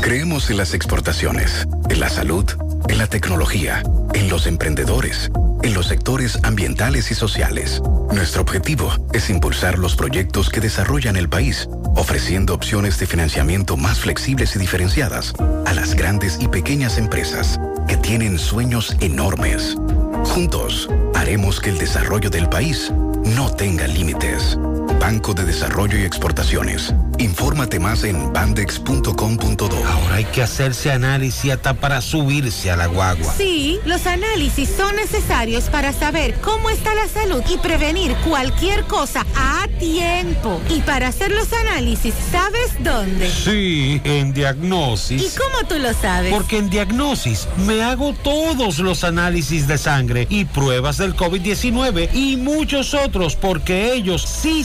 Creemos 0.00 0.48
en 0.50 0.58
las 0.58 0.74
exportaciones, 0.74 1.66
en 1.88 1.98
la 1.98 2.08
salud, 2.08 2.44
en 2.88 2.98
la 2.98 3.08
tecnología, 3.08 3.82
en 4.14 4.28
los 4.28 4.46
emprendedores, 4.46 5.32
en 5.62 5.74
los 5.74 5.88
sectores 5.88 6.38
ambientales 6.44 7.10
y 7.10 7.14
sociales. 7.14 7.82
Nuestro 8.12 8.42
objetivo 8.42 8.92
es 9.12 9.28
impulsar 9.28 9.78
los 9.78 9.96
proyectos 9.96 10.50
que 10.50 10.60
desarrollan 10.60 11.16
el 11.16 11.28
país, 11.28 11.68
ofreciendo 11.96 12.54
opciones 12.54 12.98
de 12.98 13.06
financiamiento 13.06 13.76
más 13.76 13.98
flexibles 13.98 14.54
y 14.54 14.58
diferenciadas 14.58 15.34
a 15.64 15.74
las 15.74 15.94
grandes 15.94 16.38
y 16.40 16.48
pequeñas 16.48 16.98
empresas 16.98 17.58
que 17.88 17.96
tienen 17.96 18.38
sueños 18.38 18.96
enormes. 19.00 19.76
Juntos, 20.24 20.88
haremos 21.14 21.60
que 21.60 21.70
el 21.70 21.78
desarrollo 21.78 22.30
del 22.30 22.48
país 22.48 22.92
no 23.24 23.50
tenga 23.50 23.86
límites. 23.86 24.58
Banco 25.00 25.34
de 25.34 25.44
Desarrollo 25.44 25.98
y 25.98 26.04
Exportaciones. 26.04 26.94
Infórmate 27.18 27.80
más 27.80 28.04
en 28.04 28.32
bandex.com.do. 28.32 29.84
Ahora 29.86 30.16
hay 30.16 30.24
que 30.24 30.42
hacerse 30.42 30.92
análisis 30.92 31.52
hasta 31.52 31.74
para 31.74 32.00
subirse 32.00 32.70
a 32.70 32.76
la 32.76 32.86
guagua. 32.86 33.32
Sí, 33.36 33.78
los 33.84 34.06
análisis 34.06 34.68
son 34.76 34.94
necesarios 34.96 35.64
para 35.64 35.92
saber 35.92 36.34
cómo 36.40 36.68
está 36.70 36.94
la 36.94 37.08
salud 37.08 37.42
y 37.52 37.56
prevenir 37.58 38.14
cualquier 38.28 38.84
cosa 38.84 39.24
a 39.34 39.66
tiempo. 39.78 40.60
Y 40.68 40.80
para 40.80 41.08
hacer 41.08 41.30
los 41.32 41.52
análisis, 41.52 42.14
¿sabes 42.30 42.72
dónde? 42.80 43.30
Sí, 43.30 44.00
en 44.04 44.32
Diagnosis. 44.32 45.22
¿Y 45.22 45.38
cómo 45.38 45.66
tú 45.68 45.78
lo 45.78 45.94
sabes? 45.94 46.32
Porque 46.32 46.58
en 46.58 46.68
Diagnosis 46.68 47.48
me 47.66 47.82
hago 47.82 48.12
todos 48.22 48.78
los 48.78 49.04
análisis 49.04 49.66
de 49.66 49.78
sangre 49.78 50.26
y 50.28 50.44
pruebas 50.44 50.98
del 50.98 51.14
COVID-19 51.16 52.10
y 52.12 52.36
muchos 52.36 52.94
otros 52.94 53.36
porque 53.36 53.94
ellos 53.94 54.22
sí 54.22 54.64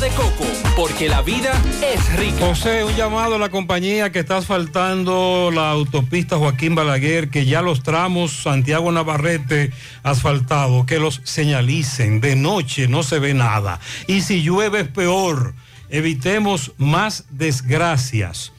de 0.00 0.08
coco, 0.08 0.44
porque 0.76 1.08
la 1.08 1.22
vida 1.22 1.52
es 1.82 2.16
rica. 2.16 2.46
José, 2.46 2.84
un 2.84 2.94
llamado 2.96 3.36
a 3.36 3.38
la 3.38 3.48
compañía 3.48 4.10
que 4.10 4.18
está 4.18 4.38
asfaltando 4.38 5.50
la 5.52 5.70
autopista 5.70 6.36
Joaquín 6.36 6.74
Balaguer, 6.74 7.30
que 7.30 7.44
ya 7.46 7.62
los 7.62 7.82
tramos 7.82 8.32
Santiago 8.42 8.90
Navarrete 8.90 9.70
asfaltado, 10.02 10.84
que 10.86 10.98
los 10.98 11.20
señalicen. 11.24 12.20
De 12.20 12.34
noche 12.34 12.88
no 12.88 13.02
se 13.02 13.20
ve 13.20 13.34
nada. 13.34 13.78
Y 14.06 14.22
si 14.22 14.42
llueve 14.42 14.80
es 14.80 14.88
peor. 14.88 15.54
Evitemos 15.90 16.72
más 16.76 17.24
desgracias. 17.30 18.52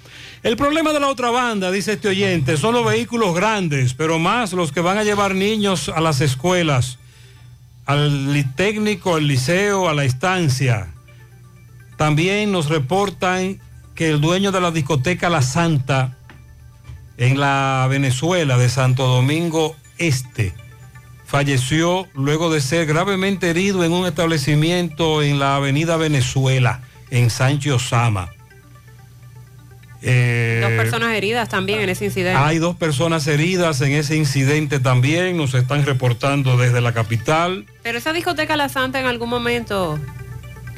El 0.43 0.55
problema 0.55 0.93
de 0.93 0.99
la 0.99 1.07
otra 1.07 1.31
banda, 1.31 1.71
dice 1.71 1.93
este 1.93 2.07
oyente, 2.07 2.55
son 2.55 2.75
los 2.75 2.85
vehículos 2.85 3.35
grandes, 3.35 3.93
pero 3.93 4.19
más 4.19 4.53
los 4.53 4.71
que 4.71 4.79
van 4.79 4.97
a 4.97 5.03
llevar 5.03 5.35
niños 5.35 5.89
a 5.89 5.99
las 5.99 6.21
escuelas, 6.21 6.97
al 7.85 8.53
técnico, 8.55 9.15
al 9.15 9.27
liceo, 9.27 9.89
a 9.89 9.93
la 9.93 10.05
estancia. 10.05 10.94
También 11.97 12.51
nos 12.51 12.69
reportan 12.69 13.59
que 13.95 14.09
el 14.09 14.21
dueño 14.21 14.51
de 14.51 14.61
la 14.61 14.71
discoteca 14.71 15.29
La 15.29 15.41
Santa 15.41 16.17
en 17.17 17.39
la 17.39 17.87
Venezuela 17.89 18.57
de 18.57 18.67
Santo 18.67 19.07
Domingo 19.07 19.75
Este 19.97 20.53
falleció 21.25 22.07
luego 22.13 22.51
de 22.53 22.61
ser 22.61 22.85
gravemente 22.85 23.49
herido 23.49 23.83
en 23.83 23.91
un 23.91 24.05
establecimiento 24.05 25.23
en 25.23 25.39
la 25.39 25.55
avenida 25.55 25.97
Venezuela, 25.97 26.81
en 27.09 27.29
Sancho 27.29 27.79
Sama. 27.79 28.29
Eh, 30.01 30.59
Dos 30.61 30.71
personas 30.73 31.13
heridas 31.13 31.49
también 31.49 31.81
en 31.81 31.89
ese 31.89 32.05
incidente. 32.05 32.37
hay 32.39 32.59
dos 32.59 32.75
personas 32.75 33.25
heridas 33.25 33.81
en 33.81 33.93
ese 33.93 34.15
incidente 34.15 34.79
también, 34.79 35.35
nos 35.35 35.55
están 35.55 35.83
reportando 35.83 36.57
desde 36.57 36.79
la 36.79 36.93
capital. 36.93 37.65
Pero 37.81 37.97
esa 37.97 38.13
discoteca 38.13 38.55
La 38.55 38.69
Santa 38.69 38.99
en 38.99 39.07
algún 39.07 39.29
momento 39.29 39.99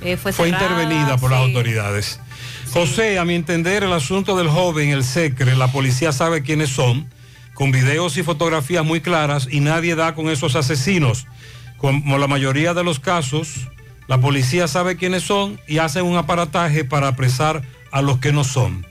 eh, 0.01 0.17
fue 0.17 0.49
intervenida 0.49 1.17
por 1.17 1.31
las 1.31 1.39
sí. 1.41 1.45
autoridades. 1.45 2.19
José, 2.71 3.17
a 3.17 3.25
mi 3.25 3.35
entender, 3.35 3.83
el 3.83 3.93
asunto 3.93 4.37
del 4.37 4.49
joven, 4.49 4.89
el 4.89 5.03
SECRE, 5.03 5.55
la 5.55 5.71
policía 5.71 6.11
sabe 6.11 6.43
quiénes 6.43 6.69
son, 6.69 7.09
con 7.53 7.71
videos 7.71 8.17
y 8.17 8.23
fotografías 8.23 8.85
muy 8.85 9.01
claras, 9.01 9.47
y 9.49 9.61
nadie 9.61 9.95
da 9.95 10.13
con 10.13 10.29
esos 10.29 10.55
asesinos. 10.55 11.25
Como 11.77 12.17
la 12.17 12.27
mayoría 12.27 12.73
de 12.73 12.83
los 12.83 12.99
casos, 12.99 13.67
la 14.07 14.19
policía 14.19 14.67
sabe 14.67 14.95
quiénes 14.95 15.23
son 15.23 15.59
y 15.67 15.79
hace 15.79 16.01
un 16.01 16.17
aparataje 16.17 16.83
para 16.83 17.09
apresar 17.09 17.61
a 17.91 18.01
los 18.01 18.19
que 18.19 18.31
no 18.31 18.43
son. 18.43 18.85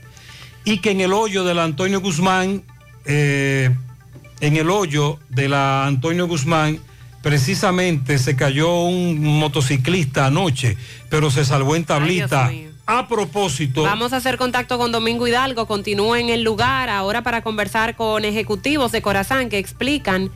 Y 0.65 0.79
que 0.79 0.91
en 0.91 1.01
el 1.01 1.13
hoyo 1.13 1.45
de 1.45 1.55
la 1.55 1.65
Antonio 1.65 2.01
Guzmán, 2.01 2.65
eh, 3.05 3.71
en 4.41 4.57
el 4.57 4.69
hoyo 4.71 5.19
de 5.29 5.49
la 5.49 5.87
Antonio 5.87 6.27
Guzmán, 6.27 6.81
precisamente 7.27 8.19
se 8.19 8.37
cayó 8.37 8.83
un 8.85 9.21
motociclista 9.21 10.27
anoche, 10.27 10.77
pero 11.09 11.29
se 11.29 11.45
salvó 11.45 11.75
en 11.75 11.85
tablita. 11.85 12.53
A 12.87 13.09
propósito, 13.09 13.83
Vamos 13.83 14.13
a 14.13 14.19
hacer 14.19 14.39
contacto 14.39 14.79
con 14.79 14.93
Domingo 14.93 15.27
Hidalgo, 15.27 15.67
continúa 15.67 16.21
en 16.21 16.29
el 16.29 16.45
lugar 16.45 16.89
ahora 16.89 17.25
para 17.25 17.43
conversar 17.43 17.97
con 17.97 18.25
ejecutivos 18.25 18.93
de 18.93 19.03
Corazán 19.03 19.49
que 19.49 19.59
explican 19.59 20.31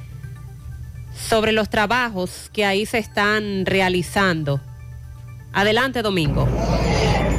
sobre 1.15 1.53
los 1.53 1.71
trabajos 1.71 2.51
que 2.53 2.65
ahí 2.65 2.85
se 2.87 2.99
están 2.99 3.67
realizando. 3.67 4.61
Adelante, 5.53 6.03
Domingo. 6.03 6.49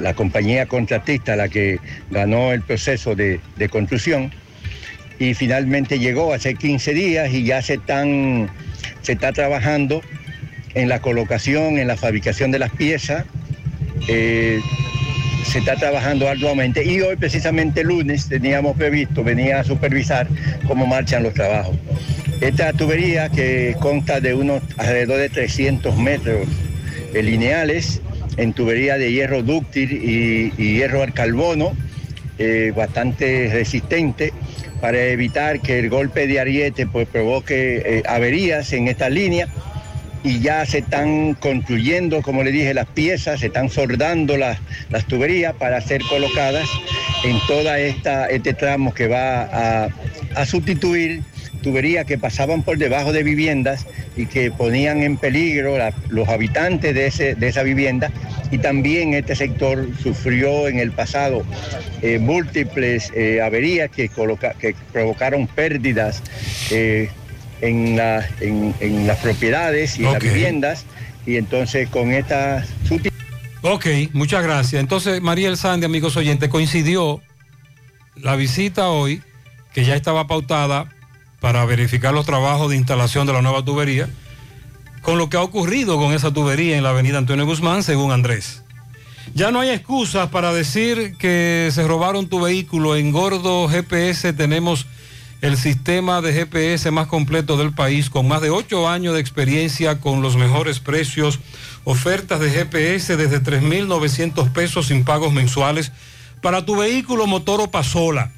la 0.00 0.14
compañía 0.14 0.66
contratista 0.66 1.36
la 1.36 1.48
que 1.48 1.78
ganó 2.10 2.52
el 2.52 2.62
proceso 2.62 3.14
de, 3.14 3.38
de 3.56 3.68
construcción 3.68 4.32
y 5.20 5.34
finalmente 5.34 6.00
llegó 6.00 6.34
hace 6.34 6.56
15 6.56 6.92
días 6.92 7.32
y 7.32 7.44
ya 7.44 7.62
se 7.62 7.74
están 7.74 8.50
se 9.02 9.12
está 9.12 9.32
trabajando 9.32 10.02
en 10.74 10.88
la 10.88 11.00
colocación, 11.00 11.78
en 11.78 11.88
la 11.88 11.96
fabricación 11.96 12.50
de 12.50 12.58
las 12.58 12.70
piezas. 12.70 13.24
eh, 14.08 14.60
se 15.44 15.58
está 15.58 15.76
trabajando 15.76 16.26
arduamente 16.28 16.82
y 16.84 17.02
hoy 17.02 17.16
precisamente 17.16 17.84
lunes 17.84 18.28
teníamos 18.28 18.76
previsto 18.76 19.22
venir 19.22 19.52
a 19.52 19.62
supervisar 19.62 20.26
cómo 20.66 20.86
marchan 20.86 21.22
los 21.22 21.34
trabajos. 21.34 21.76
Esta 22.40 22.72
tubería 22.72 23.28
que 23.28 23.76
consta 23.78 24.20
de 24.20 24.34
unos 24.34 24.62
alrededor 24.78 25.18
de 25.18 25.28
300 25.28 25.96
metros 25.98 26.48
lineales 27.12 28.00
en 28.36 28.52
tubería 28.52 28.96
de 28.98 29.12
hierro 29.12 29.42
dúctil 29.42 29.92
y, 29.92 30.52
y 30.56 30.76
hierro 30.76 31.02
al 31.02 31.12
carbono, 31.12 31.72
eh, 32.38 32.72
bastante 32.76 33.48
resistente 33.52 34.32
para 34.80 35.02
evitar 35.04 35.60
que 35.60 35.78
el 35.78 35.88
golpe 35.88 36.26
de 36.26 36.40
ariete 36.40 36.86
pues, 36.86 37.08
provoque 37.08 37.82
eh, 37.84 38.02
averías 38.06 38.72
en 38.72 38.88
esta 38.88 39.08
línea. 39.08 39.48
Y 40.22 40.40
ya 40.40 40.64
se 40.64 40.78
están 40.78 41.34
construyendo, 41.34 42.22
como 42.22 42.42
le 42.42 42.50
dije, 42.50 42.72
las 42.72 42.86
piezas, 42.86 43.40
se 43.40 43.46
están 43.46 43.68
soldando 43.68 44.38
las, 44.38 44.58
las 44.88 45.04
tuberías 45.04 45.52
para 45.54 45.82
ser 45.82 46.00
colocadas 46.08 46.66
en 47.24 47.38
toda 47.46 47.78
esta 47.78 48.26
este 48.28 48.54
tramo 48.54 48.94
que 48.94 49.06
va 49.06 49.42
a, 49.42 49.88
a 50.34 50.46
sustituir 50.46 51.22
tuberías 51.64 52.04
que 52.04 52.18
pasaban 52.18 52.62
por 52.62 52.76
debajo 52.76 53.12
de 53.12 53.22
viviendas 53.22 53.86
y 54.16 54.26
que 54.26 54.50
ponían 54.50 55.02
en 55.02 55.16
peligro 55.16 55.76
los 56.10 56.28
habitantes 56.28 56.94
de, 56.94 57.06
ese, 57.06 57.34
de 57.34 57.48
esa 57.48 57.62
vivienda 57.62 58.10
y 58.54 58.58
también 58.58 59.14
este 59.14 59.34
sector 59.34 59.84
sufrió 60.00 60.68
en 60.68 60.78
el 60.78 60.92
pasado 60.92 61.42
eh, 62.02 62.18
múltiples 62.20 63.10
eh, 63.16 63.40
averías 63.42 63.90
que, 63.90 64.08
coloca- 64.08 64.54
que 64.54 64.76
provocaron 64.92 65.48
pérdidas 65.48 66.22
eh, 66.70 67.10
en, 67.60 67.96
la- 67.96 68.24
en- 68.40 68.72
en 68.78 69.06
las 69.08 69.18
propiedades 69.18 69.98
y 69.98 70.04
en 70.04 70.12
las 70.12 70.22
viviendas 70.22 70.84
y 71.26 71.36
entonces 71.36 71.88
con 71.88 72.12
esta 72.12 72.64
Ok, 73.62 73.86
muchas 74.12 74.42
gracias. 74.44 74.78
Entonces, 74.78 75.22
Mariel 75.22 75.56
Sandy, 75.56 75.86
amigos 75.86 76.16
oyentes, 76.18 76.50
coincidió 76.50 77.22
la 78.14 78.36
visita 78.36 78.90
hoy, 78.90 79.22
que 79.72 79.84
ya 79.86 79.96
estaba 79.96 80.26
pautada 80.26 80.92
para 81.40 81.64
verificar 81.64 82.12
los 82.12 82.26
trabajos 82.26 82.68
de 82.70 82.76
instalación 82.76 83.26
de 83.26 83.32
la 83.32 83.40
nueva 83.40 83.64
tubería, 83.64 84.06
con 85.04 85.18
lo 85.18 85.28
que 85.28 85.36
ha 85.36 85.42
ocurrido 85.42 85.98
con 85.98 86.14
esa 86.14 86.32
tubería 86.32 86.76
en 86.76 86.82
la 86.82 86.90
avenida 86.90 87.18
Antonio 87.18 87.44
Guzmán, 87.44 87.82
según 87.82 88.10
Andrés. 88.10 88.62
Ya 89.34 89.50
no 89.50 89.60
hay 89.60 89.68
excusas 89.68 90.30
para 90.30 90.52
decir 90.52 91.16
que 91.18 91.68
se 91.72 91.86
robaron 91.86 92.28
tu 92.28 92.40
vehículo. 92.40 92.96
En 92.96 93.12
Gordo 93.12 93.68
GPS 93.68 94.32
tenemos 94.32 94.86
el 95.42 95.58
sistema 95.58 96.22
de 96.22 96.32
GPS 96.32 96.90
más 96.90 97.06
completo 97.06 97.58
del 97.58 97.74
país, 97.74 98.08
con 98.08 98.26
más 98.26 98.40
de 98.40 98.48
ocho 98.48 98.88
años 98.88 99.12
de 99.12 99.20
experiencia, 99.20 100.00
con 100.00 100.22
los 100.22 100.36
mejores 100.36 100.80
precios, 100.80 101.38
ofertas 101.84 102.40
de 102.40 102.50
GPS 102.50 103.18
desde 103.18 103.42
3.900 103.42 104.52
pesos 104.52 104.86
sin 104.86 105.04
pagos 105.04 105.34
mensuales 105.34 105.92
para 106.40 106.64
tu 106.64 106.76
vehículo, 106.76 107.26
motor 107.26 107.60
o 107.60 107.70
pasola. 107.70 108.32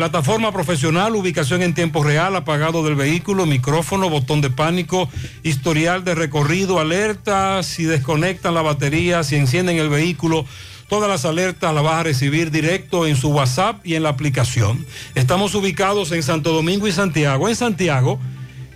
Plataforma 0.00 0.50
profesional, 0.50 1.14
ubicación 1.14 1.60
en 1.60 1.74
tiempo 1.74 2.02
real, 2.02 2.34
apagado 2.34 2.82
del 2.82 2.94
vehículo, 2.94 3.44
micrófono, 3.44 4.08
botón 4.08 4.40
de 4.40 4.48
pánico, 4.48 5.10
historial 5.42 6.04
de 6.04 6.14
recorrido, 6.14 6.80
alerta, 6.80 7.62
si 7.62 7.84
desconectan 7.84 8.54
la 8.54 8.62
batería, 8.62 9.22
si 9.24 9.36
encienden 9.36 9.76
el 9.76 9.90
vehículo, 9.90 10.46
todas 10.88 11.06
las 11.06 11.26
alertas 11.26 11.74
las 11.74 11.84
vas 11.84 11.96
a 11.96 12.02
recibir 12.04 12.50
directo 12.50 13.06
en 13.06 13.14
su 13.14 13.28
WhatsApp 13.28 13.86
y 13.86 13.94
en 13.94 14.04
la 14.04 14.08
aplicación. 14.08 14.86
Estamos 15.14 15.54
ubicados 15.54 16.12
en 16.12 16.22
Santo 16.22 16.54
Domingo 16.54 16.88
y 16.88 16.92
Santiago. 16.92 17.46
En 17.50 17.54
Santiago, 17.54 18.18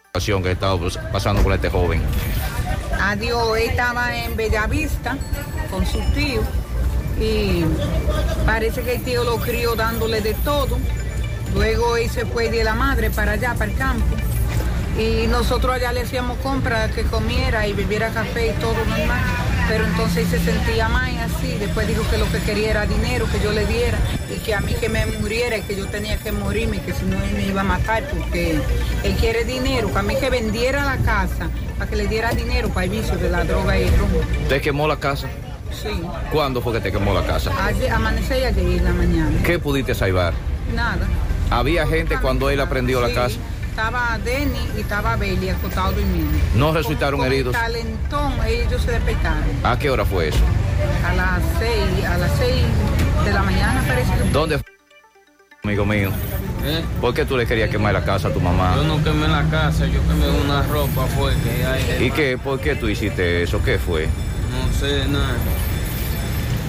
situación 0.08 0.44
que 0.44 0.50
ha 0.50 0.52
estado 0.54 0.80
pasando 1.12 1.42
con 1.44 1.54
este 1.54 1.70
joven. 1.70 2.02
Adiós, 3.00 3.58
estaba 3.58 4.18
en 4.18 4.36
Bellavista 4.36 5.18
con 5.70 5.86
su 5.86 6.00
tío 6.14 6.42
y 7.20 7.64
parece 8.46 8.82
que 8.82 8.96
el 8.96 9.04
tío 9.04 9.24
lo 9.24 9.38
crió 9.38 9.76
dándole 9.76 10.22
de 10.22 10.34
todo. 10.36 10.78
Luego 11.54 11.98
él 11.98 12.10
se 12.10 12.26
fue 12.26 12.50
de 12.50 12.64
la 12.64 12.76
madre 12.76 13.10
para 13.10 13.34
allá, 13.34 13.54
para 13.54 13.72
el 13.72 13.78
campo. 13.78 14.16
Y 14.98 15.28
nosotros 15.28 15.74
allá 15.76 15.92
le 15.94 16.02
hacíamos 16.02 16.38
compras 16.40 16.92
que 16.92 17.04
comiera 17.04 17.68
y 17.68 17.74
bebiera 17.74 18.10
café 18.10 18.48
y 18.50 18.60
todo 18.60 18.74
normal. 18.86 19.22
Pero 19.68 19.86
entonces 19.86 20.28
se 20.28 20.40
sentía 20.40 20.90
mal 20.90 21.18
así. 21.18 21.56
Después 21.60 21.88
dijo 21.88 22.04
que 22.12 22.18
lo 22.18 22.30
que 22.30 22.40
quería 22.40 22.72
era 22.72 22.86
dinero, 22.86 23.26
que 23.32 23.40
yo 23.40 23.52
le 23.52 23.66
diera. 23.66 23.98
Y 24.30 24.40
que 24.40 24.54
a 24.54 24.60
mí 24.60 24.74
que 24.74 24.90
me 24.90 25.06
muriera 25.06 25.58
y 25.58 25.62
que 25.62 25.76
yo 25.76 25.88
tenía 25.88 26.18
que 26.18 26.32
morirme, 26.32 26.82
que 26.82 26.94
si 26.94 27.06
no 27.06 27.22
él 27.24 27.32
me 27.36 27.44
iba 27.44 27.62
a 27.62 27.64
matar 27.64 28.04
porque 28.10 28.60
él 29.04 29.16
quiere 29.20 29.46
dinero. 29.46 29.92
Que 29.92 30.00
a 30.00 30.04
mí 30.04 30.16
que 30.16 30.30
vendiera 30.30 30.84
la 30.84 30.98
casa 30.98 31.50
para 31.78 31.90
que 31.90 31.96
le 31.96 32.08
diera 32.08 32.32
dinero 32.32 32.70
para 32.70 32.86
el 32.86 32.92
vicio 32.92 33.16
de 33.16 33.30
la 33.30 33.44
droga 33.46 33.80
y 33.80 33.84
el 33.84 33.98
ron. 33.98 34.10
¿Te 34.50 34.60
quemó 34.60 34.88
la 34.88 34.98
casa? 34.98 35.28
Sí. 35.72 36.02
¿Cuándo 36.34 36.62
fue 36.62 36.74
que 36.74 36.82
te 36.82 36.92
quemó 36.92 37.14
la 37.14 37.26
casa? 37.26 37.52
Ayer, 37.66 37.92
amanecí 37.92 38.34
ayer 38.34 38.58
en 38.58 38.84
la 38.84 38.92
mañana. 38.92 39.32
¿Qué 39.44 39.58
pudiste 39.58 39.96
salvar? 39.96 40.34
Nada. 40.76 41.08
¿Había 41.50 41.88
gente 41.88 42.18
cuando 42.22 42.50
él 42.50 42.60
aprendió 42.60 43.00
la 43.00 43.14
casa? 43.14 43.38
Estaba 43.82 44.20
Denny 44.24 44.60
y 44.78 44.82
estaba 44.82 45.16
Beli 45.16 45.50
acostado 45.50 45.94
durmiendo. 45.94 46.38
¿No 46.54 46.72
resultaron 46.72 47.18
Con 47.18 47.26
el 47.26 47.34
heridos? 47.34 47.56
calentón, 47.56 48.34
ellos 48.46 48.80
se 48.80 48.92
despertaron. 48.92 49.42
¿A 49.64 49.80
qué 49.80 49.90
hora 49.90 50.06
fue 50.06 50.28
eso? 50.28 50.38
A 51.04 51.16
las 51.16 51.42
seis, 51.58 52.06
a 52.06 52.16
las 52.20 52.32
seis 52.38 52.64
de 53.26 53.32
la 53.32 53.42
mañana 53.42 53.84
parece 53.88 54.12
que 54.14 54.30
¿Dónde 54.30 54.60
fue, 54.60 54.68
amigo 55.64 55.84
mío? 55.84 56.12
¿Por 57.02 57.16
qué 57.16 57.26
tú 57.26 57.36
le 57.36 57.48
querías 57.48 57.72
quemar 57.72 57.94
la 57.94 58.04
casa 58.04 58.28
a 58.28 58.32
tu 58.32 58.40
mamá? 58.40 58.76
Yo 58.76 58.84
no 58.84 59.04
quemé 59.04 59.28
la 59.28 59.50
casa, 59.50 59.88
yo 59.88 60.00
quemé 60.08 60.30
una 60.30 60.62
ropa 60.62 61.08
fue 61.18 61.34
que 61.38 61.66
hay. 61.66 62.06
¿Y 62.06 62.12
qué? 62.12 62.38
¿Por 62.38 62.60
qué 62.60 62.76
tú 62.76 62.88
hiciste 62.88 63.42
eso? 63.42 63.64
¿Qué 63.64 63.80
fue? 63.80 64.06
No 64.06 64.80
sé 64.80 65.08
nada. 65.08 65.34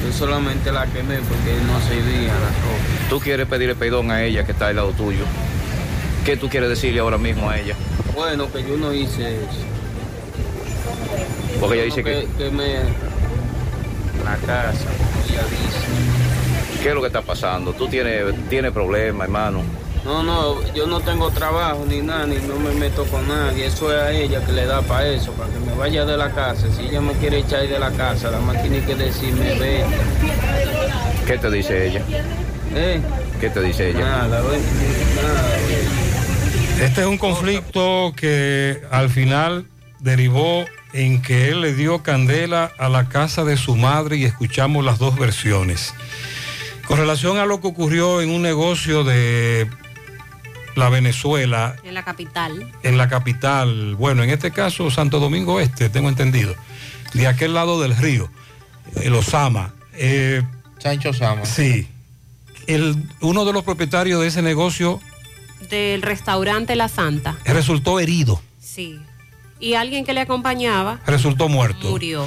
Yo 0.02 0.12
solamente 0.14 0.72
la 0.72 0.86
quemé 0.86 1.16
porque 1.16 1.58
no 1.66 1.78
servía 1.86 2.32
la 2.32 2.48
ropa. 2.48 3.08
¿Tú 3.10 3.20
quieres 3.20 3.46
pedirle 3.46 3.74
perdón 3.74 4.10
a 4.10 4.22
ella 4.24 4.46
que 4.46 4.52
está 4.52 4.68
al 4.68 4.76
lado 4.76 4.92
tuyo? 4.92 5.26
¿Qué 6.24 6.36
tú 6.36 6.48
quieres 6.48 6.68
decirle 6.68 7.00
ahora 7.00 7.18
mismo 7.18 7.50
a 7.50 7.58
ella? 7.58 7.74
Bueno, 8.14 8.50
que 8.52 8.62
yo 8.62 8.76
no 8.76 8.92
hice 8.92 9.36
eso. 9.36 9.72
Porque 11.58 11.76
ella 11.76 11.84
dice 11.84 12.02
no 12.02 12.04
que... 12.04 12.28
quemé 12.38 12.74
la 14.24 14.36
casa, 14.46 14.86
ella 15.28 15.42
dice. 15.42 16.80
¿Qué 16.82 16.88
es 16.90 16.94
lo 16.94 17.00
que 17.00 17.08
está 17.08 17.22
pasando? 17.22 17.72
¿Tú 17.72 17.88
tienes, 17.88 18.34
tienes 18.48 18.70
problemas, 18.72 19.26
hermano? 19.26 19.62
No, 20.04 20.22
no, 20.22 20.62
yo 20.74 20.86
no 20.86 21.00
tengo 21.00 21.30
trabajo 21.30 21.84
ni 21.88 22.00
nada, 22.00 22.26
ni 22.26 22.36
no 22.36 22.56
me 22.56 22.72
meto 22.72 23.04
con 23.04 23.26
nadie. 23.26 23.66
Eso 23.66 23.92
es 23.92 24.00
a 24.00 24.12
ella 24.12 24.44
que 24.44 24.52
le 24.52 24.66
da 24.66 24.82
para 24.82 25.08
eso, 25.08 25.32
para 25.32 25.52
que 25.52 25.58
me 25.58 25.74
vaya 25.74 26.04
de 26.04 26.16
la 26.16 26.30
casa. 26.30 26.66
Si 26.76 26.86
ella 26.86 27.00
me 27.00 27.12
quiere 27.14 27.38
echar 27.38 27.66
de 27.66 27.78
la 27.78 27.90
casa, 27.90 28.30
la 28.30 28.38
más 28.38 28.60
tiene 28.62 28.84
que 28.84 28.94
decirme, 28.94 29.58
ve. 29.58 29.84
¿Qué 31.26 31.38
te 31.38 31.50
dice 31.50 31.88
ella? 31.88 32.02
¿Eh? 32.74 33.00
¿Qué 33.40 33.50
te 33.50 33.60
dice 33.60 33.90
ella? 33.90 34.00
Nada, 34.00 34.40
ve, 34.40 34.58
nada. 35.22 36.01
Este 36.82 37.02
es 37.02 37.06
un 37.06 37.16
conflicto 37.16 38.12
que 38.16 38.82
al 38.90 39.08
final 39.08 39.68
derivó 40.00 40.64
en 40.92 41.22
que 41.22 41.48
él 41.48 41.60
le 41.60 41.74
dio 41.74 42.02
candela 42.02 42.72
a 42.76 42.88
la 42.88 43.08
casa 43.08 43.44
de 43.44 43.56
su 43.56 43.76
madre 43.76 44.16
y 44.16 44.24
escuchamos 44.24 44.84
las 44.84 44.98
dos 44.98 45.16
versiones. 45.16 45.94
Con 46.88 46.98
relación 46.98 47.38
a 47.38 47.46
lo 47.46 47.60
que 47.60 47.68
ocurrió 47.68 48.20
en 48.20 48.30
un 48.30 48.42
negocio 48.42 49.04
de 49.04 49.68
la 50.74 50.88
Venezuela, 50.88 51.76
En 51.84 51.94
la 51.94 52.02
capital. 52.04 52.72
en 52.82 52.98
la 52.98 53.08
capital, 53.08 53.94
bueno, 53.94 54.24
en 54.24 54.30
este 54.30 54.50
caso 54.50 54.90
Santo 54.90 55.20
Domingo 55.20 55.60
Este, 55.60 55.88
tengo 55.88 56.08
entendido, 56.08 56.56
de 57.14 57.28
aquel 57.28 57.54
lado 57.54 57.80
del 57.80 57.96
río, 57.96 58.28
el 59.00 59.14
Osama. 59.14 59.72
Eh, 59.94 60.42
Sancho 60.78 61.10
Osama. 61.10 61.46
Sí. 61.46 61.86
El, 62.66 62.96
uno 63.20 63.44
de 63.44 63.52
los 63.52 63.62
propietarios 63.62 64.20
de 64.20 64.26
ese 64.26 64.42
negocio 64.42 65.00
Del 65.70 66.02
restaurante 66.02 66.76
La 66.76 66.88
Santa. 66.88 67.36
resultó 67.44 68.00
herido, 68.00 68.40
Sí. 68.60 68.98
Y 69.60 69.74
alguien 69.74 70.04
que 70.04 70.12
le 70.12 70.20
acompañaba 70.20 71.00
resultó 71.06 71.48
muerto. 71.48 71.88
murió. 71.90 72.26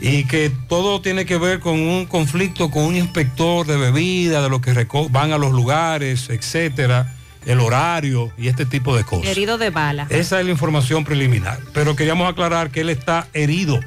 Y 0.00 0.24
que 0.24 0.50
todo 0.68 1.00
tiene 1.00 1.24
que 1.26 1.38
ver 1.38 1.60
con 1.60 1.80
un 1.80 2.06
conflicto 2.06 2.70
con 2.70 2.84
un 2.84 2.96
inspector 2.96 3.66
de 3.66 3.76
bebida, 3.76 4.42
de 4.42 4.48
los 4.48 4.60
que 4.60 4.86
van 5.10 5.32
a 5.32 5.38
los 5.38 5.52
lugares, 5.52 6.28
etcétera, 6.30 7.14
el 7.46 7.60
horario 7.60 8.32
y 8.36 8.48
este 8.48 8.66
tipo 8.66 8.94
de 8.96 9.04
cosas. 9.04 9.26
Herido 9.30 9.56
de 9.58 9.70
bala. 9.70 10.06
Esa 10.10 10.38
es 10.40 10.44
la 10.46 10.52
información 10.52 11.04
preliminar. 11.04 11.58
Pero 11.72 11.96
queríamos 11.96 12.30
aclarar 12.30 12.70
que 12.70 12.82
él 12.82 12.90
está 12.90 13.26
herido. 13.32 13.80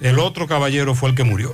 El 0.00 0.18
otro 0.18 0.46
caballero 0.46 0.94
fue 0.94 1.10
el 1.10 1.14
que 1.16 1.24
murió. 1.24 1.52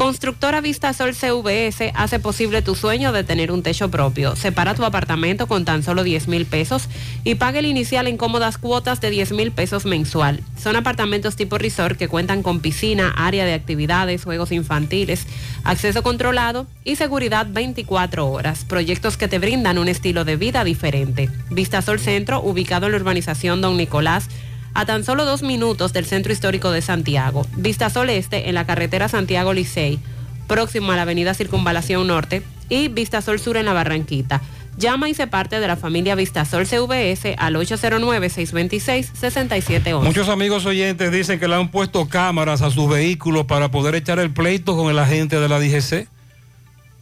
Constructora 0.00 0.62
Vistasol 0.62 1.14
CVS 1.14 1.92
hace 1.94 2.18
posible 2.20 2.62
tu 2.62 2.74
sueño 2.74 3.12
de 3.12 3.22
tener 3.22 3.52
un 3.52 3.62
techo 3.62 3.90
propio. 3.90 4.34
Separa 4.34 4.74
tu 4.74 4.82
apartamento 4.82 5.46
con 5.46 5.66
tan 5.66 5.82
solo 5.82 6.04
10 6.04 6.26
mil 6.26 6.46
pesos 6.46 6.88
y 7.22 7.34
paga 7.34 7.58
el 7.58 7.66
inicial 7.66 8.06
en 8.06 8.16
cómodas 8.16 8.56
cuotas 8.56 9.02
de 9.02 9.10
10 9.10 9.32
mil 9.32 9.52
pesos 9.52 9.84
mensual. 9.84 10.42
Son 10.58 10.74
apartamentos 10.74 11.36
tipo 11.36 11.58
resort 11.58 11.98
que 11.98 12.08
cuentan 12.08 12.42
con 12.42 12.60
piscina, 12.60 13.12
área 13.14 13.44
de 13.44 13.52
actividades, 13.52 14.24
juegos 14.24 14.52
infantiles, 14.52 15.26
acceso 15.64 16.02
controlado 16.02 16.66
y 16.82 16.96
seguridad 16.96 17.46
24 17.50 18.26
horas. 18.26 18.64
Proyectos 18.64 19.18
que 19.18 19.28
te 19.28 19.38
brindan 19.38 19.76
un 19.76 19.88
estilo 19.88 20.24
de 20.24 20.36
vida 20.36 20.64
diferente. 20.64 21.28
Vistasol 21.50 22.00
Centro, 22.00 22.40
ubicado 22.40 22.86
en 22.86 22.92
la 22.92 22.98
urbanización 22.98 23.60
Don 23.60 23.76
Nicolás, 23.76 24.30
a 24.74 24.86
tan 24.86 25.04
solo 25.04 25.24
dos 25.24 25.42
minutos 25.42 25.92
del 25.92 26.06
centro 26.06 26.32
histórico 26.32 26.70
de 26.70 26.82
Santiago. 26.82 27.46
Vistasol 27.56 28.10
Este 28.10 28.48
en 28.48 28.54
la 28.54 28.66
carretera 28.66 29.08
Santiago 29.08 29.52
Licey, 29.52 29.98
próximo 30.46 30.92
a 30.92 30.96
la 30.96 31.02
avenida 31.02 31.34
Circunvalación 31.34 32.06
Norte, 32.06 32.42
y 32.68 32.88
Vistasol 32.88 33.38
Sur 33.38 33.56
en 33.56 33.66
la 33.66 33.72
Barranquita. 33.72 34.40
Llama 34.78 35.10
y 35.10 35.14
se 35.14 35.26
parte 35.26 35.60
de 35.60 35.66
la 35.66 35.76
familia 35.76 36.14
Vistasol 36.14 36.66
CVS 36.66 37.34
al 37.36 37.56
809-626-6711. 37.56 40.02
Muchos 40.02 40.28
amigos 40.28 40.64
oyentes 40.64 41.12
dicen 41.12 41.38
que 41.38 41.48
le 41.48 41.56
han 41.56 41.70
puesto 41.70 42.08
cámaras 42.08 42.62
a 42.62 42.70
sus 42.70 42.88
vehículos 42.88 43.44
para 43.46 43.70
poder 43.70 43.96
echar 43.96 44.18
el 44.18 44.30
pleito 44.30 44.74
con 44.76 44.90
el 44.90 44.98
agente 44.98 45.38
de 45.38 45.48
la 45.48 45.60
DGC. 45.60 46.08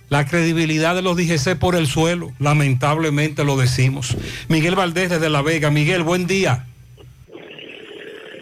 La 0.08 0.26
credibilidad 0.26 0.94
de 0.94 1.02
los 1.02 1.18
DGC 1.18 1.58
por 1.58 1.76
el 1.76 1.86
suelo, 1.86 2.32
lamentablemente 2.38 3.44
lo 3.44 3.58
decimos. 3.58 4.16
Miguel 4.48 4.74
Valdés 4.74 5.10
desde 5.10 5.28
La 5.28 5.42
Vega. 5.42 5.70
Miguel, 5.70 6.02
buen 6.02 6.26
día. 6.26 6.64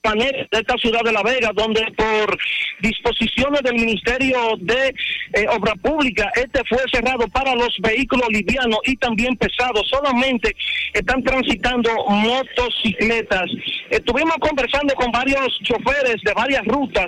panel 0.08 0.48
de 0.52 0.60
esta 0.60 0.78
ciudad 0.78 1.02
de 1.04 1.12
La 1.12 1.22
Vega, 1.22 1.52
donde 1.54 1.82
por 1.98 2.38
disposiciones 2.80 3.62
del 3.62 3.76
Ministerio 3.76 4.38
de 4.60 4.94
eh, 5.34 5.46
Obra 5.50 5.74
Pública, 5.76 6.32
este 6.36 6.62
fue 6.70 6.80
cerrado 6.92 7.28
para 7.28 7.54
los 7.56 7.76
vehículos 7.80 8.28
livianos 8.30 8.80
y 8.86 8.96
también 8.96 9.36
pesados. 9.36 9.88
Solamente 9.90 10.56
están 10.94 11.22
transitando 11.24 11.90
motocicletas. 12.08 13.50
Estuvimos 13.90 14.38
conversando 14.40 14.94
con 14.96 15.12
varios 15.12 15.60
choferes 15.64 16.16
de 16.24 16.34
varias 16.34 16.64
rutas, 16.66 17.08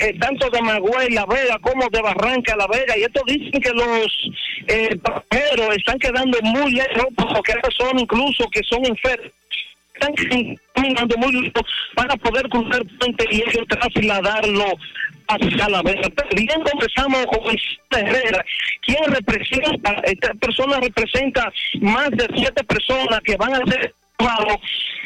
eh, 0.00 0.12
tanto 0.18 0.50
de 0.50 0.62
Magüey, 0.62 1.10
La 1.10 1.26
Vega, 1.26 1.58
como 1.60 1.88
de 1.90 2.02
Barranca, 2.02 2.56
La 2.56 2.66
Vega, 2.66 2.98
y 2.98 3.02
estos 3.02 3.22
dicen 3.26 3.60
que 3.60 3.70
los 3.70 4.30
eh, 4.66 4.96
pasajeros 4.96 5.76
están 5.76 5.98
quedando 5.98 6.38
muy 6.42 6.72
lejos, 6.72 7.06
porque 7.16 7.52
hay 7.52 7.60
personas 7.60 8.02
incluso 8.02 8.48
que 8.50 8.62
son 8.68 8.84
enfermos 8.84 9.41
están 10.02 10.56
caminando 10.74 11.16
muy 11.18 11.32
lejos 11.32 11.62
para 11.94 12.16
poder 12.16 12.48
cruzar 12.48 12.82
puente 12.98 13.26
y 13.30 13.36
ellos 13.36 13.64
trasladarlo 13.68 14.66
hacia 15.28 15.68
la 15.68 15.82
vega. 15.82 16.08
Bien 16.34 16.62
conversamos 16.62 17.26
con 17.26 17.98
Herrera, 17.98 18.44
quien 18.82 19.04
representa, 19.06 19.92
esta 20.04 20.34
persona 20.34 20.80
representa 20.80 21.52
más 21.80 22.10
de 22.10 22.26
siete 22.34 22.64
personas 22.64 23.20
que 23.24 23.36
van 23.36 23.54
a 23.54 23.64
ser 23.66 23.94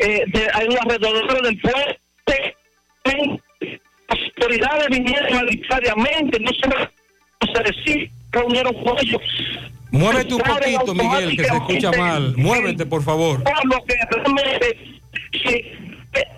eh, 0.00 0.24
de, 0.26 0.46
a 0.52 0.62
los 0.64 0.76
alrededores 0.76 1.42
del 1.42 1.60
puente 1.60 2.56
las 4.08 4.20
autoridades 4.36 4.88
vinieron 4.88 5.36
arbitrariamente, 5.38 6.38
no 6.40 6.50
se, 6.50 6.68
no 6.68 7.54
se 7.54 7.62
decía, 7.62 8.10
reunieron 8.30 8.74
con 8.84 8.98
ellos. 8.98 9.22
Muévete 9.90 10.34
un 10.34 10.40
poquito, 10.40 10.94
Miguel, 10.94 11.36
que 11.36 11.44
se 11.44 11.54
escucha 11.54 11.90
mal. 11.92 12.34
Muévete, 12.36 12.86
por 12.86 13.02
favor. 13.02 13.42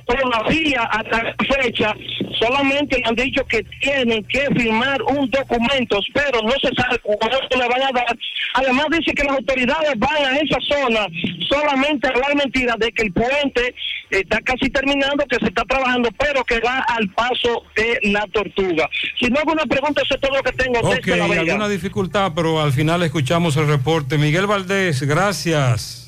Todavía 0.07 0.83
hasta 0.85 1.23
la 1.23 1.35
fecha 1.63 1.95
solamente 2.39 3.03
han 3.05 3.15
dicho 3.15 3.45
que 3.47 3.63
tienen 3.81 4.25
que 4.25 4.47
firmar 4.57 5.03
un 5.03 5.31
documento, 5.31 6.01
pero 6.15 6.41
no 6.43 6.53
se 6.63 6.75
sabe 6.75 6.99
cuándo 7.01 7.39
le 7.51 7.69
van 7.69 7.83
a 7.83 7.93
dar. 7.93 8.19
Además 8.55 8.87
dice 8.91 9.13
que 9.13 9.25
las 9.25 9.37
autoridades 9.37 9.99
van 9.99 10.25
a 10.25 10.37
esa 10.39 10.59
zona 10.61 11.07
solamente 11.49 12.07
a 12.07 12.11
hablar 12.11 12.35
mentiras 12.37 12.77
de 12.79 12.91
que 12.93 13.03
el 13.03 13.13
puente 13.13 13.75
está 14.11 14.41
casi 14.41 14.71
terminando, 14.71 15.25
que 15.27 15.37
se 15.37 15.47
está 15.47 15.65
trabajando, 15.65 16.09
pero 16.19 16.45
que 16.45 16.61
va 16.61 16.79
al 16.89 17.09
paso 17.11 17.65
de 17.77 17.99
la 18.11 18.27
tortuga. 18.33 18.89
Si 19.21 19.29
no 19.29 19.39
alguna 19.41 19.65
pregunta, 19.65 20.03
eso 20.03 20.15
es 20.15 20.21
todo 20.21 20.37
lo 20.37 20.43
que 20.43 20.53
tengo 20.53 20.81
Ok, 20.81 21.05
desde 21.05 21.17
la 21.17 21.41
alguna 21.41 21.69
dificultad, 21.69 22.33
pero 22.35 22.61
al 22.61 22.73
final 22.73 23.03
escuchamos 23.03 23.57
el 23.57 23.67
reporte. 23.67 24.17
Miguel 24.19 24.47
Valdés, 24.47 25.03
gracias. 25.03 26.08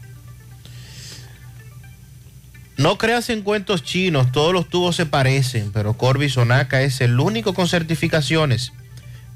No 2.81 2.97
creas 2.97 3.29
en 3.29 3.43
cuentos 3.43 3.83
chinos, 3.83 4.31
todos 4.31 4.53
los 4.53 4.67
tubos 4.67 4.95
se 4.95 5.05
parecen, 5.05 5.71
pero 5.71 5.93
Corby 5.93 6.29
Sonaca 6.29 6.81
es 6.81 6.99
el 7.01 7.19
único 7.19 7.53
con 7.53 7.67
certificaciones. 7.67 8.73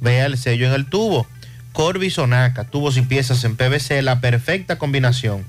Vea 0.02 0.26
el 0.26 0.40
sello 0.40 0.66
en 0.66 0.74
el 0.74 0.88
tubo. 0.88 1.28
Corby 1.72 2.10
Sonaca, 2.10 2.64
tubos 2.64 2.98
y 2.98 3.04
piezas 3.04 3.44
en 3.44 3.56
PVC, 3.56 4.02
la 4.02 4.20
perfecta 4.20 4.80
combinación. 4.80 5.46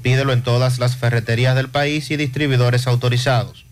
Pídelo 0.00 0.32
en 0.32 0.42
todas 0.42 0.78
las 0.78 0.96
ferreterías 0.96 1.54
del 1.54 1.68
país 1.68 2.10
y 2.10 2.16
distribuidores 2.16 2.86
autorizados. 2.86 3.66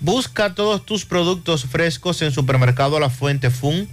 Busca 0.00 0.54
todos 0.54 0.86
tus 0.86 1.04
productos 1.04 1.66
frescos 1.66 2.22
en 2.22 2.32
Supermercado 2.32 2.98
La 2.98 3.10
Fuente 3.10 3.50
Fun, 3.50 3.86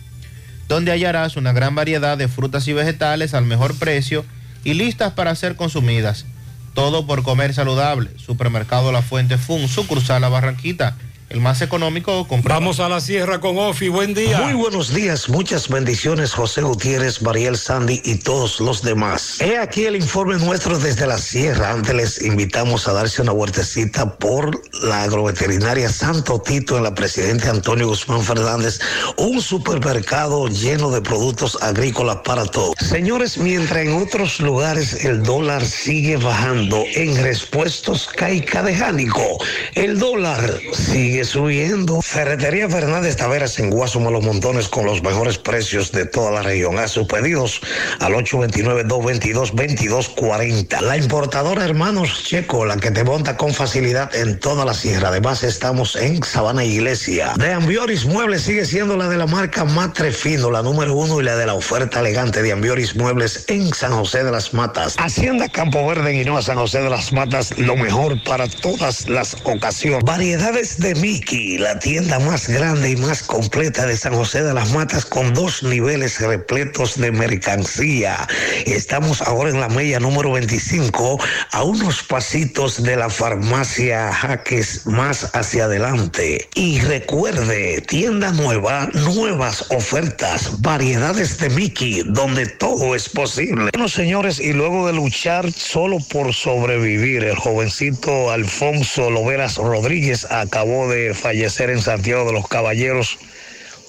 donde 0.70 0.94
hallarás 0.94 1.36
una 1.36 1.52
gran 1.52 1.76
variedad 1.76 2.18
de 2.18 2.30
frutas 2.30 2.66
y 2.70 2.72
vegetales 2.72 3.34
al 3.34 3.44
mejor 3.44 3.78
precio 3.78 4.24
y 4.64 4.74
listas 4.76 5.12
para 5.12 5.36
ser 5.36 5.58
consumidas. 5.58 6.26
Todo 6.74 7.06
por 7.06 7.24
comer 7.24 7.54
saludable. 7.54 8.10
Supermercado 8.18 8.92
La 8.92 9.02
Fuente 9.02 9.38
Fun, 9.38 9.68
sucursal 9.68 10.22
La 10.22 10.30
Barranquita, 10.30 10.98
el 11.34 11.42
más 11.42 11.62
económico. 11.62 12.28
comprar. 12.28 12.60
Vamos 12.60 12.80
a 12.80 12.88
la 12.88 13.02
sierra 13.02 13.40
con 13.40 13.58
Ofi, 13.58 13.90
buen 13.90 14.14
día. 14.14 14.40
Muy 14.42 14.54
buenos 14.54 14.94
días, 14.94 15.28
muchas 15.30 15.68
bendiciones 15.68 16.32
José 16.32 16.62
Gutiérrez, 16.62 17.24
Mariel 17.24 17.58
Sandy 17.58 18.02
y 18.06 18.16
todos 18.16 18.60
los 18.60 18.84
demás. 18.84 19.42
He 19.42 19.58
aquí 19.58 19.86
el 19.86 19.96
informe 19.96 20.36
nuestro 20.36 20.78
desde 20.78 21.08
la 21.08 21.18
sierra. 21.18 21.72
Antes 21.72 21.96
les 21.96 22.22
invitamos 22.22 22.88
a 22.88 22.94
darse 22.94 23.24
una 23.24 23.32
vueltecita 23.32 24.16
por 24.18 24.62
la 24.84 25.04
agroveterinaria 25.04 25.90
Santo 25.90 26.40
Tito 26.40 26.78
en 26.78 26.84
la 26.84 26.94
Presidente 26.94 27.50
Antonio 27.50 27.88
Guzmán 27.88 28.22
Fernández, 28.22 28.80
un 29.18 29.42
supermercado 29.42 30.48
lleno 30.48 30.92
de 30.92 31.02
productos 31.02 31.58
agrícolas 31.64 32.18
para 32.24 32.46
todos. 32.46 32.76
Señores, 32.80 33.40
mientras 33.40 33.80
en 33.80 33.94
otros 33.94 34.40
lugares 34.40 35.04
el 35.04 35.24
dólar 35.24 35.66
sigue 35.66 36.18
bajando, 36.18 36.84
en 36.94 37.22
respuestos 37.24 38.08
caica 38.16 38.62
de 38.62 38.76
Jánico, 38.76 39.40
el 39.74 39.98
dólar 39.98 40.60
sigue 40.74 41.23
subiendo. 41.26 42.02
Ferretería 42.02 42.70
Fernández 42.70 43.18
Taveras 43.18 43.60
en 43.60 43.70
Guasuma 43.70 44.10
Los 44.12 44.24
Montones 44.24 44.68
con 44.68 44.86
los 44.86 45.04
mejores 45.04 45.38
precios 45.38 45.92
de 45.92 46.06
toda 46.06 46.32
la 46.32 46.42
región. 46.42 46.80
A 46.80 46.88
sus 46.88 47.06
pedidos 47.08 47.62
al 48.00 48.14
829-222-2240. 48.14 50.82
La 50.82 50.98
importadora 50.98 51.66
Hermanos 51.66 52.24
Checo, 52.26 52.66
la 52.66 52.78
que 52.78 52.92
te 52.92 53.04
monta 53.04 53.38
con 53.38 53.54
facilidad 53.54 54.14
en 54.16 54.40
toda 54.40 54.66
la 54.66 54.74
sierra. 54.74 55.10
Además, 55.10 55.44
estamos 55.44 55.96
en 55.96 56.24
Sabana 56.24 56.64
Iglesia. 56.64 57.34
De 57.38 57.54
Ambioris 57.54 58.06
Muebles 58.06 58.44
sigue 58.44 58.66
siendo 58.66 58.98
la 58.98 59.10
de 59.10 59.18
la 59.18 59.28
marca 59.28 59.66
Matre 59.66 60.12
Fino, 60.12 60.52
la 60.52 60.62
número 60.62 60.96
uno 60.96 61.22
y 61.22 61.24
la 61.24 61.36
de 61.36 61.46
la 61.46 61.54
oferta 61.54 62.00
elegante 62.00 62.42
de 62.42 62.52
Ambioris 62.52 62.96
Muebles 62.96 63.46
en 63.48 63.74
San 63.74 63.94
José 63.94 64.24
de 64.24 64.32
las 64.32 64.54
Matas. 64.54 64.96
Hacienda 64.98 65.50
Campo 65.50 65.86
Verde 65.88 66.12
en 66.12 66.22
Hinoa, 66.22 66.42
San 66.42 66.58
José 66.58 66.82
de 66.82 66.90
las 66.90 67.14
Matas, 67.14 67.58
lo 67.58 67.76
mejor 67.76 68.22
para 68.24 68.48
todas 68.48 69.08
las 69.08 69.36
ocasiones. 69.44 70.04
Variedades 70.04 70.80
de 70.80 70.96
Mickey, 71.14 71.60
la 71.60 71.78
tienda 71.78 72.18
más 72.18 72.50
grande 72.50 72.90
y 72.90 72.96
más 72.96 73.22
completa 73.22 73.86
de 73.86 73.96
San 73.96 74.16
José 74.16 74.42
de 74.42 74.52
las 74.52 74.72
Matas 74.72 75.06
con 75.06 75.32
dos 75.36 75.62
niveles 75.62 76.20
repletos 76.20 77.00
de 77.00 77.12
mercancía. 77.12 78.28
Estamos 78.66 79.22
ahora 79.22 79.52
en 79.52 79.60
la 79.60 79.70
mella 79.70 80.00
número 80.00 80.32
25 80.32 81.20
a 81.52 81.64
unos 81.64 82.02
pasitos 82.02 82.82
de 82.82 82.96
la 82.96 83.12
farmacia 83.12 84.12
Jaques 84.12 84.88
más 84.88 85.30
hacia 85.36 85.66
adelante. 85.66 86.50
Y 86.56 86.80
recuerde, 86.80 87.82
tienda 87.82 88.32
nueva, 88.32 88.90
nuevas 88.96 89.68
ofertas, 89.70 90.62
variedades 90.62 91.38
de 91.38 91.52
Mickey, 91.52 92.02
donde 92.08 92.48
todo 92.48 92.96
es 92.96 93.08
posible. 93.08 93.70
Bueno, 93.72 93.88
señores, 93.88 94.40
y 94.40 94.52
luego 94.52 94.88
de 94.88 94.94
luchar 94.94 95.52
solo 95.52 96.00
por 96.12 96.34
sobrevivir, 96.34 97.24
el 97.24 97.36
jovencito 97.36 98.32
Alfonso 98.32 99.12
Loveras 99.12 99.58
Rodríguez 99.58 100.26
acabó 100.32 100.90
de 100.90 100.93
fallecer 101.14 101.70
en 101.70 101.82
Santiago 101.82 102.26
de 102.26 102.34
los 102.34 102.48
Caballeros 102.48 103.18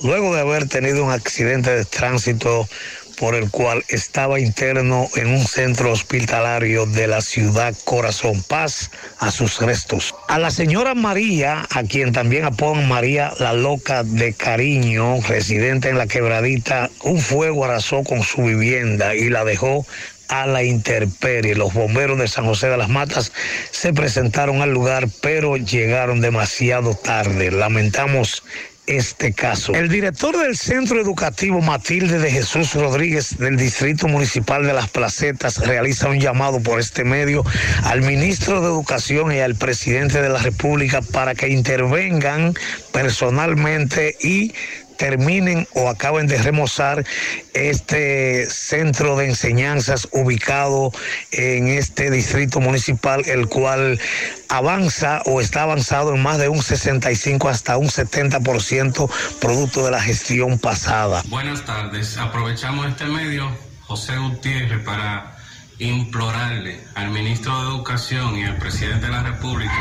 luego 0.02 0.34
de 0.34 0.40
haber 0.40 0.68
tenido 0.68 1.04
un 1.04 1.10
accidente 1.10 1.70
de 1.70 1.84
tránsito 1.84 2.68
por 3.16 3.34
el 3.34 3.50
cual 3.50 3.84
estaba 3.88 4.40
interno 4.40 5.08
en 5.14 5.28
un 5.28 5.46
centro 5.46 5.92
hospitalario 5.92 6.84
de 6.86 7.06
la 7.06 7.20
ciudad 7.20 7.74
Corazón 7.84 8.42
Paz 8.42 8.90
a 9.18 9.30
sus 9.30 9.60
restos. 9.60 10.14
A 10.28 10.38
la 10.38 10.50
señora 10.50 10.94
María, 10.94 11.66
a 11.70 11.84
quien 11.84 12.12
también 12.12 12.44
apodan 12.44 12.88
María 12.88 13.32
la 13.38 13.52
Loca 13.52 14.02
de 14.02 14.34
Cariño, 14.34 15.20
residente 15.28 15.88
en 15.88 15.98
la 15.98 16.06
quebradita, 16.06 16.90
un 17.02 17.20
fuego 17.20 17.64
arrasó 17.64 18.02
con 18.02 18.22
su 18.22 18.42
vivienda 18.42 19.14
y 19.14 19.28
la 19.30 19.44
dejó 19.44 19.86
a 20.28 20.46
la 20.46 20.62
intemperie. 20.62 21.54
Los 21.54 21.74
bomberos 21.74 22.18
de 22.18 22.28
San 22.28 22.44
José 22.44 22.68
de 22.68 22.76
las 22.76 22.88
Matas 22.88 23.32
se 23.70 23.92
presentaron 23.92 24.62
al 24.62 24.72
lugar, 24.72 25.08
pero 25.20 25.56
llegaron 25.56 26.20
demasiado 26.20 26.94
tarde. 26.94 27.50
Lamentamos 27.50 28.42
este 28.86 29.32
caso. 29.32 29.74
El 29.74 29.88
director 29.88 30.36
del 30.36 30.56
Centro 30.56 31.00
Educativo 31.00 31.60
Matilde 31.62 32.18
de 32.18 32.30
Jesús 32.30 32.74
Rodríguez 32.74 33.38
del 33.38 33.56
Distrito 33.56 34.08
Municipal 34.08 34.66
de 34.66 34.74
Las 34.74 34.90
Placetas 34.90 35.58
realiza 35.66 36.08
un 36.08 36.20
llamado 36.20 36.60
por 36.60 36.80
este 36.80 37.04
medio 37.04 37.44
al 37.84 38.02
ministro 38.02 38.60
de 38.60 38.66
Educación 38.66 39.32
y 39.32 39.38
al 39.38 39.54
presidente 39.54 40.20
de 40.20 40.28
la 40.28 40.38
República 40.38 41.00
para 41.00 41.34
que 41.34 41.48
intervengan 41.48 42.54
personalmente 42.92 44.16
y 44.20 44.52
terminen 44.96 45.66
o 45.74 45.88
acaben 45.88 46.26
de 46.26 46.38
remozar 46.38 47.04
este 47.52 48.46
centro 48.46 49.16
de 49.16 49.26
enseñanzas 49.26 50.08
ubicado 50.12 50.92
en 51.32 51.68
este 51.68 52.10
distrito 52.10 52.60
municipal, 52.60 53.22
el 53.26 53.48
cual 53.48 54.00
avanza 54.48 55.22
o 55.26 55.40
está 55.40 55.62
avanzado 55.62 56.14
en 56.14 56.22
más 56.22 56.38
de 56.38 56.48
un 56.48 56.62
65 56.62 57.48
hasta 57.48 57.76
un 57.76 57.88
70% 57.88 59.10
producto 59.40 59.84
de 59.84 59.90
la 59.90 60.00
gestión 60.00 60.58
pasada. 60.58 61.22
Buenas 61.28 61.64
tardes. 61.64 62.16
Aprovechamos 62.18 62.86
este 62.86 63.06
medio, 63.06 63.50
José 63.82 64.16
Gutiérrez, 64.16 64.82
para 64.84 65.36
implorarle 65.78 66.80
al 66.94 67.10
ministro 67.10 67.60
de 67.62 67.68
Educación 67.68 68.38
y 68.38 68.44
al 68.44 68.56
presidente 68.58 69.06
de 69.06 69.12
la 69.12 69.22
República 69.22 69.72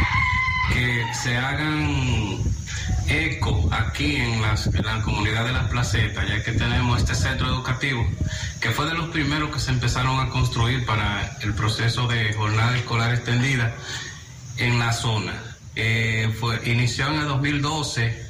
que 0.71 1.03
se 1.21 1.37
hagan 1.37 2.41
eco 3.07 3.69
aquí 3.71 4.15
en, 4.15 4.41
la 4.41 5.01
comunidad 5.03 5.45
de 5.45 5.53
las 5.53 5.69
placetas, 5.69 6.27
ya 6.27 6.43
que 6.43 6.53
tenemos 6.53 6.99
este 6.99 7.15
centro 7.15 7.47
educativo, 7.47 8.07
que 8.59 8.71
fue 8.71 8.85
de 8.85 8.93
los 8.93 9.09
primeros 9.09 9.51
que 9.51 9.59
se 9.59 9.71
empezaron 9.71 10.19
a 10.19 10.29
construir 10.29 10.85
para 10.85 11.37
el 11.41 11.53
proceso 11.53 12.07
de 12.07 12.33
jornada 12.33 12.75
escolar 12.77 13.13
extendida 13.13 13.75
en 14.57 14.79
la 14.79 14.93
zona. 14.93 15.33
Eh, 15.75 16.33
fue, 16.39 16.61
inició 16.69 17.07
en 17.07 17.19
el 17.21 17.27
2012 17.27 18.29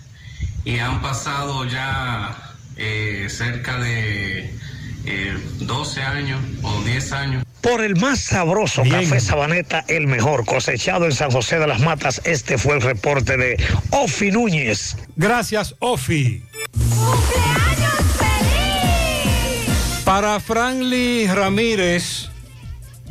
y 0.66 0.80
han 0.80 1.02
pasado 1.02 1.66
ya 1.66 2.54
eh, 2.78 3.28
cerca 3.30 3.78
de 3.80 4.58
eh, 5.06 5.38
12 5.60 6.04
años 6.04 6.40
o 6.62 6.82
10 6.82 7.12
años. 7.14 7.44
Por 7.64 7.82
el 7.82 7.96
más 7.96 8.20
sabroso 8.20 8.84
café 8.84 9.22
Sabaneta, 9.22 9.86
el 9.88 10.06
mejor 10.06 10.46
cosechado 10.46 11.06
en 11.06 11.14
San 11.14 11.32
José 11.32 11.60
de 11.60 11.66
las 11.66 11.80
Matas, 11.80 12.22
este 12.26 12.58
fue 12.58 12.76
el 12.76 12.82
reporte 12.82 13.38
de 13.38 13.56
Ofi 13.90 14.32
Núñez. 14.32 14.98
Gracias, 15.16 15.74
Ofi. 15.80 16.44
¡Cumpleaños 16.74 17.94
feliz! 18.18 19.70
Para 20.04 20.42
Franly 20.42 21.26
Ramírez, 21.28 22.28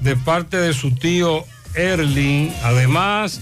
de 0.01 0.17
parte 0.17 0.59
de 0.59 0.75
su 0.75 0.95
tío 0.95 1.47
Erling, 1.75 2.53
además 2.63 3.41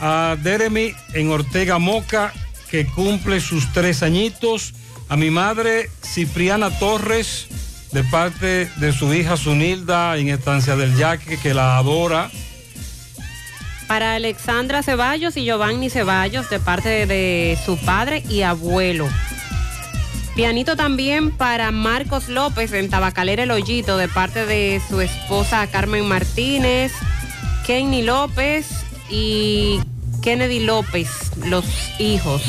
a 0.00 0.36
Deremy 0.42 0.92
en 1.14 1.30
Ortega 1.30 1.78
Moca, 1.78 2.32
que 2.68 2.84
cumple 2.84 3.40
sus 3.40 3.72
tres 3.72 4.02
añitos, 4.02 4.74
a 5.08 5.16
mi 5.16 5.30
madre 5.30 5.88
Cipriana 6.02 6.76
Torres, 6.80 7.46
de 7.92 8.04
parte 8.04 8.70
de 8.76 8.92
su 8.92 9.12
hija 9.14 9.36
Sunilda 9.36 10.16
en 10.16 10.28
Estancia 10.28 10.76
del 10.76 10.96
Yaque, 10.96 11.38
que 11.38 11.54
la 11.54 11.78
adora. 11.78 12.30
Para 13.86 14.14
Alexandra 14.14 14.82
Ceballos 14.82 15.36
y 15.36 15.44
Giovanni 15.44 15.88
Ceballos, 15.88 16.50
de 16.50 16.60
parte 16.60 17.06
de 17.06 17.58
su 17.64 17.78
padre 17.78 18.22
y 18.28 18.42
abuelo. 18.42 19.08
Pianito 20.34 20.76
también 20.76 21.32
para 21.32 21.72
Marcos 21.72 22.28
López 22.28 22.72
en 22.72 22.90
Tabacalera 22.90 23.42
El 23.42 23.50
Hoyito, 23.50 23.96
de 23.96 24.08
parte 24.08 24.46
de 24.46 24.80
su 24.88 25.00
esposa 25.00 25.66
Carmen 25.66 26.06
Martínez, 26.06 26.92
Kenny 27.66 28.02
López 28.02 28.68
y 29.10 29.80
Kennedy 30.22 30.60
López, 30.60 31.08
los 31.44 31.64
hijos. 31.98 32.42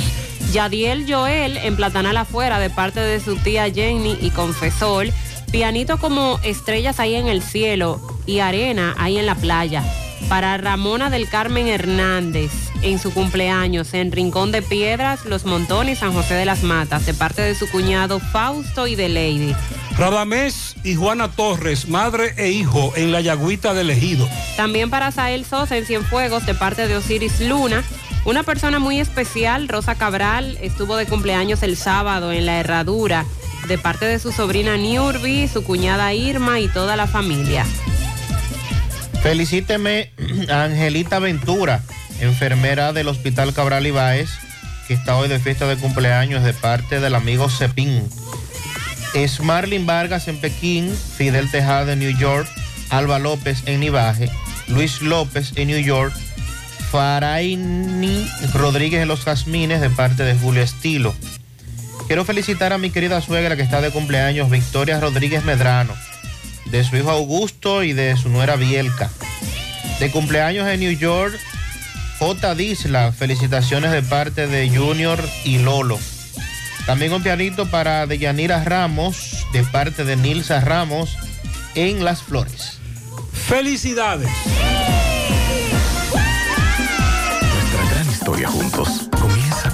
Yadiel 0.51 1.05
Joel 1.11 1.57
en 1.57 1.75
Platanal 1.75 2.17
Afuera, 2.17 2.59
de 2.59 2.69
parte 2.69 2.99
de 2.99 3.19
su 3.19 3.37
tía 3.37 3.71
Jenny 3.71 4.17
y 4.21 4.31
Confesor. 4.31 5.07
Pianito 5.51 5.97
como 5.97 6.39
estrellas 6.43 6.99
ahí 6.99 7.15
en 7.15 7.27
el 7.27 7.41
cielo 7.41 7.99
y 8.25 8.39
arena 8.39 8.95
ahí 8.97 9.17
en 9.17 9.25
la 9.25 9.35
playa. 9.35 9.83
Para 10.27 10.57
Ramona 10.57 11.09
del 11.09 11.27
Carmen 11.27 11.67
Hernández 11.67 12.51
en 12.81 12.99
su 12.99 13.11
cumpleaños 13.11 13.93
en 13.93 14.11
Rincón 14.11 14.51
de 14.51 14.61
Piedras, 14.61 15.25
Los 15.25 15.45
Montones, 15.45 15.99
San 15.99 16.13
José 16.13 16.35
de 16.35 16.45
las 16.45 16.63
Matas, 16.63 17.05
de 17.05 17.13
parte 17.13 17.41
de 17.41 17.55
su 17.55 17.69
cuñado 17.69 18.19
Fausto 18.19 18.87
y 18.87 18.95
de 18.95 19.09
Lady. 19.09 19.55
Radamés 19.97 20.75
y 20.83 20.95
Juana 20.95 21.29
Torres, 21.31 21.89
madre 21.89 22.33
e 22.37 22.51
hijo 22.51 22.93
en 22.95 23.11
la 23.11 23.21
Yagüita 23.21 23.73
del 23.73 23.89
Ejido. 23.89 24.29
También 24.55 24.89
para 24.89 25.11
Sael 25.11 25.45
Sosa 25.45 25.77
en 25.77 25.85
Cienfuegos, 25.85 26.45
de 26.45 26.53
parte 26.53 26.87
de 26.87 26.95
Osiris 26.95 27.41
Luna. 27.41 27.83
Una 28.25 28.43
persona 28.43 28.79
muy 28.79 28.99
especial, 28.99 29.67
Rosa 29.67 29.95
Cabral, 29.95 30.57
estuvo 30.61 30.95
de 30.95 31.05
cumpleaños 31.05 31.63
el 31.63 31.75
sábado 31.75 32.31
en 32.31 32.45
la 32.45 32.59
Herradura, 32.59 33.25
de 33.69 33.77
parte 33.77 34.05
de 34.05 34.17
su 34.17 34.31
sobrina 34.31 34.77
Niurbi, 34.77 35.47
su 35.47 35.63
cuñada 35.63 36.11
Irma 36.11 36.59
y 36.59 36.67
toda 36.67 36.95
la 36.95 37.05
familia. 37.05 37.65
Felicíteme 39.21 40.11
a 40.49 40.63
Angelita 40.65 41.19
Ventura, 41.19 41.83
enfermera 42.19 42.93
del 42.93 43.07
Hospital 43.07 43.53
Cabral 43.53 43.85
Ibáez, 43.85 44.31
que 44.87 44.95
está 44.95 45.15
hoy 45.15 45.29
de 45.29 45.39
fiesta 45.39 45.67
de 45.67 45.77
cumpleaños 45.77 46.43
de 46.43 46.53
parte 46.53 46.99
del 46.99 47.13
amigo 47.13 47.47
Cepín. 47.47 48.09
Es 49.13 49.39
Marlin 49.39 49.85
Vargas 49.85 50.27
en 50.27 50.41
Pekín, 50.41 50.91
Fidel 51.17 51.51
Tejada 51.51 51.93
en 51.93 51.99
New 51.99 52.17
York, 52.17 52.49
Alba 52.89 53.19
López 53.19 53.61
en 53.67 53.81
Nivaje, 53.81 54.31
Luis 54.67 55.03
López 55.03 55.53
en 55.57 55.67
New 55.67 55.79
York, 55.79 56.13
Faraini 56.91 58.27
Rodríguez 58.55 59.03
en 59.03 59.07
Los 59.07 59.25
Jazmines 59.25 59.79
de 59.79 59.91
parte 59.91 60.23
de 60.23 60.33
Julio 60.33 60.63
Estilo. 60.63 61.13
Quiero 62.09 62.25
felicitar 62.25 62.73
a 62.73 62.79
mi 62.79 62.89
querida 62.89 63.21
suegra 63.21 63.55
que 63.55 63.61
está 63.61 63.81
de 63.81 63.91
cumpleaños, 63.91 64.49
Victoria 64.49 64.99
Rodríguez 64.99 65.45
Medrano, 65.45 65.93
de 66.71 66.83
su 66.83 66.97
hijo 66.97 67.11
Augusto 67.11 67.83
y 67.83 67.93
de 67.93 68.17
su 68.17 68.29
nuera 68.29 68.55
Bielka. 68.55 69.11
De 69.99 70.09
cumpleaños 70.09 70.67
en 70.67 70.79
New 70.79 70.97
York, 70.97 71.39
J. 72.17 72.55
Disla, 72.55 73.11
felicitaciones 73.11 73.91
de 73.91 74.01
parte 74.01 74.47
de 74.47 74.75
Junior 74.75 75.23
y 75.45 75.59
Lolo. 75.59 75.99
También 76.87 77.13
un 77.13 77.21
pianito 77.21 77.67
para 77.67 78.07
Deyanira 78.07 78.63
Ramos, 78.63 79.45
de 79.53 79.63
parte 79.65 80.03
de 80.03 80.15
Nilsa 80.15 80.61
Ramos, 80.61 81.15
en 81.75 82.03
Las 82.03 82.23
Flores. 82.23 82.79
Felicidades. 83.31 84.31
Nuestra 87.53 87.89
gran 87.91 88.09
historia 88.09 88.47
juntos 88.47 89.09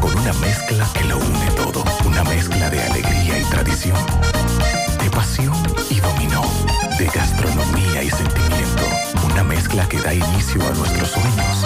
con 0.06 0.18
una 0.20 0.34
mezcla 0.34 0.88
que 0.94 1.04
lo 1.06 1.18
une 1.18 1.52
todo. 1.56 1.84
Una 2.06 2.24
mezcla 2.24 2.70
de 2.70 2.80
alegría 2.80 3.40
y 3.40 3.44
tradición, 3.46 3.98
de 5.02 5.10
pasión 5.10 5.56
y 5.90 6.00
dominó, 6.00 6.44
de 7.00 7.06
gastronomía 7.08 8.04
y 8.04 8.10
sentimiento. 8.12 8.84
Una 9.32 9.44
mezcla 9.44 9.88
que 9.90 10.00
da 10.00 10.14
inicio 10.14 10.62
a 10.68 10.72
nuestros 10.74 11.10
sueños, 11.10 11.66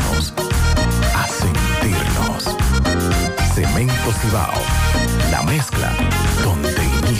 Cemento 3.81 4.13
Cibao, 4.21 4.61
la 5.31 5.41
mezcla 5.41 5.91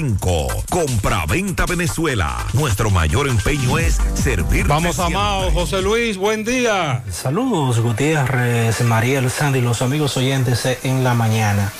809-736-0505. 0.00 0.64
Compra-venta 0.68 1.66
Venezuela. 1.66 2.46
Nuestro 2.54 2.90
mayor 2.90 3.28
empeño 3.28 3.78
es 3.78 3.98
servir. 4.14 4.66
Vamos 4.66 4.98
a 4.98 5.08
Mao, 5.08 5.50
José 5.50 5.82
Luis, 5.82 6.16
buen 6.16 6.44
día. 6.44 7.04
Saludos, 7.10 7.80
Gutiérrez, 7.80 8.80
Mariel, 8.82 9.30
Sandy, 9.30 9.60
los 9.60 9.82
amigos 9.82 10.16
oyentes 10.16 10.66
en 10.82 11.04
la 11.04 11.14
mañana. 11.14 11.72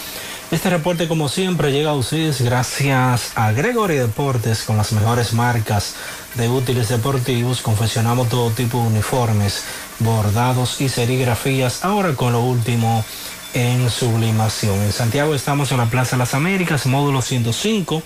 Este 0.50 0.68
reporte, 0.68 1.07
como 1.07 1.28
siempre, 1.28 1.70
llega 1.70 1.90
a 1.90 1.94
ustedes 1.94 2.40
gracias 2.40 3.32
a 3.36 3.52
Gregory 3.52 3.97
Deportes 3.97 4.65
con 4.65 4.76
las 4.76 4.92
mejores 4.92 5.32
marcas 5.32 5.94
de 6.34 6.49
útiles 6.49 6.89
deportivos. 6.89 7.60
Confeccionamos 7.60 8.28
todo 8.28 8.50
tipo 8.50 8.78
de 8.78 8.89
uniformes, 8.89 9.62
bordados 10.00 10.81
y 10.81 10.89
serigrafías. 10.89 11.84
Ahora 11.84 12.15
con 12.15 12.32
lo 12.32 12.40
último 12.40 13.05
en 13.55 13.91
sublimación. 13.91 14.81
En 14.81 14.93
Santiago 14.93 15.35
estamos 15.35 15.73
en 15.73 15.79
la 15.79 15.87
Plaza 15.87 16.17
Las 16.17 16.35
Américas, 16.35 16.87
módulo 16.87 17.23
105, 17.23 18.03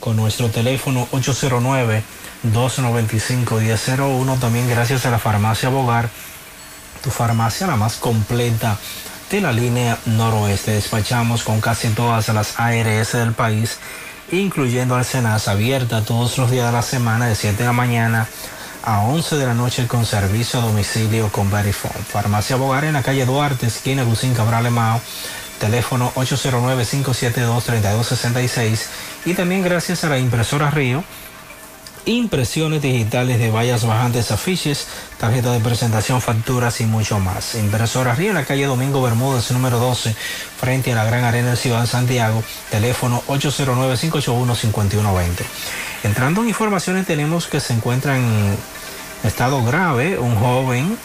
con 0.00 0.16
nuestro 0.16 0.48
teléfono 0.48 1.08
809 1.12 2.02
295-1001. 2.46 4.38
También 4.38 4.68
gracias 4.68 5.06
a 5.06 5.10
la 5.10 5.18
farmacia 5.18 5.68
Bogar, 5.68 6.08
tu 7.02 7.10
farmacia 7.10 7.66
la 7.66 7.76
más 7.76 7.96
completa 7.96 8.78
de 9.30 9.40
la 9.40 9.52
línea 9.52 9.98
noroeste. 10.06 10.72
Despachamos 10.72 11.42
con 11.44 11.60
casi 11.60 11.88
todas 11.88 12.28
las 12.28 12.58
ARS 12.58 13.12
del 13.12 13.32
país, 13.32 13.78
incluyendo 14.32 14.96
Arsenas, 14.96 15.48
abierta 15.48 16.02
todos 16.04 16.38
los 16.38 16.50
días 16.50 16.66
de 16.66 16.72
la 16.72 16.82
semana 16.82 17.26
de 17.26 17.34
7 17.34 17.56
de 17.58 17.64
la 17.64 17.72
mañana 17.72 18.28
a 18.82 19.02
11 19.02 19.36
de 19.36 19.46
la 19.46 19.54
noche 19.54 19.86
con 19.86 20.04
servicio 20.06 20.60
a 20.60 20.62
domicilio 20.62 21.30
con 21.30 21.50
Verifone. 21.50 21.94
Farmacia 21.94 22.56
Bogar 22.56 22.84
en 22.84 22.94
la 22.94 23.02
calle 23.02 23.26
Duarte, 23.26 23.66
esquina 23.66 24.02
Gusín 24.02 24.32
Cabral 24.34 24.64
Emao, 24.66 25.00
teléfono 25.58 26.10
809-572-3266 26.14 28.86
y 29.26 29.34
también 29.34 29.62
gracias 29.62 30.04
a 30.04 30.08
la 30.08 30.18
impresora 30.18 30.70
Río 30.70 31.04
impresiones 32.06 32.80
digitales 32.82 33.38
de 33.38 33.50
vallas 33.50 33.86
bajantes, 33.86 34.30
afiches, 34.30 34.86
tarjeta 35.18 35.52
de 35.52 35.60
presentación, 35.60 36.20
facturas 36.20 36.80
y 36.80 36.86
mucho 36.86 37.20
más. 37.20 37.54
Impresora 37.54 38.14
Río 38.14 38.30
en 38.30 38.36
la 38.36 38.44
calle 38.44 38.66
Domingo 38.66 39.02
Bermúdez, 39.02 39.50
número 39.50 39.78
12, 39.78 40.14
frente 40.58 40.92
a 40.92 40.96
la 40.96 41.04
Gran 41.04 41.24
Arena 41.24 41.50
de 41.50 41.56
Ciudad 41.56 41.82
de 41.82 41.86
Santiago, 41.86 42.42
teléfono 42.70 43.22
809-581-5120. 43.28 45.44
Entrando 46.04 46.42
en 46.42 46.48
informaciones, 46.48 47.06
tenemos 47.06 47.46
que 47.46 47.60
se 47.60 47.74
encuentra 47.74 48.16
en 48.16 48.56
estado 49.24 49.62
grave 49.64 50.18
un 50.18 50.36
joven 50.36 50.96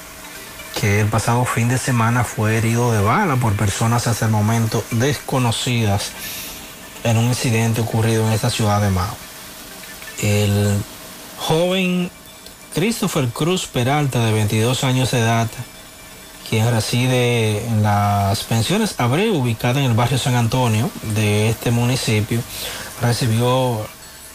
que 0.80 1.02
el 1.02 1.08
pasado 1.08 1.46
fin 1.46 1.70
de 1.70 1.78
semana 1.78 2.24
fue 2.24 2.58
herido 2.58 2.92
de 2.92 3.02
bala 3.02 3.36
por 3.38 3.54
personas 3.54 4.08
hasta 4.08 4.26
el 4.26 4.32
momento 4.32 4.84
desconocidas 4.92 6.12
en 7.04 7.18
un 7.18 7.26
incidente 7.26 7.82
ocurrido 7.82 8.28
en 8.28 8.34
esta 8.34 8.50
ciudad 8.50 8.82
de 8.82 8.90
Mao. 8.90 9.25
El 10.22 10.78
joven 11.38 12.10
Christopher 12.74 13.30
Cruz 13.30 13.68
Peralta, 13.68 14.26
de 14.26 14.34
22 14.34 14.84
años 14.84 15.12
de 15.12 15.20
edad, 15.20 15.48
quien 16.50 16.70
reside 16.70 17.66
en 17.66 17.84
las 17.84 18.44
pensiones 18.44 18.96
Abreu, 18.98 19.36
ubicada 19.36 19.80
en 19.80 19.86
el 19.86 19.94
barrio 19.94 20.18
San 20.18 20.36
Antonio 20.36 20.90
de 21.16 21.50
este 21.50 21.72
municipio, 21.72 22.42
recibió 23.02 23.86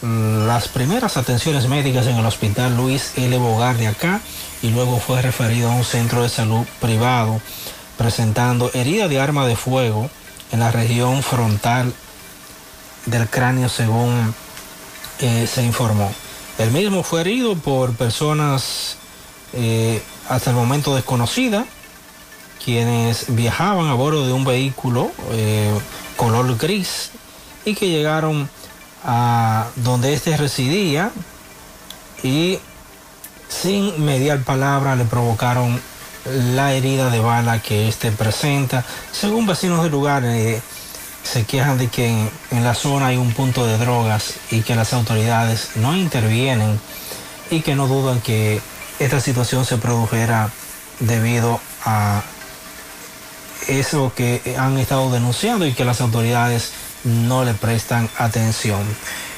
mm, 0.01 0.47
las 0.47 0.67
primeras 0.67 1.17
atenciones 1.17 1.67
médicas 1.67 2.07
en 2.07 2.17
el 2.17 2.25
hospital 2.25 2.75
Luis 2.75 3.13
L. 3.15 3.37
Bogar 3.37 3.77
de 3.77 3.87
acá 3.87 4.21
y 4.61 4.69
luego 4.69 4.99
fue 4.99 5.21
referido 5.21 5.71
a 5.71 5.75
un 5.75 5.83
centro 5.83 6.23
de 6.23 6.29
salud 6.29 6.65
privado 6.79 7.41
presentando 7.97 8.71
herida 8.73 9.07
de 9.07 9.19
arma 9.19 9.45
de 9.45 9.55
fuego 9.55 10.09
en 10.51 10.59
la 10.59 10.71
región 10.71 11.23
frontal 11.23 11.93
del 13.05 13.29
cráneo 13.29 13.69
según 13.69 14.33
se 15.47 15.63
informó. 15.63 16.11
El 16.57 16.71
mismo 16.71 17.03
fue 17.03 17.21
herido 17.21 17.55
por 17.55 17.93
personas 17.93 18.97
eh, 19.53 20.01
hasta 20.29 20.49
el 20.51 20.55
momento 20.55 20.95
desconocidas, 20.95 21.65
quienes 22.63 23.25
viajaban 23.35 23.87
a 23.87 23.93
bordo 23.93 24.25
de 24.25 24.33
un 24.33 24.45
vehículo 24.45 25.11
eh, 25.31 25.71
color 26.17 26.57
gris 26.57 27.11
y 27.65 27.75
que 27.75 27.89
llegaron 27.89 28.49
a 29.03 29.67
donde 29.77 30.13
éste 30.13 30.37
residía 30.37 31.11
y 32.23 32.59
sin 33.49 34.05
mediar 34.05 34.43
palabra 34.43 34.95
le 34.95 35.05
provocaron 35.05 35.81
la 36.25 36.73
herida 36.73 37.09
de 37.09 37.19
bala 37.19 37.61
que 37.61 37.87
éste 37.87 38.11
presenta. 38.11 38.85
Según 39.11 39.47
vecinos 39.47 39.81
del 39.83 39.91
lugar, 39.91 40.23
eh, 40.25 40.61
se 41.23 41.45
quejan 41.45 41.77
de 41.77 41.87
que 41.87 42.07
en, 42.51 42.63
la 42.63 42.73
zona 42.73 43.07
hay 43.07 43.17
un 43.17 43.33
punto 43.33 43.65
de 43.65 43.77
drogas 43.77 44.35
y 44.49 44.61
que 44.61 44.75
las 44.75 44.93
autoridades 44.93 45.71
no 45.75 45.95
intervienen 45.95 46.79
y 47.49 47.61
que 47.61 47.75
no 47.75 47.87
dudan 47.87 48.21
que 48.21 48.61
esta 48.99 49.19
situación 49.19 49.65
se 49.65 49.77
produjera 49.77 50.49
debido 50.99 51.59
a 51.85 52.23
eso 53.67 54.11
que 54.15 54.55
han 54.57 54.77
estado 54.77 55.11
denunciando 55.11 55.65
y 55.65 55.73
que 55.73 55.85
las 55.85 56.01
autoridades 56.01 56.71
no 57.03 57.43
le 57.43 57.53
prestan 57.53 58.09
atención. 58.17 58.81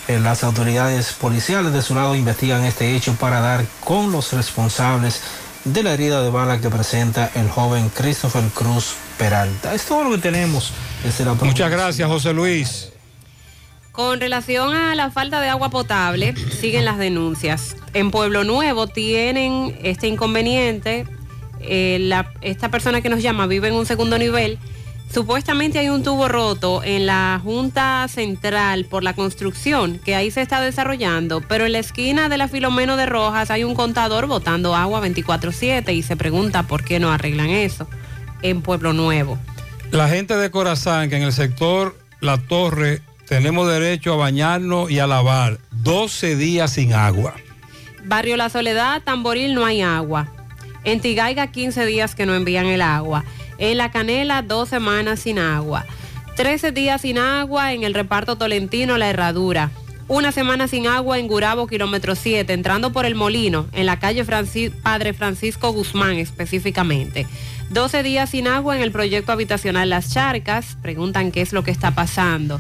Eh, 0.08 0.20
Las 0.20 0.44
autoridades 0.44 1.14
policiales 1.14 1.72
de 1.74 1.82
su 1.82 1.96
lado 1.96 2.16
investigan 2.16 2.64
este 2.66 2.96
hecho 2.96 3.14
para 3.16 3.40
dar 3.40 3.66
con 3.84 4.12
los 4.12 4.34
responsables 4.34 5.22
de 5.66 5.84
la 5.84 5.94
herida 5.94 6.22
de 6.22 6.30
bala 6.30 6.60
que 6.60 6.70
presenta 6.70 7.32
el 7.36 7.50
joven 7.50 7.90
Christopher 7.90 8.44
Cruz 8.54 8.96
Peralta. 9.18 9.74
Es 9.74 9.86
todo 9.86 10.04
lo 10.04 10.12
que 10.12 10.18
tenemos 10.18 10.72
desde 11.04 11.26
la 11.26 11.34
Muchas 11.36 11.72
gracias, 11.72 12.08
José 12.08 12.34
Luis. 12.34 12.90
Con 13.92 14.20
relación 14.20 14.74
a 14.76 14.96
la 14.96 15.12
falta 15.12 15.40
de 15.40 15.50
agua 15.50 15.70
potable, 15.70 16.34
siguen 16.60 16.84
las 16.84 16.98
denuncias. 16.98 17.76
En 17.94 18.10
Pueblo 18.12 18.44
Nuevo 18.44 18.88
tienen 18.88 19.78
este 19.84 20.08
inconveniente. 20.08 21.06
eh, 21.66 21.98
la- 22.02 22.30
esta 22.42 22.68
persona 22.70 23.00
que 23.02 23.08
nos 23.08 23.22
llama 23.24 23.48
vive 23.48 23.70
en 23.70 23.76
un 23.76 23.86
segundo 23.86 24.18
nivel. 24.18 24.60
Supuestamente 25.14 25.78
hay 25.78 25.90
un 25.90 26.02
tubo 26.02 26.28
roto 26.28 26.82
en 26.84 27.06
la 27.06 27.40
Junta 27.44 28.08
Central 28.08 28.86
por 28.86 29.04
la 29.04 29.14
construcción 29.14 30.00
que 30.00 30.16
ahí 30.16 30.32
se 30.32 30.42
está 30.42 30.60
desarrollando, 30.60 31.42
pero 31.42 31.68
en 31.68 31.74
la 31.74 31.80
esquina 31.80 32.30
de 32.30 32.40
la 32.40 32.48
Filomeno 32.48 32.98
de 32.98 33.06
Rojas 33.06 33.52
hay 33.52 33.64
un 33.64 33.76
contador 33.76 34.26
botando 34.26 34.74
agua 34.76 35.02
24/7 35.02 35.94
y 35.94 36.02
se 36.02 36.18
pregunta 36.18 36.64
por 36.64 36.84
qué 36.84 37.00
no 37.00 37.12
arreglan 37.12 37.52
eso 37.52 37.88
en 38.42 38.64
Pueblo 38.64 38.94
Nuevo. 38.94 39.38
La 39.92 40.10
gente 40.10 40.36
de 40.36 40.50
Corazán, 40.50 41.12
que 41.12 41.18
en 41.18 41.24
el 41.24 41.34
sector 41.34 41.96
La 42.20 42.40
Torre 42.40 43.04
tenemos 43.28 43.70
derecho 43.70 44.14
a 44.14 44.18
bañarnos 44.18 44.90
y 44.90 44.98
a 44.98 45.06
lavar 45.06 45.60
12 45.84 46.36
días 46.36 46.72
sin 46.72 46.92
agua. 46.92 47.36
Barrio 48.04 48.36
La 48.36 48.50
Soledad, 48.50 49.04
Tamboril, 49.04 49.54
no 49.54 49.64
hay 49.64 49.84
agua. 49.84 50.32
En 50.84 51.02
Tigaiga, 51.02 51.52
15 51.52 51.86
días 51.86 52.16
que 52.16 52.26
no 52.26 52.34
envían 52.34 52.66
el 52.66 52.82
agua. 52.82 53.24
En 53.58 53.78
La 53.78 53.92
Canela, 53.92 54.42
dos 54.42 54.70
semanas 54.70 55.22
sin 55.22 55.40
agua. 55.40 55.86
13 56.36 56.72
días 56.72 57.02
sin 57.02 57.18
agua 57.18 57.74
en 57.74 57.84
el 57.84 57.94
reparto 57.94 58.36
Tolentino, 58.36 58.98
La 58.98 59.10
Herradura. 59.10 59.72
Una 60.08 60.32
semana 60.32 60.68
sin 60.68 60.88
agua 60.88 61.18
en 61.18 61.28
Gurabo, 61.28 61.68
kilómetro 61.68 62.16
7, 62.16 62.52
entrando 62.52 62.92
por 62.92 63.06
el 63.06 63.16
Molino, 63.16 63.68
en 63.72 63.86
la 63.86 64.00
calle 64.00 64.26
Padre 64.84 65.14
Francisco 65.14 65.72
Guzmán 65.72 66.18
específicamente. 66.18 67.26
12 67.70 68.04
días 68.04 68.30
sin 68.30 68.48
agua 68.48 68.76
en 68.76 68.84
el 68.84 68.92
proyecto 68.92 69.32
habitacional 69.32 69.90
Las 69.90 70.14
Charcas. 70.14 70.78
Preguntan 70.82 71.32
qué 71.32 71.42
es 71.42 71.54
lo 71.54 71.64
que 71.64 71.72
está 71.72 71.92
pasando. 71.92 72.60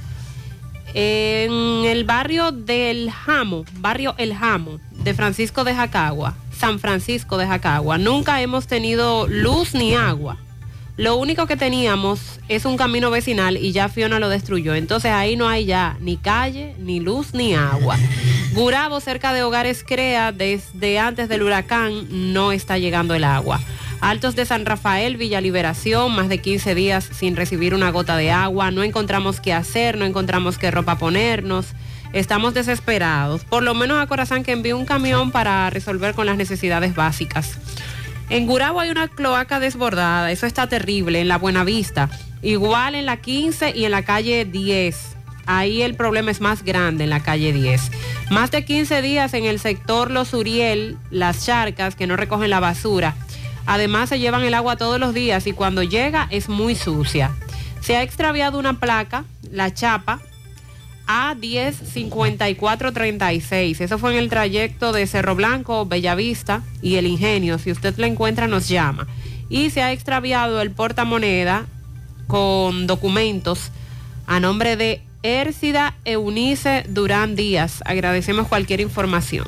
En 0.93 1.85
el 1.85 2.03
barrio 2.05 2.51
del 2.51 3.11
Jamo, 3.11 3.65
barrio 3.79 4.15
El 4.17 4.35
Jamo, 4.35 4.79
de 4.91 5.13
Francisco 5.13 5.63
de 5.63 5.75
Jacagua, 5.75 6.35
San 6.57 6.79
Francisco 6.79 7.37
de 7.37 7.47
Jacagua, 7.47 7.97
nunca 7.97 8.41
hemos 8.41 8.67
tenido 8.67 9.27
luz 9.27 9.73
ni 9.73 9.95
agua. 9.95 10.37
Lo 10.95 11.15
único 11.15 11.47
que 11.47 11.57
teníamos 11.57 12.39
es 12.49 12.65
un 12.65 12.77
camino 12.77 13.09
vecinal 13.09 13.57
y 13.57 13.71
ya 13.71 13.89
Fiona 13.89 14.19
lo 14.19 14.29
destruyó. 14.29 14.75
Entonces 14.75 15.11
ahí 15.11 15.35
no 15.35 15.49
hay 15.49 15.65
ya 15.65 15.97
ni 15.99 16.17
calle, 16.17 16.75
ni 16.77 16.99
luz, 16.99 17.33
ni 17.33 17.55
agua. 17.55 17.97
Gurabo, 18.53 18.99
cerca 18.99 19.33
de 19.33 19.41
Hogares 19.41 19.83
Crea, 19.83 20.31
desde 20.31 20.99
antes 20.99 21.29
del 21.29 21.41
huracán 21.41 22.33
no 22.33 22.51
está 22.51 22.77
llegando 22.77 23.15
el 23.15 23.23
agua. 23.23 23.59
Altos 24.01 24.35
de 24.35 24.45
San 24.45 24.67
Rafael, 24.67 25.17
Villa 25.17 25.41
Liberación, 25.41 26.13
más 26.13 26.29
de 26.29 26.37
15 26.37 26.75
días 26.75 27.09
sin 27.11 27.35
recibir 27.35 27.73
una 27.73 27.89
gota 27.89 28.15
de 28.15 28.29
agua. 28.29 28.69
No 28.69 28.83
encontramos 28.83 29.39
qué 29.39 29.51
hacer, 29.51 29.97
no 29.97 30.05
encontramos 30.05 30.59
qué 30.59 30.69
ropa 30.69 30.99
ponernos. 30.99 31.67
Estamos 32.11 32.53
desesperados. 32.53 33.45
Por 33.45 33.63
lo 33.63 33.73
menos 33.73 33.99
a 33.99 34.05
Corazán 34.05 34.43
que 34.43 34.51
envió 34.51 34.77
un 34.77 34.85
camión 34.85 35.31
para 35.31 35.67
resolver 35.71 36.13
con 36.13 36.27
las 36.27 36.37
necesidades 36.37 36.93
básicas. 36.93 37.57
En 38.33 38.47
Gurabo 38.47 38.79
hay 38.79 38.89
una 38.89 39.09
cloaca 39.09 39.59
desbordada, 39.59 40.31
eso 40.31 40.47
está 40.47 40.65
terrible, 40.65 41.21
en 41.21 41.27
la 41.27 41.37
Buenavista. 41.37 42.09
Igual 42.41 42.95
en 42.95 43.05
la 43.05 43.17
15 43.17 43.73
y 43.75 43.85
en 43.85 43.91
la 43.91 44.01
calle 44.01 44.43
10. 44.43 44.97
Ahí 45.45 45.83
el 45.83 45.93
problema 45.93 46.31
es 46.31 46.41
más 46.41 46.63
grande 46.63 47.03
en 47.03 47.11
la 47.11 47.19
calle 47.19 47.53
10. 47.53 47.91
Más 48.31 48.49
de 48.49 48.65
15 48.65 49.03
días 49.03 49.35
en 49.35 49.45
el 49.45 49.59
sector 49.59 50.09
Los 50.09 50.33
Uriel, 50.33 50.97
las 51.11 51.45
charcas 51.45 51.93
que 51.93 52.07
no 52.07 52.15
recogen 52.15 52.49
la 52.49 52.59
basura. 52.59 53.13
Además 53.67 54.09
se 54.09 54.17
llevan 54.17 54.41
el 54.41 54.55
agua 54.55 54.77
todos 54.77 54.99
los 54.99 55.13
días 55.13 55.45
y 55.45 55.53
cuando 55.53 55.83
llega 55.83 56.27
es 56.31 56.49
muy 56.49 56.73
sucia. 56.73 57.29
Se 57.81 57.97
ha 57.97 58.01
extraviado 58.01 58.57
una 58.57 58.79
placa, 58.79 59.25
la 59.51 59.75
chapa, 59.75 60.21
A105436. 61.07 63.81
Eso 63.81 63.97
fue 63.97 64.13
en 64.13 64.19
el 64.19 64.29
trayecto 64.29 64.91
de 64.91 65.07
Cerro 65.07 65.35
Blanco, 65.35 65.85
Bellavista 65.85 66.61
y 66.81 66.95
El 66.95 67.07
Ingenio. 67.07 67.59
Si 67.59 67.71
usted 67.71 67.97
la 67.97 68.07
encuentra, 68.07 68.47
nos 68.47 68.67
llama. 68.67 69.07
Y 69.49 69.69
se 69.69 69.81
ha 69.81 69.91
extraviado 69.91 70.61
el 70.61 70.71
portamoneda 70.71 71.65
con 72.27 72.87
documentos 72.87 73.71
a 74.25 74.39
nombre 74.39 74.77
de 74.77 75.01
Ércida 75.23 75.95
Eunice 76.05 76.85
Durán 76.87 77.35
Díaz. 77.35 77.81
Agradecemos 77.85 78.47
cualquier 78.47 78.79
información. 78.81 79.45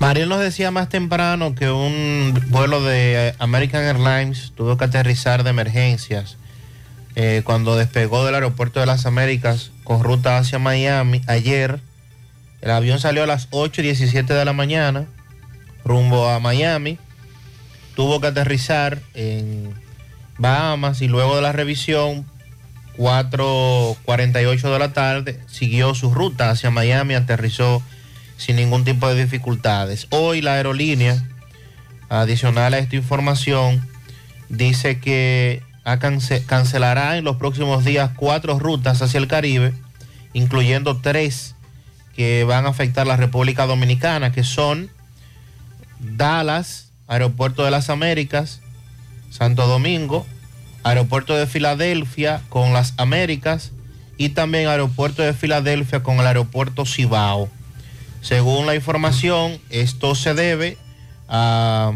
Mariel 0.00 0.30
nos 0.30 0.40
decía 0.40 0.70
más 0.70 0.88
temprano 0.88 1.54
que 1.54 1.70
un 1.70 2.32
vuelo 2.48 2.82
de 2.82 3.34
American 3.38 3.84
Airlines 3.84 4.52
tuvo 4.56 4.78
que 4.78 4.84
aterrizar 4.84 5.44
de 5.44 5.50
emergencias 5.50 6.38
eh, 7.16 7.42
cuando 7.44 7.76
despegó 7.76 8.24
del 8.24 8.34
aeropuerto 8.34 8.80
de 8.80 8.86
las 8.86 9.04
Américas 9.04 9.72
con 9.90 10.04
ruta 10.04 10.38
hacia 10.38 10.60
Miami 10.60 11.20
ayer. 11.26 11.80
El 12.60 12.70
avión 12.70 13.00
salió 13.00 13.24
a 13.24 13.26
las 13.26 13.48
8 13.50 13.80
y 13.80 13.84
17 13.86 14.32
de 14.32 14.44
la 14.44 14.52
mañana 14.52 15.06
rumbo 15.84 16.28
a 16.28 16.38
Miami. 16.38 16.96
Tuvo 17.96 18.20
que 18.20 18.28
aterrizar 18.28 19.00
en 19.14 19.74
Bahamas 20.38 21.02
y 21.02 21.08
luego 21.08 21.34
de 21.34 21.42
la 21.42 21.50
revisión 21.50 22.24
4.48 22.98 24.72
de 24.72 24.78
la 24.78 24.92
tarde 24.92 25.40
siguió 25.48 25.92
su 25.96 26.14
ruta 26.14 26.50
hacia 26.50 26.70
Miami, 26.70 27.14
aterrizó 27.14 27.82
sin 28.36 28.54
ningún 28.54 28.84
tipo 28.84 29.08
de 29.08 29.20
dificultades. 29.20 30.06
Hoy 30.10 30.40
la 30.40 30.54
aerolínea, 30.54 31.20
adicional 32.08 32.74
a 32.74 32.78
esta 32.78 32.94
información, 32.94 33.84
dice 34.48 35.00
que 35.00 35.64
cance- 35.98 36.44
cancelará 36.46 37.16
en 37.18 37.24
los 37.24 37.36
próximos 37.36 37.84
días 37.84 38.10
cuatro 38.16 38.58
rutas 38.58 39.02
hacia 39.02 39.18
el 39.18 39.26
Caribe, 39.28 39.72
incluyendo 40.32 40.98
tres 40.98 41.54
que 42.14 42.44
van 42.44 42.66
a 42.66 42.70
afectar 42.70 43.06
la 43.06 43.16
República 43.16 43.66
Dominicana, 43.66 44.32
que 44.32 44.44
son 44.44 44.90
Dallas, 45.98 46.90
Aeropuerto 47.08 47.64
de 47.64 47.70
las 47.70 47.90
Américas, 47.90 48.60
Santo 49.30 49.66
Domingo, 49.66 50.26
Aeropuerto 50.82 51.34
de 51.36 51.46
Filadelfia 51.46 52.42
con 52.48 52.72
las 52.72 52.94
Américas 52.96 53.72
y 54.16 54.30
también 54.30 54.68
Aeropuerto 54.68 55.22
de 55.22 55.32
Filadelfia 55.34 56.02
con 56.02 56.18
el 56.20 56.26
Aeropuerto 56.26 56.84
Cibao. 56.86 57.48
Según 58.22 58.66
la 58.66 58.74
información, 58.74 59.58
esto 59.70 60.14
se 60.14 60.34
debe 60.34 60.76
a 61.28 61.92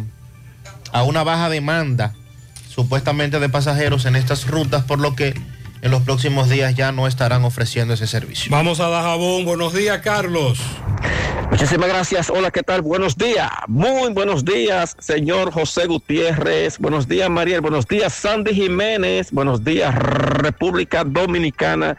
una 1.05 1.23
baja 1.25 1.49
demanda 1.49 2.15
supuestamente 2.75 3.39
de 3.39 3.49
pasajeros 3.49 4.05
en 4.05 4.17
estas 4.17 4.49
rutas, 4.49 4.85
por 4.85 4.99
lo 4.99 5.15
que 5.15 5.35
en 5.83 5.91
los 5.91 6.03
próximos 6.03 6.49
días 6.49 6.75
ya 6.75 6.91
no 6.91 7.07
estarán 7.07 7.45
ofreciendo 7.45 7.95
ese 7.95 8.07
servicio. 8.07 8.51
Vamos 8.51 8.81
a 8.81 8.89
Dajabón. 8.89 9.45
Buenos 9.45 9.75
días, 9.75 10.01
Carlos. 10.01 10.59
Muchísimas 11.51 11.89
gracias. 11.89 12.31
Hola, 12.31 12.51
¿qué 12.51 12.63
tal? 12.63 12.83
Buenos 12.83 13.17
días. 13.17 13.49
Muy 13.69 14.13
buenos 14.13 14.45
días, 14.45 14.97
señor 14.99 15.53
José 15.53 15.87
Gutiérrez. 15.87 16.79
Buenos 16.79 17.07
días, 17.07 17.31
Mariel. 17.31 17.61
Buenos 17.61 17.87
días, 17.87 18.13
Sandy 18.13 18.55
Jiménez. 18.55 19.31
Buenos 19.31 19.63
días, 19.63 19.95
República 19.95 21.05
Dominicana 21.05 21.97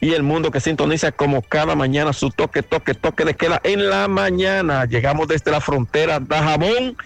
y 0.00 0.12
el 0.12 0.22
mundo 0.22 0.50
que 0.50 0.60
sintoniza 0.60 1.12
como 1.12 1.42
cada 1.42 1.74
mañana 1.74 2.12
su 2.12 2.30
toque, 2.30 2.62
toque, 2.62 2.94
toque 2.94 3.24
de 3.24 3.34
queda 3.34 3.60
en 3.64 3.90
la 3.90 4.08
mañana. 4.08 4.86
Llegamos 4.86 5.28
desde 5.28 5.50
la 5.50 5.60
frontera 5.60 6.20
de 6.20 6.36
Jabón 6.36 6.96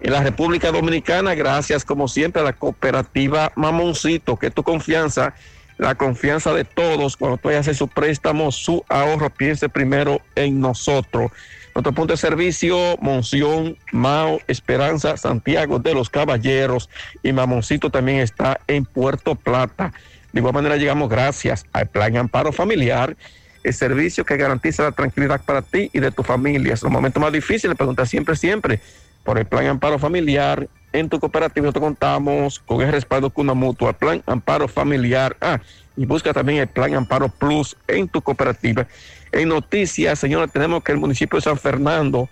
en 0.00 0.12
la 0.12 0.22
República 0.22 0.70
Dominicana, 0.70 1.34
gracias 1.34 1.84
como 1.84 2.08
siempre 2.08 2.42
a 2.42 2.44
la 2.44 2.52
cooperativa 2.52 3.52
Mamoncito, 3.56 4.36
que 4.36 4.50
tu 4.50 4.62
confianza, 4.62 5.34
la 5.76 5.96
confianza 5.96 6.52
de 6.52 6.64
todos, 6.64 7.16
cuando 7.16 7.36
tú 7.36 7.48
haces 7.48 7.76
su 7.76 7.88
préstamo, 7.88 8.52
su 8.52 8.84
ahorro, 8.88 9.30
piense 9.30 9.68
primero 9.68 10.20
en 10.36 10.60
nosotros. 10.60 11.32
Nuestro 11.74 11.92
punto 11.92 12.12
de 12.12 12.16
servicio, 12.16 12.96
Monción, 13.00 13.76
Mao, 13.92 14.40
Esperanza, 14.48 15.16
Santiago 15.16 15.78
de 15.78 15.94
los 15.94 16.10
Caballeros 16.10 16.88
y 17.22 17.32
Mamoncito 17.32 17.90
también 17.90 18.18
está 18.18 18.60
en 18.66 18.84
Puerto 18.84 19.34
Plata. 19.34 19.92
De 20.32 20.40
igual 20.40 20.54
manera 20.54 20.76
llegamos 20.76 21.08
gracias 21.08 21.66
al 21.72 21.86
Plan 21.86 22.16
Amparo 22.16 22.52
Familiar, 22.52 23.16
el 23.64 23.74
servicio 23.74 24.24
que 24.24 24.36
garantiza 24.36 24.84
la 24.84 24.92
tranquilidad 24.92 25.40
para 25.44 25.62
ti 25.62 25.90
y 25.92 26.00
de 26.00 26.10
tu 26.10 26.22
familia. 26.22 26.74
Es 26.74 26.82
los 26.82 26.92
momentos 26.92 27.20
más 27.20 27.32
difíciles, 27.32 27.76
pregunta 27.76 28.06
siempre, 28.06 28.36
siempre 28.36 28.80
por 29.28 29.38
el 29.38 29.44
Plan 29.44 29.66
Amparo 29.66 29.98
Familiar. 29.98 30.70
En 30.90 31.10
tu 31.10 31.20
cooperativa 31.20 31.66
nosotros 31.66 31.84
contamos 31.84 32.60
con 32.60 32.80
el 32.80 32.90
respaldo 32.90 33.28
con 33.28 33.44
una 33.44 33.52
mutua, 33.52 33.92
Plan 33.92 34.22
Amparo 34.24 34.68
Familiar. 34.68 35.36
Ah, 35.42 35.60
y 35.98 36.06
busca 36.06 36.32
también 36.32 36.60
el 36.60 36.66
Plan 36.66 36.94
Amparo 36.94 37.28
Plus 37.28 37.76
en 37.88 38.08
tu 38.08 38.22
cooperativa. 38.22 38.86
En 39.30 39.50
noticias, 39.50 40.18
señora, 40.18 40.46
tenemos 40.46 40.82
que 40.82 40.92
el 40.92 40.98
municipio 40.98 41.36
de 41.36 41.42
San 41.42 41.58
Fernando, 41.58 42.30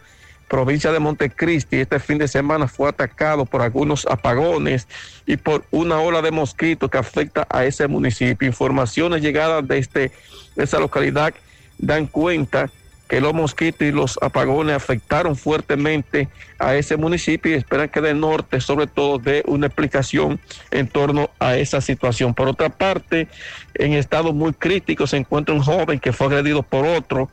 provincia 0.49 0.91
de 0.91 0.99
Montecristi, 0.99 1.77
este 1.81 2.01
fin 2.01 2.17
de 2.17 2.29
semana 2.29 2.67
fue 2.67 2.89
atacado 2.89 3.45
por 3.45 3.61
algunos 3.61 4.07
apagones 4.07 4.89
y 5.27 5.37
por 5.37 5.67
una 5.73 6.01
ola 6.01 6.23
de 6.23 6.31
mosquitos 6.31 6.91
que 6.91 6.97
afecta 6.97 7.47
a 7.51 7.67
ese 7.67 7.87
municipio. 7.89 8.49
Informaciones 8.49 9.21
llegadas 9.21 9.69
desde 9.69 10.13
esa 10.57 10.81
localidad 10.81 11.35
dan 11.77 12.07
cuenta 12.07 12.71
que 13.09 13.21
los 13.21 13.35
mosquitos 13.35 13.87
y 13.87 13.93
los 13.93 14.19
apagones 14.21 14.75
afectaron 14.75 15.37
fuertemente 15.37 16.29
a 16.59 16.75
ese 16.75 16.97
municipio 16.97 17.53
y 17.53 17.55
esperan 17.55 17.89
que 17.89 18.01
del 18.01 18.19
norte 18.19 18.61
sobre 18.61 18.87
todo 18.87 19.19
dé 19.19 19.43
una 19.47 19.67
explicación 19.67 20.41
en 20.71 20.89
torno 20.89 21.31
a 21.39 21.57
esa 21.57 21.81
situación. 21.81 22.35
Por 22.35 22.49
otra 22.49 22.69
parte, 22.69 23.29
en 23.75 23.93
estado 23.93 24.33
muy 24.33 24.53
crítico 24.53 25.07
se 25.07 25.17
encuentra 25.17 25.55
un 25.55 25.63
joven 25.63 26.01
que 26.01 26.13
fue 26.13 26.27
agredido 26.27 26.63
por 26.63 26.87
otro, 26.87 27.31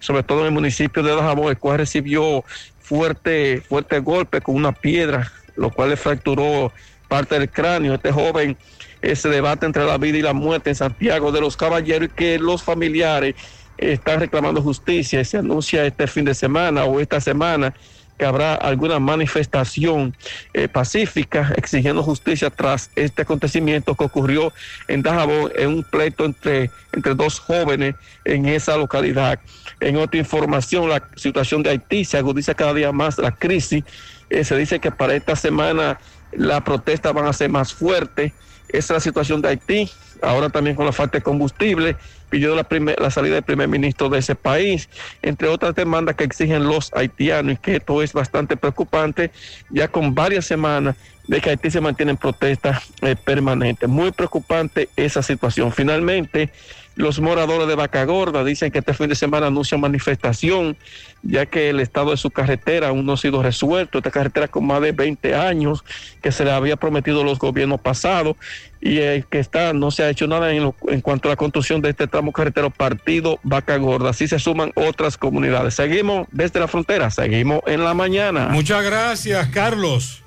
sobre 0.00 0.24
todo 0.24 0.40
en 0.40 0.46
el 0.46 0.52
municipio 0.52 1.02
de 1.02 1.14
Dajabón, 1.14 1.50
el 1.50 1.58
cual 1.58 1.78
recibió 1.78 2.44
fuerte, 2.80 3.62
fuerte 3.68 4.00
golpe 4.00 4.40
con 4.40 4.56
una 4.56 4.72
piedra, 4.72 5.30
lo 5.54 5.70
cual 5.70 5.90
le 5.90 5.96
fracturó 5.96 6.72
parte 7.06 7.38
del 7.38 7.48
cráneo. 7.48 7.94
Este 7.94 8.10
joven 8.10 8.56
ese 9.02 9.28
debate 9.28 9.66
entre 9.66 9.84
la 9.84 9.98
vida 9.98 10.18
y 10.18 10.22
la 10.22 10.32
muerte 10.32 10.70
en 10.70 10.76
Santiago 10.76 11.32
de 11.32 11.40
los 11.40 11.56
Caballeros 11.56 12.08
y 12.08 12.12
que 12.12 12.38
los 12.38 12.62
familiares 12.62 13.34
están 13.78 14.20
reclamando 14.20 14.62
justicia 14.62 15.20
y 15.20 15.24
se 15.24 15.38
anuncia 15.38 15.84
este 15.84 16.06
fin 16.06 16.24
de 16.24 16.34
semana 16.34 16.84
o 16.84 17.00
esta 17.00 17.20
semana 17.20 17.74
que 18.18 18.26
habrá 18.26 18.54
alguna 18.54 18.98
manifestación 18.98 20.14
eh, 20.54 20.68
pacífica 20.68 21.52
exigiendo 21.56 22.02
justicia 22.02 22.50
tras 22.50 22.90
este 22.94 23.22
acontecimiento 23.22 23.94
que 23.94 24.04
ocurrió 24.04 24.52
en 24.88 25.02
Dajabón 25.02 25.50
en 25.56 25.68
un 25.68 25.82
pleito 25.82 26.24
entre, 26.24 26.70
entre 26.92 27.14
dos 27.14 27.40
jóvenes 27.40 27.94
en 28.24 28.46
esa 28.46 28.76
localidad. 28.76 29.40
En 29.80 29.96
otra 29.96 30.20
información, 30.20 30.88
la 30.88 31.02
situación 31.16 31.62
de 31.62 31.70
Haití 31.70 32.04
se 32.04 32.18
agudiza 32.18 32.54
cada 32.54 32.74
día 32.74 32.92
más 32.92 33.18
la 33.18 33.32
crisis. 33.32 33.82
Eh, 34.30 34.44
se 34.44 34.56
dice 34.56 34.78
que 34.78 34.90
para 34.90 35.14
esta 35.14 35.34
semana 35.34 35.98
las 36.32 36.60
protestas 36.62 37.12
van 37.12 37.26
a 37.26 37.32
ser 37.32 37.50
más 37.50 37.72
fuertes. 37.72 38.32
Esa 38.68 38.78
es 38.78 38.90
la 38.90 39.00
situación 39.00 39.42
de 39.42 39.48
Haití. 39.48 39.90
Ahora 40.22 40.48
también 40.50 40.76
con 40.76 40.86
la 40.86 40.92
falta 40.92 41.18
de 41.18 41.22
combustible 41.22 41.96
pidió 42.28 42.54
la, 42.54 42.64
primer- 42.64 42.96
salida 43.10 43.34
del 43.34 43.42
primer 43.42 43.68
ministro 43.68 44.08
de 44.08 44.18
ese 44.20 44.34
país, 44.34 44.88
entre 45.20 45.48
otras 45.48 45.74
demandas 45.74 46.16
que 46.16 46.24
exigen 46.24 46.64
los 46.64 46.90
haitianos 46.94 47.54
y 47.54 47.56
que 47.58 47.76
esto 47.76 48.02
es 48.02 48.12
bastante 48.12 48.56
preocupante, 48.56 49.30
ya 49.68 49.88
con 49.88 50.14
varias 50.14 50.46
semanas 50.46 50.96
de 51.26 51.40
que 51.40 51.50
Haití 51.50 51.70
se 51.70 51.80
mantiene 51.80 52.12
en 52.12 52.16
protestas 52.16 52.82
eh, 53.02 53.14
permanentes. 53.16 53.88
Muy 53.88 54.10
preocupante 54.12 54.88
esa 54.96 55.22
situación. 55.22 55.72
Finalmente, 55.72 56.50
los 56.94 57.20
moradores 57.20 57.66
de 57.68 57.74
Vaca 57.74 58.04
Gorda 58.04 58.44
dicen 58.44 58.70
que 58.70 58.80
este 58.80 58.92
fin 58.94 59.08
de 59.08 59.14
semana 59.14 59.46
anuncian 59.46 59.80
manifestación, 59.80 60.76
ya 61.22 61.46
que 61.46 61.70
el 61.70 61.80
estado 61.80 62.10
de 62.10 62.16
su 62.16 62.30
carretera 62.30 62.88
aún 62.88 63.06
no 63.06 63.14
ha 63.14 63.16
sido 63.16 63.42
resuelto. 63.42 63.98
Esta 63.98 64.10
carretera 64.10 64.48
con 64.48 64.66
más 64.66 64.80
de 64.82 64.92
20 64.92 65.34
años 65.34 65.84
que 66.20 66.32
se 66.32 66.44
le 66.44 66.50
había 66.52 66.76
prometido 66.76 67.22
a 67.22 67.24
los 67.24 67.38
gobiernos 67.38 67.80
pasados 67.80 68.36
y 68.80 68.98
el 68.98 69.24
que 69.26 69.38
está 69.38 69.72
no 69.72 69.90
se 69.90 70.02
ha 70.02 70.10
hecho 70.10 70.26
nada 70.26 70.52
en, 70.52 70.64
lo- 70.64 70.74
en 70.88 71.00
cuanto 71.00 71.28
a 71.28 71.30
la 71.32 71.36
construcción 71.36 71.80
de 71.80 71.90
este 71.90 72.06
tramo 72.08 72.32
carretero 72.32 72.70
partido 72.70 73.38
Vaca 73.42 73.76
Gorda. 73.78 74.10
Así 74.10 74.28
se 74.28 74.38
suman 74.38 74.72
otras 74.74 75.16
comunidades. 75.16 75.74
Seguimos 75.74 76.26
desde 76.32 76.60
la 76.60 76.68
frontera, 76.68 77.10
seguimos 77.10 77.60
en 77.66 77.84
la 77.84 77.94
mañana. 77.94 78.48
Muchas 78.48 78.84
gracias, 78.84 79.48
Carlos. 79.48 80.21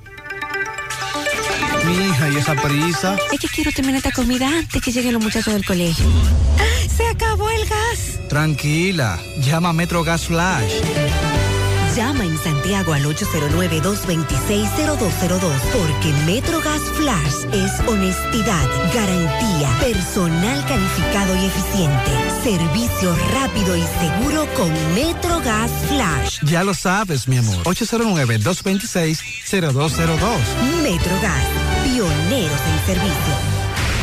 Mi 1.87 1.93
hija, 1.93 2.29
¿y 2.29 2.37
esa 2.37 2.55
prisa? 2.55 3.15
Es 3.31 3.39
que 3.39 3.47
quiero 3.47 3.71
terminar 3.71 3.97
esta 3.97 4.11
comida 4.11 4.47
antes 4.47 4.81
que 4.81 4.91
lleguen 4.91 5.13
los 5.13 5.23
muchachos 5.23 5.53
del 5.53 5.63
colegio. 5.65 6.05
¡Se 6.95 7.07
acabó 7.07 7.47
el 7.49 7.65
gas! 7.67 8.19
Tranquila, 8.29 9.19
llama 9.41 9.69
a 9.69 9.73
Metro 9.73 10.03
Gas 10.03 10.25
Flash. 10.25 10.73
Llama 11.95 12.25
en 12.25 12.37
Santiago 12.37 12.93
al 12.93 13.05
809-226-0202 13.05 15.39
porque 15.71 16.11
MetroGas 16.25 16.81
Flash 16.97 17.45
es 17.53 17.71
honestidad, 17.87 18.67
garantía, 18.93 19.69
personal 19.79 20.65
calificado 20.65 21.33
y 21.37 21.45
eficiente, 21.45 22.11
servicio 22.43 23.15
rápido 23.31 23.77
y 23.77 23.83
seguro 24.01 24.45
con 24.55 24.73
MetroGas 24.93 25.71
Flash. 25.87 26.39
Ya 26.43 26.65
lo 26.65 26.73
sabes, 26.73 27.29
mi 27.29 27.37
amor. 27.37 27.63
809-226-0202. 27.63 30.19
MetroGas, 30.83 31.45
pioneros 31.95 32.59
en 32.67 32.85
servicio. 32.85 33.54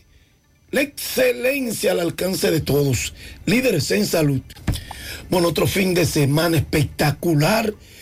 la 0.71 0.81
excelencia 0.81 1.93
al 1.93 2.01
alcance 2.01 2.51
de 2.51 2.59
todos, 2.59 3.13
líderes 3.45 3.91
en 3.91 4.05
salud. 4.05 4.41
Bueno, 5.29 5.47
otro 5.47 5.67
fin 5.67 5.93
de 5.93 6.05
semana 6.05 6.57
espectacular 6.57 7.73